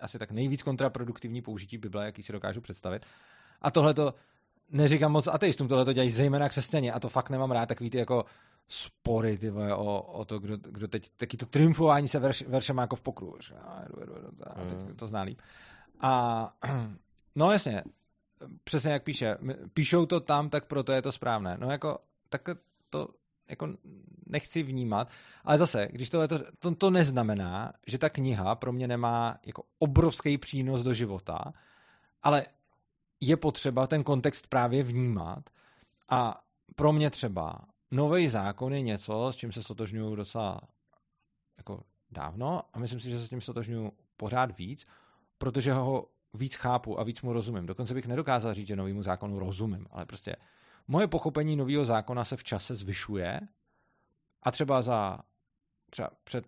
[0.00, 3.06] asi tak nejvíc kontraproduktivní použití Bible, jaký si dokážu představit.
[3.60, 4.14] A tohle to
[4.70, 7.98] neříkám moc ateistům, tohle to dělají zejména křesťané a to fakt nemám rád, takový ty
[7.98, 8.24] jako
[8.68, 12.78] spory ty vole, o, o, to, kdo, kdo teď, taky to triumfování se verš, veršem
[12.78, 13.36] jako v pokru.
[13.64, 13.84] A,
[14.46, 14.96] a teď mm.
[14.96, 15.40] to zná líp.
[16.00, 16.54] A
[17.34, 17.82] no jasně,
[18.64, 19.36] přesně jak píše,
[19.74, 21.56] píšou to tam, tak proto je to správné.
[21.60, 22.42] No jako, tak
[22.90, 23.08] to
[23.48, 23.68] jako
[24.26, 25.08] nechci vnímat.
[25.44, 30.38] Ale zase, když tohle to, to, neznamená, že ta kniha pro mě nemá jako obrovský
[30.38, 31.52] přínos do života,
[32.22, 32.44] ale
[33.20, 35.50] je potřeba ten kontext právě vnímat
[36.08, 36.44] a
[36.76, 37.58] pro mě třeba
[37.90, 40.60] nový zákon je něco, s čím se stotožňuju docela
[41.56, 44.86] jako dávno a myslím si, že se s tím stotožňuju pořád víc,
[45.38, 47.66] protože ho víc chápu a víc mu rozumím.
[47.66, 50.36] Dokonce bych nedokázal říct, že novýmu zákonu rozumím, ale prostě
[50.88, 53.40] moje pochopení nového zákona se v čase zvyšuje
[54.42, 55.18] a třeba za
[55.90, 56.46] třeba před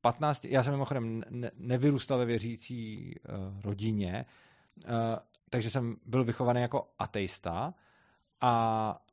[0.00, 4.26] 15, já jsem mimochodem ne, nevyrůstal ve věřící uh, rodině,
[4.84, 4.90] uh,
[5.50, 7.74] takže jsem byl vychovaný jako ateista
[8.40, 9.04] a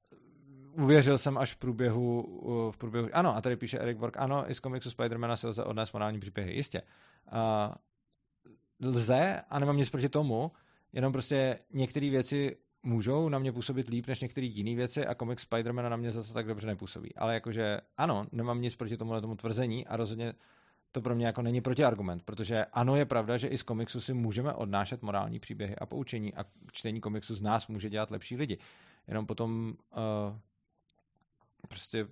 [0.71, 4.55] uvěřil jsem až v průběhu, v průběhu, ano, a tady píše Eric Borg, ano, i
[4.55, 6.81] z komiksu Spidermana se lze odnést morální příběhy, jistě.
[7.31, 10.51] Uh, lze a nemám nic proti tomu,
[10.93, 15.43] jenom prostě některé věci můžou na mě působit líp než některé jiné věci a komiks
[15.43, 17.15] Spidermana na mě zase tak dobře nepůsobí.
[17.15, 20.33] Ale jakože ano, nemám nic proti tomu tomu tvrzení a rozhodně
[20.91, 24.13] to pro mě jako není protiargument, protože ano, je pravda, že i z komiksu si
[24.13, 28.57] můžeme odnášet morální příběhy a poučení a čtení komiksu z nás může dělat lepší lidi.
[29.07, 30.37] Jenom potom uh,
[31.67, 32.07] prostě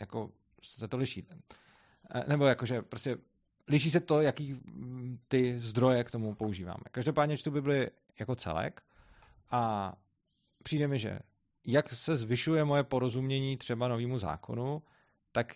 [0.00, 0.30] jako
[0.62, 1.22] se to liší.
[1.22, 3.16] Uh, nebo jakože prostě
[3.68, 6.82] liší se to, jaký mm, ty zdroje k tomu používáme.
[6.90, 8.82] Každopádně čtu Bibli jako celek
[9.50, 9.92] a
[10.62, 11.18] přijde mi, že
[11.64, 14.82] jak se zvyšuje moje porozumění třeba novému zákonu,
[15.32, 15.54] tak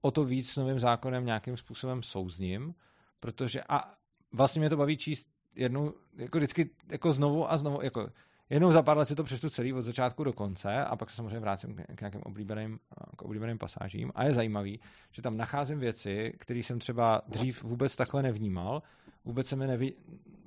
[0.00, 2.74] o to víc s novým zákonem nějakým způsobem souzním,
[3.20, 3.94] protože a
[4.32, 8.10] vlastně mě to baví číst jednou, jako vždycky, jako znovu a znovu, jako
[8.50, 11.16] jednou za pár let si to přečtu celý od začátku do konce a pak se
[11.16, 12.78] samozřejmě vrátím k nějakým oblíbeným,
[13.16, 14.12] k oblíbeným pasážím.
[14.14, 14.80] A je zajímavý,
[15.12, 18.82] že tam nacházím věci, které jsem třeba dřív vůbec takhle nevnímal,
[19.24, 19.94] vůbec jsem je nevi,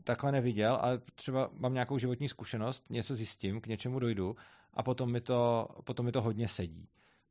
[0.04, 4.36] takhle neviděl, ale třeba mám nějakou životní zkušenost, něco zjistím, k něčemu dojdu
[4.74, 6.90] a potom mi to, potom mi to hodně sedí.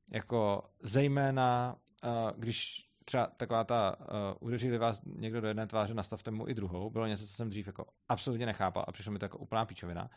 [0.09, 1.77] Jako zejména,
[2.37, 4.07] když třeba taková ta uh,
[4.41, 7.67] udeřili vás někdo do jedné tváře, nastavte mu i druhou, bylo něco, co jsem dřív
[7.67, 10.11] jako absolutně nechápal a přišlo mi to jako úplná píčovina.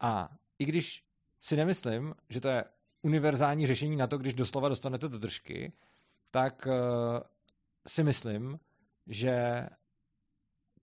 [0.00, 1.04] A i když
[1.40, 2.64] si nemyslím, že to je
[3.02, 5.72] univerzální řešení na to, když doslova dostanete do držky,
[6.30, 6.72] tak uh,
[7.86, 8.58] si myslím,
[9.06, 9.66] že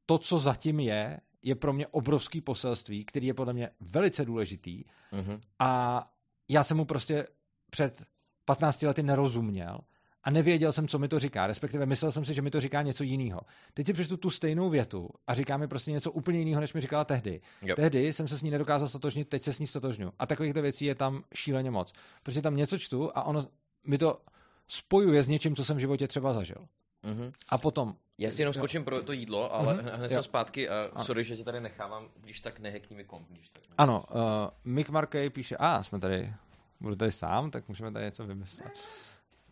[0.06, 4.84] to, co zatím je, je pro mě obrovský poselství, který je podle mě velice důležitý
[5.14, 5.40] mm-hmm.
[5.60, 6.02] a
[6.50, 7.28] já jsem mu prostě
[7.70, 8.04] před
[8.46, 9.80] 15 lety nerozuměl
[10.24, 12.82] a nevěděl jsem, co mi to říká, respektive myslel jsem si, že mi to říká
[12.82, 13.42] něco jiného.
[13.74, 16.82] Teď si přečtu tu stejnou větu a říká mi prostě něco úplně jiného, než mi
[16.82, 17.42] říkala tehdy.
[17.62, 17.76] Yep.
[17.76, 20.12] Tehdy jsem se s ní nedokázal stotožnit, teď se s ní stotožňu.
[20.20, 21.94] A takovýchto věcí je tam šíleně moc.
[22.24, 23.48] Protože tam něco čtu a ono
[23.88, 24.22] mi to
[24.68, 26.68] spojuje s něčím, co jsem v životě třeba zažil.
[27.06, 27.32] Mm-hmm.
[27.50, 27.96] A potom...
[28.18, 29.96] Já si jenom skočím pro to jídlo, ale mm-hmm.
[29.96, 31.06] hned jsem zpátky a ano.
[31.06, 33.28] sorry, že tě tady nechávám, když tak nehekni mi komp.
[33.30, 34.22] Když tak ano, uh,
[34.64, 36.34] Mick Markey píše, a jsme tady,
[36.80, 38.72] budu tady sám, tak můžeme tady něco vymyslet.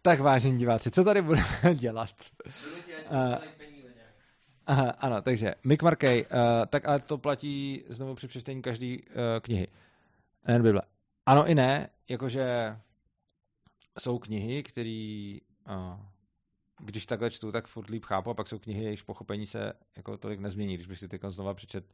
[0.02, 2.10] Tak vážení diváci, co tady budeme dělat?
[3.12, 3.36] Uh,
[4.66, 9.22] Aha, ano, takže Mick Markey, uh, tak ale to platí znovu při přečtení každé uh,
[9.42, 9.68] knihy.
[10.48, 10.82] Nejen Bible.
[11.26, 12.78] Ano i ne, jakože
[14.00, 15.38] jsou knihy, které
[15.70, 16.00] uh,
[16.86, 20.18] když takhle čtu, tak furt líp chápu a pak jsou knihy, jejichž pochopení se jako
[20.18, 20.74] tolik nezmění.
[20.74, 21.86] Když bych si teď znova přečet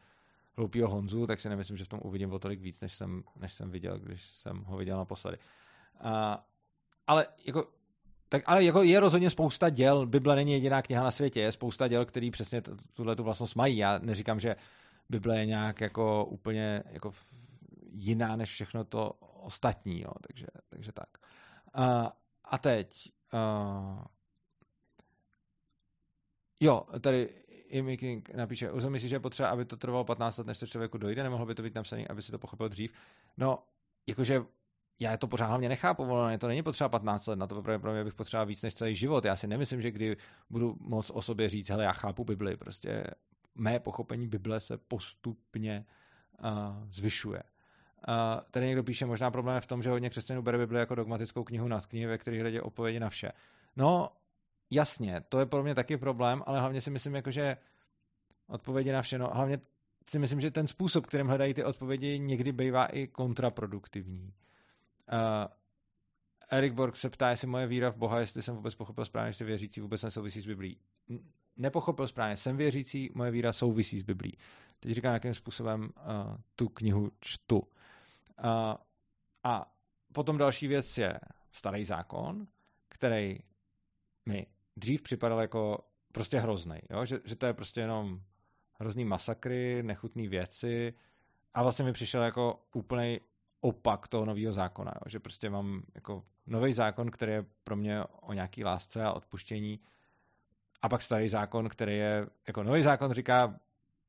[0.57, 3.53] hloupýho Honzu, tak si nemyslím, že v tom uvidím o tolik víc, než jsem, než
[3.53, 5.37] jsem viděl, když jsem ho viděl naposledy.
[6.05, 6.11] Uh,
[7.07, 7.67] ale jako
[8.29, 11.87] tak ale jako je rozhodně spousta děl, Bible není jediná kniha na světě, je spousta
[11.87, 12.61] děl, který přesně
[12.93, 13.77] tuhle tu vlastnost mají.
[13.77, 14.55] Já neříkám, že
[15.09, 17.11] Bible je nějak jako úplně jako
[17.91, 19.11] jiná než všechno to
[19.41, 21.09] ostatní, jo, takže, takže tak.
[21.77, 22.07] Uh,
[22.45, 23.11] a teď
[26.59, 27.29] jo, tady
[27.69, 30.67] i King napíše, uzemí si, že je potřeba, aby to trvalo 15 let, než to
[30.67, 32.93] člověku dojde, nemohlo by to být napsané, aby si to pochopil dřív.
[33.37, 33.63] No,
[34.07, 34.43] jakože
[34.99, 38.03] já to pořád hlavně nechápu, ono to není potřeba 15 let, na to pro mě
[38.03, 39.25] bych potřeboval víc než celý život.
[39.25, 40.17] Já si nemyslím, že kdy
[40.49, 43.03] budu moc o sobě říct, hele, já chápu Bibli, prostě
[43.55, 45.85] mé pochopení Bible se postupně
[46.43, 46.49] uh,
[46.89, 47.43] zvyšuje.
[48.07, 48.13] Uh,
[48.51, 51.43] tady někdo píše, možná problém je v tom, že hodně křesťanů bere Bibli jako dogmatickou
[51.43, 53.31] knihu nad knihy, ve kterých hledě odpovědi na vše.
[53.75, 54.09] No,
[54.69, 57.57] jasně, to je pro mě taky problém, ale hlavně si myslím, jako, že
[58.47, 59.59] odpovědi na vše, no hlavně
[60.09, 64.33] si myslím, že ten způsob, kterým hledají ty odpovědi, někdy bývá i kontraproduktivní.
[65.11, 65.47] Uh,
[66.51, 69.45] Erik Borg se ptá, jestli moje víra v Boha, jestli jsem vůbec pochopil správně, jestli
[69.45, 70.79] věřící vůbec nesouvisí s Biblí.
[71.57, 74.37] Nepochopil správně, jsem věřící, moje víra souvisí s Biblí.
[74.79, 75.89] Teď říkám, jakým způsobem uh,
[76.55, 77.59] tu knihu čtu.
[77.59, 77.65] Uh,
[79.43, 79.75] a
[80.13, 81.19] potom další věc je
[81.51, 82.47] starý zákon,
[82.89, 83.39] který
[84.25, 84.47] mi
[84.79, 85.79] dřív připadal jako
[86.11, 87.05] prostě hrozný, jo?
[87.05, 88.21] Že, že to je prostě jenom
[88.79, 90.93] hrozný masakry, nechutné věci
[91.53, 93.19] a vlastně mi přišel jako úplný
[93.61, 95.09] opak toho nového zákona, jo?
[95.09, 99.79] že prostě mám jako nový zákon, který je pro mě o nějaký lásce a odpuštění
[100.81, 103.59] a pak starý zákon, který je, jako nový zákon říká,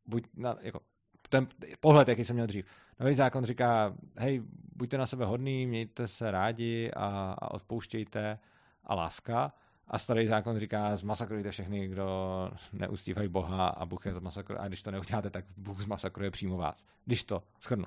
[0.07, 0.81] buď na, jako
[1.29, 1.47] ten
[1.81, 2.67] pohled, jaký jsem měl dřív.
[3.01, 4.43] Nový zákon říká, hej,
[4.77, 8.39] buďte na sebe hodný, mějte se rádi a, a odpouštějte
[8.85, 9.53] a láska.
[9.91, 14.59] A starý zákon říká, zmasakrujte všechny, kdo neustívají Boha a Bůh je to masakruje.
[14.59, 16.87] A když to neuděláte, tak Bůh zmasakruje přímo vás.
[17.05, 17.85] Když to schrnu.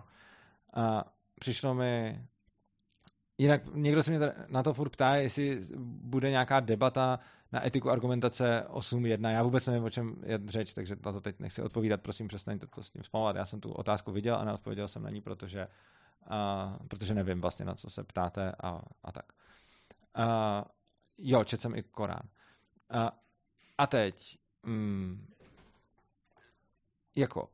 [0.73, 1.03] A
[1.40, 2.25] přišlo mi...
[3.38, 7.19] Jinak někdo se mě na to furt ptá, jestli bude nějaká debata
[7.51, 9.30] na etiku argumentace 8.1.
[9.30, 12.01] Já vůbec nevím, o čem je řeč, takže na to teď nechci odpovídat.
[12.01, 13.35] Prosím, přestaňte to s tím zpomalovat.
[13.35, 15.67] Já jsem tu otázku viděl a neodpověděl jsem na ní, protože
[16.27, 19.25] a, protože nevím vlastně, na co se ptáte a, a tak.
[20.15, 20.65] A,
[21.17, 22.30] jo, četl jsem i Korán.
[22.90, 23.11] A,
[23.77, 25.27] a teď, mm,
[27.16, 27.50] jako,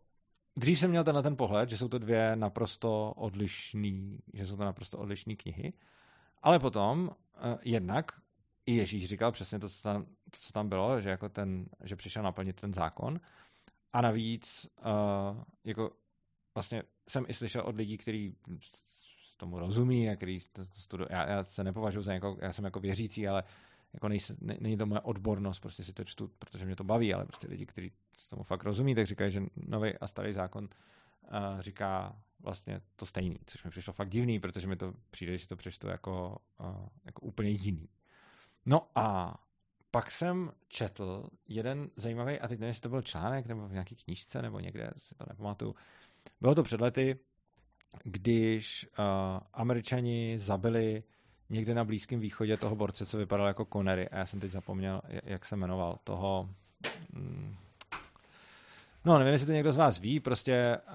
[0.56, 4.58] dřív jsem měl ten na ten pohled, že jsou to dvě naprosto odlišný, že jsou
[4.58, 5.74] to naprosto odlišné knihy,
[6.42, 8.12] ale potom uh, jednak
[8.66, 11.96] i Ježíš říkal přesně to, co tam, to, co tam bylo, že, jako ten, že
[11.96, 13.20] přišel naplnit ten zákon.
[13.94, 15.92] A navíc uh, jako
[16.56, 18.36] vlastně jsem i slyšel od lidí, kteří
[19.40, 21.08] tomu rozumí a který to studují.
[21.12, 23.44] Já, já se nepovažuji za jako, já jsem jako věřící, ale
[23.94, 27.14] jako nejse, ne, není to moje odbornost, prostě si to čtu, protože mě to baví,
[27.14, 27.92] ale prostě lidi, kteří
[28.30, 33.40] tomu fakt rozumí, tak říkají, že nový a starý zákon uh, říká vlastně to stejný,
[33.46, 37.22] což mi přišlo fakt divný, protože mi to přijde, že to přečtu jako, uh, jako
[37.22, 37.90] úplně jiný.
[38.66, 39.38] No a
[39.92, 43.96] pak jsem četl jeden zajímavý, a teď nevím, jestli to byl článek nebo v nějaké
[43.96, 45.76] knížce nebo někde, si to nepamatuju.
[46.42, 47.20] Bylo to před lety,
[48.04, 49.06] když uh,
[49.54, 51.04] američani zabili
[51.50, 54.10] někde na Blízkém východě toho borce, co vypadal jako Connery.
[54.10, 56.00] A já jsem teď zapomněl, jak se jmenoval.
[56.04, 56.50] Toho...
[57.14, 57.56] Mm,
[59.06, 60.94] no, nevím, jestli to někdo z vás ví, prostě uh,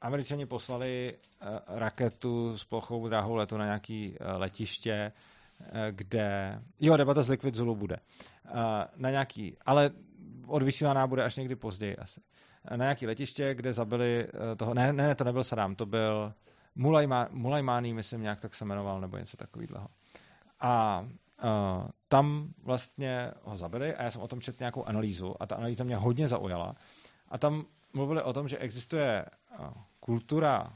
[0.00, 5.12] američani poslali uh, raketu s plochou dráhou letu na nějaký uh, letiště,
[5.60, 6.58] uh, kde...
[6.80, 7.96] Jo, debata z Liquid Zulu bude.
[8.44, 8.52] Uh,
[8.96, 9.56] na nějaký...
[9.66, 9.90] Ale
[10.46, 12.20] odvysílaná bude až někdy později asi.
[12.70, 14.74] Na nějaký letiště, kde zabili uh, toho...
[14.74, 16.32] Ne, ne, to nebyl Saddam, to byl
[17.30, 19.88] Mulajmány, myslím, nějak tak se jmenoval, nebo něco takového.
[20.60, 21.00] A
[21.44, 25.56] uh, tam vlastně ho zabili a já jsem o tom četl nějakou analýzu a ta
[25.56, 26.74] analýza mě hodně zaujala.
[27.28, 29.24] A tam mluvili o tom, že existuje
[29.58, 29.66] uh,
[30.00, 30.72] kultura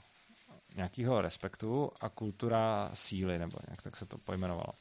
[0.77, 4.73] nějakého respektu a kultura síly, nebo nějak tak se to pojmenovalo.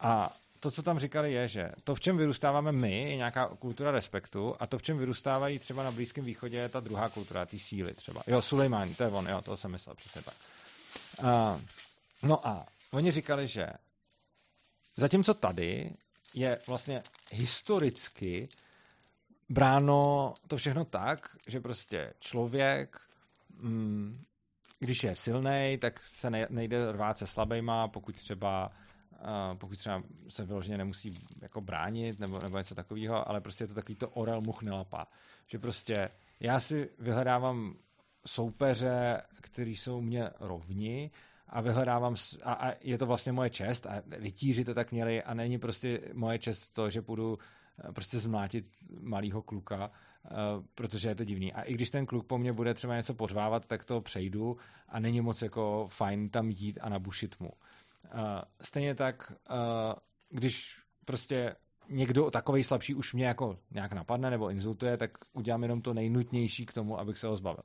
[0.00, 3.90] A to, co tam říkali, je, že to, v čem vyrůstáváme my, je nějaká kultura
[3.90, 7.58] respektu a to, v čem vyrůstávají třeba na Blízkém východě, je ta druhá kultura, ty
[7.58, 8.22] síly třeba.
[8.26, 10.34] Jo, Sulejmán, to je on, jo, to jsem myslel, přesně tak.
[11.22, 11.60] Uh,
[12.22, 13.66] no a oni říkali, že
[14.96, 15.90] zatímco tady
[16.34, 18.48] je vlastně historicky
[19.48, 23.00] bráno to všechno tak, že prostě člověk,
[23.60, 24.14] mm,
[24.78, 28.70] když je silný, tak se nejde rvát se slabejma, pokud třeba
[29.54, 33.74] pokud třeba se vyloženě nemusí jako bránit nebo, nebo něco takového, ale prostě je to
[33.74, 35.06] takový to orel much nelapá.
[35.46, 37.74] Že prostě já si vyhledávám
[38.26, 41.10] soupeře, který jsou mě rovni
[41.46, 45.34] a vyhledávám, a, a je to vlastně moje čest a rytíři to tak měli a
[45.34, 47.38] není prostě moje čest to, že půjdu
[47.88, 48.66] eh, prostě zmlátit
[49.00, 49.90] malého kluka,
[50.30, 51.52] uh, protože je to divný.
[51.52, 54.56] A i když ten kluk po mně bude třeba něco pořvávat, tak to přejdu
[54.88, 57.50] a není moc jako fajn tam jít a nabušit mu.
[58.60, 59.32] Stejně tak,
[60.30, 61.56] když prostě
[61.88, 66.66] někdo takový slabší už mě jako nějak napadne nebo insultuje, tak udělám jenom to nejnutnější
[66.66, 67.62] k tomu, abych se ho zbavil.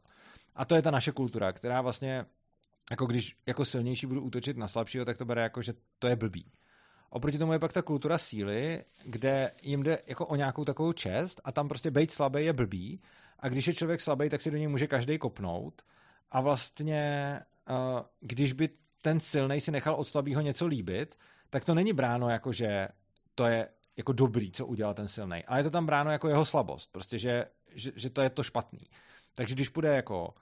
[0.55, 2.25] A to je ta naše kultura, která vlastně,
[2.91, 6.15] jako když jako silnější budu útočit na slabšího, tak to bere jako, že to je
[6.15, 6.51] blbý.
[7.09, 11.41] Oproti tomu je pak ta kultura síly, kde jim jde jako o nějakou takovou čest
[11.43, 13.01] a tam prostě být slabý je blbý
[13.39, 15.81] a když je člověk slabý, tak si do něj může každý kopnout
[16.31, 17.39] a vlastně
[18.19, 18.69] když by
[19.03, 22.87] ten silný si nechal od slabého něco líbit, tak to není bráno jako, že
[23.35, 26.45] to je jako dobrý, co udělal ten silný, ale je to tam bráno jako jeho
[26.45, 28.79] slabost, prostě, že, že, že to je to špatný.
[29.35, 30.33] Takže když bude jako uh,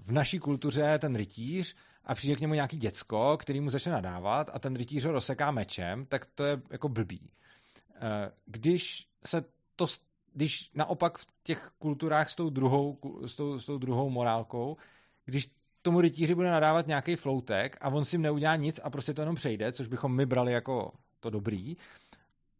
[0.00, 4.50] v naší kultuře ten rytíř a přijde k němu nějaký děcko, který mu začne nadávat
[4.52, 7.20] a ten rytíř ho rozseká mečem, tak to je jako blbý.
[7.20, 8.08] Uh,
[8.46, 9.44] když se
[9.76, 9.86] to,
[10.34, 14.76] když naopak v těch kulturách s tou druhou, s tou, s tou druhou morálkou,
[15.24, 15.50] když
[15.82, 19.34] tomu rytíři bude nadávat nějaký floutek a on si neudělá nic a prostě to jenom
[19.34, 21.76] přejde, což bychom my brali jako to dobrý.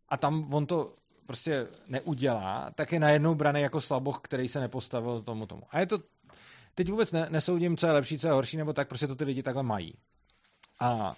[0.08, 0.92] A tam on to
[1.26, 5.62] prostě neudělá, tak je najednou braný jako slaboch, který se nepostavil tomu tomu.
[5.70, 5.98] A je to,
[6.74, 9.24] teď vůbec ne, nesoudím, co je lepší, co je horší, nebo tak prostě to ty
[9.24, 9.94] lidi takhle mají.
[10.80, 11.12] A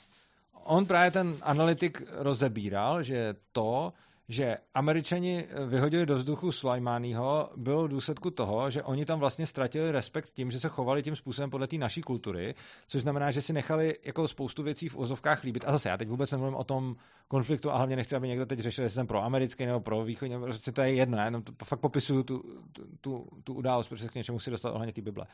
[0.65, 3.92] on právě ten analytik rozebíral, že to,
[4.28, 9.92] že američani vyhodili do vzduchu Sulajmányho, bylo v důsledku toho, že oni tam vlastně ztratili
[9.92, 12.54] respekt tím, že se chovali tím způsobem podle té naší kultury,
[12.86, 15.64] což znamená, že si nechali jako spoustu věcí v ozovkách líbit.
[15.66, 16.96] A zase já teď vůbec nemluvím o tom
[17.28, 20.40] konfliktu a hlavně nechci, aby někdo teď řešil, jestli jsem pro americký nebo pro východní,
[20.40, 22.62] prostě to je jedno, já jenom to, fakt popisuju tu,
[23.00, 25.26] tu, tu událost, protože se k něčemu si dostat ohledně té Bible.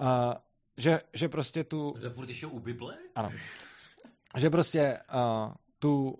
[0.00, 0.06] Uh,
[0.76, 1.94] že, že prostě tu...
[2.14, 2.94] To ještě u Bible?
[3.14, 3.30] Ano.
[4.36, 6.18] Že prostě uh, tu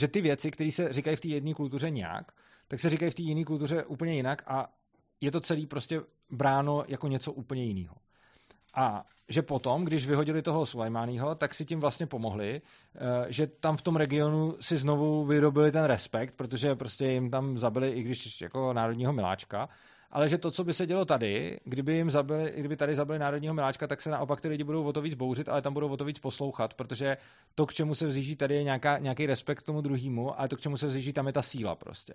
[0.00, 2.32] že ty věci, které se říkají v té jedné kultuře nějak,
[2.68, 4.72] tak se říkají v té jiné kultuře úplně jinak a
[5.20, 7.94] je to celý prostě bráno jako něco úplně jiného.
[8.74, 13.76] A že potom, když vyhodili toho Sulejmányho, tak si tím vlastně pomohli, eh, že tam
[13.76, 18.40] v tom regionu si znovu vyrobili ten respekt, protože prostě jim tam zabili, i když
[18.40, 19.68] jako národního miláčka,
[20.10, 23.54] ale že to, co by se dělo tady, kdyby jim zabili, kdyby tady zabili národního
[23.54, 25.96] miláčka, tak se naopak ty lidi budou o to víc bouřit, ale tam budou o
[25.96, 27.16] to víc poslouchat, protože
[27.54, 30.56] to, k čemu se vzjíždí tady, je nějaká, nějaký respekt k tomu druhému, ale to,
[30.56, 32.12] k čemu se vzjíždí, tam je ta síla prostě.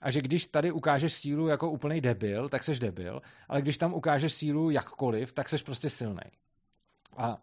[0.00, 3.94] A že když tady ukážeš sílu jako úplný debil, tak seš debil, ale když tam
[3.94, 6.22] ukážeš sílu jakkoliv, tak seš prostě silný.
[7.16, 7.38] A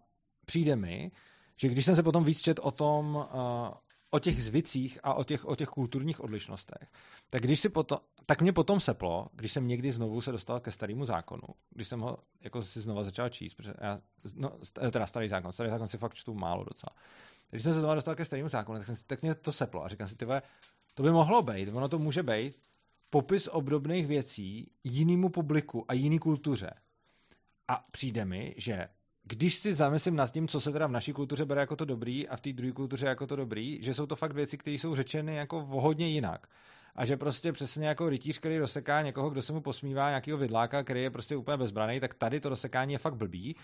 [0.45, 1.11] přijde mi,
[1.55, 3.23] že když jsem se potom víc čet o tom, uh,
[4.09, 6.89] o těch zvicích a o těch, o těch kulturních odlišnostech,
[7.29, 10.71] tak když si potom, tak mě potom seplo, když jsem někdy znovu se dostal ke
[10.71, 14.01] starému zákonu, když jsem ho jako si znova začal číst, protože já,
[14.35, 14.51] no,
[14.91, 16.89] teda starý zákon, starý zákon si fakt čtu málo docela.
[17.49, 19.87] Když jsem se znova dostal ke starému zákonu, tak, jsem, tak mě to seplo a
[19.87, 20.41] říkám si, tyhle,
[20.93, 22.55] to by mohlo být, ono to může být
[23.09, 26.73] popis obdobných věcí jinému publiku a jiný kultuře.
[27.67, 28.89] A přijde mi, že
[29.29, 32.27] když si zamyslím nad tím, co se teda v naší kultuře bere jako to dobrý
[32.27, 34.95] a v té druhé kultuře jako to dobrý, že jsou to fakt věci, které jsou
[34.95, 36.47] řečeny jako hodně jinak.
[36.95, 40.83] A že prostě přesně jako rytíř, který rozseká někoho, kdo se mu posmívá, nějakého vidláka,
[40.83, 43.55] který je prostě úplně bezbraný, tak tady to rozsekání je fakt blbý.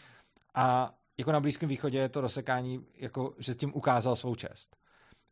[0.56, 4.78] A jako na Blízkém východě je to rozsekání, jako, že tím ukázal svou čest.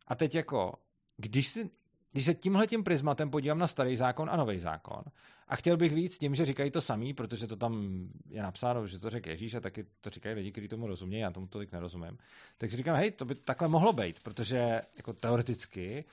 [0.07, 0.73] A teď jako,
[1.17, 1.69] když si
[2.11, 5.03] když se tímhle tím prismatem podívám na starý zákon a nový zákon,
[5.47, 8.99] a chtěl bych víc tím, že říkají to samý, protože to tam je napsáno, že
[8.99, 12.17] to řekl Ježíš a taky to říkají lidi, kteří tomu rozumějí, já tomu tolik nerozumím.
[12.57, 16.05] Tak si říkám, hej, to by takhle mohlo být, protože jako teoreticky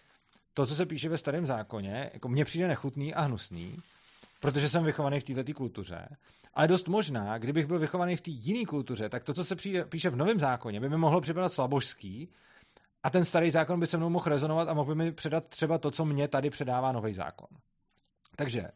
[0.55, 3.77] to, co se píše ve starém zákoně, jako mně přijde nechutný a hnusný,
[4.41, 6.09] protože jsem vychovaný v této kultuře.
[6.55, 10.11] Ale dost možná, kdybych byl vychovaný v té jiné kultuře, tak to, co se píše
[10.11, 12.29] v novém zákoně, by mi mohlo připadat slabožský,
[13.03, 15.79] a ten starý zákon by se mnou mohl rezonovat a mohl by mi předat třeba
[15.79, 17.49] to, co mě tady předává nový zákon.
[18.37, 18.69] Takže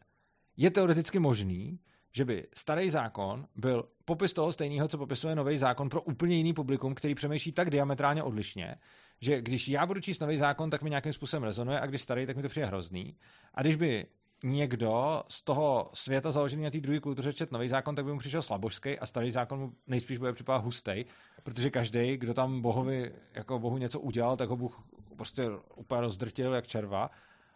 [0.57, 1.79] je teoreticky možný,
[2.11, 6.53] že by starý zákon byl popis toho stejného, co popisuje nový zákon pro úplně jiný
[6.53, 8.75] publikum, který přemýšlí tak diametrálně odlišně,
[9.21, 12.25] že když já budu číst nový zákon, tak mi nějakým způsobem rezonuje a když starý,
[12.25, 13.17] tak mi to přijde hrozný.
[13.53, 14.05] A když by
[14.43, 18.19] někdo z toho světa založený na té druhé kultuře čet nový zákon, tak by mu
[18.19, 21.05] přišel slabožský a starý zákon mu nejspíš bude připadat hustý,
[21.43, 24.83] protože každý, kdo tam bohovi, jako bohu něco udělal, tak ho Bůh
[25.15, 25.43] prostě
[25.75, 27.09] úplně rozdrtil jak červa.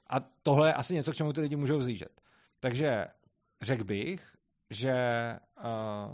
[0.09, 2.21] A tohle je asi něco, k čemu ty lidi můžou zlížet.
[2.59, 3.07] Takže
[3.61, 4.35] řekl bych,
[4.69, 4.93] že
[5.57, 6.13] uh,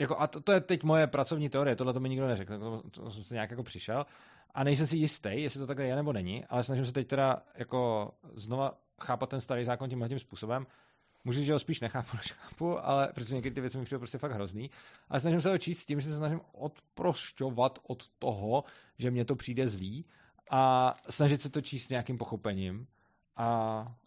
[0.00, 2.90] jako, a to, to, je teď moje pracovní teorie, tohle to mi nikdo neřekl, to,
[2.90, 4.06] to jsem se nějak jako přišel
[4.54, 7.42] a nejsem si jistý, jestli to takhle je nebo není, ale snažím se teď teda
[7.54, 10.66] jako znova chápat ten starý zákon tímhle tím způsobem.
[11.24, 14.18] Můžu, že ho spíš nechápu, než chápu, ale protože někdy ty věci mi přijde prostě
[14.18, 14.70] fakt hrozný.
[15.08, 18.64] Ale snažím se ho číst s tím, že se snažím odprošťovat od toho,
[18.98, 20.04] že mě to přijde zlý
[20.50, 22.86] a snažit se to číst nějakým pochopením
[23.36, 23.48] a,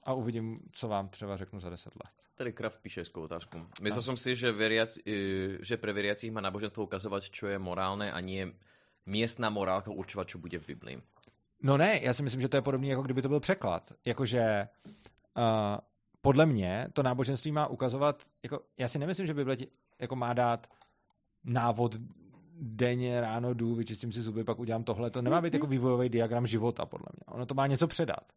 [0.03, 2.13] a uvidím, co vám třeba řeknu za deset let.
[2.35, 3.67] Tady Kraft píše hezkou otázku.
[3.81, 5.01] Myslel jsem si, že, veriaci,
[5.61, 8.49] že pre veriacich má náboženstvo ukazovat, čo je morálne a nie
[9.05, 10.97] miestna morálka určovat, čo bude v Biblii.
[11.63, 13.93] No ne, já si myslím, že to je podobné, jako kdyby to byl překlad.
[14.05, 14.67] Jakože
[15.37, 15.43] uh,
[16.21, 19.57] podle mě to náboženství má ukazovat, jako, já si nemyslím, že Bible
[19.99, 20.67] jako má dát
[21.43, 21.95] návod
[22.61, 25.11] denně ráno jdu, vyčistím si zuby, pak udělám tohle.
[25.11, 27.35] To nemá být jako vývojový diagram života, podle mě.
[27.35, 28.33] Ono to má něco předat.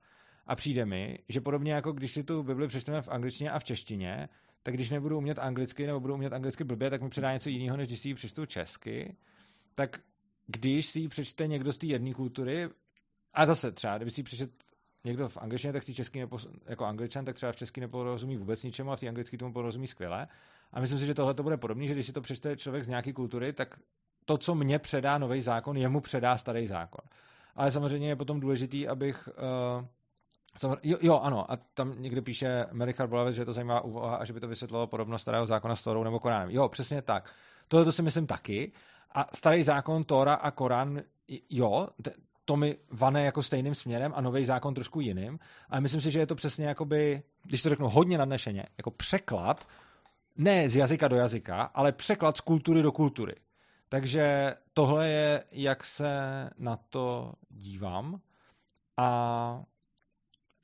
[0.46, 3.64] A přijde mi, že podobně jako když si tu Bibli přečteme v angličtině a v
[3.64, 4.28] češtině,
[4.62, 7.76] tak když nebudu umět anglicky nebo budu umět anglicky blbě, tak mi předá něco jiného,
[7.76, 9.16] než když si ji přečtu česky.
[9.74, 10.00] Tak
[10.46, 12.68] když si ji přečte někdo z té jedné kultury,
[13.36, 14.50] a zase třeba, kdyby si přečet
[15.04, 18.62] někdo v angličtině, tak si český nepo, jako angličan, tak třeba v český neporozumí vůbec
[18.62, 20.28] ničemu a v té anglicky tomu porozumí skvěle.
[20.72, 22.88] A myslím si, že tohle to bude podobné, že když si to přečte člověk z
[22.88, 23.78] nějaké kultury, tak
[24.24, 27.00] to, co mě předá nový zákon, jemu předá starý zákon.
[27.56, 29.86] Ale samozřejmě je potom důležitý, abych uh,
[30.82, 34.24] Jo, jo, ano, a tam někde píše Mary Harbolavec, že je to zajímavá úvaha a
[34.24, 36.50] že by to vysvětlilo podobnost starého zákona s Torou nebo Koránem.
[36.50, 37.32] Jo, přesně tak.
[37.68, 38.72] Tohle to si myslím taky.
[39.14, 41.02] A starý zákon, Tora a Korán,
[41.50, 41.88] jo,
[42.46, 45.38] to mi vane jako stejným směrem a nový zákon trošku jiným.
[45.70, 49.68] A myslím si, že je to přesně jakoby, když to řeknu hodně nadnešeně, jako překlad,
[50.36, 53.34] ne z jazyka do jazyka, ale překlad z kultury do kultury.
[53.88, 56.10] Takže tohle je, jak se
[56.58, 58.20] na to dívám.
[58.96, 59.62] A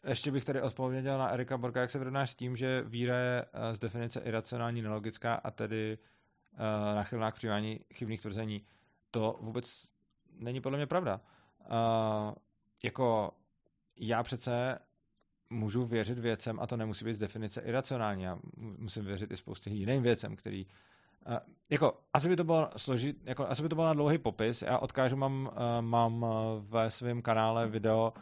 [0.07, 3.45] ještě bych tady odpověděl na Erika Borka, jak se vyrovnáš s tím, že víra je
[3.45, 5.99] eh, z definice iracionální, nelogická a tedy
[6.53, 8.67] uh, nachylná k přijímání chybných tvrzení.
[9.11, 9.89] To vůbec
[10.39, 11.21] není podle mě pravda.
[11.71, 12.35] Uh,
[12.83, 13.31] jako
[13.97, 14.79] já přece
[15.51, 18.23] můžu věřit věcem a to nemusí být z definice iracionální.
[18.23, 20.67] Já musím věřit i spoustě jiným věcem, který
[21.27, 21.37] uh,
[21.71, 24.63] jako, asi by to bylo složit, jako, asi by to bylo na dlouhý popis.
[24.63, 26.27] Já odkážu, mám, uh, mám
[26.61, 28.13] ve svém kanále video,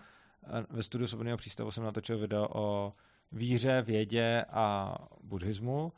[0.43, 2.93] uh, ve studiu svobodného přístavu jsem natočil video o
[3.33, 5.93] víře, vědě a buddhismu,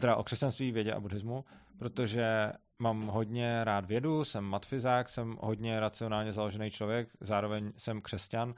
[0.00, 1.44] teda o křesťanství, vědě a buddhismu,
[1.78, 8.54] protože mám hodně rád vědu, jsem matfizák, jsem hodně racionálně založený člověk, zároveň jsem křesťan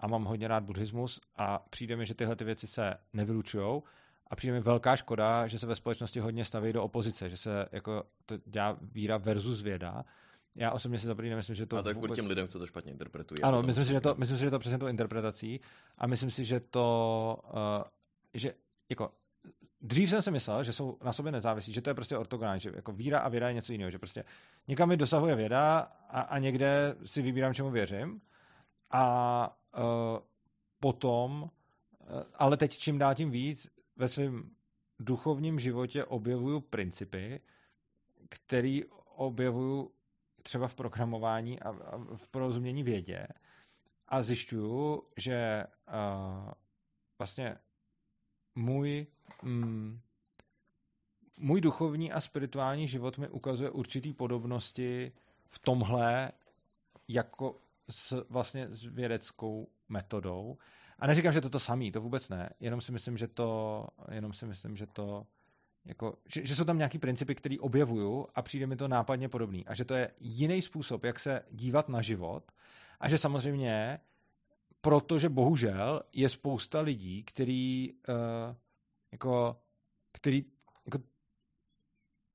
[0.00, 3.82] a mám hodně rád buddhismus a přijde mi, že tyhle ty věci se nevylučují.
[4.30, 7.68] A přijde mi velká škoda, že se ve společnosti hodně staví do opozice, že se
[7.72, 10.04] jako to dělá víra versus věda.
[10.56, 12.14] Já osobně si zaprvé nemyslím, že to A kvůli vůbec...
[12.14, 13.42] těm lidem, co to špatně interpretují.
[13.42, 15.60] Ano, myslím si, že to, myslím si, že to přesně tou interpretací
[15.98, 17.82] a myslím si, že to, uh,
[18.34, 18.54] že
[18.88, 19.10] jako
[19.84, 22.72] dřív jsem si myslel, že jsou na sobě nezávislí, že to je prostě ortogonální, že
[22.74, 24.24] jako víra a věda je něco jiného, že prostě
[24.68, 28.20] někam mi dosahuje věda a, a někde si vybírám, čemu věřím.
[28.90, 29.82] A uh,
[30.80, 31.48] potom, uh,
[32.34, 34.50] ale teď čím dál tím víc ve svém
[34.98, 37.40] duchovním životě objevuju principy,
[38.28, 38.84] který
[39.16, 39.90] objevuju
[40.42, 43.26] třeba v programování a, a v porozumění vědě
[44.08, 46.50] a zjišťuju, že uh,
[47.18, 47.56] vlastně
[48.54, 49.06] můj,
[49.42, 50.00] mm,
[51.38, 55.12] můj duchovní a spirituální život mi ukazuje určitý podobnosti
[55.48, 56.32] v tomhle
[57.08, 57.60] jako
[57.90, 60.58] s, vlastně s vědeckou metodou.
[60.98, 62.50] A neříkám, že to to samý, to vůbec ne.
[62.60, 65.26] Jenom si myslím, že to, jenom si myslím, že to
[65.84, 69.66] jako, že, že jsou tam nějaký principy, které objevuju a přijde mi to nápadně podobný.
[69.66, 72.52] A že to je jiný způsob, jak se dívat na život.
[73.00, 74.00] A že samozřejmě,
[74.84, 78.16] protože bohužel je spousta lidí, který uh,
[79.12, 79.56] jako,
[80.12, 80.44] který
[80.86, 80.98] jako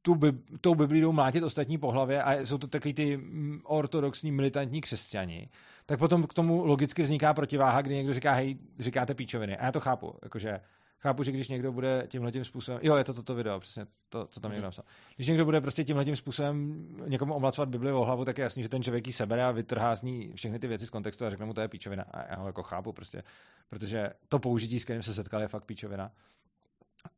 [0.02, 0.20] tu
[0.62, 4.82] tou Biblí jdou mlátit ostatní po hlavě a jsou to takový ty mm, ortodoxní militantní
[4.82, 5.50] křesťani,
[5.86, 9.58] tak potom k tomu logicky vzniká protiváha, kdy někdo říká, hej, říkáte píčoviny.
[9.58, 10.60] A já to chápu, jakože
[11.00, 14.28] chápu, že když někdo bude tímhle tím způsobem, jo, je to toto video, přesně to,
[14.28, 14.86] co tam někdo napsal.
[15.16, 18.64] Když někdo bude prostě tímhle tím způsobem někomu omlacovat Bibli o hlavu, tak je jasný,
[18.64, 21.30] že ten člověk ji sebere a vytrhá z ní všechny ty věci z kontextu a
[21.30, 22.04] řekne mu, to je píčovina.
[22.04, 23.24] A já ho jako chápu prostě,
[23.70, 26.12] protože to použití, s kterým se setkal, je fakt píčovina.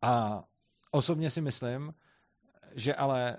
[0.02, 0.44] A
[0.92, 1.94] osobně si myslím,
[2.76, 3.38] že ale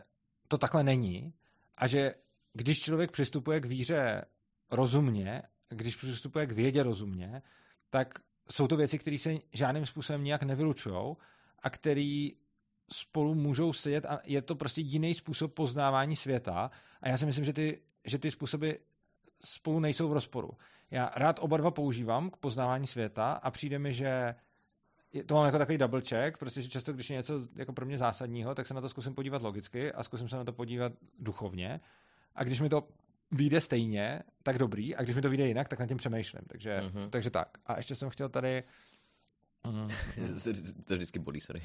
[0.48, 1.32] to takhle není
[1.76, 2.14] a že
[2.52, 4.24] když člověk přistupuje k víře
[4.70, 7.42] rozumně, když přistupuje k vědě rozumně,
[7.90, 8.18] tak
[8.52, 11.16] jsou to věci, které se žádným způsobem nějak nevylučují
[11.62, 12.28] a které
[12.92, 16.70] spolu můžou sedět a je to prostě jiný způsob poznávání světa
[17.02, 18.70] a já si myslím, že ty, že ty způsoby
[19.44, 20.50] spolu nejsou v rozporu.
[20.90, 24.34] Já rád oba dva používám k poznávání světa a přijde mi, že
[25.26, 28.54] to mám jako takový double check, protože často, když je něco jako pro mě zásadního,
[28.54, 31.80] tak se na to zkusím podívat logicky a zkusím se na to podívat duchovně.
[32.34, 32.88] A když mi to
[33.32, 36.42] vyjde stejně, tak dobrý, a když mi to vyjde jinak, tak nad tím přemýšlím.
[36.48, 37.10] Takže, uh-huh.
[37.10, 37.48] takže tak.
[37.66, 38.62] A ještě jsem chtěl tady...
[39.66, 39.88] Mm,
[40.84, 41.62] To vždycky bolí, sorry.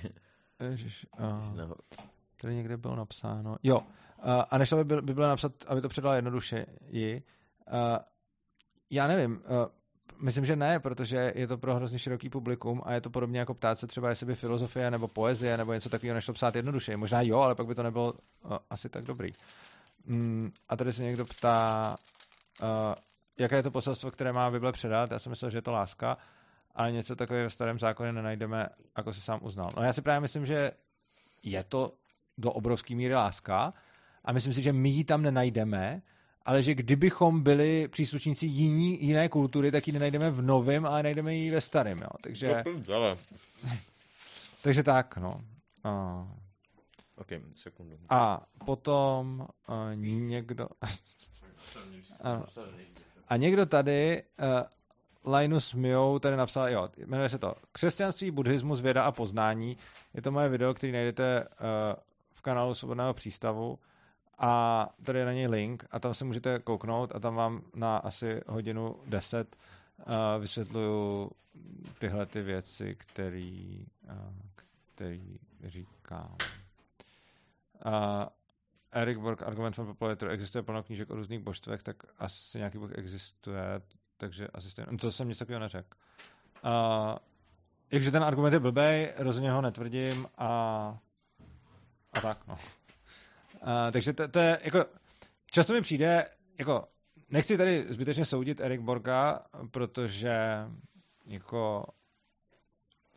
[0.70, 1.76] ježiš, uh, No,
[2.42, 3.58] tady někde bylo napsáno.
[3.64, 3.84] Jo, uh,
[4.50, 6.66] a nešlo by, by bylo napsat, aby to předala jednodušeji.
[7.72, 7.98] Uh,
[8.90, 9.42] já nevím, uh,
[10.22, 13.54] myslím, že ne, protože je to pro hrozně široký publikum a je to podobně jako
[13.54, 16.98] ptát se třeba, jestli by filozofie nebo poezie nebo něco takového nešlo psát jednodušeji.
[16.98, 19.32] Možná jo, ale pak by to nebylo uh, asi tak dobrý.
[20.08, 21.96] Mm, a tady se někdo ptá,
[22.62, 22.68] uh,
[23.40, 25.12] jaké je to poselstvo, které má Bible předat.
[25.12, 26.18] Já jsem myslel, že je to láska,
[26.76, 29.72] ale něco takového v starém zákoně nenajdeme, jako si sám uznal.
[29.78, 30.72] No já si právě myslím, že
[31.44, 31.94] je to
[32.38, 33.74] do obrovské míry láska
[34.26, 36.02] a myslím si, že my ji tam nenajdeme,
[36.46, 41.36] ale že kdybychom byli příslušníci jiní, jiné kultury, tak ji nenajdeme v novém, ale najdeme
[41.36, 42.02] ji ve starém.
[42.02, 42.10] Jo.
[42.22, 42.64] Takže,
[44.62, 45.42] takže tak, no.
[45.86, 46.28] Uh,
[47.18, 47.98] Ok, sekundu.
[48.10, 50.68] a potom uh, někdo...
[53.28, 54.24] A někdo tady,
[55.26, 59.78] uh, Linus Miou tady napsal, jo, jmenuje se to Křesťanství, buddhismus, věda a poznání.
[60.14, 61.56] Je to moje video, který najdete uh,
[62.34, 63.80] v kanálu Svobodného přístavu
[64.38, 67.98] a tady je na něj link a tam se můžete kouknout a tam vám na
[67.98, 69.56] asi hodinu 10
[69.98, 71.32] uh, vysvětluju
[72.00, 74.12] tyhle ty věci, který, uh,
[74.96, 76.38] který říkám.
[77.86, 78.26] Uh,
[78.92, 82.92] Eric Borg, argument from Populator, existuje plno knížek o různých božstvech, tak asi nějaký bůh
[82.98, 83.82] existuje,
[84.18, 84.88] takže asi stejně.
[84.92, 85.98] No to jsem nic takového neřekl.
[86.66, 87.18] Uh,
[87.92, 90.48] jakže ten argument je blbej, rozhodně ho netvrdím a,
[92.14, 92.54] a tak, no.
[92.54, 94.86] Uh, takže to, to, je, jako,
[95.52, 96.26] často mi přijde,
[96.60, 96.88] jako,
[97.30, 99.40] nechci tady zbytečně soudit Erik Borga,
[99.72, 100.66] protože,
[101.26, 101.86] jako,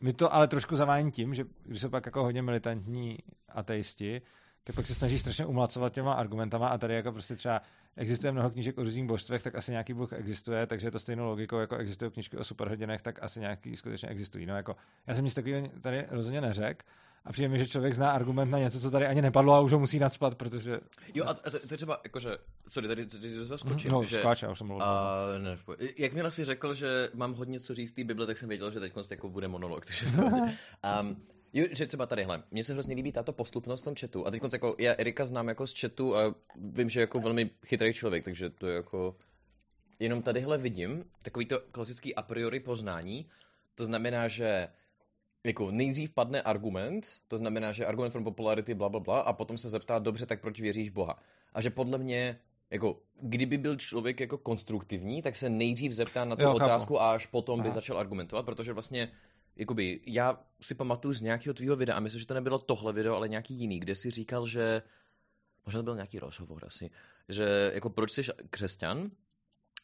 [0.01, 4.23] mi to ale trošku zavání tím, že když jsou pak jako hodně militantní ateisti,
[4.65, 7.63] tak pak se snaží strašně umlacovat těma argumentama a tady jako prostě třeba
[7.97, 11.27] existuje mnoho knížek o různých božstvech, tak asi nějaký bůh existuje, takže je to stejnou
[11.27, 14.47] logikou, jako existují knížky o superhrdinech, tak asi nějaký skutečně existují.
[14.47, 16.85] No jako, já jsem nic takového tady rozhodně neřekl
[17.25, 19.73] a přijde mi, že člověk zná argument na něco, co tady ani nepadlo a už
[19.73, 20.81] ho musí nadspat, protože...
[21.15, 22.31] Jo, a to, to je třeba, jakože,
[22.69, 24.19] sorry, tady, tady do toho skočím, no, že...
[24.19, 24.87] skáče, já už jsem mluvil.
[24.87, 25.59] A, ne,
[25.99, 28.81] jakmile si řekl, že mám hodně co říct v té Bible, tak jsem věděl, že
[28.81, 29.87] teď jako bude monolog.
[29.87, 30.07] Takže
[31.01, 31.23] um,
[31.53, 34.27] že třeba tadyhle, mně se hrozně líbí tato postupnost v tom chatu.
[34.27, 37.51] A teď jako, já Erika znám jako z chatu a vím, že je jako velmi
[37.67, 39.17] chytrý člověk, takže to je jako...
[39.99, 43.27] Jenom tadyhle vidím takový to klasický a priori poznání.
[43.75, 44.69] To znamená, že
[45.45, 49.59] jako nejdřív padne argument, to znamená, že argument from popularity, bla, bla, bla, a potom
[49.59, 51.19] se zeptá, dobře, tak proč věříš Boha?
[51.53, 52.39] A že podle mě,
[52.71, 56.65] jako, kdyby byl člověk jako konstruktivní, tak se nejdřív zeptá na tu Jo, jo, chápu.
[56.65, 57.75] otázku a až potom by Aha.
[57.75, 59.13] začal argumentovat, protože vlastně,
[59.61, 63.15] jakoby, já si pamatuju z nějakého tvýho videa, a myslím, že to nebylo tohle video,
[63.15, 64.83] ale nějaký jiný, kde si říkal, že,
[65.67, 66.91] možná to byl nějaký rozhovor asi,
[67.29, 69.11] že jako proč jsi křesťan,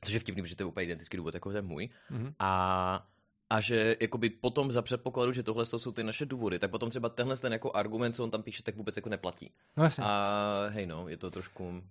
[0.05, 2.35] což je vtipný, protože to je úplně identický důvod, jako ten můj, Mhm.
[2.39, 3.09] a,
[3.51, 7.09] a že jakoby potom za předpokladu, že tohle jsou ty naše důvody, tak potom třeba
[7.09, 9.51] tenhle ten jako argument, co on tam píše, tak vůbec jako neplatí.
[9.77, 10.05] No jasně.
[10.05, 11.83] A hej no, je to trošku...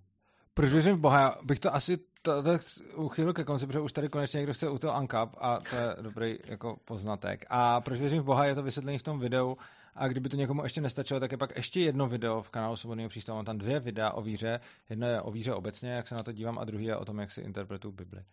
[0.56, 1.20] Proč věřím v Boha?
[1.20, 4.78] Já bych to asi to, to ke konci, protože už tady konečně někdo chce u
[4.78, 7.46] toho Uncap a to je dobrý jako poznatek.
[7.48, 9.56] A proč věřím v Boha je to vysvětlení v tom videu
[9.94, 13.08] a kdyby to někomu ještě nestačilo, tak je pak ještě jedno video v kanálu Svobodného
[13.08, 13.36] přístavu.
[13.36, 14.60] Mám tam dvě videa o víře.
[14.90, 17.18] Jedno je o víře obecně, jak se na to dívám, a druhý je o tom,
[17.18, 18.24] jak si interpretuju Bibli.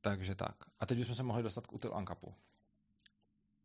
[0.00, 0.56] Takže tak.
[0.80, 2.34] A teď bychom se mohli dostat k util Ankapu.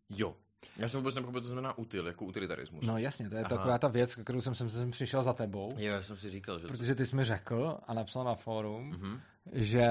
[0.10, 0.36] Jo.
[0.78, 2.86] Já jsem vůbec nepochopil, co znamená util, jako utilitarismus.
[2.86, 3.50] No jasně, to je Aha.
[3.50, 6.60] taková ta věc, kterou jsem sem, sem přišel za tebou, Jo, já jsem si říkal,
[6.60, 6.68] že...
[6.68, 9.22] protože ty jsi mi řekl a napsal na fórum, Mhm.
[9.54, 9.88] že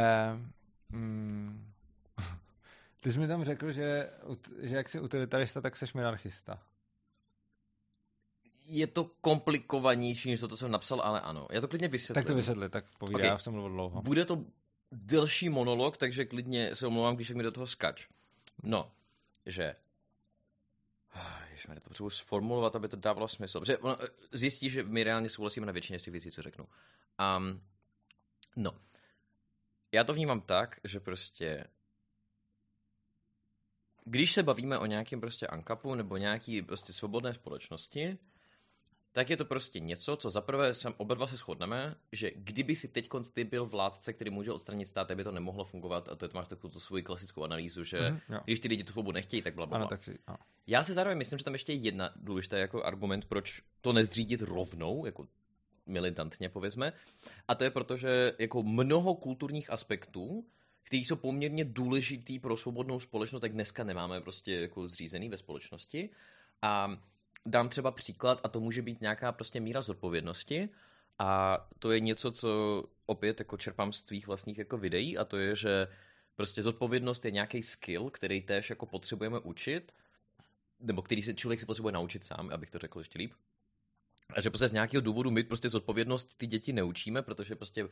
[0.89, 1.67] mm,
[3.01, 4.11] ty jsi mi tam řekl, že,
[4.63, 6.59] že jak jsi utilitarista, tak jsi minarchista.
[8.67, 11.47] Je to komplikovanější, než to, co jsem napsal, ale ano.
[11.51, 12.23] Já to klidně vysvětlím.
[12.23, 13.29] Tak to vysvětli, tak povídej, Ok.
[13.29, 14.03] já už jsem mluvil dlouho.
[14.03, 14.45] Bude to
[14.93, 18.07] delší monolog, takže klidně se omlouvám, když mi do toho skač.
[18.63, 18.91] No,
[19.47, 19.77] že...
[21.51, 23.61] Ježišmarja, to potřebuji sformulovat, aby to dávalo smysl.
[23.61, 26.69] Protože ono, eh, zjistí, že my reálně souhlasíme na většině z těch věcí, co řeknu.
[27.39, 27.63] Um,
[28.57, 28.81] no.
[29.93, 31.65] Já to vnímám tak, že prostě
[34.05, 38.19] když se bavíme o nějakém prostě ankapu nebo nějaký prostě svobodné společnosti,
[39.13, 42.89] tak je to prostě něco, co zaprvé sam oba dva se shodneme, že kdyby si
[42.89, 46.25] teď ty byl vládce, který může odstranit stát, tak by to nemohlo fungovat a to
[46.25, 48.41] je, máš takovou tu svoji klasickou analýzu, že Mhm, mm-hmm, jo.
[48.45, 50.39] když ty lidi tu svobodu nechtějí, tak bla, bla, Ano, tak si, ano.
[50.67, 54.43] Já si zároveň myslím, že tam ještě je jedna důležitá jako argument, proč to nezřídit
[54.43, 55.29] rovnou, jako
[55.87, 56.93] militantně povězme,
[57.49, 60.45] a to je proto, že jako mnoho kulturních aspektů,
[60.83, 66.11] který jsou poměrně důležitý pro svobodnou společnost, tak dneska nemáme prostě jako zřízený ve společnosti.
[66.63, 66.97] A
[67.47, 70.69] dám třeba příklad, a to může být nějaká prostě míra zodpovědnosti,
[71.19, 75.37] a to je něco, co opět jako čerpám z tvých vlastních jako videí, a to
[75.37, 75.89] je, že
[76.37, 79.93] prostě zodpovědnost je nějaký skill, který též jako potřebujeme učit,
[80.81, 83.33] nebo který se člověk si potřebuje naučit sám, abych to řekl ještě líp.
[84.37, 87.89] A že prostě z nějakého důvodu my prostě zodpovědnost ty děti neučíme, protože prostě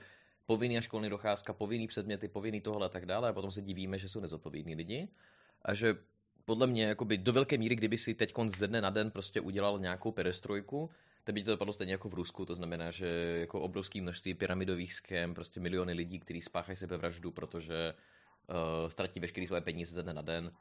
[0.46, 3.98] povinný a školní docházka, povinný předměty, povinný tohle a tak dále, a potom se divíme,
[3.98, 5.08] že jsou nezodpovědní lidi.
[5.62, 5.96] A že
[6.48, 9.78] podle mě jakoby do velké míry, kdyby si teď ze dne na den prostě udělal
[9.78, 10.90] nějakou perestrojku,
[11.24, 13.06] tak by to dopadlo stejně jako v Rusku, to znamená, že
[13.40, 17.94] jako obrovské množství pyramidových schém, prostě miliony lidí, kteří spáchají sebevraždu, protože
[18.48, 20.52] uh, ztratí veškeré svoje peníze ze dne na den.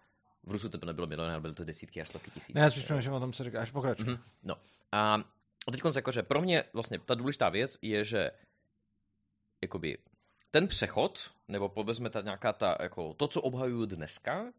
[0.43, 2.55] V Rusku to nebylo miliony, ale byly to desítky až stovky tisíc.
[2.55, 4.05] Ne, já spíš přemýšlím o tom, co říkáš, pokračuj.
[4.05, 4.55] Mhm, No.
[4.91, 5.23] A,
[5.67, 8.31] a teď jakože pro mě vlastně ta důležitá věc je, že
[9.61, 9.97] jakoby
[10.51, 14.51] ten přechod, nebo povezme ta nějaká ta, jako to, co obhajuju dneska,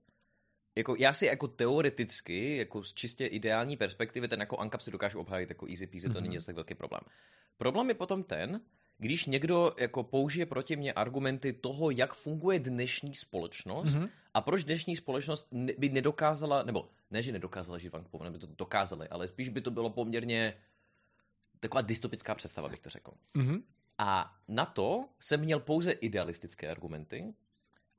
[0.78, 5.20] jako já si jako teoreticky, jako z čistě ideální perspektivy, ten jako ANCAP si dokážu
[5.20, 6.22] obhájit jako easy peasy, to Mhm.
[6.22, 7.00] není zase tak velký problém.
[7.56, 8.60] Problém je potom ten,
[8.98, 14.08] když někdo jako použije proti mě argumenty toho, jak funguje dnešní společnost Mhm.
[14.34, 15.48] a proč dnešní společnost
[15.78, 19.48] by nedokázala, nebo ne, že nedokázala žít v ANCAPu, nebo by to dokázali, ale spíš
[19.48, 20.54] by to bylo poměrně
[21.60, 23.10] taková dystopická představa, bych to řekl.
[23.34, 23.62] Mhm.
[23.98, 27.34] A na to jsem měl pouze idealistické argumenty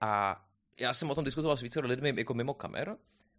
[0.01, 0.45] a
[0.79, 2.95] já jsem o tom diskutoval s více lidmi jako mimo kamer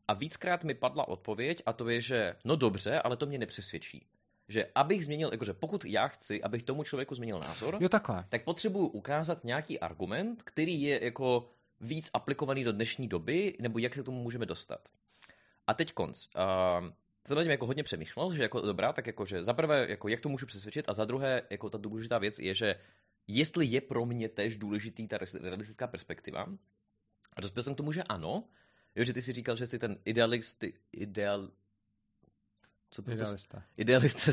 [0.08, 4.06] a víckrát mi padla odpověď a to je, že no dobře, ale to mě nepřesvědčí.
[4.48, 8.24] Že abych změnil, jakože pokud já chci, abych tomu člověku změnil názor, Jo, takhle.
[8.28, 13.94] tak potřebuju ukázat nějaký argument, který je jako víc aplikovaný do dnešní doby, nebo jak
[13.94, 14.88] se k tomu můžeme dostat.
[15.66, 16.26] A teď konc.
[16.26, 16.88] Uh,
[17.26, 20.08] jsem nad tím jako hodně přemýšlel, že jako dobrá, tak jako, že za prvé, jako
[20.08, 22.74] jak to můžu přesvědčit, a za druhé, jako ta důležitá věc je, že
[23.26, 26.46] jestli je pro mě tež důležitý ta realistická perspektiva,
[27.32, 28.44] a dospěl jsem k tomu, že ano,
[28.94, 31.50] jo, že ty si říkal, že jsi ten idealist, ideal,
[32.90, 33.10] co to?
[33.10, 33.62] Idealista.
[33.76, 34.32] Idealista,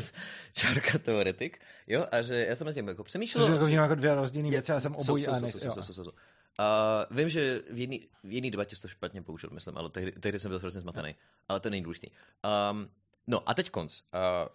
[0.52, 3.46] čárka teoretik, jo, a že já jsem nad tím jako přemýšlel.
[3.46, 5.52] Což jako vnímám jako dvě rozdílné věci, já jsem obojí jsou, a jsou, ne...
[5.52, 6.10] jsou, jsou, jsou, jsou, jsou.
[6.10, 10.12] Uh, vím, že v jedné v jedný debatě jsi to špatně použil, myslím, ale tehdy,
[10.12, 11.14] tehdy jsem byl hrozně zmatený.
[11.48, 12.10] Ale to není důležitý.
[12.10, 12.90] Um,
[13.26, 14.00] no a teď konc.
[14.00, 14.48] Uh,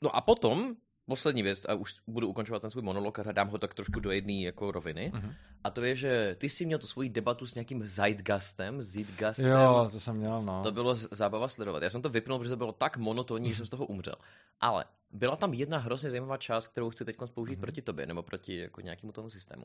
[0.00, 0.76] no a potom,
[1.10, 4.10] poslední věc, a už budu ukončovat ten svůj monolog a dám ho tak trošku do
[4.10, 5.10] jedné jako roviny.
[5.14, 5.34] Mhm.
[5.64, 9.50] A to je, že ty jsi měl tu svoji debatu s nějakým Zeitgastem, Zeitgastem.
[9.50, 10.62] Jo, to jsem měl, no.
[10.62, 11.82] To bylo zábava sledovat.
[11.82, 14.14] Já jsem to vypnul, protože to bylo tak monotónní, že jsem z toho umřel.
[14.60, 17.60] Ale byla tam jedna hrozně zajímavá část, kterou chci teď použít Mhm.
[17.60, 19.64] proti tobě, nebo proti jako nějakému tomu systému.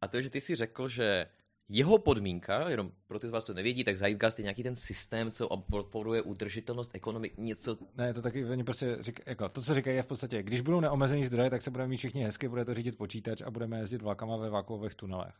[0.00, 1.26] A to je, že ty si řekl, že
[1.68, 5.30] jeho podmínka, jenom pro ty z vás, co nevědí, tak Zeitgeist je nějaký ten systém,
[5.30, 7.76] co podporuje udržitelnost ekonomik, něco...
[7.96, 10.80] Ne, to taky, oni prostě řík, jako, to, co říkají, je v podstatě, když budou
[10.80, 14.02] neomezený zdroje, tak se budeme mít všichni hezky, bude to řídit počítač a budeme jezdit
[14.02, 15.34] vlakama ve vakuových tunelech.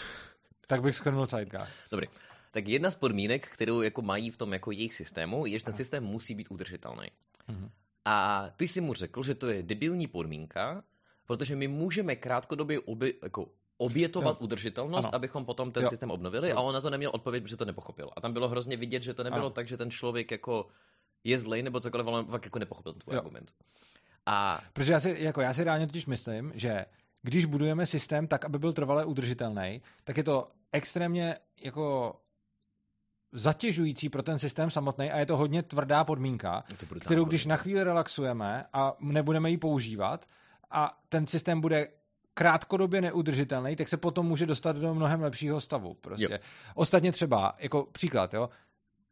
[0.66, 1.82] tak bych schrnul Zeitgeist.
[1.90, 2.06] Dobrý.
[2.50, 5.74] Tak jedna z podmínek, kterou jako mají v tom jako jejich systému, je, že ten
[5.74, 7.08] systém musí být udržitelný.
[7.48, 7.70] Mm-hmm.
[8.04, 10.84] A ty si mu řekl, že to je debilní podmínka,
[11.26, 13.48] protože my můžeme krátkodobě oby, jako
[13.80, 14.44] obětovat jo.
[14.44, 15.14] udržitelnost, ano.
[15.14, 15.88] abychom potom ten jo.
[15.88, 16.56] systém obnovili jo.
[16.56, 18.10] a on na to neměl odpověď, protože to nepochopil.
[18.16, 19.50] A tam bylo hrozně vidět, že to nebylo ano.
[19.50, 20.66] tak, že ten člověk jako
[21.24, 23.20] je zlej nebo cokoliv, ale fakt jako nepochopil ten tvůj jo.
[23.20, 23.52] argument.
[24.26, 24.60] A...
[24.72, 26.84] Protože já si, jako já si reálně totiž myslím, že
[27.22, 32.16] když budujeme systém tak, aby byl trvale udržitelný, tak je to extrémně jako
[33.32, 36.64] zatěžující pro ten systém samotný a je to hodně tvrdá podmínka,
[37.00, 40.26] kterou když na chvíli relaxujeme a nebudeme ji používat
[40.70, 41.88] a ten systém bude
[42.34, 45.94] krátkodobě neudržitelný, tak se potom může dostat do mnohem lepšího stavu.
[45.94, 46.32] Prostě.
[46.32, 46.38] Jo.
[46.74, 48.48] Ostatně třeba, jako příklad, jo,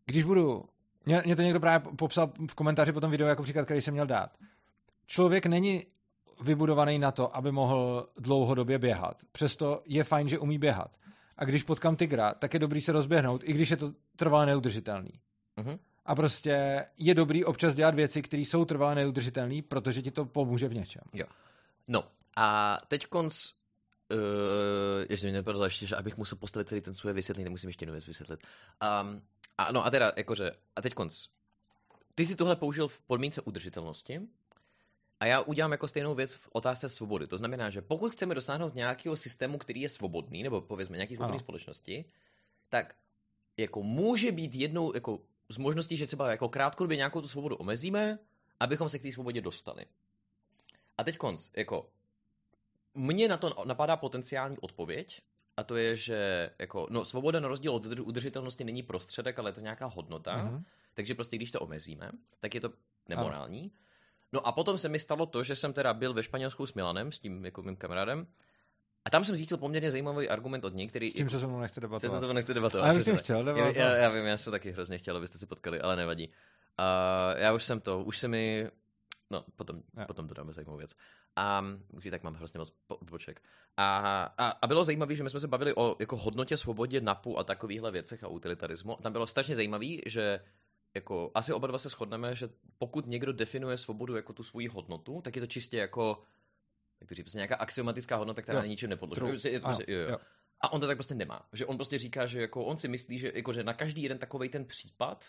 [0.07, 0.65] když budu,
[1.07, 3.95] mě, mě to někdo právě popsal v komentáři po tom videu jako příklad, který jsem
[3.95, 4.39] měl dát.
[5.07, 5.87] Člověk není
[6.43, 9.17] vybudovaný na to, aby mohl dlouhodobě běhat.
[9.33, 10.91] Přesto je fajn, že umí běhat.
[11.37, 15.11] A když potkám tygra, tak je dobrý se rozběhnout, i když je to trvalé neudržitelný.
[15.59, 15.79] Uh-huh.
[16.07, 20.69] A prostě je dobrý občas dělat věci, které jsou trvalé neudržitelné, protože ti to pomůže
[20.69, 21.03] v něčem.
[21.15, 21.27] Jo.
[21.89, 22.05] No,
[22.39, 23.53] a teď konc,
[24.13, 24.19] uh,
[25.11, 27.93] ještě mě nepadlo ještě, že abych musel postavit celý ten svůj vysvětlení, nemusím ještě jednu
[27.93, 28.41] věc vysvětlit.
[29.03, 29.23] Um,
[29.59, 31.27] a no a teda, jakože, a teď konc.
[32.15, 34.21] Ty si tohle použil v podmínce udržitelnosti
[35.21, 37.27] a já udělám jako stejnou věc v otázce svobody.
[37.27, 41.39] To znamená, že pokud chceme dosáhnout nějakého systému, který je svobodný, nebo povězme nějaký svobodný
[41.41, 42.05] společnosti,
[42.69, 42.95] tak
[43.57, 48.19] jako může být jednou jako z možností, že třeba jako krátkodobě nějakou tu svobodu omezíme,
[48.61, 49.87] abychom se k té svobodě dostali.
[50.99, 51.91] A teď konc, jako
[52.95, 55.23] mně na to napadá potenciální odpověď,
[55.57, 59.55] a to je, že jako, no, svoboda na rozdíl od udržitelnosti není prostředek, ale je
[59.55, 60.65] to nějaká hodnota, mm-hmm.
[60.95, 62.11] takže prostě když to omezíme,
[62.41, 62.73] tak je to
[63.09, 63.61] nemorální.
[63.61, 63.71] Ano.
[64.33, 67.13] No a potom se mi stalo to, že jsem teda byl ve Španělsku s Milanem,
[67.13, 68.27] s tím jako mým kamarádem,
[69.05, 71.11] a tam jsem zjistil poměrně zajímavý argument od něj, který...
[71.11, 72.21] S tím se se mnou nechce debatovat.
[72.21, 72.87] Se se nechce debatovat.
[72.87, 73.77] Já bych chtěl debatovat.
[73.77, 76.29] Já, já, vím, já jsem taky hrozně chtěl, abyste si potkali, ale nevadí.
[76.29, 78.71] Uh, já už jsem to, už se mi...
[79.31, 80.95] No, potom, potom to dáme zajímavou věc.
[81.39, 82.73] A už tak mám hrozně moc
[83.11, 83.43] poček.
[83.77, 83.97] A,
[84.39, 87.45] a, a, bylo zajímavé, že my jsme se bavili o jako hodnotě, svobodě, napu a
[87.45, 88.99] takovýchhle věcech a utilitarismu.
[88.99, 90.41] A tam bylo strašně zajímavé, že
[90.95, 95.21] jako asi oba dva se shodneme, že pokud někdo definuje svobodu jako tu svoji hodnotu,
[95.23, 96.23] tak je to čistě jako
[97.01, 98.63] jak to říct, prostě nějaká axiomatická hodnota, která jo.
[98.63, 99.21] na ničem nepodloží.
[99.21, 100.19] Prostě, prostě, jo, jo.
[100.61, 101.49] A on to tak prostě nemá.
[101.53, 104.19] Že on prostě říká, že jako on si myslí, že, jako, že na každý jeden
[104.19, 105.27] takový ten případ,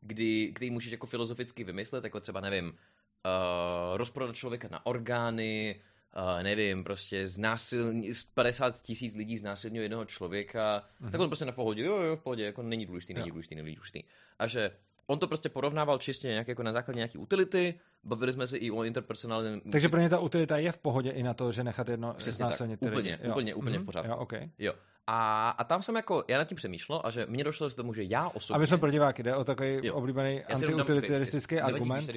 [0.00, 2.78] kdy, který můžeš jako filozoficky vymyslet, jako třeba, nevím,
[3.24, 5.80] uh, rozprodat člověka na orgány,
[6.16, 11.10] uh, nevím, prostě znásilní, 50 tisíc lidí znásilňuje jednoho člověka, mm-hmm.
[11.10, 13.74] tak on prostě na pohodě, jo, jo, v pohodě, jako není důležitý, není důležitý, není
[13.74, 14.02] důležitý.
[14.38, 14.70] A že
[15.06, 18.70] on to prostě porovnával čistě nějak jako na základě nějaký utility, bavili jsme se i
[18.70, 19.60] o interpersonálním...
[19.60, 22.44] Takže pro ně ta utilita je v pohodě i na to, že nechat jedno Přesně
[22.44, 23.30] tak, úplně, jo.
[23.30, 23.82] úplně, úplně mm-hmm.
[23.82, 24.10] v pořádku.
[24.10, 24.50] Jo, okay.
[24.58, 24.74] jo.
[25.06, 27.94] A, a tam jsem jako, já nad tím přemýšlel a že mně došlo z tomu,
[27.94, 28.56] že já osobně...
[28.56, 29.94] Aby jsme pro diváky, jde o takový jo.
[29.94, 32.10] oblíbený antiutilitaristický argument.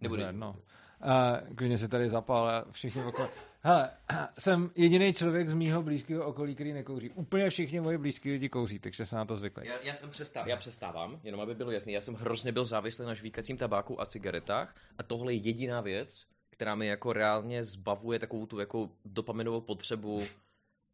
[0.00, 0.32] Nebude.
[0.32, 0.56] No.
[1.04, 3.28] Uh, klidně se tady zapal a všichni okolo.
[3.60, 3.90] Hele,
[4.38, 7.10] jsem jediný člověk z mýho blízkého okolí, který nekouří.
[7.10, 9.68] Úplně všichni moji blízký lidi kouří, takže se na to zvykli.
[9.68, 11.92] Já, já, jsem přestá, já přestávám, jenom aby bylo jasný.
[11.92, 16.26] Já jsem hrozně byl závislý na žvíkacím tabáku a cigaretách a tohle je jediná věc,
[16.50, 20.22] která mi jako reálně zbavuje takovou tu jako dopaminovou potřebu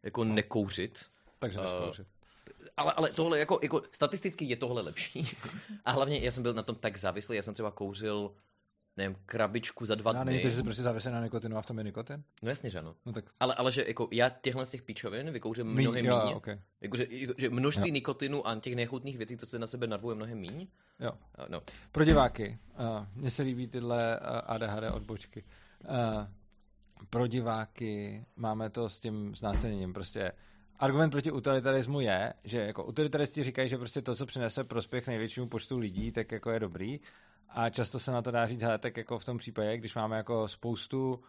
[0.02, 0.34] jako no.
[0.34, 1.06] nekouřit.
[1.38, 1.90] Takže uh,
[2.76, 5.26] ale, ale tohle jako, jako statisticky je tohle lepší.
[5.84, 8.34] a hlavně já jsem byl na tom tak závislý, já jsem třeba kouřil
[8.96, 10.30] nevím, krabičku za dva no, dny.
[10.32, 12.22] Není to, že jsi prostě závislý na nikotinu a v tom je nikotin?
[12.42, 12.94] No jasně, že ano.
[13.06, 13.24] No, tak...
[13.40, 16.34] ale, ale že jako já těchhle z těch pičovin vykouřím Míň, mnohem jo, méně.
[16.34, 16.60] Okay.
[16.80, 17.06] Jako, že,
[17.38, 17.92] že množství jo.
[17.92, 20.66] nikotinu a těch nechutných věcí, co se na sebe narvuje mnohem méně.
[21.00, 21.12] Jo.
[21.48, 21.62] No.
[21.92, 25.44] Pro diváky, uh, mně se líbí tyhle uh, ADHD odbočky.
[25.88, 26.26] Uh,
[27.10, 29.92] pro diváky máme to s tím znásilněním.
[29.92, 30.32] Prostě
[30.76, 35.48] argument proti utilitarismu je, že jako utilitaristi říkají, že prostě to, co přinese prospěch největšímu
[35.48, 37.00] počtu lidí, tak jako je dobrý.
[37.54, 40.16] A často se na to dá říct, hele, tak jako v tom případě, když máme
[40.16, 41.22] jako spoustu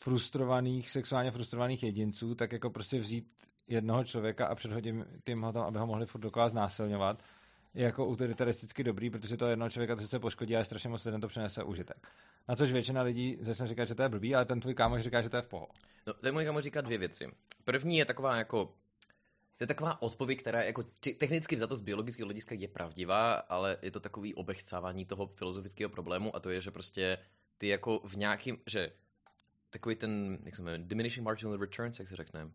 [0.00, 3.26] frustrovaných, sexuálně frustrovaných jedinců, tak jako prostě vzít
[3.68, 7.22] jednoho člověka a předhodit tím ho tam, aby ho mohli furt dokola znásilňovat,
[7.74, 11.20] je jako utilitaristicky dobrý, protože to jednoho člověka to sice poškodí, ale strašně moc lidem
[11.20, 12.08] to přinese užitek.
[12.48, 15.22] Na což většina lidí začne říkat, že to je blbý, ale ten tvůj kámoš říká,
[15.22, 15.68] že to je v poho.
[16.06, 17.26] No, ten můj kámoš říká dvě věci.
[17.64, 18.74] První je taková jako
[19.58, 20.82] to je taková odpověď, která jako
[21.18, 25.90] technicky za to z biologického hlediska je pravdivá, ale je to takový obechcávání toho filozofického
[25.90, 27.18] problému a to je, že prostě
[27.58, 28.92] ty jako v nějakým, že
[29.70, 32.50] takový ten, jak se jmenuje, diminishing marginal returns, jak se řekne,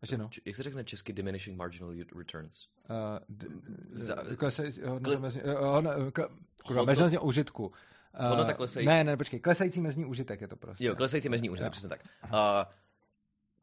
[0.00, 0.30] Takže no.
[0.44, 2.64] Jak se řekne česky diminishing marginal returns?
[2.90, 2.96] Uh,
[3.28, 3.46] d-
[3.92, 6.28] Za- d- klesej- hodnota kle- mezi- eh, hodno- k-
[6.66, 7.66] kurva, Hodno- mezní užitku.
[7.66, 10.84] Uh, Hodnota klesají- Ne, ne, počkej, klesající mezní užitek je to prostě.
[10.84, 12.00] Jo, klesající mezní užitek, přesně tak.
[12.30, 12.70] A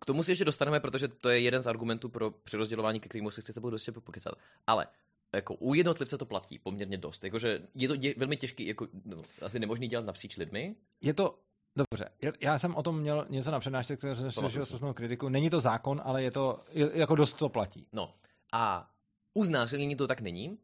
[0.01, 3.31] k tomu si ještě dostaneme, protože to je jeden z argumentů pro přerozdělování, ke kterému
[3.31, 4.33] se chci s tebou dosti pokecat.
[4.67, 4.87] Ale
[5.33, 7.23] jako u jednotlivce to platí poměrně dost.
[7.23, 10.75] Jakože je to dě, velmi těžký, jako, no, asi nemožný dělat napříč lidmi.
[11.01, 11.39] Je to,
[11.75, 12.09] dobře,
[12.41, 15.29] já- jsem o tom měl něco na přednášce, které jsem slyšel s kritiku.
[15.29, 17.87] Není to zákon, ale je to, je, jako dost to platí.
[17.93, 18.13] No
[18.53, 18.89] a
[19.33, 20.57] u znásilnění to tak není,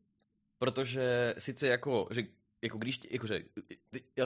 [0.60, 2.24] protože sice jako, že
[2.64, 3.44] jako když, jakože,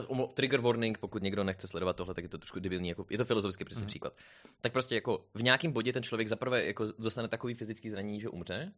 [0.06, 3.18] omlou- trigger warning, pokud někdo nechce sledovat tohle, tak je to trošku debilní, jako, je
[3.18, 3.88] to filozofický přesně Mhm.
[3.88, 4.16] příklad.
[4.60, 8.28] Tak prostě jako v nějakém bodě ten člověk zaprvé jako dostane takový fyzický zranění, že
[8.28, 8.72] umře,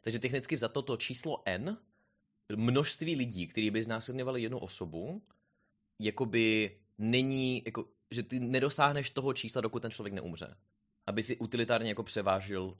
[0.00, 1.78] takže technicky za to to číslo N,
[2.56, 5.22] množství lidí, kteří by znásilňovali jednu osobu,
[6.00, 10.56] jakoby není, jako, že ty nedosáhneš toho čísla, dokud ten člověk neumře.
[11.06, 12.78] Aby si utilitárně jako převážil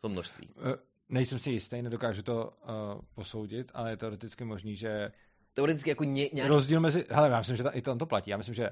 [0.00, 0.48] to množství.
[0.74, 0.78] Eh,
[1.08, 5.12] Nejsem si jistý, nedokážu to uh, posoudit, ale je teoreticky možný, že
[5.54, 6.48] Teoreticky jako ně, nějaký...
[6.48, 8.70] rozdíl mezi, hele, já myslím, že ta, i to, to platí, já myslím, že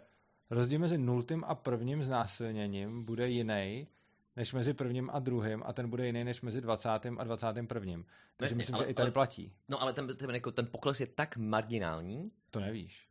[0.50, 3.88] rozdíl mezi nultým a prvním znásilněním bude jiný
[4.36, 6.88] než mezi prvním a druhým a ten bude jiný než mezi 20.
[6.88, 8.02] a 21.
[8.36, 9.52] Takže Jasně, myslím, ale- že i tady ale- platí.
[9.68, 13.08] No ale ten, ten, jako, ten pokles je tak marginální, To nevíš.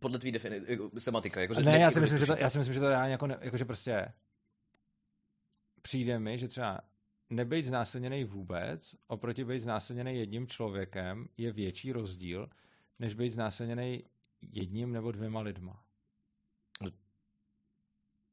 [0.00, 1.40] podle tvý definice, jako, sematika.
[1.40, 3.38] Jako, ne, já si myslím, že to, já si myslím, že to reálně jako, ne,
[3.40, 4.12] jako že prostě
[5.82, 6.80] přijde mi, že třeba
[7.30, 12.48] nebejt znásilněný vůbec oproti být znásilněný jedním člověkem je větší rozdíl,
[12.98, 14.04] než být znásilněný
[14.52, 15.84] jedním nebo dvěma lidma.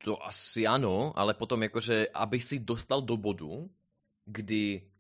[0.03, 3.72] To asi ano, ale potom jakože, aby si dostal do bodu,
[4.26, 4.92] kdy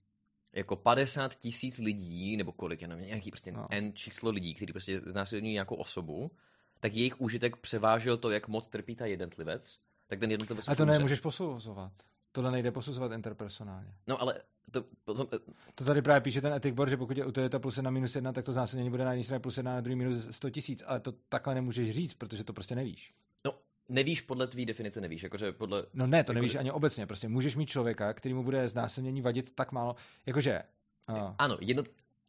[0.53, 3.59] jako 50 tisíc lidí, nebo kolik, já nevím, nějaký prostě No.
[3.59, 3.67] no.
[3.71, 6.31] N číslo lidí, kteří prostě znásilňují nějakou osobu,
[6.79, 10.85] tak jejich užitek převážil to, jak moc trpí ta jednotlivec, tak ten jednotlivec A to
[10.85, 11.91] nemůžeš posuzovat.
[12.31, 13.93] Tohle nejde posuzovat interpersonálně.
[14.07, 15.39] No ale to, potom, eh,
[15.75, 18.33] To tady právě píše ten etik board, že pokud je utilita plus jedna minus jedna,
[18.33, 20.99] tak to znásilnění bude na jedné straně plus jedna, na druhý minus 100 tisíc, ale
[20.99, 23.13] to takhle nemůžeš říct, protože to prostě nevíš.
[23.45, 23.53] no,
[23.89, 27.27] nevíš podle tvý definice, nevíš, jakože podle, No ne, to Jako- nevíš ani obecně, prostě
[27.27, 29.95] můžeš mít člověka, který mu bude znásilnění vadit tak málo,
[30.25, 30.61] jakože...
[31.09, 31.83] Uh, ano, jedno,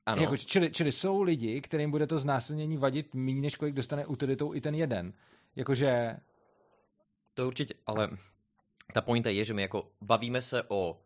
[0.06, 4.06] ano, jako, čili, čili jsou lidi, kterým bude to znásilnění vadit méně, než kolik dostane
[4.06, 5.12] utilitou i ten jeden.
[5.56, 6.16] Jakože,
[7.34, 8.08] To určitě, ale
[8.92, 11.00] ta pointa je, že my jako bavíme se o,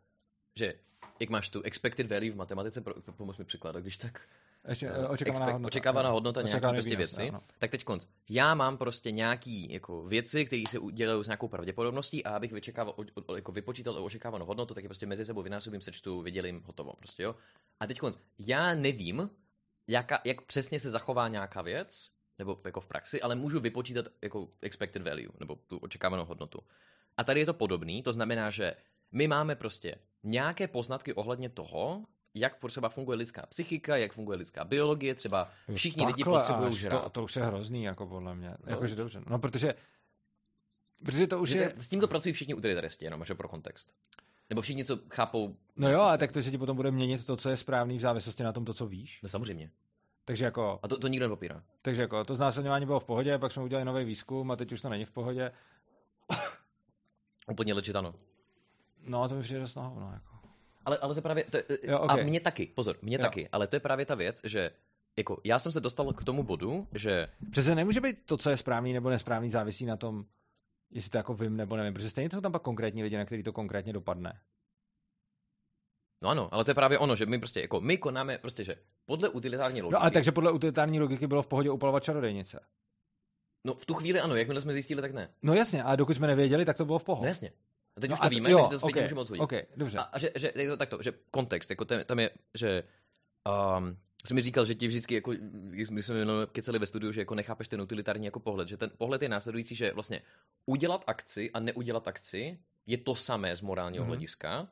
[0.54, 0.74] že
[1.20, 4.20] jak máš tu expected value v matematice, pro, pomož mi překládat, když tak.
[4.68, 5.66] ještě Eh, uh, očekávaná expect- hodnota.
[5.66, 7.28] očekávaná hodnota nějaký Očekávaný prostě výnos, věci.
[7.30, 7.42] ano.
[7.58, 8.06] Tak teď konc.
[8.30, 12.94] Já mám prostě nějaký jako věci, které se udělají s nějakou pravděpodobností a abych vyčekával,
[12.96, 16.92] o, o, jako vypočítal očekávanou hodnotu, tak je prostě mezi sebou vynásobím, sečtu, vydělím, hotovo.
[16.98, 17.34] Prostě, jo.
[17.80, 18.18] A teď konc.
[18.38, 19.30] Já nevím,
[19.88, 24.48] jaka, jak přesně se zachová nějaká věc, nebo jako v praxi, ale můžu vypočítat jako
[24.62, 26.58] expected value, nebo tu očekávanou hodnotu.
[27.16, 28.74] A tady je to podobný, to znamená, že
[29.12, 32.04] my máme prostě nějaké poznatky ohledně toho,
[32.34, 36.74] jak třeba funguje lidská psychika, jak funguje lidská biologie, třeba všichni lidi Takhle potřebují až,
[36.74, 37.02] žrát.
[37.02, 38.48] To, to už je hrozný, jako podle mě.
[38.48, 38.56] No.
[38.66, 39.22] Jakože dobře.
[39.26, 39.74] No, protože,
[41.04, 41.72] protože to už Že je...
[41.76, 43.92] S tímto pracují všichni utilitaristi, jenom že pro kontext.
[44.50, 45.56] Nebo všichni, co chápou.
[45.76, 48.00] No jo, ale tak to se ti potom bude měnit to, co je správný v
[48.00, 49.20] závislosti na tom, to, co víš.
[49.22, 49.70] No samozřejmě.
[50.24, 51.62] Takže jako, A to, to nikdo nepopírá.
[51.82, 54.80] takže jako to znásilňování bylo v pohodě, pak jsme udělali nový výzkum a teď už
[54.82, 55.52] to není v pohodě.
[57.52, 58.14] Úplně legit ano.
[59.02, 60.36] No, to mi přijde dost na hovno, jako.
[60.84, 62.24] Ale, ale to je právě, to, je- Jo, a okej.
[62.24, 63.22] mě taky, pozor, mě Jo.
[63.22, 64.70] taky, ale to je právě ta věc, že
[65.16, 68.56] jako já jsem se dostal k tomu bodu, že Přece nemůže být to, co je
[68.56, 70.24] správný nebo nesprávný, závisí na tom,
[70.90, 73.42] jestli to jako vím nebo nevím, protože stejně jsou tam pak konkrétní lidi, na který
[73.42, 74.40] to konkrétně dopadne.
[76.22, 78.76] No ano, ale to je právě ono, že my prostě jako my konáme prostě, že
[79.06, 79.94] podle utilitární logiky.
[80.00, 82.60] No a takže podle utilitární logiky bylo v pohodě upalovat čarodejnice.
[83.66, 85.28] No v tu chvíli ano, jakmile jsme zjistili, tak ne.
[85.42, 87.28] No jasně, ale dokud jsme nevěděli, tak to bylo v No pohodě.
[87.28, 87.52] jasně.
[87.96, 89.40] A teď no už to a víme, jo, takže to zpětně okay, můžeme odsudit.
[89.42, 89.98] OK, dobře.
[89.98, 92.82] A, a že, že, je to takto, že kontext, jako tam, tam je, že
[93.78, 93.96] um,
[94.26, 95.32] jsi mi říkal, že ti vždycky, jako,
[95.90, 98.90] my jsme jenom keceli ve studiu, že jako nechápeš ten utilitární jako pohled, že ten
[98.98, 100.22] pohled je následující, že vlastně
[100.66, 104.08] udělat akci a neudělat akci je to samé z morálního Mhm.
[104.10, 104.16] mm-hmm.
[104.16, 104.68] hlediska,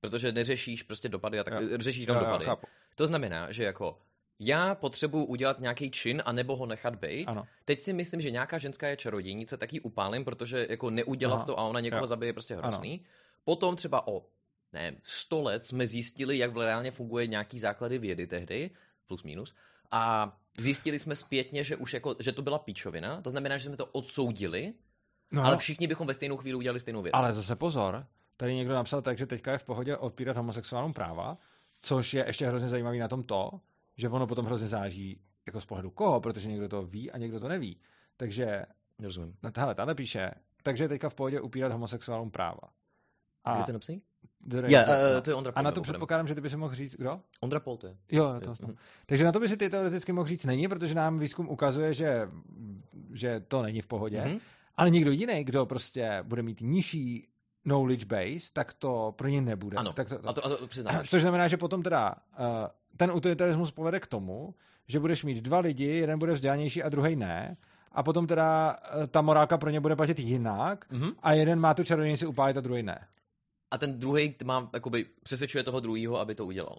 [0.00, 1.78] protože neřešíš prostě dopady a tak, Jo.
[1.80, 2.44] řešíš jenom jo, dopady.
[2.44, 2.66] chápu.
[2.94, 3.98] To znamená, že jako
[4.38, 7.26] já potřebuji udělat nějaký čin a nebo ho nechat být.
[7.26, 7.46] Ano.
[7.64, 11.44] Teď si myslím, že nějaká ženská je čarodějnice, tak ji upálím, protože jako neudělat Aha.
[11.44, 12.06] to a ona někoho Jo.
[12.06, 13.04] zabije je prostě hrozný.
[13.44, 14.24] Potom třeba o
[14.72, 18.70] ne, 100 let jsme zjistili, jak reálně funguje nějaký základy vědy tehdy,
[19.06, 19.54] plus minus,
[19.90, 23.76] a zjistili jsme zpětně, že už jako, že to byla píčovina, to znamená, že jsme
[23.76, 24.74] to odsoudili,
[25.32, 27.12] No, ale všichni bychom ve stejnou chvíli udělali stejnou věc.
[27.14, 28.06] ale zase pozor,
[28.36, 31.38] tady někdo napsal tak, že teďka je v pohodě odpírat homosexuálům práva,
[31.82, 33.50] což je ještě hrozně zajímavý na tom to,
[33.96, 37.40] že ono potom hrozně záží jako z pohledu koho, protože někdo to ví a někdo
[37.40, 37.80] to neví.
[38.16, 38.66] Takže,
[39.02, 39.36] Rozumím.
[39.42, 40.30] no tahle, tahle píše,
[40.62, 42.60] takže je teďka v pohodě upírat homosexuálům práva.
[43.44, 44.02] A Kde to napsaný?
[44.52, 45.20] Je, Ranger, eh, no.
[45.20, 47.20] to je Ondra A Pol, na to předpokládám, že ty by si mohl říct, kdo?
[47.40, 47.96] Ondra Pol to je.
[48.12, 48.76] Jo, to Jo, mhm.
[49.06, 52.28] Takže na to by si ty teoreticky mohl říct není, protože nám výzkum ukazuje, že,
[53.12, 54.20] že to není v pohodě.
[54.20, 54.38] Mhm.
[54.76, 57.28] Ale někdo jiný, kdo prostě bude mít nižší
[57.66, 59.76] knowledge base, tak to pro ně nebude.
[59.76, 61.10] Ano, Tak to, to, a to, a to přiznáváš.
[61.10, 62.44] Což znamená, že potom teda uh,
[62.96, 64.54] ten utilitarismus povede k tomu,
[64.88, 67.56] že budeš mít dva lidi, jeden bude vzdělanější a druhý ne,
[67.92, 71.10] a potom teda uh, ta morálka pro ně bude platit jinak Mhm.
[71.22, 73.06] a jeden má tu čarodějnici upálit a druhý ne.
[73.70, 76.78] A ten druhý má, jakoby, přesvědčuje toho druhého, aby to udělal.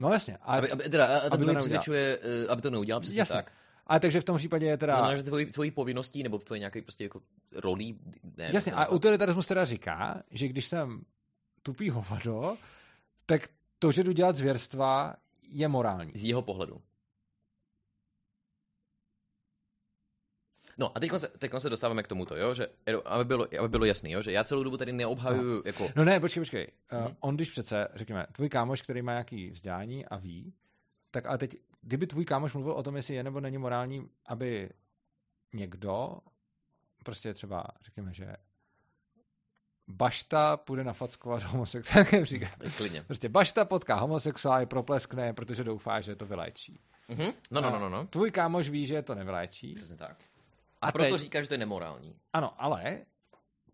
[0.00, 0.36] No jasně.
[0.42, 1.60] A, Aby, aby, teda, a to ten druhý neudělal.
[1.60, 3.32] přesvědčuje, eh, aby to neudělal, přesně Jasně.
[3.34, 3.52] tak.
[3.92, 4.96] A takže v tom případě je To teda...
[4.96, 7.20] znamená, že tvojí, tvojí povinností, nebo tvojí nějaký prostě jako
[7.52, 7.98] rolí,
[8.36, 11.04] ne, Jasně, to a utilitarismus teda říká, že když jsem
[11.62, 12.56] tupý hovado,
[13.26, 13.48] tak
[13.78, 15.14] to, že jdu dělat zvěrstva,
[15.48, 16.12] je morální.
[16.14, 16.80] Z jeho pohledu.
[20.78, 22.66] No a teď se, teďkon se dostáváme k tomuto, jo, že,
[23.04, 25.62] aby bylo, aby bylo jasný, jo, že já celou dobu tady neobhajuju no.
[25.64, 25.88] jako...
[25.96, 26.68] No ne, počkej, počkej.
[26.92, 30.54] Uh, on když přece, řekněme, tvůj kámoš, který má nějaký vzdělání a ví,
[31.10, 34.70] tak a teď, kdyby tvůj kámoš mluvil o tom, jestli je nebo není morální, aby
[35.52, 36.18] někdo,
[37.04, 38.36] prostě třeba, řekněme, že
[39.88, 42.46] Bašta půjde nafackovat homosexuálně, říká.
[42.76, 43.02] Klidně.
[43.02, 46.80] Prostě Bašta potká homosexuály, propleskne, protože doufá, že to vyléčí.
[47.08, 47.32] Mhm.
[47.50, 48.06] No, no, no, no, no.
[48.06, 49.74] Tvůj kámoš ví, že to nevyléčí.
[49.74, 50.16] Přesně tak.
[50.80, 52.16] A, A proto teď, říká, že to je nemorální.
[52.32, 52.98] Ano, ale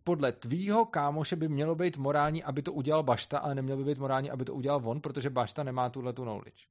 [0.05, 3.99] podle tvýho kámoše by mělo být morální, aby to udělal Bašta, ale nemělo by být
[3.99, 6.65] morální, aby to udělal on, protože Bašta nemá tuhle tu knowledge.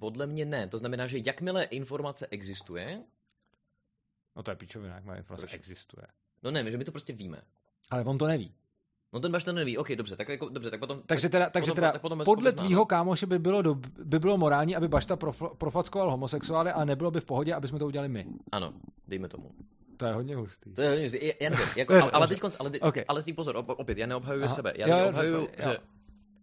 [0.00, 0.68] Podle mě ne.
[0.68, 3.02] To znamená, že jakmile informace existuje,
[4.36, 5.54] No to je pičovina, jak má informace Proč?
[5.54, 6.06] existuje.
[6.42, 7.38] no ne, že my to prostě víme.
[7.90, 8.54] Ale on to neví.
[9.12, 11.02] No ten Bašta neví, ok, dobře, tak jako, dobře, tak potom...
[11.06, 14.18] Takže tak, teda, takže potom, teda tak potom podle tvýho kámoše by bylo, do, by
[14.18, 17.86] bylo morální, aby Bašta prof, profackoval homosexuály a nebylo by v pohodě, aby jsme to
[17.86, 18.26] udělali my.
[18.52, 18.72] Ano,
[19.08, 19.50] dejme tomu.
[19.96, 20.74] To je hodně hustý.
[20.74, 23.04] To je, já- já nevím, jako, ale, ale teď, ale, teď, Okay.
[23.08, 24.54] ale pozor, op, opět, já neobhajuju Aha.
[24.54, 24.72] sebe.
[24.76, 25.48] Já obhajuju, jo.
[25.64, 25.78] že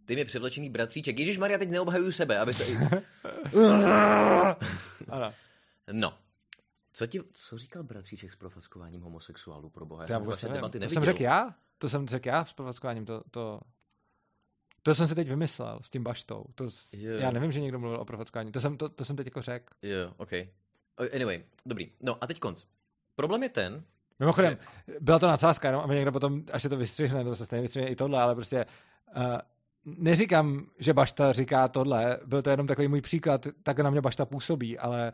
[0.07, 1.19] ty mi převlečený bratříček.
[1.19, 2.63] Ježíš Maria, teď neobhajuju sebe, aby se...
[5.09, 5.33] Ano.
[5.91, 6.17] No.
[6.93, 10.03] Co, ti, co říkal bratříček s profackováním homosexuálů pro boha?
[10.03, 10.55] Já, To já jsem vaše nevím.
[10.55, 11.55] debaty To jsem řekl já?
[11.77, 13.05] To jsem řekl já s provockováním.
[13.05, 13.59] To, to,
[14.83, 16.45] to jsem si teď vymyslel s tím baštou.
[16.55, 16.63] To,
[16.93, 17.17] Jo.
[17.17, 18.51] já nevím, že někdo mluvil o provockování.
[18.51, 19.73] To jsem, to, to jsem teď jako řekl.
[19.81, 20.31] Jo, ok.
[20.97, 21.91] O, Anyway, dobrý.
[22.01, 22.63] No a teď konc.
[23.15, 23.83] Problém je ten,
[24.19, 24.57] Mimochodem,
[24.99, 27.89] byla to nadsázka, jenom aby někdo potom, až se to vystřihne, to se stejně vystřihne
[27.89, 28.65] i tohle, ale prostě
[29.17, 29.23] uh,
[29.97, 34.25] neříkám, že Bašta říká tohle, byl to jenom takový můj příklad, tak na mě Bašta
[34.25, 35.11] působí, ale,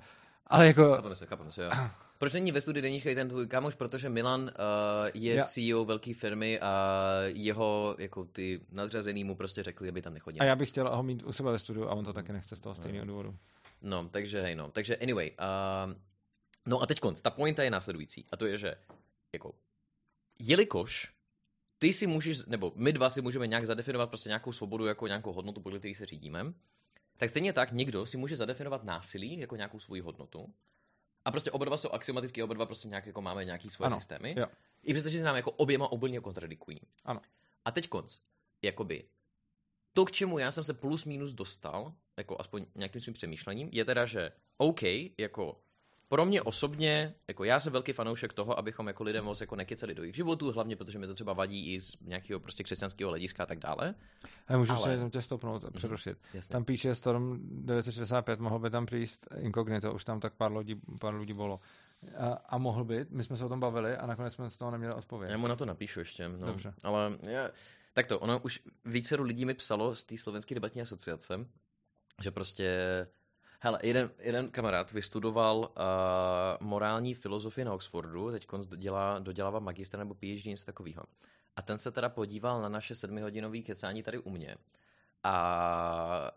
[0.48, 1.72] ale jako, chápeme se, chápeme se, jo.
[2.19, 3.76] Proč není ve studiu Deníčka i ten tvůj kámoš?
[3.76, 4.50] Protože Milan uh,
[5.14, 10.14] je Já- CEO velké firmy a jeho, jako ty nadřazený mu prostě řekli, aby tam
[10.14, 10.42] nechodil.
[10.42, 12.56] a já bych chtěl ho mít u sebe ve studiu a on to taky nechce
[12.56, 13.35] z toho stejného důvodu.
[13.82, 14.72] No, takže hej, no.
[14.72, 15.32] Takže anyway.
[15.88, 15.93] Uh,
[16.66, 17.22] no a teď konc.
[17.22, 18.26] Ta pointa je následující.
[18.32, 18.76] A to je, že
[19.34, 19.53] jako,
[20.40, 21.12] jelikož
[21.84, 25.34] ty si můžeš, nebo my dva si můžeme nějak zadefinovat prostě nějakou svobodu jako nějakou
[25.34, 26.53] hodnotu, podle které se řídíme,
[27.18, 30.53] tak stejně tak někdo si může zadefinovat násilí jako nějakou svoji hodnotu.
[31.26, 33.95] A prostě oba dva jsou axiomaticky, oba dva prostě nějak jako máme nějaký svoje Ano,
[33.95, 34.36] systémy.
[34.38, 34.48] jo.
[34.84, 36.80] I přestože se nám jako oběma úplně kontradikují.
[37.06, 37.22] Ano.
[37.66, 38.20] A teď konc.
[38.62, 39.03] Jakoby
[39.94, 43.86] to, k čemu já jsem se plus minus dostal, jako aspoň nějakým svým přemýšlením, je
[43.86, 44.82] teda, že OK,
[45.18, 45.62] jako
[46.14, 49.95] pro mě osobně, jako já jsem velký fanoušek toho, abychom jako lidé moc jako nekeceli
[49.95, 53.43] do jejich životů, hlavně protože mi to třeba vadí i z nějakého prostě křesťanského hlediska
[53.43, 53.95] a tak dále.
[54.48, 56.17] A můžu Ale- se tě stopnout a přerušit.
[56.33, 56.51] Jasně.
[56.51, 61.16] Tam píše Storm 965, mohl by tam přijít inkognito, už tam tak pár lidí, pár
[61.16, 61.59] lidí bylo.
[62.17, 64.72] A, a mohl by, my jsme se o tom bavili a nakonec jsme z toho
[64.72, 65.32] neměli odpověď.
[65.32, 66.30] Já mu na to napíšu ještě.
[66.30, 66.48] No.
[66.48, 66.74] Dobře.
[66.83, 67.50] Ale já,
[67.93, 71.45] tak to, ono už více lidí mi psalo z té slovenské debatní asociace,
[72.24, 72.67] že prostě,
[73.64, 80.14] hele, jeden, jeden kamarád vystudoval uh, morální filozofii na Oxfordu, teď dělá, dodělává magistra nebo
[80.14, 81.03] PhD, něco takového.
[81.56, 84.56] A ten se teda podíval na naše sedmihodinový kecání tady u mě.
[85.24, 86.32] A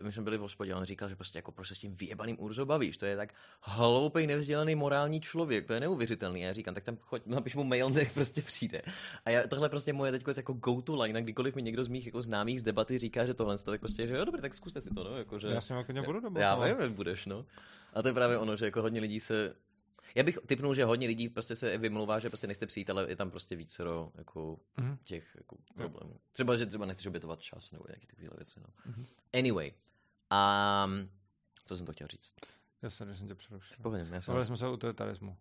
[0.00, 1.96] e, my jsme byli v hospodě, on říkal, že prostě jako proč se s tím
[1.96, 6.40] vyjebaným Urzo bavíš, to je tak hloupý, nevzdělaný morální člověk, to je neuvěřitelný.
[6.40, 8.82] Já říkám, tak tam choď, napiš mu mail, nech prostě přijde.
[9.24, 12.06] A já, tohle prostě moje teď jako go to line, kdykoliv mi někdo z mých
[12.06, 14.90] jako známých z debaty říká, že tohle, tak prostě, že jo, dobrý, tak zkuste si
[14.90, 15.48] to, no, jako, že...
[15.48, 16.68] Já s ním jako nebudu Já debatovat.
[16.68, 17.46] vím, že budeš, no.
[17.94, 19.54] A to je právě ono, že jako hodně lidí se...
[20.14, 23.16] Já bych typnul, že hodně lidí prostě se vymlouvá, že prostě nechce přijít, ale je
[23.16, 23.82] tam prostě více
[24.14, 24.98] jako Mhm.
[25.04, 26.20] těch jako problémů.
[26.32, 28.60] Třeba, že třeba nechceš obětovat čas nebo nějaké takové věci.
[28.60, 28.66] No.
[28.86, 29.06] Mhm.
[29.38, 29.72] Anyway.
[30.30, 30.90] A
[31.64, 32.34] co jsem to chtěl říct?
[32.82, 33.76] Já jsem, že jsem tě přerušil.
[33.82, 34.32] Povím, já jsem...
[34.32, 35.36] Mluvili jsme se o utilitarismu.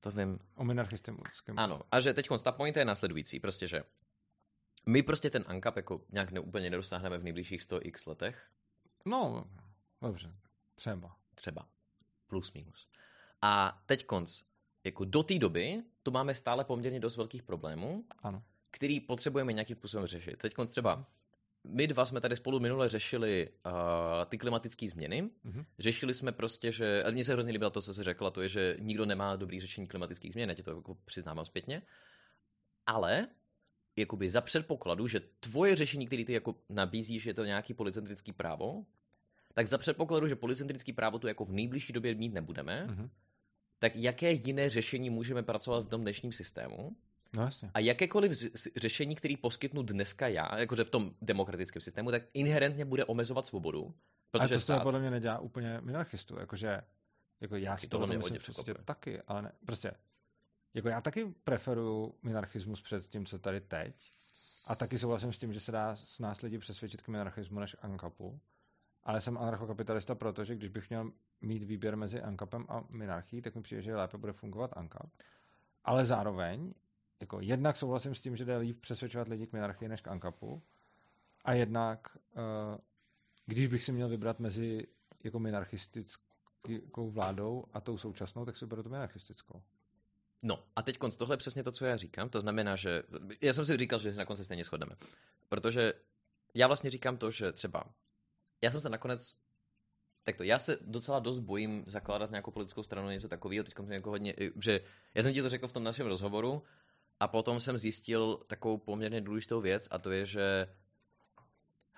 [0.00, 0.38] To vím.
[0.54, 1.58] O minarchistickém.
[1.58, 1.80] Ano.
[1.90, 3.40] A že teď ta pointa je následující.
[3.40, 3.82] Prostě, že
[4.86, 8.50] my prostě ten ANCAP jako nějak neúplně nedosáhneme v nejbližších 100x letech.
[9.04, 9.50] No,
[10.02, 10.34] dobře.
[10.74, 11.16] Třeba.
[11.34, 11.68] Třeba.
[12.26, 12.88] Plus minus.
[13.42, 14.42] A teď konc.
[14.84, 18.42] Jako do té doby tu máme stále poměrně dost velkých problémů, Ano.
[18.70, 20.36] který potřebujeme nějakým způsobem řešit.
[20.36, 21.06] Teď třeba
[21.64, 23.72] my dva jsme tady spolu minule řešili uh,
[24.28, 25.22] ty klimatické změny.
[25.22, 25.64] Mm-hmm.
[25.78, 28.48] Řešili jsme prostě, že, a mně se hrozně líbilo to, co jsi řekla, to je,
[28.48, 31.82] že nikdo nemá dobrý řešení klimatických změn, já ti to jako přiznávám zpětně.
[32.86, 33.28] Ale
[33.96, 38.86] jakoby za předpokladu, že tvoje řešení, které ty jako nabízíš, je to nějaký policentrický právo,
[39.54, 43.10] tak za předpokladu, že policentrický právo tu jako v nejbližší době mít nebudeme, mm-hmm.
[43.80, 46.96] Tak jaké jiné řešení můžeme pracovat v tom dnešním systému?
[47.32, 47.70] No jasně.
[47.74, 48.32] A jakékoliv
[48.76, 53.94] řešení, který poskytnu dneska já, jakože v tom demokratickém systému, tak inherentně bude omezovat svobodu.
[54.30, 54.82] Protože Ale to stát...
[54.82, 56.80] podle mě nedělá úplně minarchistu, jakože
[57.40, 59.92] jako já si to myslím prostě taky, ale ne, prostě
[60.74, 63.94] jako já taky preferuju minarchismus před tím, co tady teď.
[64.66, 67.76] A taky souhlasím s tím, že se dá s nás lidi přesvědčit k minarchismu než
[67.82, 68.40] ANKAPu.
[69.04, 73.62] Ale jsem anarchokapitalista, protože když bych měl mít výběr mezi ANKAPem a minarchií, tak mi
[73.62, 75.10] přijde, že lépe bude fungovat ANKAP.
[75.84, 76.74] Ale zároveň,
[77.20, 80.62] jako jednak souhlasím s tím, že jde líp přesvědčovat lidi k minarchii než k ANKAPu.
[81.44, 82.78] A jednak, uh,
[83.46, 84.86] když bych si měl vybrat mezi
[85.24, 89.62] jako minarchistickou vládou a tou současnou, tak si vyberu tu minarchistickou.
[90.42, 92.28] No a teď konc, tohle je přesně to, co já říkám.
[92.28, 93.02] To znamená, že
[93.40, 94.92] já jsem si říkal, že na konci stejně shodneme.
[95.48, 95.92] Protože
[96.54, 97.84] já vlastně říkám to, že třeba
[98.62, 99.36] já jsem se nakonec
[100.24, 103.92] tak to, já se docela dost bojím zakládat nějakou politickou stranu, něco takového, teď jsem
[103.92, 104.80] jako hodně, že
[105.14, 106.62] já jsem ti to řekl v tom našem rozhovoru
[107.20, 110.66] a potom jsem zjistil takovou poměrně důležitou věc a to je, že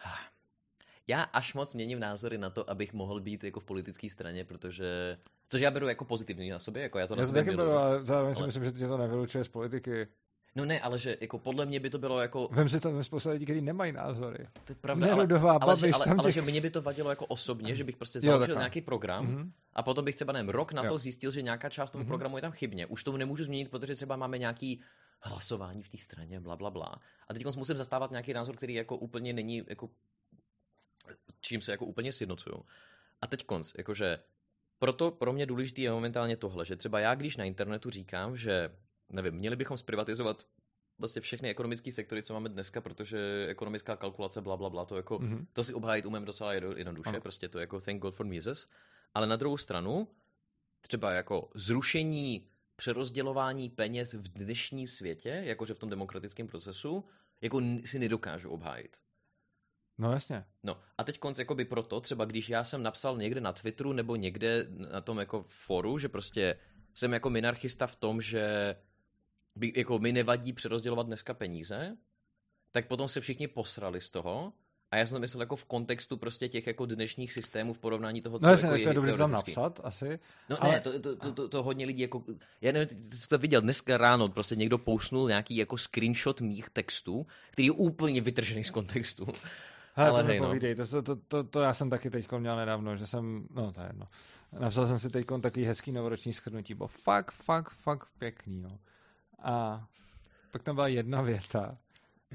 [1.06, 5.18] já až moc měním názory na to, abych mohl být jako v politické straně, protože
[5.52, 7.70] Což já beru jako pozitivní na sobě, jako já to na já to taky beru,
[7.70, 10.08] ale zároveň si myslím, že tě to nevylučuje z politiky.
[10.54, 12.48] No ne, ale že jako podle mě by to bylo jako...
[12.52, 14.46] Vem si to spousta lidí, kteří nemají názory.
[14.64, 16.18] To je pravda, ale, ale, ale, že, ale, těch...
[16.18, 19.26] ale, že mě by to vadilo jako osobně, že bych prostě založil jo, nějaký program
[19.26, 19.52] mm-hmm.
[19.72, 20.88] a potom bych třeba nevím, rok na jo.
[20.88, 22.08] to zjistil, že nějaká část toho mm-hmm.
[22.08, 22.86] programu je tam chybně.
[22.86, 24.82] Už to nemůžu změnit, protože třeba máme nějaký
[25.20, 27.00] hlasování v té straně, bla, bla, bla.
[27.28, 29.90] A teď musím zastávat nějaký názor, který jako úplně není, jako,
[31.40, 32.64] čím se jako úplně sjednocuju.
[33.20, 34.18] A teď konc, jakože
[34.78, 38.70] proto pro mě důležitý je momentálně tohle, že třeba já, když na internetu říkám, že
[39.12, 40.46] nevím, měli bychom zprivatizovat
[40.98, 45.18] vlastně všechny ekonomické sektory, co máme dneska, protože ekonomická kalkulace, bla, bla, bla, to, jako,
[45.18, 45.46] mm-hmm.
[45.52, 47.20] to si obhájit umím docela jednoduše, ano.
[47.20, 48.68] prostě to jako thank God for Mises.
[49.14, 50.08] Ale na druhou stranu,
[50.80, 57.04] třeba jako zrušení přerozdělování peněz v dnešním světě, jakože v tom demokratickém procesu,
[57.40, 58.96] jako si nedokážu obhájit.
[59.98, 60.44] No jasně.
[60.62, 64.16] No a teď konc jakoby proto, třeba když já jsem napsal někde na Twitteru nebo
[64.16, 66.58] někde na tom jako foru, že prostě
[66.94, 68.76] jsem jako minarchista v tom, že
[69.56, 71.96] by, jako mi nevadí přerozdělovat dneska peníze,
[72.72, 74.52] tak potom se všichni posrali z toho
[74.92, 78.22] a já jsem to myslel jako v kontextu prostě těch jako dnešních systémů v porovnání
[78.22, 80.18] toho, co no, jako je, to je dobré tam napsat asi.
[80.50, 80.72] No ale...
[80.72, 82.24] ne, to, to, to, to, to, hodně lidí jako,
[82.60, 86.70] já nevím, ty jsi to viděl, dneska ráno prostě někdo pousnul nějaký jako screenshot mých
[86.70, 89.26] textů, který je úplně vytržený z kontextu.
[89.94, 90.86] Hele, ale to hej, no.
[90.86, 93.86] to, to, to, to, já jsem taky teď měl nedávno, že jsem, no to je
[93.86, 94.06] jedno.
[94.58, 98.78] Napsal jsem si teď takový hezký novoroční schrnutí, bylo fakt, fakt, fakt pěkný, no.
[99.42, 99.86] A
[100.52, 101.78] pak tam byla jedna věta,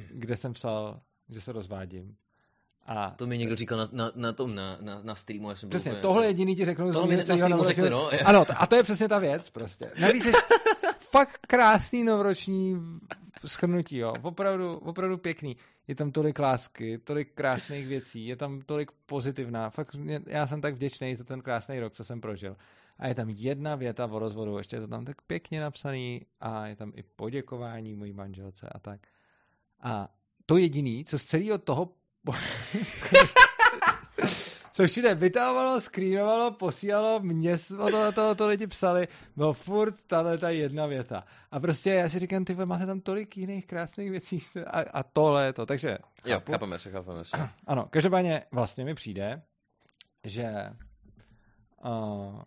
[0.09, 2.15] kde jsem psal, že se rozvádím.
[2.85, 5.49] A to mi někdo říkal na, na, na tom, na, na, na streamu.
[5.49, 6.91] Já jsem přesně, úplně, tohle jediný ti řeknu.
[6.91, 8.09] Tohle mi na streamu řekli, no.
[8.25, 9.91] Ano, a to je přesně ta věc, prostě.
[9.99, 10.33] Navíc je
[10.99, 12.81] fakt krásný novoroční
[13.45, 14.13] schrnutí, jo.
[14.21, 15.57] Opravdu, opravdu pěkný.
[15.87, 19.69] Je tam tolik lásky, tolik krásných věcí, je tam tolik pozitivná.
[19.69, 19.95] Fakt,
[20.27, 22.55] já jsem tak vděčný za ten krásný rok, co jsem prožil.
[22.99, 26.67] A je tam jedna věta o rozvodu, ještě je to tam tak pěkně napsaný a
[26.67, 29.07] je tam i poděkování mojí manželce a tak.
[29.81, 30.09] A
[30.45, 31.93] to jediný, co z celého toho
[34.77, 40.49] co všude vytahovalo, screenovalo, posílalo, mě to, to, to lidi psali, no furt tahle ta
[40.49, 41.23] jedna věta.
[41.51, 45.53] A prostě já si říkám, ty máte tam tolik jiných krásných věcí a, a tohle
[45.53, 46.29] to, takže chápu.
[46.29, 47.37] Jo, chápeme se, chápeme se.
[47.67, 49.41] Ano, každopádně vlastně mi přijde,
[50.23, 50.69] že
[51.85, 52.41] uh,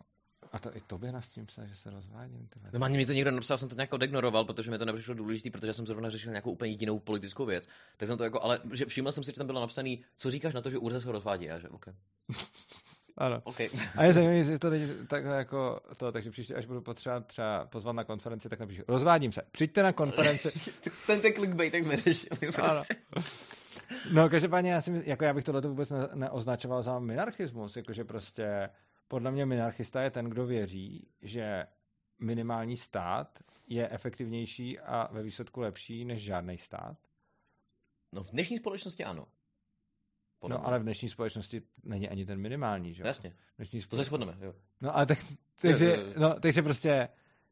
[0.51, 2.47] a to i tobě na tím psal, že se rozvádím.
[2.47, 2.69] Tyhle.
[2.73, 5.49] No ani mi to někdo napsal, jsem to nějak odegnoroval, protože mi to nepřišlo důležitý,
[5.49, 7.67] protože jsem zrovna řešil nějakou úplně jinou politickou věc.
[7.97, 10.53] Tak jsem to jako, ale že všiml jsem si, že tam bylo napsaný, co říkáš
[10.53, 11.49] na to, že Urza se rozvádí.
[11.51, 11.85] A že, OK.
[13.17, 13.41] Ano.
[13.43, 13.69] Okay.
[13.97, 17.65] A je zajímavé, jestli to teď takhle jako to, takže příště, až budu potřebovat třeba
[17.65, 20.51] pozvat na konferenci, tak napíšu, rozvádím se, přijďte na konferenci.
[21.07, 22.95] ten ten clickbait, tak jsme řešili prostě.
[24.13, 28.69] No, každopádně já, si, jako já bych tohle vůbec ne, neoznačoval za minarchismus, jakože prostě
[29.11, 31.65] podle mě minarchista je ten, kdo věří, že
[32.19, 36.97] minimální stát je efektivnější a ve výsledku lepší než žádný stát.
[38.11, 39.27] No v dnešní společnosti ano.
[40.39, 40.67] Podle no, mě.
[40.67, 43.03] ale v dnešní společnosti není ani ten minimální, že?
[43.05, 43.29] Jasně.
[43.29, 44.09] V dnešní společnosti...
[44.09, 44.55] To se shodneme, jo.
[44.81, 45.17] No, ale tak,
[45.61, 46.13] takže, jo, jo, jo.
[46.17, 47.09] No, takže prostě,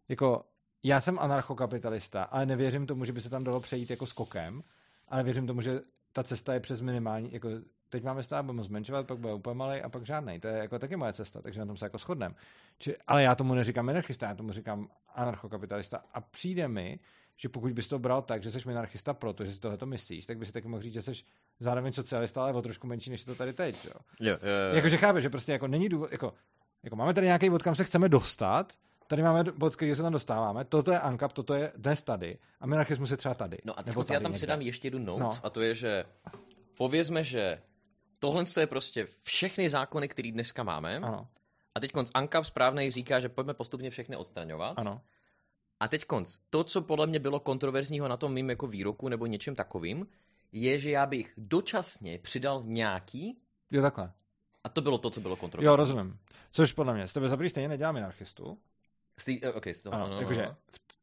[0.07, 0.45] jako,
[0.83, 4.63] já jsem anarchokapitalista, ale nevěřím tomu, že by se tam dalo přejít jako skokem,
[5.07, 5.81] ale věřím tomu, že
[6.13, 7.49] ta cesta je přes minimální, jako
[7.89, 10.39] teď máme stát, budeme zmenšovat, pak bude úplně malý a pak žádný.
[10.39, 12.35] To je jako taky moje cesta, takže na tom se jako shodneme.
[13.07, 16.99] ale já tomu neříkám anarchista, já tomu říkám anarchokapitalista a přijde mi,
[17.37, 20.37] že pokud bys to bral tak, že jsi anarchista proto, že si tohle myslíš, tak
[20.37, 21.11] by si taky mohl říct, že jsi
[21.59, 23.85] zároveň socialista, ale o trošku menší, než je to tady teď.
[23.85, 23.91] Jo?
[24.19, 24.75] Jo, jo, jo.
[24.75, 26.33] Jakože chápe, že prostě jako není důvod, jako,
[26.83, 28.73] jako máme tady nějaký bod, kam se chceme dostat,
[29.07, 32.67] tady máme bod, který se tam dostáváme, toto je ANCAP, toto je dnes tady a
[32.67, 33.57] minarchismus je třeba tady.
[33.65, 34.37] No a teď já tam někde.
[34.37, 35.31] přidám ještě jednu note no.
[35.43, 36.05] a to je, že
[36.77, 37.61] povězme, že
[38.19, 40.98] tohle je prostě všechny zákony, které dneska máme.
[40.98, 41.27] Ano.
[41.75, 44.80] A teď konc ANCAP správnej říká, že pojďme postupně všechny odstraňovat.
[44.80, 45.01] Ano.
[45.80, 49.25] A teď konc, to, co podle mě bylo kontroverzního na tom mým jako výroku nebo
[49.25, 50.07] něčem takovým,
[50.51, 53.38] je, že já bych dočasně přidal nějaký.
[53.72, 54.11] Jo, takhle.
[54.64, 55.67] A to bylo to, co bylo kontroverzní.
[55.67, 56.19] Jo, rozumím.
[56.51, 58.57] Což podle mě, z tebe za stejně nedělám anarchistu.
[59.17, 60.56] Stý, eh, okay, to, ano, no, no, jakože, no.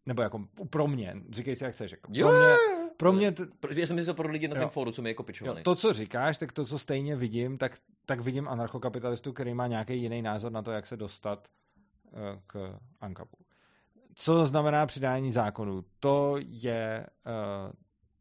[0.06, 1.90] nebo jako pro mě, říkej si, jak chceš.
[1.90, 2.56] Jako, pro mě,
[2.96, 3.46] pro mě t...
[3.74, 5.62] Já jsem myslel pro lidi na tom fóru, co mi jako pičovali.
[5.62, 10.02] To, co říkáš, tak to, co stejně vidím, tak, tak vidím anarchokapitalistu, který má nějaký
[10.02, 11.48] jiný názor na to, jak se dostat
[12.10, 13.36] uh, k ANKAPu.
[14.14, 15.84] Co znamená přidání zákonů?
[16.00, 17.72] To je, uh,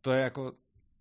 [0.02, 0.54] to je jako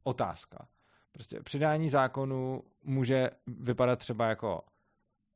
[0.02, 0.68] otázka.
[1.12, 4.62] Prostě přidání zákonu může vypadat třeba jako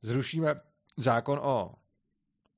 [0.01, 0.55] zrušíme
[0.97, 1.73] zákon o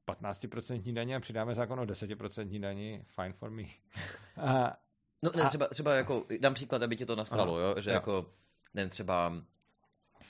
[0.08, 3.64] 15% daně a přidáme zákon o 10% daní, fine for me.
[4.38, 4.78] a,
[5.22, 7.76] no ne, a, třeba, třeba jako, dám příklad, aby ti to nastalo, jo?
[7.82, 7.94] že jo.
[7.94, 8.34] jako,
[8.74, 9.30] nevím, třeba,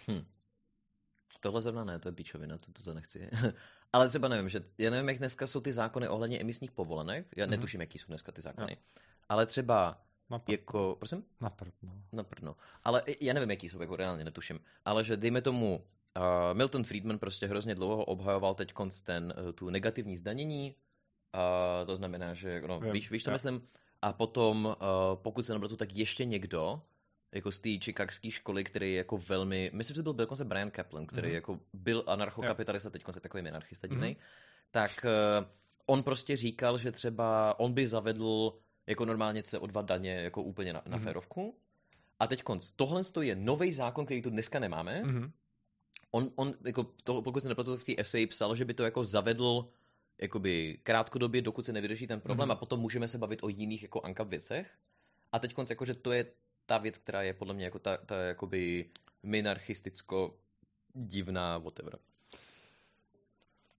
[0.08, 0.26] hm,
[1.40, 3.30] tohle zrovna ne, to je píčovina, to, to, to nechci.
[3.94, 7.46] Ale třeba nevím, že já nevím, jak dneska jsou ty zákony ohledně emisních povolenek, já
[7.46, 7.50] mm-hmm.
[7.50, 9.02] netuším, jaký jsou dneska ty zákony, jo.
[9.30, 11.24] ale třeba Napr- jako, prosím?
[11.42, 11.94] Napr- no.
[12.14, 12.56] Napr- no.
[12.84, 14.60] Ale já nevím, jaký jsou, jako reálně netuším.
[14.86, 15.88] Ale že dejme tomu,
[16.18, 20.76] uh, Milton Friedman prostě hrozně dlouho obhajoval teď ten, uh, tu negativní zdanění,
[21.36, 23.34] uh, to znamená, že, no, Vím, víš, víš, co ja.
[23.34, 23.68] myslím?
[24.02, 24.76] A potom, uh,
[25.16, 26.82] pokud se nebratu, tak ještě někdo,
[27.32, 31.06] jako z té chicagské školy, který je jako velmi, myslím, že byl dokonce Brian Kaplan,
[31.06, 31.34] který mm-hmm.
[31.34, 34.72] jako byl anarchokapitalista, teď je takový anarchista divný, mm-hmm.
[34.72, 35.06] tak
[35.40, 35.46] uh,
[35.86, 38.54] on prostě říkal, že třeba on by zavedl
[38.88, 41.04] jako normálně CO2 daně jako úplně na, na mm-hmm.
[41.04, 41.58] férovku.
[42.20, 42.72] A teď konc.
[42.76, 45.04] Tohle je nový zákon, který tu dneska nemáme.
[45.04, 45.32] Mm-hmm.
[46.12, 49.04] On, on jako to, pokud se nepletu, v té esej psal, že by to jako
[49.04, 49.70] zavedl
[50.22, 52.52] jakoby krátkodobě, dokud se nevyřeší ten problém mm-hmm.
[52.52, 54.72] a potom můžeme se bavit o jiných jako ANCAP věcech.
[55.32, 56.26] A teď konc, jako, že to je
[56.66, 58.90] ta věc, která je podle mě jako ta, ta jakoby
[59.24, 60.38] minarchisticko
[60.94, 62.00] divná whatever.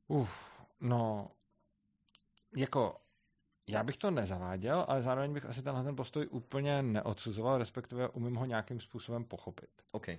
[0.09, 1.31] Uf, no,
[2.57, 3.01] jako
[3.67, 8.35] já bych to nezaváděl, ale zároveň bych asi tenhle ten postoj úplně neodsuzoval, respektive umím
[8.35, 9.71] ho nějakým způsobem pochopit.
[9.91, 10.09] OK.
[10.09, 10.15] Uh,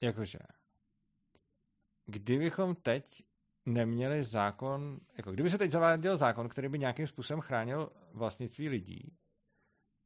[0.00, 0.38] jakože,
[2.06, 3.24] kdybychom teď
[3.66, 9.16] neměli zákon, jako kdyby se teď zaváděl zákon, který by nějakým způsobem chránil vlastnictví lidí,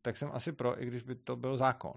[0.02, 1.96] tak jsem asi pro, i když by to byl zákon.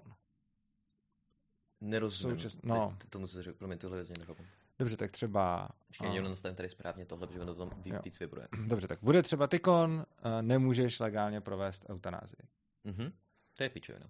[1.80, 2.38] Nerozumím.
[2.38, 2.56] Součas...
[2.62, 2.96] No.
[3.10, 4.42] Tomu, co jsi řekl, pro mě tyhle věci nechápu.
[4.78, 5.68] Dobře, tak třeba...
[5.86, 6.22] Počkej, a...
[6.22, 7.70] nastavím tady správně tohle, protože to tam
[8.04, 8.48] víc vybruje.
[8.66, 10.06] Dobře, tak bude třeba tykon,
[10.40, 12.48] nemůžeš legálně provést eutanázii.
[12.84, 13.12] Mhm,
[13.54, 14.06] to je pičovina.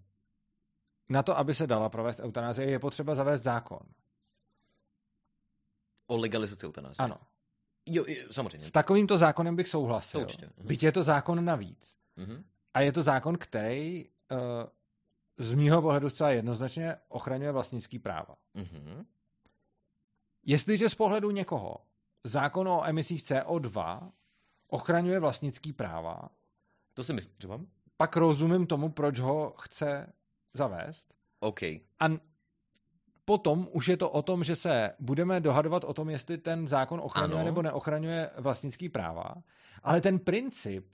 [1.09, 3.81] Na to, aby se dala provést eutanázii, je potřeba zavést zákon.
[6.07, 7.05] O legalizaci eutanázie?
[7.05, 7.17] Ano.
[7.87, 8.67] Jo, jo, samozřejmě.
[8.67, 10.21] S takovýmto zákonem bych souhlasil.
[10.21, 10.47] To určitě.
[10.57, 10.67] Mhm.
[10.67, 11.95] Byť je to zákon navíc.
[12.17, 12.45] Mhm.
[12.75, 14.39] A je to zákon, který uh,
[15.39, 18.37] z mýho pohledu zcela jednoznačně ochraňuje vlastnický práva.
[18.55, 19.07] Mhm.
[20.47, 21.77] Jestliže z pohledu někoho
[22.25, 24.11] zákon o emisích CO2
[24.69, 26.29] ochraňuje vlastnický práva,
[26.95, 27.67] to si myslím, že mám.
[27.97, 30.13] Pak rozumím tomu, proč ho chce
[30.55, 31.15] zavést.
[31.41, 31.63] OK.
[31.63, 32.09] A
[33.25, 37.01] potom už je to o tom, že se budeme dohadovat o tom, jestli ten zákon
[37.01, 37.45] ochraňuje ano.
[37.45, 39.35] nebo neochraňuje vlastnický práva.
[39.83, 40.87] Ale ten princip,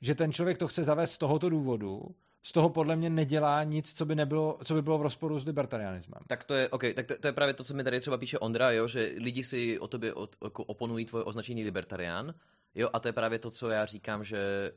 [0.00, 3.92] že ten člověk to chce zavést z tohoto důvodu, z toho podle mě nedělá nic,
[3.92, 6.20] co by, nebylo, co by bylo v rozporu s libertarianismem.
[6.28, 8.38] Tak to je, okay, tak to, to, je právě to, co mi tady třeba píše
[8.38, 12.34] Ondra, jo, že lidi si o tobě od, jako oponují tvoje označení libertarián,
[12.74, 14.72] jo, a to je právě to, co já říkám, že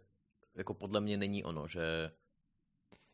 [0.55, 2.11] jako podle mě není ono, že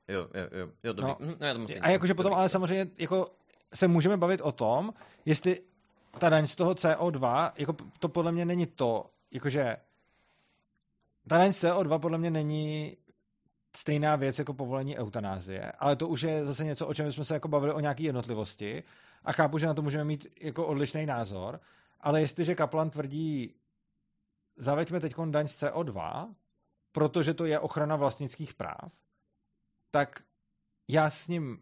[0.08, 1.12] jo, jo, jo, jo dobrý.
[1.20, 3.32] No, no, já to a jakože potom, ale samozřejmě jako
[3.74, 4.94] se můžeme bavit o tom,
[5.26, 5.62] jestli
[6.20, 9.78] ta daň z toho CO2, jako to podle mě není to, jakože
[11.28, 12.98] ta daň z CO2 podle mě není
[13.76, 17.34] stejná věc jako povolení eutanázie, ale to už je zase něco, o čem jsme se
[17.34, 18.84] jako bavili o nějaké jednotlivosti
[19.26, 21.60] a chápu, že na to můžeme mít jako odlišný názor,
[22.02, 23.54] ale jestliže Kaplan tvrdí,
[24.58, 26.28] zaveďme teď daň z CO2,
[26.92, 28.92] protože to je ochrana vlastnických práv,
[29.92, 30.24] tak
[30.88, 31.62] já s ním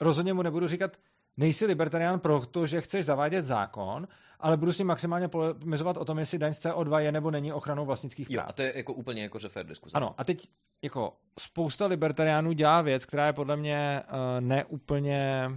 [0.00, 0.96] rozhodně mu nebudu říkat,
[1.40, 4.08] nejsi libertarián proto, že chceš zavádět zákon,
[4.40, 7.86] ale budu si maximálně polemizovat o tom, jestli daň z CO2 je nebo není ochranou
[7.86, 8.46] vlastnických práv.
[8.46, 9.96] Jo, a to je jako úplně jako fair diskuze.
[9.96, 10.48] Ano, a teď
[10.82, 15.50] jako spousta libertariánů dělá věc, která je podle mě uh, neúplně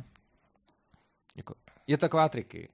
[1.35, 1.55] jako,
[1.87, 2.69] je taková triky.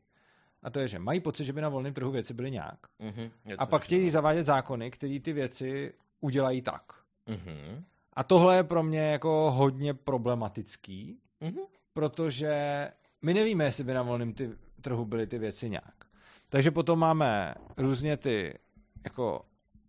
[0.63, 2.79] A to je, že mají pocit, že by na volném trhu věci byly nějak.
[2.99, 4.11] Mm-hmm, a pak chtějí no.
[4.11, 6.83] zavádět zákony, které ty věci udělají tak.
[7.27, 7.83] Mm-hmm.
[8.13, 11.65] A tohle je pro mě jako hodně problematický, mm-hmm.
[11.93, 12.87] protože
[13.21, 16.05] my nevíme, jestli by na volném ty, trhu byly ty věci nějak.
[16.49, 18.59] Takže potom máme různě ty
[19.03, 19.45] jako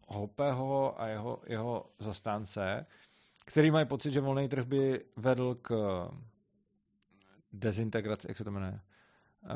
[0.06, 2.86] Hopeho a jeho, jeho zastánce,
[3.44, 5.70] který mají pocit, že volný trh by vedl k
[7.52, 8.80] dezintegraci, jak se to jmenuje?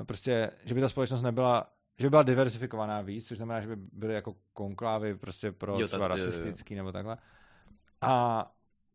[0.07, 3.77] Prostě, že by ta společnost nebyla, že by byla diversifikovaná víc, což znamená, že by
[3.77, 6.83] byly jako konklávy prostě pro jo, třeba rasistický jo, jo.
[6.83, 7.19] nebo takhle.
[8.01, 8.47] A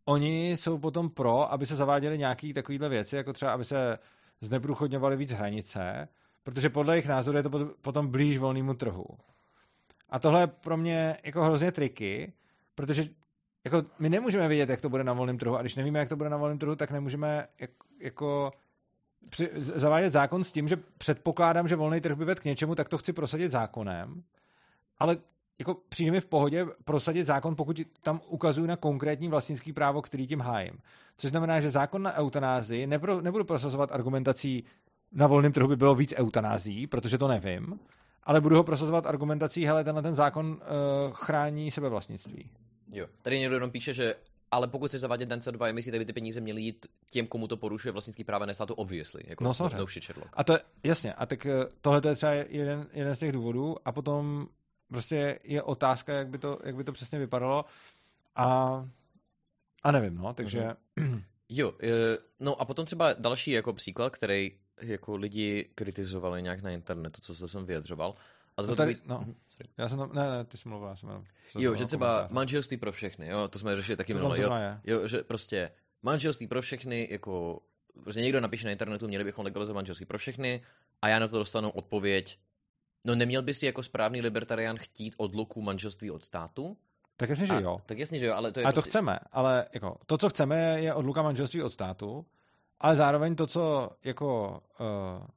[0.06, 4.00] oni jsou potom pro, aby se zaváděly nějaké takovéhle věci, jako třeba, aby se
[4.42, 6.08] zneprůchodňovaly víc hranice,
[6.44, 7.50] protože podle jejich názoru je to
[7.82, 9.06] potom blíž volnému trhu.
[10.10, 12.34] A tohle je pro mě jako hrozně triky,
[12.76, 13.06] protože
[13.64, 16.16] jako my nemůžeme vědět, jak to bude na volném trhu a když nevíme, jak to
[16.16, 18.52] bude na volném trhu, tak nemůžeme jak, jako
[19.30, 22.90] při, zavádět zákon s tím, že předpokládám, že volný trh by vedl k něčemu, tak
[22.90, 24.24] to chci prosadit zákonem,
[24.98, 25.18] ale
[25.60, 30.28] jako přijde mi v pohodě prosadit zákon, pokud tam ukazuju na konkrétní vlastnický právo, který
[30.28, 30.80] tím hájím.
[31.18, 34.64] Což znamená, že zákon na eutanázii nebro, nebudu prosazovat argumentací
[35.12, 37.80] na volném trhu by bylo víc eutanází, protože to nevím,
[38.24, 42.50] ale budu ho prosazovat argumentací, hele, tenhle ten zákon uh, chrání sebevlastnictví.
[42.92, 43.08] Jo.
[43.22, 44.16] Tady někdo jenom píše, že
[44.52, 47.48] ale pokud se zavádět ten CO2 emisí, tak by ty peníze měly jít těm, komu
[47.48, 49.24] to porušuje vlastnický práva, ne státu obviously.
[49.28, 49.78] Jako no samozřejmě.
[50.16, 53.32] No a to je, jasně, a tak eh, tohle je třeba jeden, jeden z těch
[53.32, 54.48] důvodů a potom
[54.90, 57.66] prostě je otázka, jak by to, jak by to přesně vypadalo
[58.36, 58.88] a,
[59.84, 60.76] a nevím, no, takže...
[60.98, 61.24] Mm-hmm.
[61.52, 64.52] Jo, eh, no a potom třeba další jako příklad, který
[64.82, 68.16] jako lidi kritizovali nějak na internetu, co jsem vyjadřoval.
[68.58, 69.36] A to no tady, no, mhm,
[69.78, 71.26] já jsem, ne, ne, ty jsi mluvil, já jsem jenom...
[71.58, 72.32] Jo, že třeba komentář.
[72.32, 74.52] manželství pro všechny, jo, to jsme řešili taky minule, jo,
[74.84, 75.72] jo, že prostě
[76.04, 77.62] manželství pro všechny, jako,
[78.04, 80.62] prostě někdo napíše na internetu, měli bychom legalizovat manželství pro všechny
[81.02, 82.40] a já na to dostanu odpověď,
[83.04, 86.78] no neměl bys si jako správný libertarián chtít odluku manželství od státu?
[87.18, 87.82] Tak jasně, že a, jo.
[87.86, 88.82] Tak jasně, že jo, ale to je A prostě...
[88.82, 92.26] to chceme, ale jako, to, co chceme, je odluka manželství od státu,
[92.80, 95.28] ale zároveň to, co jako uh,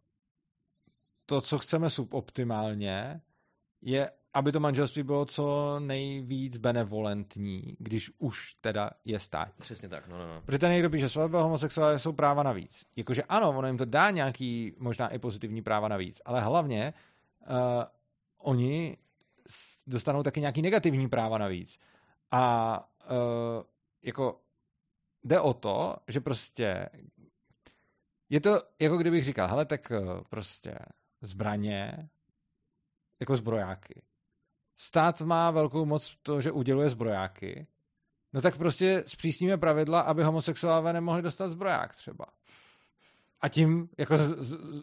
[1.27, 3.21] to, co chceme suboptimálně,
[3.83, 9.49] je, aby to manželství bylo co nejvíc benevolentní, když už teda je stát.
[9.59, 10.43] Přesně tak, no, no, no.
[10.45, 12.87] Protože ten někdo píše, že svatba homosexuálové jsou práva navíc.
[12.97, 16.95] Jakože ano, ono jim to dá nějaký možná i pozitivní práva navíc, ale hlavně
[17.51, 17.85] uh,
[18.39, 18.97] oni
[19.87, 21.79] dostanou taky nějaký negativní práva navíc.
[22.31, 22.77] A
[23.11, 23.17] uh,
[24.03, 24.41] jako
[25.25, 26.89] jde o to, že prostě
[28.29, 30.79] je to jako kdybych říkal, hele, tak uh, prostě
[31.21, 32.09] zbraně
[33.21, 34.03] jako zbrojáky.
[34.77, 37.67] Stát má velkou moc to, že uděluje zbrojáky,
[38.33, 42.25] no tak prostě zpřísníme pravidla, aby homosexuálové nemohli dostat zbroják třeba.
[43.43, 44.15] A tím jako,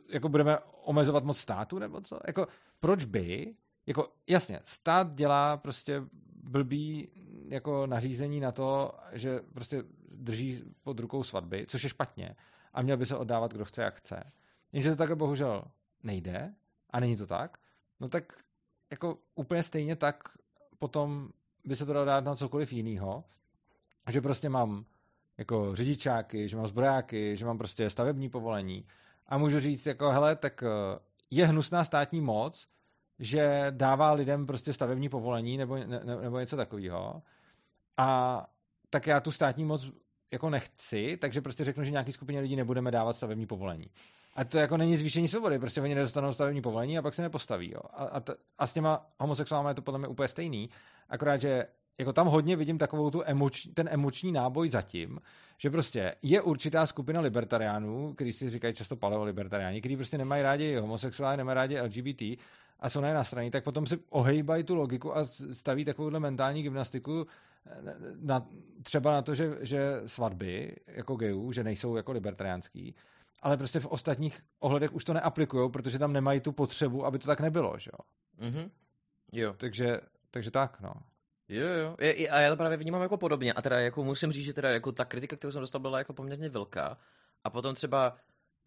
[0.10, 2.20] jako budeme omezovat moc státu, nebo co?
[2.28, 2.48] Jako,
[2.80, 3.56] proč by?
[3.86, 6.04] Jako, jasně, stát dělá prostě
[6.44, 7.10] blbý
[7.48, 12.36] jako nařízení na to, že prostě drží pod rukou svatby, což je špatně.
[12.74, 14.24] A měl by se oddávat, kdo chce, jak chce.
[14.72, 15.64] Jenže to také bohužel
[16.04, 16.54] nejde
[16.90, 17.58] a není to tak,
[18.00, 18.34] no tak
[18.92, 20.24] jako úplně stejně tak
[20.80, 21.30] potom
[21.66, 23.24] by se to dalo dát na cokoliv jiného,
[24.10, 24.86] že prostě mám
[25.40, 28.86] jako řidičáky, že mám zbrojáky, že mám prostě stavební povolení
[29.28, 31.00] a můžu říct jako hele, tak eh,
[31.32, 32.68] je hnusná státní moc,
[33.20, 37.22] že dává lidem prostě stavební povolení nebo, ne, nebo něco takového
[37.98, 38.46] a
[38.90, 39.92] tak já tu státní moc
[40.32, 43.88] jako nechci, takže prostě řeknu, že nějaký skupině lidí nebudeme dávat stavební povolení.
[44.36, 47.72] A to jako není zvýšení svobody, prostě oni nedostanou stavební povolení a pak se nepostaví.
[47.72, 47.82] Jo.
[47.94, 50.70] A, a, to, a s těma homosexuálmi je to podle mě úplně stejný,
[51.10, 51.66] akorát, že
[52.00, 55.20] jako tam hodně vidím takovou tu emoč, ten emoční náboj zatím,
[55.58, 60.76] že prostě je určitá skupina libertariánů, kteří si říkají často paleolibertariáni, kteří prostě nemají rádi
[60.76, 62.22] homosexuály, nemají rádi LGBT
[62.80, 67.28] a jsou na straně, tak potom si ohejbají tu logiku a staví takovouhle mentální gymnastiku
[68.22, 68.48] na,
[68.84, 72.96] třeba na to, že, že svatby jako gejů, že nejsou jako libertariánský,
[73.42, 77.28] ale prostě v ostatních ohledech už to neaplikují, protože tam nemají tu potřebu, aby to
[77.28, 78.06] tak nebylo, že jo.
[78.48, 78.70] Mm-hmm.
[79.32, 79.54] Jo.
[79.58, 80.94] Takže, takže tak, no.
[81.50, 81.96] Jo, jo.
[82.30, 83.54] A já to právě vnímám jako podobně.
[83.54, 86.14] A teda jako musím říct, že teda jako ta kritika, kterou jsem dostal, byla jako
[86.14, 86.98] poměrně velká.
[87.44, 88.18] A potom třeba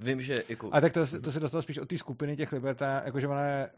[0.01, 0.71] vím, že jako...
[0.73, 3.71] A tak to, to se dostalo spíš od té skupiny těch libertá, jakože ona je...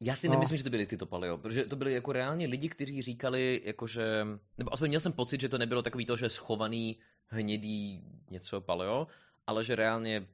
[0.00, 0.34] Já si no.
[0.34, 4.26] nemyslím, že to byly tyto paleo, protože to byly jako reálně lidi, kteří říkali, jakože,
[4.58, 6.96] nebo aspoň měl jsem pocit, že to nebylo takový to, že schovaný
[7.26, 9.06] hnědý něco paleo,
[9.46, 10.26] ale že reálně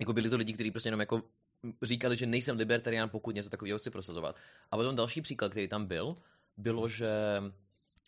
[0.00, 1.22] Jako byli to lidi, kteří prostě jenom jako
[1.82, 4.36] říkali, že nejsem libertarián, pokud něco takového chci prosazovat.
[4.70, 6.16] A potom další příklad, který tam byl,
[6.58, 7.10] bylo, že,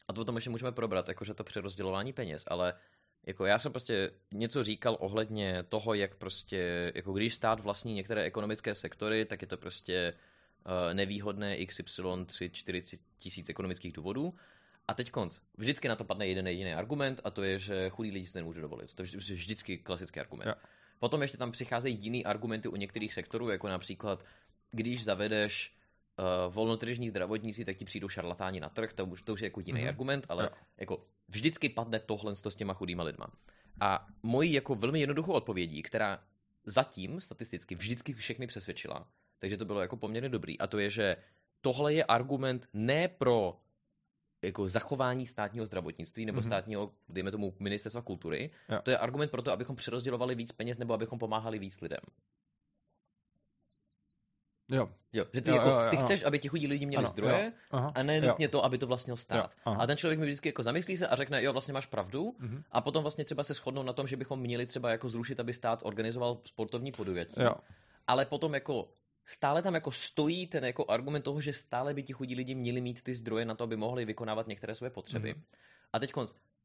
[0.09, 2.75] a to o tom ještě můžeme probrat, jakože to přerozdělování peněz, ale
[3.27, 8.23] jako já jsem prostě něco říkal ohledně toho, jak prostě, jako když stát vlastní některé
[8.23, 10.15] ekonomické sektory, tak je to prostě
[10.67, 14.35] uh, nevýhodné XY 3, 40 tisíc ekonomických důvodů.
[14.89, 15.39] A teď konc.
[15.57, 18.61] Vždycky na to padne jeden jediný argument a to je, že chudí lidi si nemůže
[18.61, 18.95] dovolit.
[18.95, 20.47] To je vždycky klasický argument.
[20.47, 20.55] Ja.
[20.99, 24.25] Potom ještě tam přicházejí jiný argumenty u některých sektorů, jako například,
[24.71, 25.75] když zavedeš
[26.21, 29.61] uh, volnotržní zdravotníci, tak ti přijdou šarlatáni na trh, to už, to už je jako
[29.61, 29.89] jiný mm-hmm.
[29.89, 30.51] argument, ale jo.
[30.77, 33.27] jako vždycky padne tohle s těma chudýma lidma.
[33.81, 36.23] A mojí jako velmi jednoduchou odpovědí, která
[36.65, 39.09] zatím statisticky vždycky všechny přesvědčila,
[39.39, 41.17] takže to bylo jako poměrně dobrý, a to je, že
[41.61, 43.61] tohle je argument ne pro
[44.43, 46.47] jako zachování státního zdravotnictví nebo mm-hmm.
[46.47, 48.51] státního, dejme tomu, ministerstva kultury.
[48.69, 48.81] Jo.
[48.83, 52.01] To je argument pro to, abychom přerozdělovali víc peněz nebo abychom pomáhali víc lidem.
[54.71, 54.89] Jo.
[55.13, 55.25] jo.
[55.33, 57.45] Že ty, jo, jako, jo, jo, ty chceš, aby ti chudí lidi měli ano, zdroje
[57.45, 59.51] jo, aha, a ne nutně to, aby to vlastnil stát.
[59.67, 62.37] Jo, a ten člověk mi vždycky jako zamyslí se a řekne, jo, vlastně máš pravdu.
[62.41, 62.63] Mm-hmm.
[62.71, 65.55] A potom vlastně třeba se shodnou na tom, že bychom měli třeba jako zrušit, aby
[65.55, 67.41] stát organizoval sportovní podujetí.
[68.07, 68.89] Ale potom jako
[69.25, 72.81] stále tam jako stojí ten jako argument toho, že stále by ti chudí lidi měli
[72.81, 75.35] mít ty zdroje na to, aby mohli vykonávat některé své potřeby.
[75.35, 75.43] Mm-hmm.
[75.93, 76.13] A teď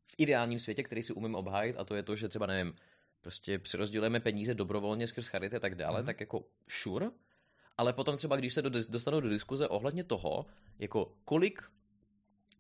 [0.08, 2.75] v ideálním světě, který si umím obhájit, a to je to, že třeba nevím,
[3.22, 6.06] prostě přerozdělujeme peníze dobrovolně skrz charity a tak dále, mm-hmm.
[6.06, 7.09] tak jako sure,
[7.77, 10.45] ale potom třeba, když se do, dostanou do diskuze ohledně toho,
[10.79, 11.61] jako kolik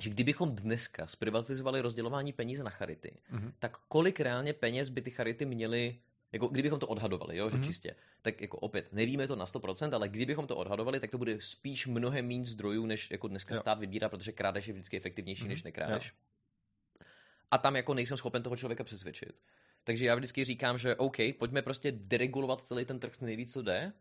[0.01, 3.51] že kdybychom dneska zprivatizovali rozdělování peníze na charity, mm-hmm.
[3.59, 5.99] tak kolik reálně peněz by ty charity měly
[6.31, 7.65] jako kdybychom to odhadovali, jo, že mm-hmm.
[7.65, 11.41] čistě, tak jako opět, nevíme to na 100%, ale kdybychom to odhadovali, tak to bude
[11.41, 13.61] spíš mnohem méně zdrojů, než jako dneska jo.
[13.61, 15.47] stát vybírá, protože krádež je vždycky efektivnější, mm-hmm.
[15.47, 16.05] než nekrádež.
[16.05, 17.05] Jo.
[17.51, 19.41] A tam jako nejsem schopen toho člověka přesvědčit.
[19.83, 23.93] Takže já vždycky říkám, že OK, pojďme prostě deregulovat celý ten trh nejvíc, co jde,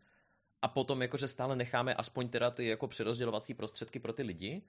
[0.65, 4.61] a potom jakože stále necháme aspoň teda ty jako přerozdělovací prostředky pro ty lidi,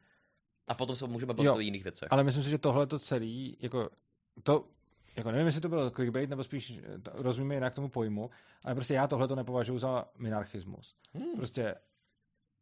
[0.68, 2.08] a potom se můžeme bavit o jiných věcech.
[2.10, 3.90] Ale myslím si, že tohle to celý, jako
[4.42, 4.64] to
[5.16, 6.80] jako nevím, jestli to byl clickbait, nebo spíš
[7.14, 8.30] rozumíme jinak tomu pojmu,
[8.64, 10.94] ale prostě já tohle to nepovažuji za minarchismus.
[11.14, 11.36] Hmm.
[11.36, 11.74] Prostě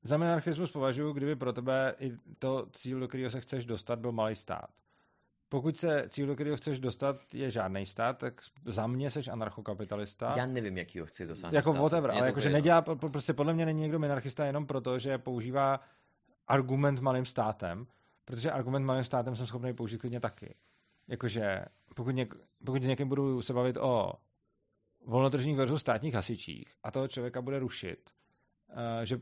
[0.02, 4.12] za minarchismus považuji, kdyby pro tebe i to cíl, do kterého se chceš dostat, byl
[4.12, 4.70] malý stát.
[5.54, 10.34] Pokud se cíl, do kterého chceš dostat, je žádný stát, tak za mě seš anarchokapitalista.
[10.36, 11.54] Já nevím, jaký ho chci dosáhnout.
[11.54, 15.80] Jako whatever, ale jakože nedělá, prostě podle mě není někdo minarchista jenom proto, že používá
[16.46, 17.86] argument malým státem,
[18.24, 20.54] protože argument malým státem jsem schopný použít klidně taky.
[21.08, 22.34] Jakože pokud, něk,
[22.64, 24.12] pokud někým budu se bavit o
[25.06, 28.10] volnotržních versus státních hasičích a toho člověka bude rušit,
[28.70, 29.20] uh, že,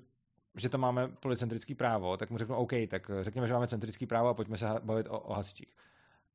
[0.56, 4.28] že to máme policentrický právo, tak mu řeknu OK, tak řekněme, že máme centrický právo
[4.28, 5.76] a pojďme se bavit o, o hasičích.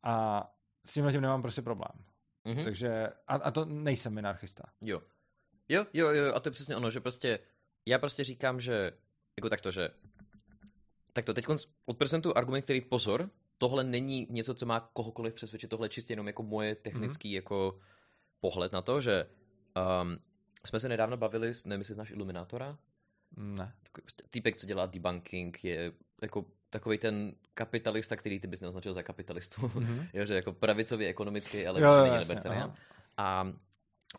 [0.04, 0.44] A
[0.86, 2.06] s tímhle tím nemám prostě problém.
[2.46, 2.64] Mm-hmm.
[2.64, 4.64] Takže, a, a to nejsem minarchista.
[4.82, 5.02] Jo.
[5.70, 7.40] Jo, jo, jo, a to je přesně ono, že prostě,
[7.86, 8.92] já prostě říkám, že,
[9.38, 9.90] jako takto, že,
[11.14, 11.46] takto, teď
[11.86, 16.28] odprezentuju argument, který pozor, tohle není něco, co má kohokoliv přesvědčit, tohle je čistě jenom
[16.28, 17.36] jako moje technický mm-hmm.
[17.36, 17.80] jako
[18.40, 19.26] pohled na to, že
[20.02, 20.18] um,
[20.66, 22.78] jsme se nedávno bavili, nevím, jestli znáš Iluminátora?
[23.38, 23.76] Ne.
[23.92, 29.04] Prostě týpek, co dělá debunking, je jako takový ten kapitalista, který ty bys neoznačil za
[29.04, 29.62] kapitalistu.
[29.62, 30.08] Mm-hmm.
[30.14, 32.76] jo, že jako pravicově ekonomický, ale jo, není libertarián.
[33.18, 33.54] A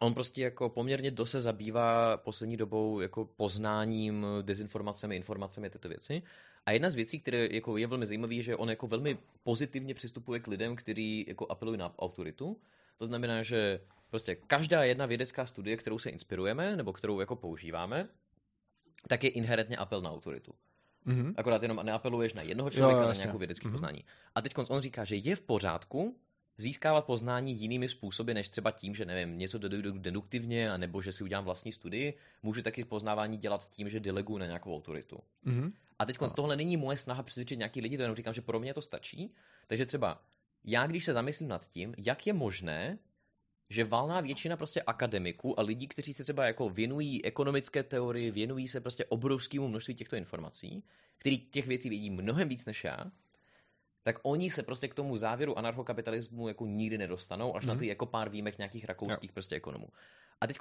[0.00, 6.22] on prostě jako poměrně dost se zabývá poslední dobou jako poznáním, dezinformacemi, informacemi, tyto věci.
[6.66, 10.40] A jedna z věcí, které jako je velmi zajímavé, že on jako velmi pozitivně přistupuje
[10.40, 12.60] k lidem, kteří jako apelují na autoritu.
[12.96, 18.08] To znamená, že prostě každá jedna vědecká studie, kterou se inspirujeme, nebo kterou jako používáme,
[19.08, 20.54] tak je inherentně apel na autoritu.
[21.06, 21.34] Mm-hmm.
[21.36, 23.72] Akorát jenom neapeluješ na jednoho člověka, jo, na nějakou vědecké mm-hmm.
[23.72, 24.04] poznání.
[24.34, 26.16] A teď on říká, že je v pořádku
[26.58, 31.24] získávat poznání jinými způsoby, než třeba tím, že nevím, něco dojdu deduktivně, nebo že si
[31.24, 32.14] udělám vlastní studii.
[32.42, 35.18] Můžu taky poznávání dělat tím, že deleguju na nějakou autoritu.
[35.46, 35.72] Mm-hmm.
[35.98, 38.60] A teď z tohle není moje snaha přesvědčit nějaký lidi, to jenom říkám, že pro
[38.60, 39.34] mě to stačí.
[39.66, 40.22] Takže třeba
[40.64, 42.98] já, když se zamyslím nad tím, jak je možné,
[43.70, 48.68] že valná většina prostě akademiků a lidí, kteří se třeba jako věnují ekonomické teorii, věnují
[48.68, 50.84] se prostě obrovskému množství těchto informací,
[51.18, 52.98] který těch věcí vědí mnohem víc než já,
[54.02, 57.68] tak oni se prostě k tomu závěru anarchokapitalismu jako nikdy nedostanou, až mm-hmm.
[57.68, 57.80] na mhm.
[57.80, 59.34] ty jako pár výjimek nějakých rakouských jo.
[59.34, 59.88] prostě ekonomů.
[60.40, 60.58] A teď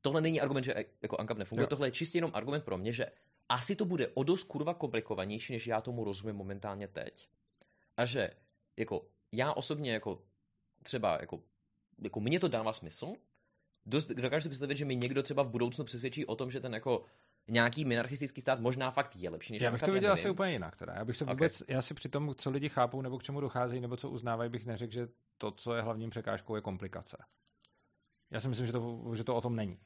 [0.00, 1.68] tohle není argument, že jako ANCAP nefunguje, jo.
[1.68, 3.06] tohle je čistě jenom argument pro mě, že
[3.48, 7.28] asi to bude o dost kurva komplikovanější, než já tomu rozumím momentálně teď.
[7.96, 8.30] A že
[8.76, 10.22] jako já osobně jako
[10.82, 11.42] třeba jako,
[12.00, 13.12] jako mně to dává smysl,
[13.86, 16.74] dost, dokážu si představit, že mi někdo třeba v budoucnu přesvědčí o tom, že ten
[16.74, 17.04] jako
[17.48, 20.76] nějaký minarchistický stát možná fakt je lepší než Já bych to viděl asi úplně jinak.
[20.76, 20.92] Teda.
[20.96, 21.74] Já bych se vůbec, okay.
[21.74, 24.66] já si při tom, co lidi chápou nebo k čemu docházejí nebo co uznávají, bych
[24.66, 27.16] neřekl, že to, co je hlavním překážkou, je komplikace.
[28.30, 29.78] Já si myslím, že to, že to o tom není.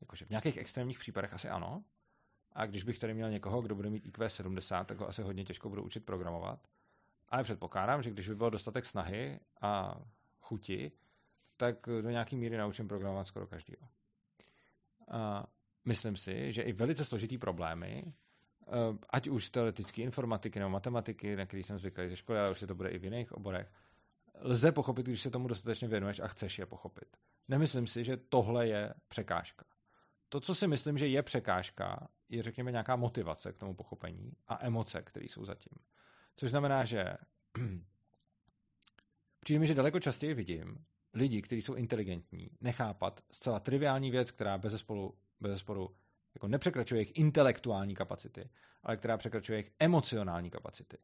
[0.00, 1.84] Jakože v nějakých extrémních případech asi ano.
[2.52, 5.44] A když bych tady měl někoho, kdo bude mít IQ 70, tak ho asi hodně
[5.44, 6.68] těžko budu učit programovat.
[7.28, 10.00] Ale předpokládám, že když by bylo dostatek snahy a
[10.40, 10.92] chuti,
[11.56, 13.88] tak do nějaký míry naučím programovat skoro každýho.
[15.08, 15.46] A
[15.84, 18.70] myslím si, že i velice složitý problémy, eh,
[19.10, 22.58] ať už z teoretické informatiky nebo matematiky, na který jsem zvyklý ze školy, ale už
[22.58, 23.72] se to bude i v jiných oborech,
[24.40, 27.16] lze pochopit, když se tomu dostatečně věnuješ a chceš je pochopit.
[27.48, 29.64] Nemyslím si, že tohle je překážka.
[30.28, 34.66] To, co si myslím, že je překážka, je řekněme nějaká motivace k tomu pochopení a
[34.66, 35.78] emoce, které jsou zatím.
[36.36, 37.04] Což znamená, že
[39.40, 44.58] přijde mi, že daleko častěji vidím lidi, kteří jsou inteligentní, nechápat zcela triviální věc, která
[44.58, 45.96] bez sporu, bez sporu
[46.34, 48.50] jako nepřekračuje jejich intelektuální kapacity,
[48.82, 50.98] ale která překračuje jejich emocionální kapacity.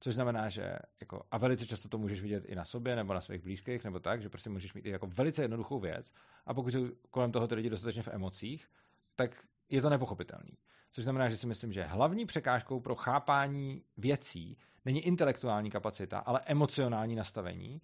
[0.00, 3.20] Což znamená, že jako, a velice často to můžeš vidět i na sobě nebo na
[3.20, 6.12] svých blízkých, nebo tak, že prostě můžeš mít i jako velice jednoduchou věc
[6.46, 8.68] a pokud jsou kolem toho ty lidi dostatečně v emocích,
[9.16, 10.58] tak je to nepochopitelný.
[10.92, 16.40] Což znamená, že si myslím, že hlavní překážkou pro chápání věcí není intelektuální kapacita, ale
[16.44, 17.82] emocionální nastavení.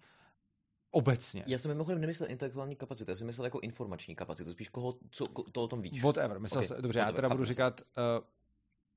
[0.95, 1.43] Obecně.
[1.47, 5.25] Já jsem mimochodem nemyslel intelektuální kapacitu, já jsem myslel jako informační kapacitu, spíš koho, co,
[5.51, 6.03] to o tom víš.
[6.03, 6.67] Whatever, myslel okay.
[6.67, 8.25] se, dobře, Whatever, já teda budu říkat uh,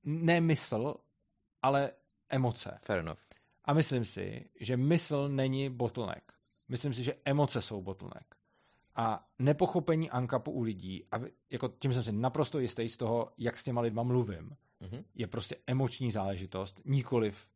[0.05, 0.95] ne mysl,
[1.63, 1.91] ale
[2.29, 2.79] emoce.
[2.83, 3.19] Fair enough.
[3.65, 6.33] A myslím si, že mysl není bottleneck.
[6.69, 8.35] Myslím si, že emoce jsou bottleneck.
[8.95, 11.17] A nepochopení ankapu u lidí, a
[11.51, 15.05] jako tím jsem si naprosto jistý z toho, jak s těma lidma mluvím, mm-hmm.
[15.15, 17.49] je prostě emoční záležitost, nikoliv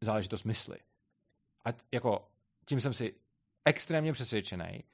[0.00, 0.78] záležitost mysli.
[1.64, 2.28] A jako
[2.64, 3.14] tím jsem si
[3.66, 4.84] extrémně přesvědčený.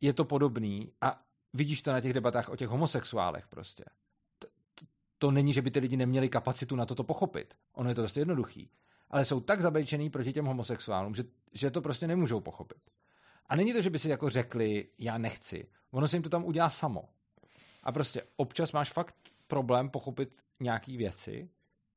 [0.00, 1.22] Je to podobný a
[1.52, 3.84] vidíš to na těch debatách o těch homosexuálech prostě.
[4.38, 4.86] To, to,
[5.18, 7.54] to není, že by ty lidi neměli kapacitu na toto pochopit.
[7.72, 8.70] Ono je to dost jednoduchý.
[9.10, 12.82] Ale jsou tak zabejčený proti těm homosexuálům, že, že to prostě nemůžou pochopit.
[13.46, 15.68] A není to, že by si jako řekli, já nechci.
[15.90, 17.08] Ono se jim to tam udělá samo.
[17.82, 19.14] A prostě občas máš fakt
[19.46, 21.50] problém pochopit nějaký věci,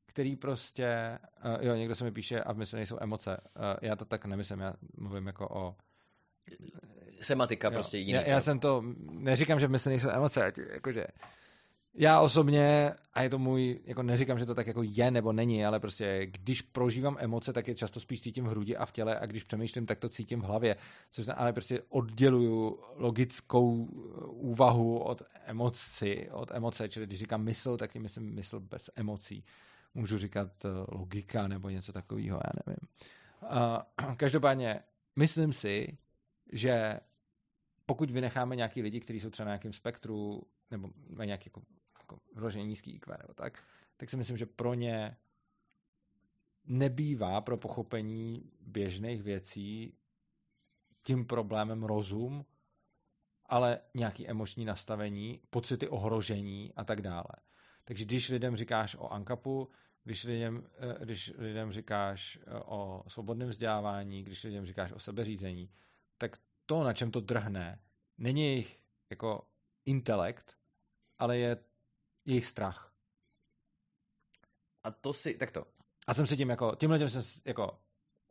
[0.06, 3.40] který prostě, uh, jo, někdo se mi píše a v mysli nejsou emoce.
[3.56, 5.76] Uh, já to tak nemyslím, já mluvím jako o
[7.20, 7.72] Sematika jo.
[7.72, 8.12] prostě jiný.
[8.12, 11.06] Já, já jsem to, neříkám, že v mysli nejsou emoce, jakože
[11.96, 15.66] já osobně, a je to můj, jako neříkám, že to tak jako je nebo není,
[15.66, 19.18] ale prostě když prožívám emoce, tak je často spíš cítím v hrudi a v těle
[19.18, 20.76] a když přemýšlím, tak to cítím v hlavě.
[21.10, 23.84] Což ale prostě odděluju logickou
[24.26, 29.44] úvahu od emoci, od emoce, čili když říkám mysl, tak tím myslím mysl bez emocí.
[29.94, 32.88] Můžu říkat eh, logika nebo něco takového, já nevím.
[34.06, 34.80] Uh, každopádně
[35.16, 35.98] myslím si,
[36.52, 37.00] že
[37.86, 41.62] pokud vynecháme nějaký lidi, kteří jsou třeba na nějakém spektru nebo mají nějaký jako
[42.04, 43.62] jako vyloženě nízký IQ nebo tak,
[43.96, 45.16] tak si myslím, že pro ně
[46.64, 49.98] nebývá pro pochopení běžných věcí
[51.02, 52.44] tím problémem rozum,
[53.46, 57.30] ale nějaký emoční nastavení, pocity ohrožení a tak dále.
[57.84, 59.70] Takže když lidem říkáš o ankapu,
[60.04, 65.70] když lidem, eh, když lidem říkáš eh, o svobodném vzdělávání, když lidem říkáš o sebeřízení,
[66.66, 67.80] to, na čem to drhne,
[68.18, 69.48] není jejich jako
[69.84, 70.56] intelekt,
[71.18, 71.56] ale je
[72.24, 72.94] jejich strach.
[74.84, 75.66] A to si, tak to.
[76.06, 77.78] A jsem si tím jako, tímhle tím jsem jako,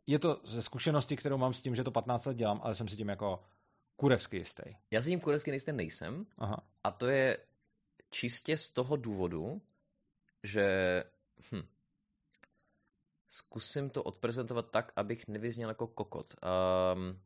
[0.06, 2.88] je to ze zkušenosti, kterou mám s tím, že to 15 let dělám, ale jsem
[2.88, 3.42] si tím jako
[3.96, 4.62] kurevsky jistý.
[4.90, 6.26] Já si tím kurevsky jistý nejsem.
[6.38, 6.56] Aha.
[6.84, 7.38] A to je
[8.10, 9.62] čistě z toho důvodu,
[10.42, 10.64] že
[11.52, 11.66] hm,
[13.28, 16.34] zkusím to odprezentovat tak, abych nevyzněl jako kokot.
[16.94, 17.20] Um,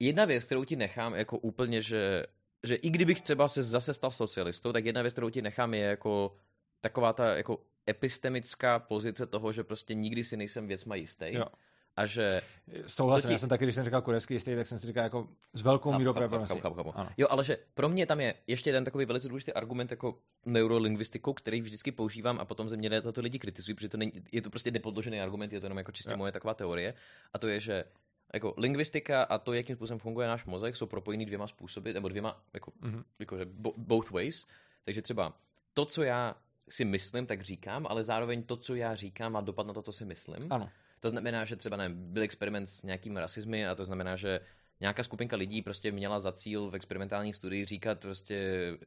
[0.00, 2.26] jedna věc, kterou ti nechám jako úplně, že
[2.64, 5.80] že i kdybych třeba se zase stal socialistou, tak jedna věc, kterou ti nechám, je
[5.80, 6.36] jako
[6.80, 7.58] taková ta jako
[7.90, 11.26] epistemická pozice toho, že prostě nikdy si nejsem věcma jistý.
[11.28, 11.44] Jo.
[11.96, 12.42] A že...
[12.86, 13.32] Souhlasím, ti...
[13.32, 15.98] já jsem taky, když jsem říkal kurevský jistý, tak jsem si říkal jako s velkou
[15.98, 16.60] mírou pravděpodobnosti.
[17.16, 21.32] Jo, ale že pro mě tam je ještě jeden takový velice důležitý argument jako neurolingvistikou,
[21.32, 24.50] který vždycky používám a potom ze mě to lidi kritizují, protože to není, je to
[24.50, 26.16] prostě nepodložený argument, je to jenom jako čistě jo.
[26.16, 26.94] moje taková teorie.
[27.32, 27.84] A to je, že
[28.34, 32.42] jako lingvistika a to, jakým způsobem funguje náš mozek, jsou propojený dvěma způsoby, nebo dvěma,
[32.54, 33.04] jako, mm-hmm.
[33.18, 33.44] jako že
[33.76, 34.46] both ways.
[34.84, 35.32] Takže třeba
[35.74, 36.36] to, co já
[36.68, 39.92] si myslím, tak říkám, ale zároveň to, co já říkám, má dopad na to, co
[39.92, 40.46] si myslím.
[40.50, 40.70] Ano.
[41.00, 44.40] To znamená, že třeba nevím, byl experiment s nějakým rasismy a to znamená, že
[44.80, 48.36] nějaká skupinka lidí prostě měla za cíl v experimentálních studiích říkat prostě,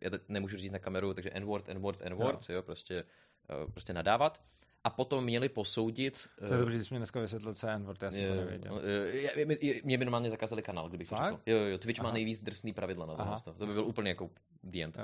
[0.01, 2.56] já nemůžu říct na kameru, takže n-word, n-word, n-word, jo.
[2.56, 3.03] jo prostě,
[3.50, 4.42] eh, prostě nadávat
[4.88, 6.27] a potom měli posoudit...
[6.40, 8.35] To je dobře, že jsi mě dneska vysvětlil, co je N-word, já jsem je, to
[8.35, 8.82] nevěděl.
[9.11, 11.19] Je, je, mě by normálně zakázali kanál, kdybych Fakt?
[11.19, 11.41] to řekl.
[11.45, 12.09] Jo, jo, Twitch Aha.
[12.09, 13.53] má nejvíc drsný pravidla na to.
[13.53, 14.30] To by byl úplně jako
[14.64, 14.98] the end.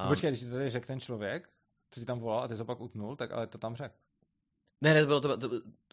[0.00, 1.48] No, počkej, když ti to tady řekl ten člověk,
[1.90, 3.94] co ti tam volal a ty to pak utnul, tak ale to tam řekl.
[4.80, 5.50] Ne, ne, to bylo to, to,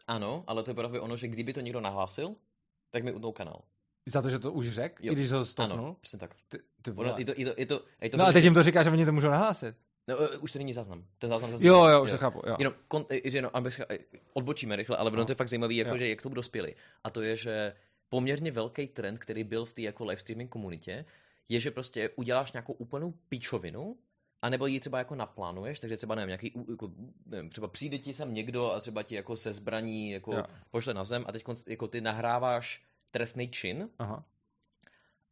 [0.08, 2.36] ano, ale to je právě ono, že kdyby to někdo nahlásil,
[2.90, 3.62] tak mi utnul kanál.
[4.06, 5.78] Za to, že to už řekl, i když ho stopnul?
[5.78, 6.36] Ano, přesně tak.
[6.50, 8.54] Ty, ty Ono, je to, je to, je to, je to no a teď jim
[8.54, 9.76] to říká, že oni to můžou nahlásit.
[10.10, 11.06] No, uh, už to není záznam.
[11.18, 12.42] Ten záznam zase Jo, jo, už to chápu.
[12.48, 12.56] Jo.
[12.60, 13.82] Jenom, kon, jenom abych,
[14.34, 16.76] odbočíme rychle, ale ono to je fakt zajímavé, jako, že jak to dospěli.
[17.04, 17.74] A to je, že
[18.10, 21.06] poměrně velký trend, který byl v té jako live streaming komunitě,
[21.50, 23.98] je, že prostě uděláš nějakou úplnou pičovinu,
[24.42, 26.92] a nebo ji třeba jako naplánuješ, takže třeba nevím, nějaký, jako,
[27.26, 30.44] nevím, třeba přijde ti sem někdo a třeba ti jako se zbraní jako jo.
[30.72, 34.26] pošle na zem a teď jako ty nahráváš trestný čin Aha.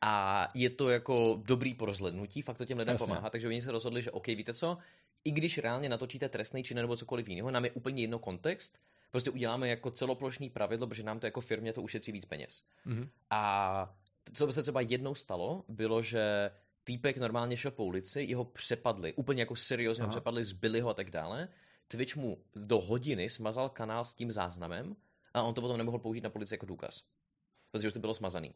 [0.01, 3.07] A je to jako dobrý pro rozhlednutí, fakt to těm lidem Jasně.
[3.07, 4.77] pomáhá, takže oni se rozhodli, že OK, víte co,
[5.23, 8.77] i když reálně natočíte trestný čin nebo cokoliv jiného, nám je úplně jedno kontext,
[9.11, 12.63] prostě uděláme jako celoplošný pravidlo, protože nám to jako firmě to ušetří víc peněz.
[12.85, 13.09] Mm-hmm.
[13.29, 13.95] A
[14.33, 16.51] co by se třeba jednou stalo, bylo, že
[16.83, 20.93] týpek normálně šel po ulici, jeho přepadli, úplně jako seriózně ho přepadli, zbyli ho a
[20.93, 21.49] tak dále.
[21.87, 24.95] Twitch mu do hodiny smazal kanál s tím záznamem
[25.33, 27.03] a on to potom nemohl použít na policii jako důkaz.
[27.71, 28.53] Protože už to bylo smazaný.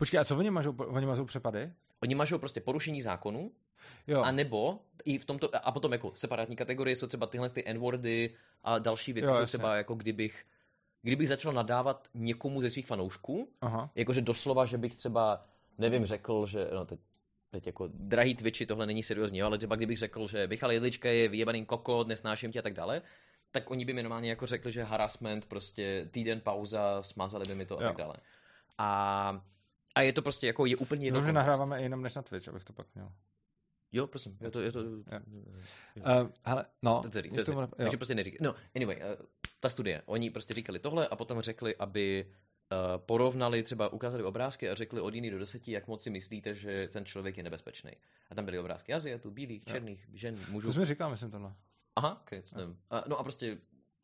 [0.00, 1.72] Počkej, a co oni mažou, oni mažou přepady?
[2.02, 3.52] Oni mažou prostě porušení zákonu,
[4.06, 4.22] jo.
[4.22, 8.34] a nebo i v tomto, a potom jako separátní kategorie jsou třeba tyhle ty n-wordy
[8.64, 10.44] a další věci jo, jsou třeba jako kdybych,
[11.02, 13.90] kdybych začal nadávat někomu ze svých fanoušků, Aha.
[13.94, 15.44] jakože doslova, že bych třeba,
[15.78, 17.00] nevím, řekl, že, no teď
[17.50, 21.28] teď jako drahý Twitchi, tohle není seriózní, ale třeba kdybych řekl, že Michal Jedlička je
[21.28, 23.02] vyjebaný koko, nesnáším tě a tak dále,
[23.50, 27.66] tak oni by mi normálně jako řekli, že harassment, prostě týden pauza, smazali by mi
[27.66, 28.14] to a tak dále.
[28.78, 29.40] A,
[29.94, 31.20] a je to prostě jako, je úplně jedno.
[31.20, 33.12] No, že nahráváme jenom než na Twitch, abych to pak měl.
[33.92, 34.90] Jo, prosím, je to, je to, jo.
[35.96, 37.02] Uh, hele, no.
[37.02, 37.58] To celý, to celý.
[37.76, 38.38] Takže prostě neříkej.
[38.42, 39.26] No, anyway, uh,
[39.60, 42.26] ta studie, oni prostě říkali tohle a potom řekli, aby
[42.72, 46.54] Eh, porovnali, třeba ukázali obrázky a řekli od jiný do deseti, jak moc si myslíte,
[46.54, 47.90] že ten člověk je nebezpečný.
[48.30, 50.68] A tam byly obrázky Aziatů, bílých, černých, žen, mužů.
[50.68, 51.54] To jsme říkali, myslím tohle.
[51.96, 52.78] Aha, okay, nevím.
[52.90, 53.58] A, no a prostě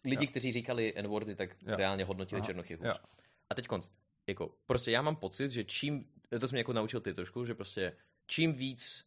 [0.05, 0.31] lidi, jo.
[0.31, 1.77] kteří říkali n tak jo.
[1.77, 3.01] reálně hodnotili černochy hůř.
[3.51, 3.89] A teď konc.
[4.27, 6.09] Jako, prostě já mám pocit, že čím,
[6.41, 7.97] to jsem jako naučil ty trošku, že prostě
[8.27, 9.05] čím víc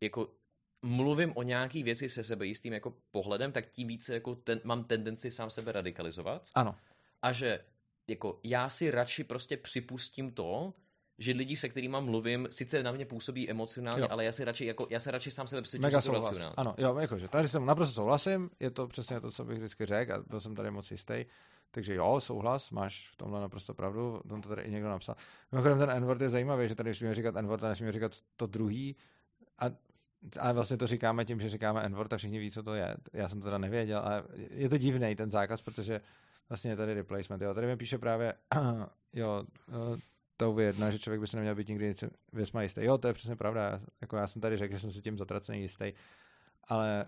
[0.00, 0.34] jako
[0.82, 5.30] mluvím o nějaký věci se sebejistým jako pohledem, tak tím více jako ten, mám tendenci
[5.30, 6.48] sám sebe radikalizovat.
[6.54, 6.74] Ano.
[7.22, 7.64] A že
[8.08, 10.74] jako já si radši prostě připustím to,
[11.18, 14.08] že lidi, se kterými mluvím, sice na mě působí emocionálně, jo.
[14.10, 16.54] ale já si radši, jako, já se radši sám sebe přesvědčím, že to racionálně.
[16.56, 20.12] Ano, jo, jakože tady jsem naprosto souhlasím, je to přesně to, co bych vždycky řekl
[20.12, 21.24] a byl jsem tady moc jistý.
[21.70, 25.14] Takže jo, souhlas, máš v tomhle naprosto pravdu, tom to tady i někdo napsal.
[25.52, 28.96] Mimochodem ten n je zajímavý, že tady nesmíme říkat n a nesmíme říkat to druhý.
[29.58, 29.64] A,
[30.40, 32.96] a vlastně to říkáme tím, že říkáme n a všichni ví, co to je.
[33.12, 36.00] Já jsem to teda nevěděl, ale je to divný ten zákaz, protože
[36.50, 37.42] Vlastně je tady replacement.
[37.42, 38.34] Jo, tady mi píše právě,
[39.12, 39.44] jo,
[40.36, 41.94] to uvědná, že člověk by se neměl být nikdy
[42.32, 42.84] věcma jistý.
[42.84, 43.80] Jo, to je přesně pravda.
[44.00, 45.92] Jako já jsem tady řekl, že jsem si tím zatracený jistý.
[46.68, 47.06] Ale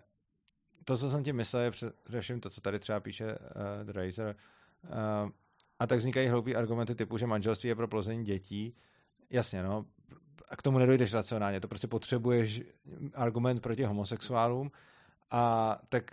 [0.85, 1.70] to, co jsem tím myslel, je
[2.05, 4.36] především to, co tady třeba píše uh, Razer.
[4.85, 5.31] Uh,
[5.78, 8.77] a tak vznikají hloupý argumenty typu, že manželství je pro plození dětí.
[9.31, 9.86] Jasně, no.
[10.49, 11.61] A k tomu nedojdeš racionálně.
[11.61, 12.62] To prostě potřebuješ
[13.15, 14.70] argument proti homosexuálům
[15.31, 16.05] a tak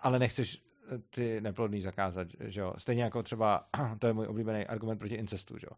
[0.00, 0.62] ale nechceš
[1.10, 2.74] ty neplodný zakázat, že jo.
[2.78, 5.76] Stejně jako třeba, to je můj oblíbený argument proti incestu, že jo.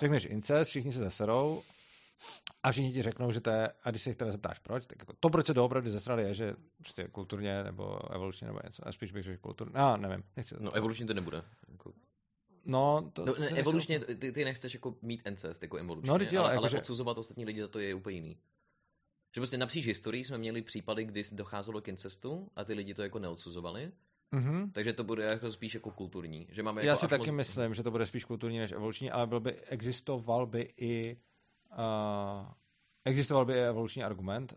[0.00, 1.62] Řekneš incest, všichni se zeserou
[2.62, 4.98] a všichni ti řeknou, že to je, a když se jich teda zeptáš proč, tak
[4.98, 8.92] jako to, proč se doopravdy zesrali, je, že prostě kulturně nebo evolučně nebo něco, a
[8.92, 10.24] spíš bych řekl kulturně, no, nevím.
[10.36, 11.42] Nechci no, evolučně to nebude.
[11.68, 11.92] Jako...
[12.64, 16.44] No, to, no, ne, evolučně, ty, ty, nechceš jako mít incest jako evolučně, no, dělá,
[16.44, 16.76] ale, jako ale že...
[16.76, 18.38] odsuzovat ostatní lidi za to je úplně jiný.
[19.34, 23.02] Že prostě napříč historii jsme měli případy, kdy docházelo k incestu a ty lidi to
[23.02, 23.92] jako neodsuzovali.
[24.32, 24.72] Mm-hmm.
[24.72, 26.48] Takže to bude jako spíš jako kulturní.
[26.50, 27.36] Že máme Já jako si taky moc...
[27.36, 31.16] myslím, že to bude spíš kulturní než evoluční, ale byl by, existoval by i
[31.70, 32.46] uh,
[33.04, 34.54] existoval by i evoluční argument,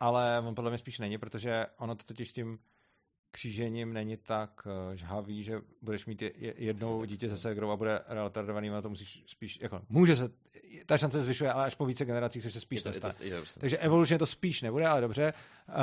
[0.00, 2.58] ale on podle mě spíš není, protože ono to totiž tím
[3.30, 6.22] křížením není tak uh, žhavý, že budeš mít
[6.56, 10.30] jednou dítě se ségrou a bude retardovaný, a to musíš spíš, jako, může se,
[10.86, 13.40] ta šance zvyšuje, ale až po více generacích se spíš je to, je to, je
[13.42, 15.34] to, Takže evolučně to spíš nebude, ale dobře.
[15.68, 15.74] Uh,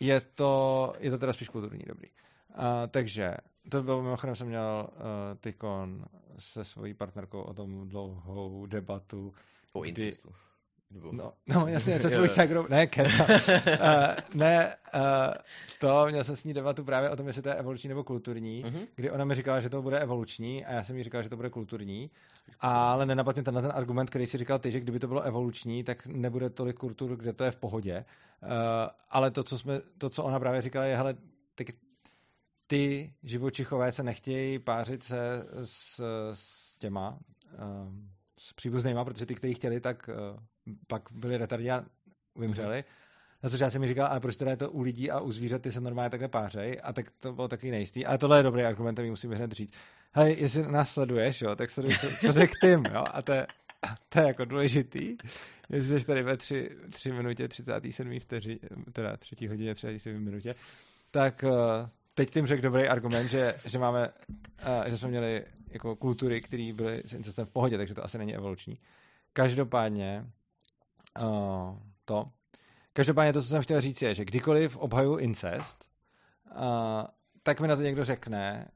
[0.00, 2.08] je, to, je to teda spíš kulturní, dobrý.
[2.08, 3.34] Uh, takže
[3.70, 4.98] to bylo, mimochodem jsem měl uh,
[5.40, 6.04] tykon
[6.38, 9.34] se svojí partnerkou o tom dlouhou debatu.
[9.72, 10.32] O incestu.
[10.90, 13.06] No, no jasně, se svou sagrou, ne, uh,
[14.34, 15.00] ne, uh,
[15.80, 18.64] to, měl jsem s ní debatu právě o tom, jestli to je evoluční nebo kulturní,
[18.64, 18.86] uh-huh.
[18.94, 21.36] kdy ona mi říkala, že to bude evoluční a já jsem jí říkal, že to
[21.36, 22.10] bude kulturní,
[22.60, 25.84] ale nenapadl mě ten, ten argument, který si říkal ty, že kdyby to bylo evoluční,
[25.84, 28.04] tak nebude tolik kultur, kde to je v pohodě.
[28.42, 28.50] Uh,
[29.10, 31.14] ale to co, jsme, to, co ona právě říkala, je, hele,
[31.54, 31.66] tak
[32.66, 36.00] ty živočichové se nechtějí pářit se s,
[36.34, 37.18] s těma,
[37.52, 37.94] uh,
[38.38, 40.40] s příbuznýma, protože ty, kteří chtěli, tak uh,
[40.86, 41.84] pak byli retardi a
[42.36, 42.78] vymřeli.
[42.78, 43.06] Mm-hmm.
[43.42, 45.32] Na což já jsem mi říkal, a proč teda je to u lidí a u
[45.32, 48.06] zvířat ty se normálně takhle pářej, a tak to bylo takový nejistý.
[48.06, 49.74] Ale tohle je dobrý argument, mi musím hned říct.
[50.12, 53.46] Hej, jestli nás sleduješ, jo, tak sleduj, co, co řek tím, jo, a to je,
[54.08, 55.16] to je jako důležitý.
[55.68, 58.58] Jestli jsi tady ve 3, 3 minutě 37 vteři,
[58.92, 60.54] teda 3 hodině 37 minutě,
[61.10, 61.44] tak
[62.16, 66.72] teď tím řekl dobrý argument, že, že máme, uh, že jsme měli jako kultury, které
[66.72, 68.78] byly s incestem v pohodě, takže to asi není evoluční.
[69.32, 70.26] Každopádně
[71.20, 72.26] uh, to,
[72.92, 75.88] každopádně to, co jsem chtěl říct, je, že kdykoliv obhaju incest,
[76.50, 76.60] uh,
[77.42, 78.68] tak mi na to někdo řekne,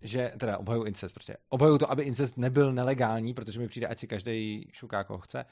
[0.00, 3.98] že, teda obhajuju incest prostě, obhajuju to, aby incest nebyl nelegální, protože mi přijde, ať
[3.98, 5.44] si každý šuká, koho chce,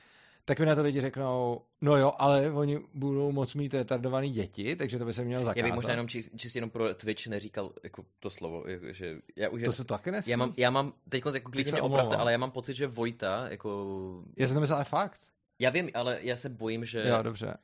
[0.51, 4.77] tak mi na to lidi řeknou, no jo, ale oni budou moc mít retardovaný děti,
[4.77, 5.57] takže to by se mělo zakázat.
[5.57, 9.17] Já bych možná jenom či, čistě jenom pro Twitch neříkal jako to slovo, jako, že
[9.37, 9.63] já už...
[9.63, 10.31] To se to taky nesmí.
[10.31, 13.49] Já mám, já mám teď jako klidně mě opravdu, ale já mám pocit, že Vojta,
[13.49, 14.25] jako...
[14.37, 15.21] Já jsem to myslel, ale fakt.
[15.59, 17.09] Já vím, ale já se bojím, že...
[17.09, 17.55] Jo, dobře.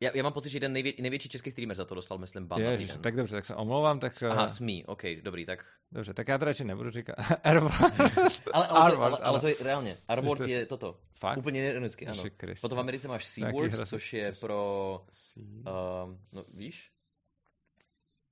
[0.00, 2.60] Já, já mám pocit, že jeden nejvě, největší český streamer za to dostal, myslím, ban
[2.60, 4.22] Ježiš, tak dobře, tak se omlouvám, tak...
[4.22, 5.66] Aha, eh, smí, ok, dobrý, tak...
[5.92, 7.16] Dobře, tak já to radši nebudu říkat.
[7.44, 7.60] ale,
[8.52, 10.48] ale, ale, ale, ale, to je reálně, Arbord to...
[10.48, 11.00] je toto.
[11.18, 11.38] Fakt?
[11.38, 12.22] Úplně ironicky, ano.
[12.60, 15.00] Potom v Americe máš Seaword, což je pro...
[15.36, 15.64] Uh,
[16.32, 16.90] no, víš?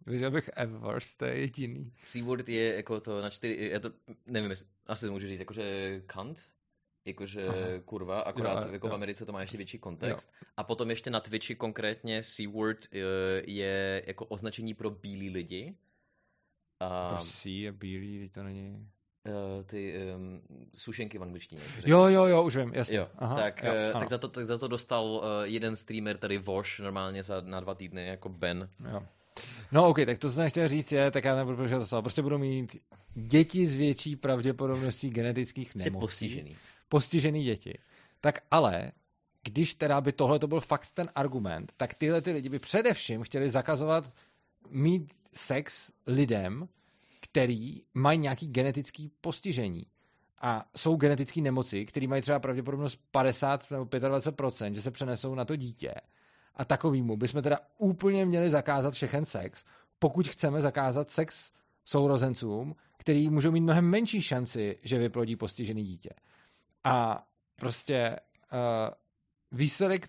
[0.07, 1.93] Viděl bych Everst, to je jediný.
[2.05, 3.93] Seaword je jako to na čtyři, já to
[4.27, 4.53] nevím,
[4.87, 6.41] asi to můžu říct, jakože Kant,
[7.05, 7.59] jakože Aha.
[7.85, 8.91] kurva, akorát jo, jako jo.
[8.91, 10.31] v Americe to má ještě větší kontext.
[10.33, 10.47] Jo.
[10.57, 12.99] A potom ještě na Twitchi konkrétně C-word eh,
[13.45, 15.75] je jako označení pro bílí lidi.
[16.81, 17.19] A...
[17.21, 18.89] C je bílý, to není...
[19.29, 20.43] Uh, ty um,
[20.75, 21.61] sušenky v angličtině.
[21.87, 22.97] Jo, jo, jo, už vím, jasně.
[22.97, 26.17] Jo, Aha, tak, jo, uh, tak, za to, tak za to dostal uh, jeden streamer
[26.17, 28.69] tady Vosh normálně za, na dva týdny jako Ben.
[28.93, 29.03] Jo.
[29.73, 32.23] No ok, tak to, co jsem chtěl říct je, tak já nebudu protože to prostě
[32.23, 32.77] budu mít
[33.15, 35.85] děti s větší pravděpodobností genetických nemocí.
[35.85, 36.57] Jsi postižený
[36.93, 37.79] postižený děti.
[38.21, 38.93] Tak ale,
[39.43, 43.23] když teda by tohle to byl fakt ten argument, tak tyhle ty lidi by především
[43.23, 44.15] chtěli zakazovat
[44.69, 46.69] mít sex lidem,
[47.21, 49.87] který mají nějaký genetický postižení
[50.41, 55.45] a jsou genetické nemoci, které mají třeba pravděpodobnost 50 nebo 25%, že se přenesou na
[55.45, 55.95] to dítě.
[56.57, 59.65] A takovýmu bychom teda úplně měli zakázat všechen sex,
[59.99, 61.53] pokud chceme zakázat sex
[61.85, 66.11] sourozencům, který můžou mít mnohem menší šanci, že vyplodí postižený dítě.
[66.85, 68.21] A prostě
[68.53, 68.59] uh,
[69.53, 70.09] výsledek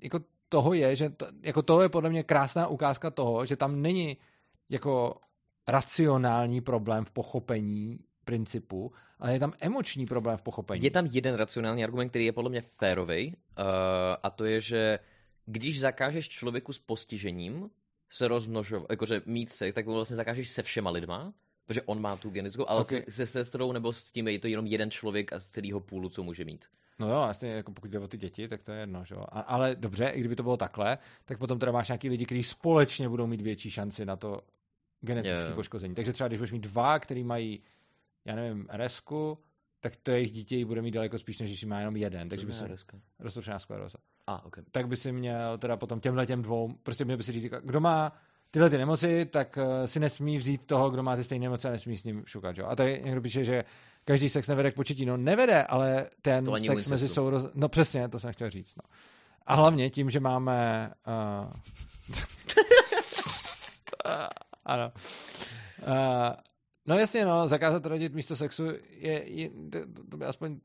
[0.00, 3.82] jako toho je, že to, jako to je podle mě krásná ukázka toho, že tam
[3.82, 4.16] není
[4.68, 5.20] jako
[5.68, 10.82] racionální problém v pochopení principu, ale je tam emoční problém v pochopení.
[10.82, 13.64] Je tam jeden racionální argument, který je podle mě férový, uh,
[14.22, 14.98] a to je, že
[15.46, 17.70] když zakážeš člověku s postižením
[18.10, 21.32] se rozmnožovat, jakože mít sex, tak vlastně zakážeš se všema lidma,
[21.68, 23.02] Protože on má tu genetickou, ale okay.
[23.08, 26.22] se sestrou nebo s tím je to jenom jeden člověk a z celého půlu, co
[26.22, 26.64] může mít.
[26.98, 29.24] No jo, vlastně jako pokud jde o ty děti, tak to je jedno, že jo.
[29.28, 32.42] A, ale dobře, i kdyby to bylo takhle, tak potom teda máš nějaký lidi, kteří
[32.42, 34.40] společně budou mít větší šanci na to
[35.00, 35.54] genetické yeah.
[35.54, 35.94] poškození.
[35.94, 37.62] Takže třeba když budeš mít dva, který mají,
[38.24, 39.02] já nevím, rs
[39.80, 42.28] tak to jejich dítě bude mít daleko spíš, než když má jenom jeden.
[42.28, 42.64] Co takže by si
[43.18, 43.98] roztočená skleroza.
[44.26, 44.64] A, okay.
[44.70, 47.80] Tak by si měl teda potom těmhle těm dvou, prostě měl by si říct, kdo
[47.80, 48.12] má
[48.50, 51.70] tyhle ty nemoci, tak uh, si nesmí vzít toho, kdo má ty stejné nemoci a
[51.70, 52.58] nesmí s ním šukat.
[52.58, 52.66] Jo?
[52.66, 53.64] A tady někdo píše, že
[54.04, 55.06] každý sex nevede k početí.
[55.06, 57.46] No nevede, ale ten to sex mezi souroz...
[57.54, 58.76] No přesně, to jsem chtěl říct.
[58.76, 58.82] No.
[59.46, 60.90] A hlavně tím, že máme...
[61.06, 61.52] Uh...
[64.64, 64.92] ano.
[65.86, 66.34] Uh,
[66.88, 69.78] No jasně, no, zakázat rodit místo sexu je, je to,
[70.10, 70.60] to by aspoň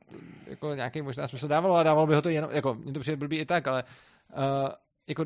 [0.47, 3.15] jako nějaký možná smysl dávalo a dávalo by ho to jenom, jako, mě to přijde
[3.15, 4.69] blbý i tak, ale uh,
[5.07, 5.25] jako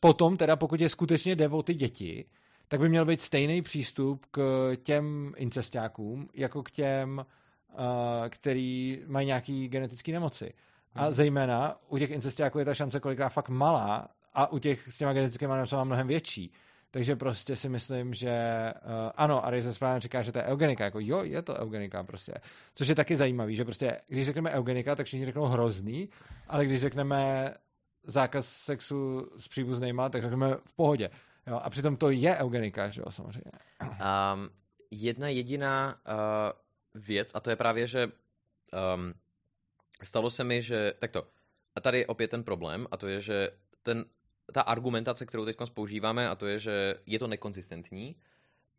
[0.00, 2.24] potom teda, pokud je skutečně jde o ty děti,
[2.68, 7.26] tak by měl být stejný přístup k těm incestákům, jako k těm,
[7.72, 7.84] uh,
[8.28, 10.52] který mají nějaký genetické nemoci.
[10.94, 11.12] A hmm.
[11.12, 15.12] zejména u těch incestáků je ta šance kolikrát fakt malá a u těch s těma
[15.12, 16.52] genetickými nemocemi mnohem větší.
[16.90, 18.32] Takže prostě si myslím, že
[18.74, 20.84] uh, ano, a se správně říká, že to je eugenika.
[20.84, 22.34] Jako jo, je to eugenika prostě.
[22.74, 26.08] Což je taky zajímavý, že prostě, když řekneme eugenika, tak všichni řeknou hrozný,
[26.48, 27.54] ale když řekneme
[28.04, 31.10] zákaz sexu s příbuznýma, tak řekneme v pohodě.
[31.46, 31.60] Jo?
[31.62, 33.52] A přitom to je eugenika, že jo, samozřejmě.
[33.84, 34.50] Um,
[34.90, 39.14] jedna jediná uh, věc, a to je právě, že um,
[40.02, 41.26] stalo se mi, že takto,
[41.74, 43.50] a tady je opět ten problém, a to je, že
[43.82, 44.04] ten,
[44.52, 48.16] ta argumentace, kterou teď používáme, a to je, že je to nekonzistentní,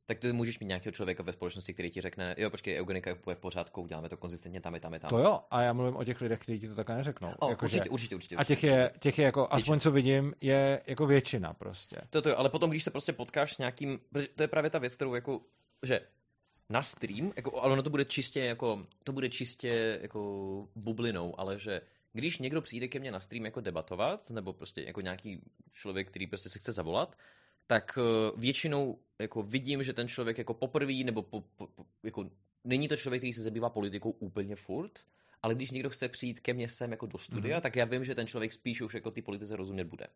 [0.05, 3.15] tak ty můžeš mít nějakého člověka ve společnosti, který ti řekne, jo, počkej, eugenika je
[3.15, 5.09] v pořádku, uděláme to konzistentně tam, je tam, je tam.
[5.09, 7.33] To jo, a já mluvím o těch lidech, kteří ti to takhle neřeknou.
[7.39, 7.89] O, jako, určitě, že...
[7.89, 11.97] určitě, určitě, A těch je, těch je jako, aspoň co vidím, je jako většina prostě.
[12.09, 13.99] To, to jo, ale potom, když se prostě potkáš s nějakým,
[14.35, 15.41] to je právě ta věc, kterou jako,
[15.83, 15.99] že
[16.69, 20.21] na stream, jako, ale ono to bude čistě jako, to bude čistě jako
[20.75, 21.81] bublinou, ale že
[22.13, 26.27] když někdo přijde ke mně na stream jako debatovat, nebo prostě jako nějaký člověk, který
[26.27, 27.15] prostě se chce zavolat,
[27.67, 32.29] tak eh, většinou jako vidím, že ten člověk jako poprvé, nebo po, po, po, jako
[32.63, 34.99] není to člověk, který se zabývá politikou úplně furt,
[35.41, 37.61] ale když někdo chce přijít ke mně sem jako do studia, mm-hmm.
[37.61, 40.07] tak já vím, že ten člověk spíš už jako ty politice rozumět bude.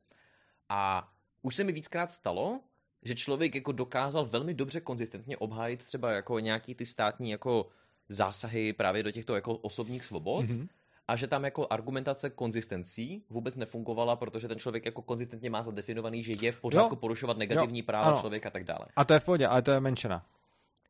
[0.69, 1.11] A
[1.41, 2.61] už se mi víckrát stalo,
[3.03, 7.69] že člověk jako dokázal velmi dobře konzistentně obhájit třeba jako nějaký ty státní jako
[8.09, 10.67] zásahy právě do těchto jako osobních svobod mm-hmm.
[11.09, 16.23] A že tam jako argumentace konzistencí vůbec nefungovala, protože ten člověk jako konzistentně má zadefinovaný,
[16.23, 16.95] že je v pořádku jo.
[16.95, 17.85] porušovat negativní jo.
[17.85, 18.17] práva ano.
[18.17, 18.85] člověka a tak dále.
[18.95, 20.25] A to je v pohodě, ale to je menšina.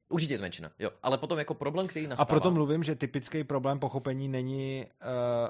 [0.10, 0.92] Určitě je to menšina, jo.
[1.04, 2.24] Ale potom jako problém, který nastává...
[2.24, 5.50] A proto mluvím, že typický problém pochopení není uh,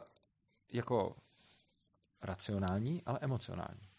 [0.72, 1.16] jako
[2.22, 3.90] racionální, ale emocionální.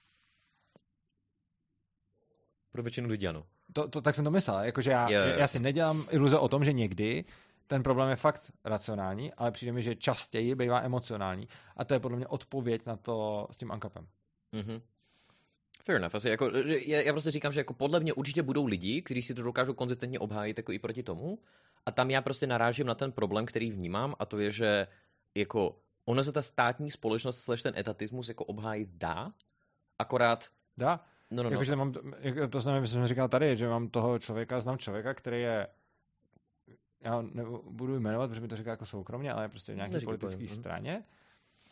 [2.72, 3.46] Pro většinu lidí ano.
[3.72, 5.36] To, to, tak jsem to myslel, jakože já, je, je.
[5.38, 7.24] já si nedělám iluze o tom, že někdy
[7.70, 11.48] ten problém je fakt racionální, ale přijde mi, že častěji bývá emocionální.
[11.76, 14.06] A to je podle mě odpověď na to s tím ankapem.
[14.52, 14.80] Mm-hmm.
[15.84, 16.14] Fair enough.
[16.14, 16.50] Asi jako,
[16.86, 19.74] já, já prostě říkám, že jako podle mě určitě budou lidi, kteří si to dokážou
[19.74, 21.38] konzistentně obhájit jako i proti tomu.
[21.86, 24.86] A tam já prostě narážím na ten problém, který vnímám, a to je, že
[25.34, 29.32] jako ono se ta státní společnost slash ten etatismus jako obhájit dá,
[29.98, 30.48] akorát...
[30.76, 31.00] Dá.
[31.30, 31.54] No, no, no.
[31.54, 31.92] Jakože mám,
[32.50, 35.66] to znamená, že jsem říkal tady, že mám toho člověka, znám člověka, který je
[37.00, 40.44] já nebudu jmenovat, protože mi to říká jako soukromně, ale je prostě v nějaké politické
[40.44, 40.54] mhm.
[40.54, 41.04] straně.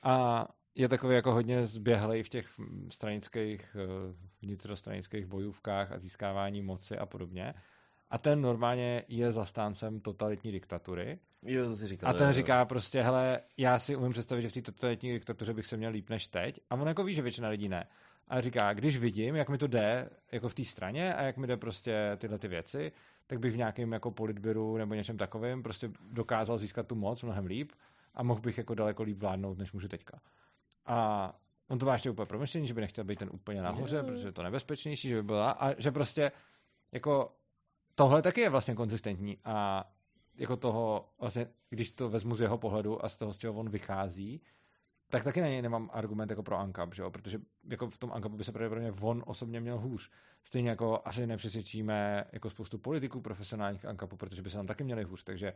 [0.02, 2.48] A je takový jako hodně zběhlej v těch
[2.90, 7.54] stranických, eh, vnitrostranických bojůvkách a získávání moci a podobně.
[8.10, 11.18] A ten normálně je zastáncem totalitní diktatury.
[11.42, 14.48] Jo, to si říkal, a ten jo, říká prostě, hele, já si umím představit, že
[14.48, 16.60] v té totalitní diktatuře bych se měl líp než teď.
[16.70, 17.86] A on jako ví, že většina lidí ne.
[18.28, 21.46] A říká, když vidím, jak mi to jde jako v té straně a jak mi
[21.46, 22.92] jde prostě tyhle ty věci,
[23.28, 27.46] tak bych v nějakém jako politběru nebo něčem takovém prostě dokázal získat tu moc mnohem
[27.46, 27.72] líp
[28.14, 30.20] a mohl bych jako daleko líp vládnout, než můžu teďka.
[30.86, 34.28] A on to má ještě úplně promyšlený, že by nechtěl být ten úplně nahoře, protože
[34.28, 35.50] je to nebezpečnější, že by byla.
[35.50, 36.32] A že prostě
[36.92, 37.32] jako
[37.94, 39.84] tohle taky je vlastně konzistentní a
[40.34, 43.68] jako toho, vlastně, když to vezmu z jeho pohledu a z toho, z čeho on
[43.68, 44.40] vychází,
[45.10, 47.10] tak taky na něj nemám argument jako pro Ankap, že jo?
[47.10, 47.38] protože
[47.70, 50.10] jako v tom Ankapu by se pravděpodobně on osobně měl hůř.
[50.44, 55.04] Stejně jako asi nepřesvědčíme jako spoustu politiků profesionálních Ankapů, protože by se tam taky měli
[55.04, 55.52] hůř, takže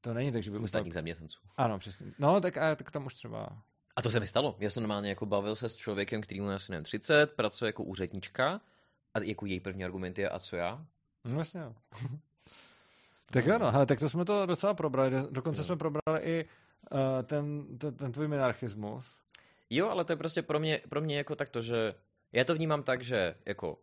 [0.00, 0.58] to není tak, že by...
[0.58, 1.38] Ostatních zaměstnanců.
[1.56, 2.06] Ano, přesně.
[2.18, 3.62] No, tak, a, tak tam už třeba
[3.96, 4.56] a to se mi stalo.
[4.58, 7.84] Já jsem normálně jako bavil se s člověkem, který mu asi nevím, 30, pracuje jako
[7.84, 8.60] úřednička
[9.14, 10.86] a jako její první argument je a co já?
[11.24, 11.74] No vlastně jo.
[13.30, 15.10] tak jo, no, hele, tak to jsme to docela probrali.
[15.30, 15.64] Dokonce jo.
[15.64, 16.44] jsme probrali i
[17.22, 19.06] ten, ten, ten tvůj minarchismus.
[19.70, 21.94] Jo, ale to je prostě pro mě, pro mě jako takto, že
[22.32, 23.78] já to vnímám tak, že jako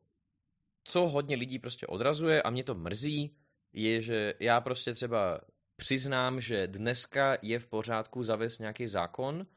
[0.84, 3.36] co hodně lidí prostě odrazuje a mě to mrzí,
[3.74, 5.42] je, že já prostě třeba
[5.76, 9.48] přiznám, že dneska je v pořádku zavést nějaký zákon,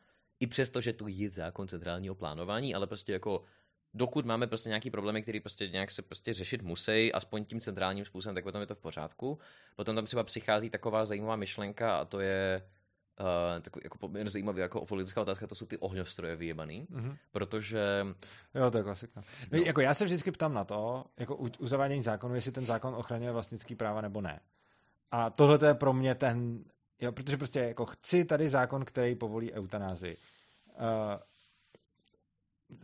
[0.41, 3.45] i přesto, že to je zákon centrálního plánování, ale prostě jako
[3.95, 8.05] dokud máme prostě nějaký problémy, které prostě nějak se prostě řešit musí, aspoň tím centrálním
[8.05, 9.39] způsobem, tak potom je to v pořádku.
[9.77, 12.69] Potom tam třeba přichází taková zajímavá myšlenka a to je
[13.21, 17.17] Uh, takový jako poměrně zajímavý jako politická otázka, to jsou ty ohňostroje vyjebaný, mm-hmm.
[17.33, 18.07] protože...
[18.55, 19.23] Jo, to je klasika.
[19.53, 19.59] No.
[19.59, 22.95] Jako já se vždycky ptám na to, jako u, u zavádění zákonu, jestli ten zákon
[22.95, 24.41] ochraňuje vlastnický práva nebo ne.
[25.11, 26.65] A tohle je pro mě ten
[27.01, 30.17] Jo, protože prostě jako chci tady zákon, který povolí eutanázii.
[30.67, 30.83] Uh,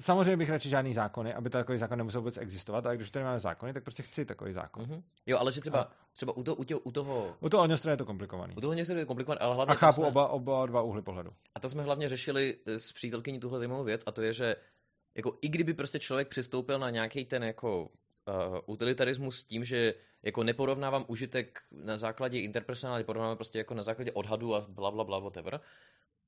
[0.01, 3.41] samozřejmě bych radši žádný zákony, aby takový zákon nemusel vůbec existovat, ale když tady máme
[3.41, 4.85] zákony, tak prostě chci takový zákon.
[4.85, 5.03] Mm-hmm.
[5.27, 7.37] Jo, ale že třeba, třeba u, to, u, tě, u toho...
[7.41, 8.55] U toho ohňostroje je to komplikovaný.
[8.57, 9.73] U toho ohňostroje je to komplikovaný, ale hlavně...
[9.73, 10.07] A chápu jsme...
[10.07, 11.31] oba, oba dva úhly pohledu.
[11.55, 14.57] A to jsme hlavně řešili eh, s přítelkyní tuhle zajímavou věc a to je, že
[15.15, 17.89] jako i kdyby prostě člověk přistoupil na nějaký ten jako uh,
[18.67, 24.13] utilitarismus s tím, že jako neporovnávám užitek na základě interpersonálně, porovnávám prostě jako na základě
[24.13, 25.61] odhadu a bla, bla, bla, whatever,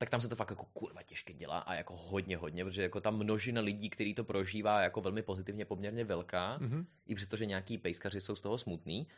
[0.04, 3.00] tak tam se to fakt jako kurva těžké dělá a jako hodně, hodně, protože jako
[3.00, 6.86] ta množina lidí, který to prožívá jako velmi pozitivně poměrně velká, mm-hmm.
[7.06, 9.08] i přestože nějaký pejskaři jsou z toho smutný.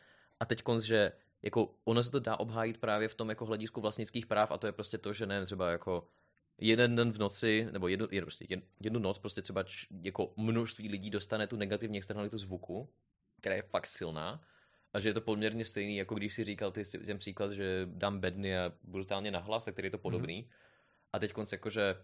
[0.40, 3.81] A teď konc, že jako ono se to dá obhájit právě v tom jako hledisku
[3.81, 6.08] vlastnických práv a to je prostě to, že ne třeba jako
[6.58, 8.47] jeden den v noci, nebo jednu, jednu, prostě
[8.81, 12.89] jednu noc prostě třeba č, jako množství lidí dostane tu negativní externalitu zvuku,
[13.40, 14.40] která je fakt silná
[14.94, 18.20] a že je to poměrně stejný, jako když si říkal ty, ten příklad, že dám
[18.20, 20.42] bedny a brutálně nahlas, tak tady je to podobný.
[20.42, 20.48] Mm.
[21.17, 21.95] A teď konce jakože...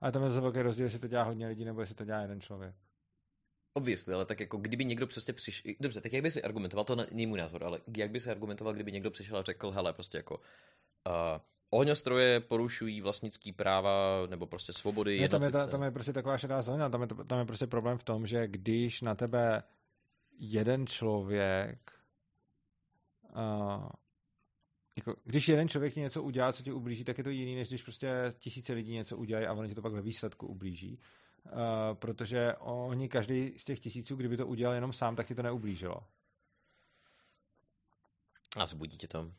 [0.00, 2.40] Ale tam je velký rozdíl, jestli to dělá hodně lidí, nebo jestli to dělá jeden
[2.40, 2.74] člověk.
[3.74, 6.96] Obviously, ale tak jako kdyby někdo přesně přišel, dobře, tak jak by si argumentoval, to
[6.96, 10.16] není můj názor, ale jak by si argumentoval, kdyby někdo přišel a řekl, hele, prostě
[10.16, 10.42] jako uh,
[11.70, 15.20] ohňostroje porušují vlastnický práva nebo prostě svobody.
[15.20, 17.66] Ne, tam, je, ta, tam je prostě taková šedá zóna, tam je, tam je prostě
[17.66, 19.62] problém v tom, že když na tebe
[20.38, 21.92] jeden člověk
[23.36, 23.88] uh,
[24.96, 27.82] jako, když jeden člověk něco udělá, co ti ublíží, tak je to jiný, než když
[27.82, 30.98] prostě tisíce lidí něco udělají a oni ti to pak ve výsledku ublíží.
[31.44, 31.52] Uh,
[31.94, 36.06] protože oni, každý z těch tisíců, kdyby to udělal jenom sám, tak ti to neublížilo.
[38.56, 39.32] A zbudí tě to.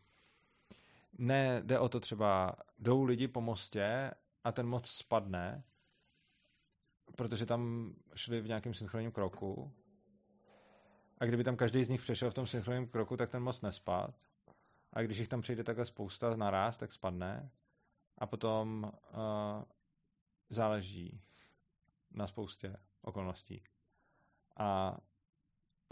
[1.17, 4.11] Ne, jde o to třeba, jdou lidi po mostě
[4.43, 5.63] a ten most spadne,
[7.15, 9.71] protože tam šli v nějakém synchronním kroku.
[11.17, 14.15] A kdyby tam každý z nich přešel v tom synchronním kroku, tak ten most nespad.
[14.93, 17.51] A když jich tam přijde takhle spousta naraz, tak spadne.
[18.17, 19.63] A potom uh,
[20.49, 21.21] záleží
[22.11, 23.63] na spoustě okolností.
[24.57, 24.97] A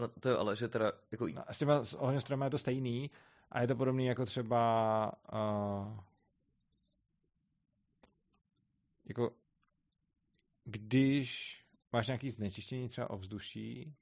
[0.02, 0.92] No to je ale, že teda...
[1.10, 1.26] Jako...
[1.28, 3.10] No, s těma ohňostromy je to stejný
[3.50, 6.00] a je to podobný jako třeba uh,
[9.04, 9.36] jako
[10.64, 11.60] když
[11.92, 13.96] máš nějaký znečištění třeba ovzduší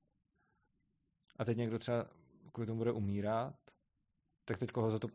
[1.37, 2.07] a teď někdo třeba
[2.53, 3.69] kvůli tomu bude umírat,
[4.51, 5.09] tak teď koho za to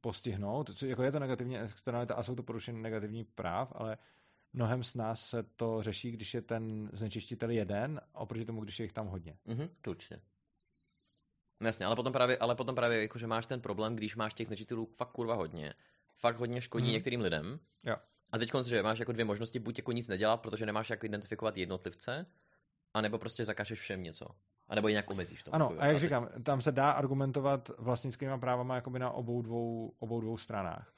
[0.00, 0.82] postihnout.
[0.82, 3.98] Jako je to negativní externalita a jsou to porušení negativní práv, ale
[4.52, 8.84] mnohem z nás se to řeší, když je ten znečištitel jeden, oproti tomu, když je
[8.84, 9.36] jich tam hodně.
[9.44, 10.20] Mhm, to určitě.
[11.62, 14.46] Jasně, ale potom právě, ale potom právě jako, že máš ten problém, když máš těch
[14.46, 15.74] znečitelů fakt kurva hodně,
[16.14, 16.92] fakt hodně škodí mm.
[16.92, 17.60] některým lidem.
[17.82, 17.96] Jo.
[18.30, 21.56] A teď že máš jako dvě možnosti, buď jako nic nedělat, protože nemáš jak identifikovat
[21.56, 22.26] jednotlivce,
[22.94, 24.26] anebo prostě zakážeš všem něco.
[24.68, 25.54] A nebo nějak omezíš to.
[25.54, 30.20] Ano, a jak říkám, tam se dá argumentovat vlastnickými právama jakoby na obou dvou, obou
[30.20, 30.92] dvou stranách.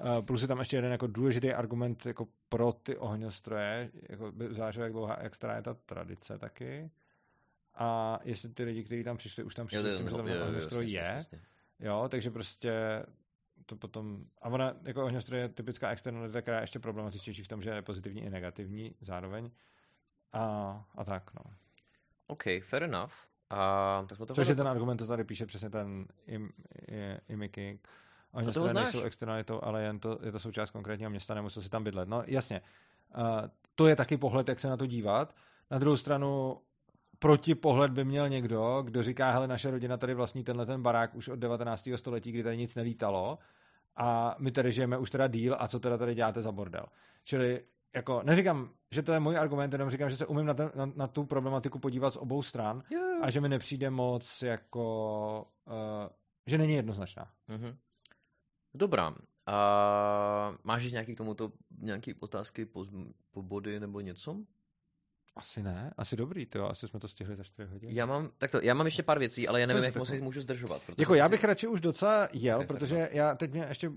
[0.00, 4.80] Uh, plus je tam ještě jeden jako důležitý argument jako pro ty ohňostroje, jako záleží,
[4.80, 6.90] jak dlouhá, jak stará je ta tradice taky.
[7.74, 10.90] A jestli ty lidi, kteří tam přišli, už tam přišli s tím, že tam ohňostroj
[10.90, 11.00] je.
[11.00, 11.40] Jasně,
[11.80, 12.72] Jo, takže prostě
[13.66, 14.24] to potom...
[14.42, 17.82] A ona jako ohňostroj je typická externalita, která je ještě problematičtější v tom, že je
[17.82, 19.50] pozitivní i negativní zároveň.
[20.32, 21.52] A, a tak, no.
[22.26, 23.12] OK, fair enough.
[23.50, 26.50] A, tak jsme to Což je ten argument, co tady píše přesně ten Im,
[27.28, 27.88] Imi King.
[28.32, 31.84] Oni to nejsou externalitou, ale jen to, je to součást konkrétního města, nemusel si tam
[31.84, 32.08] bydlet.
[32.08, 32.60] No jasně,
[33.16, 33.24] uh,
[33.74, 35.34] to je taky pohled, jak se na to dívat.
[35.70, 36.60] Na druhou stranu,
[37.18, 41.14] proti pohled by měl někdo, kdo říká, hele, naše rodina tady vlastní tenhle ten barák
[41.14, 41.88] už od 19.
[41.96, 43.38] století, kdy tady nic nelítalo
[43.96, 46.86] a my tady žijeme už teda díl a co teda tady děláte za bordel.
[47.24, 47.64] Čili
[47.96, 50.86] jako neříkám, že to je můj argument, jenom říkám, že se umím na, ten, na,
[50.96, 53.22] na tu problematiku podívat z obou stran yeah.
[53.22, 56.08] a že mi nepřijde moc jako, uh,
[56.46, 57.30] že není jednoznačná.
[57.48, 57.76] Mm-hmm.
[58.74, 59.14] Dobrá.
[59.46, 62.86] A máš nějaký k tomuto nějaké otázky po,
[63.30, 64.44] po body nebo něco?
[65.36, 67.94] Asi ne, asi dobrý, to asi jsme to stihli za 4 hodiny.
[67.94, 70.40] Já mám, tak to, já mám ještě pár věcí, ale já nevím, jak moc můžu
[70.40, 70.82] zdržovat.
[70.98, 71.46] Jako já bych si...
[71.46, 73.90] radši už docela jel, okay, protože já teď mě ještě,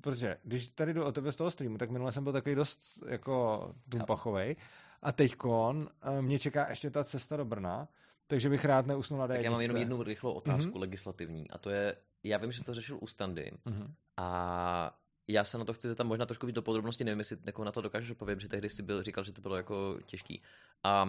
[0.00, 3.02] protože když tady jdu o tebe z toho streamu, tak minule jsem byl takový dost
[3.08, 4.56] jako dumpachovej
[5.02, 7.88] a teďkon eh, mě čeká ještě ta cesta do Brna,
[8.26, 10.80] takže bych rád neusnul na Tak já mám jenom jednu rychlou otázku mm-hmm.
[10.80, 13.86] legislativní a to je, já vím, že to řešil u standy mm-hmm.
[14.16, 14.96] a
[15.28, 17.72] já se na to chci zeptat možná trošku víc do podrobnosti, nevím, jestli jako na
[17.72, 20.42] to dokážeš odpovědět, protože tehdy jsi byl, říkal, že to bylo jako těžký.
[20.84, 21.08] A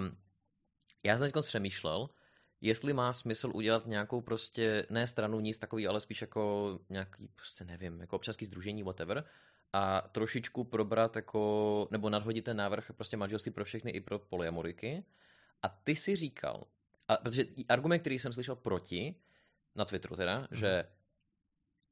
[1.04, 2.10] já jsem teď přemýšlel,
[2.62, 7.66] jestli má smysl udělat nějakou prostě, ne stranu, nic takový, ale spíš jako nějaký, prostě
[7.66, 9.24] nevím, jako občanský združení, whatever,
[9.74, 15.04] a trošičku probrat jako, nebo nadhodit ten návrh prostě manželství pro všechny i pro polyamoriky.
[15.64, 16.64] A ty si říkal,
[17.08, 19.16] a protože argument, který jsem slyšel proti,
[19.76, 20.48] na Twitteru teda, mm.
[20.52, 20.86] že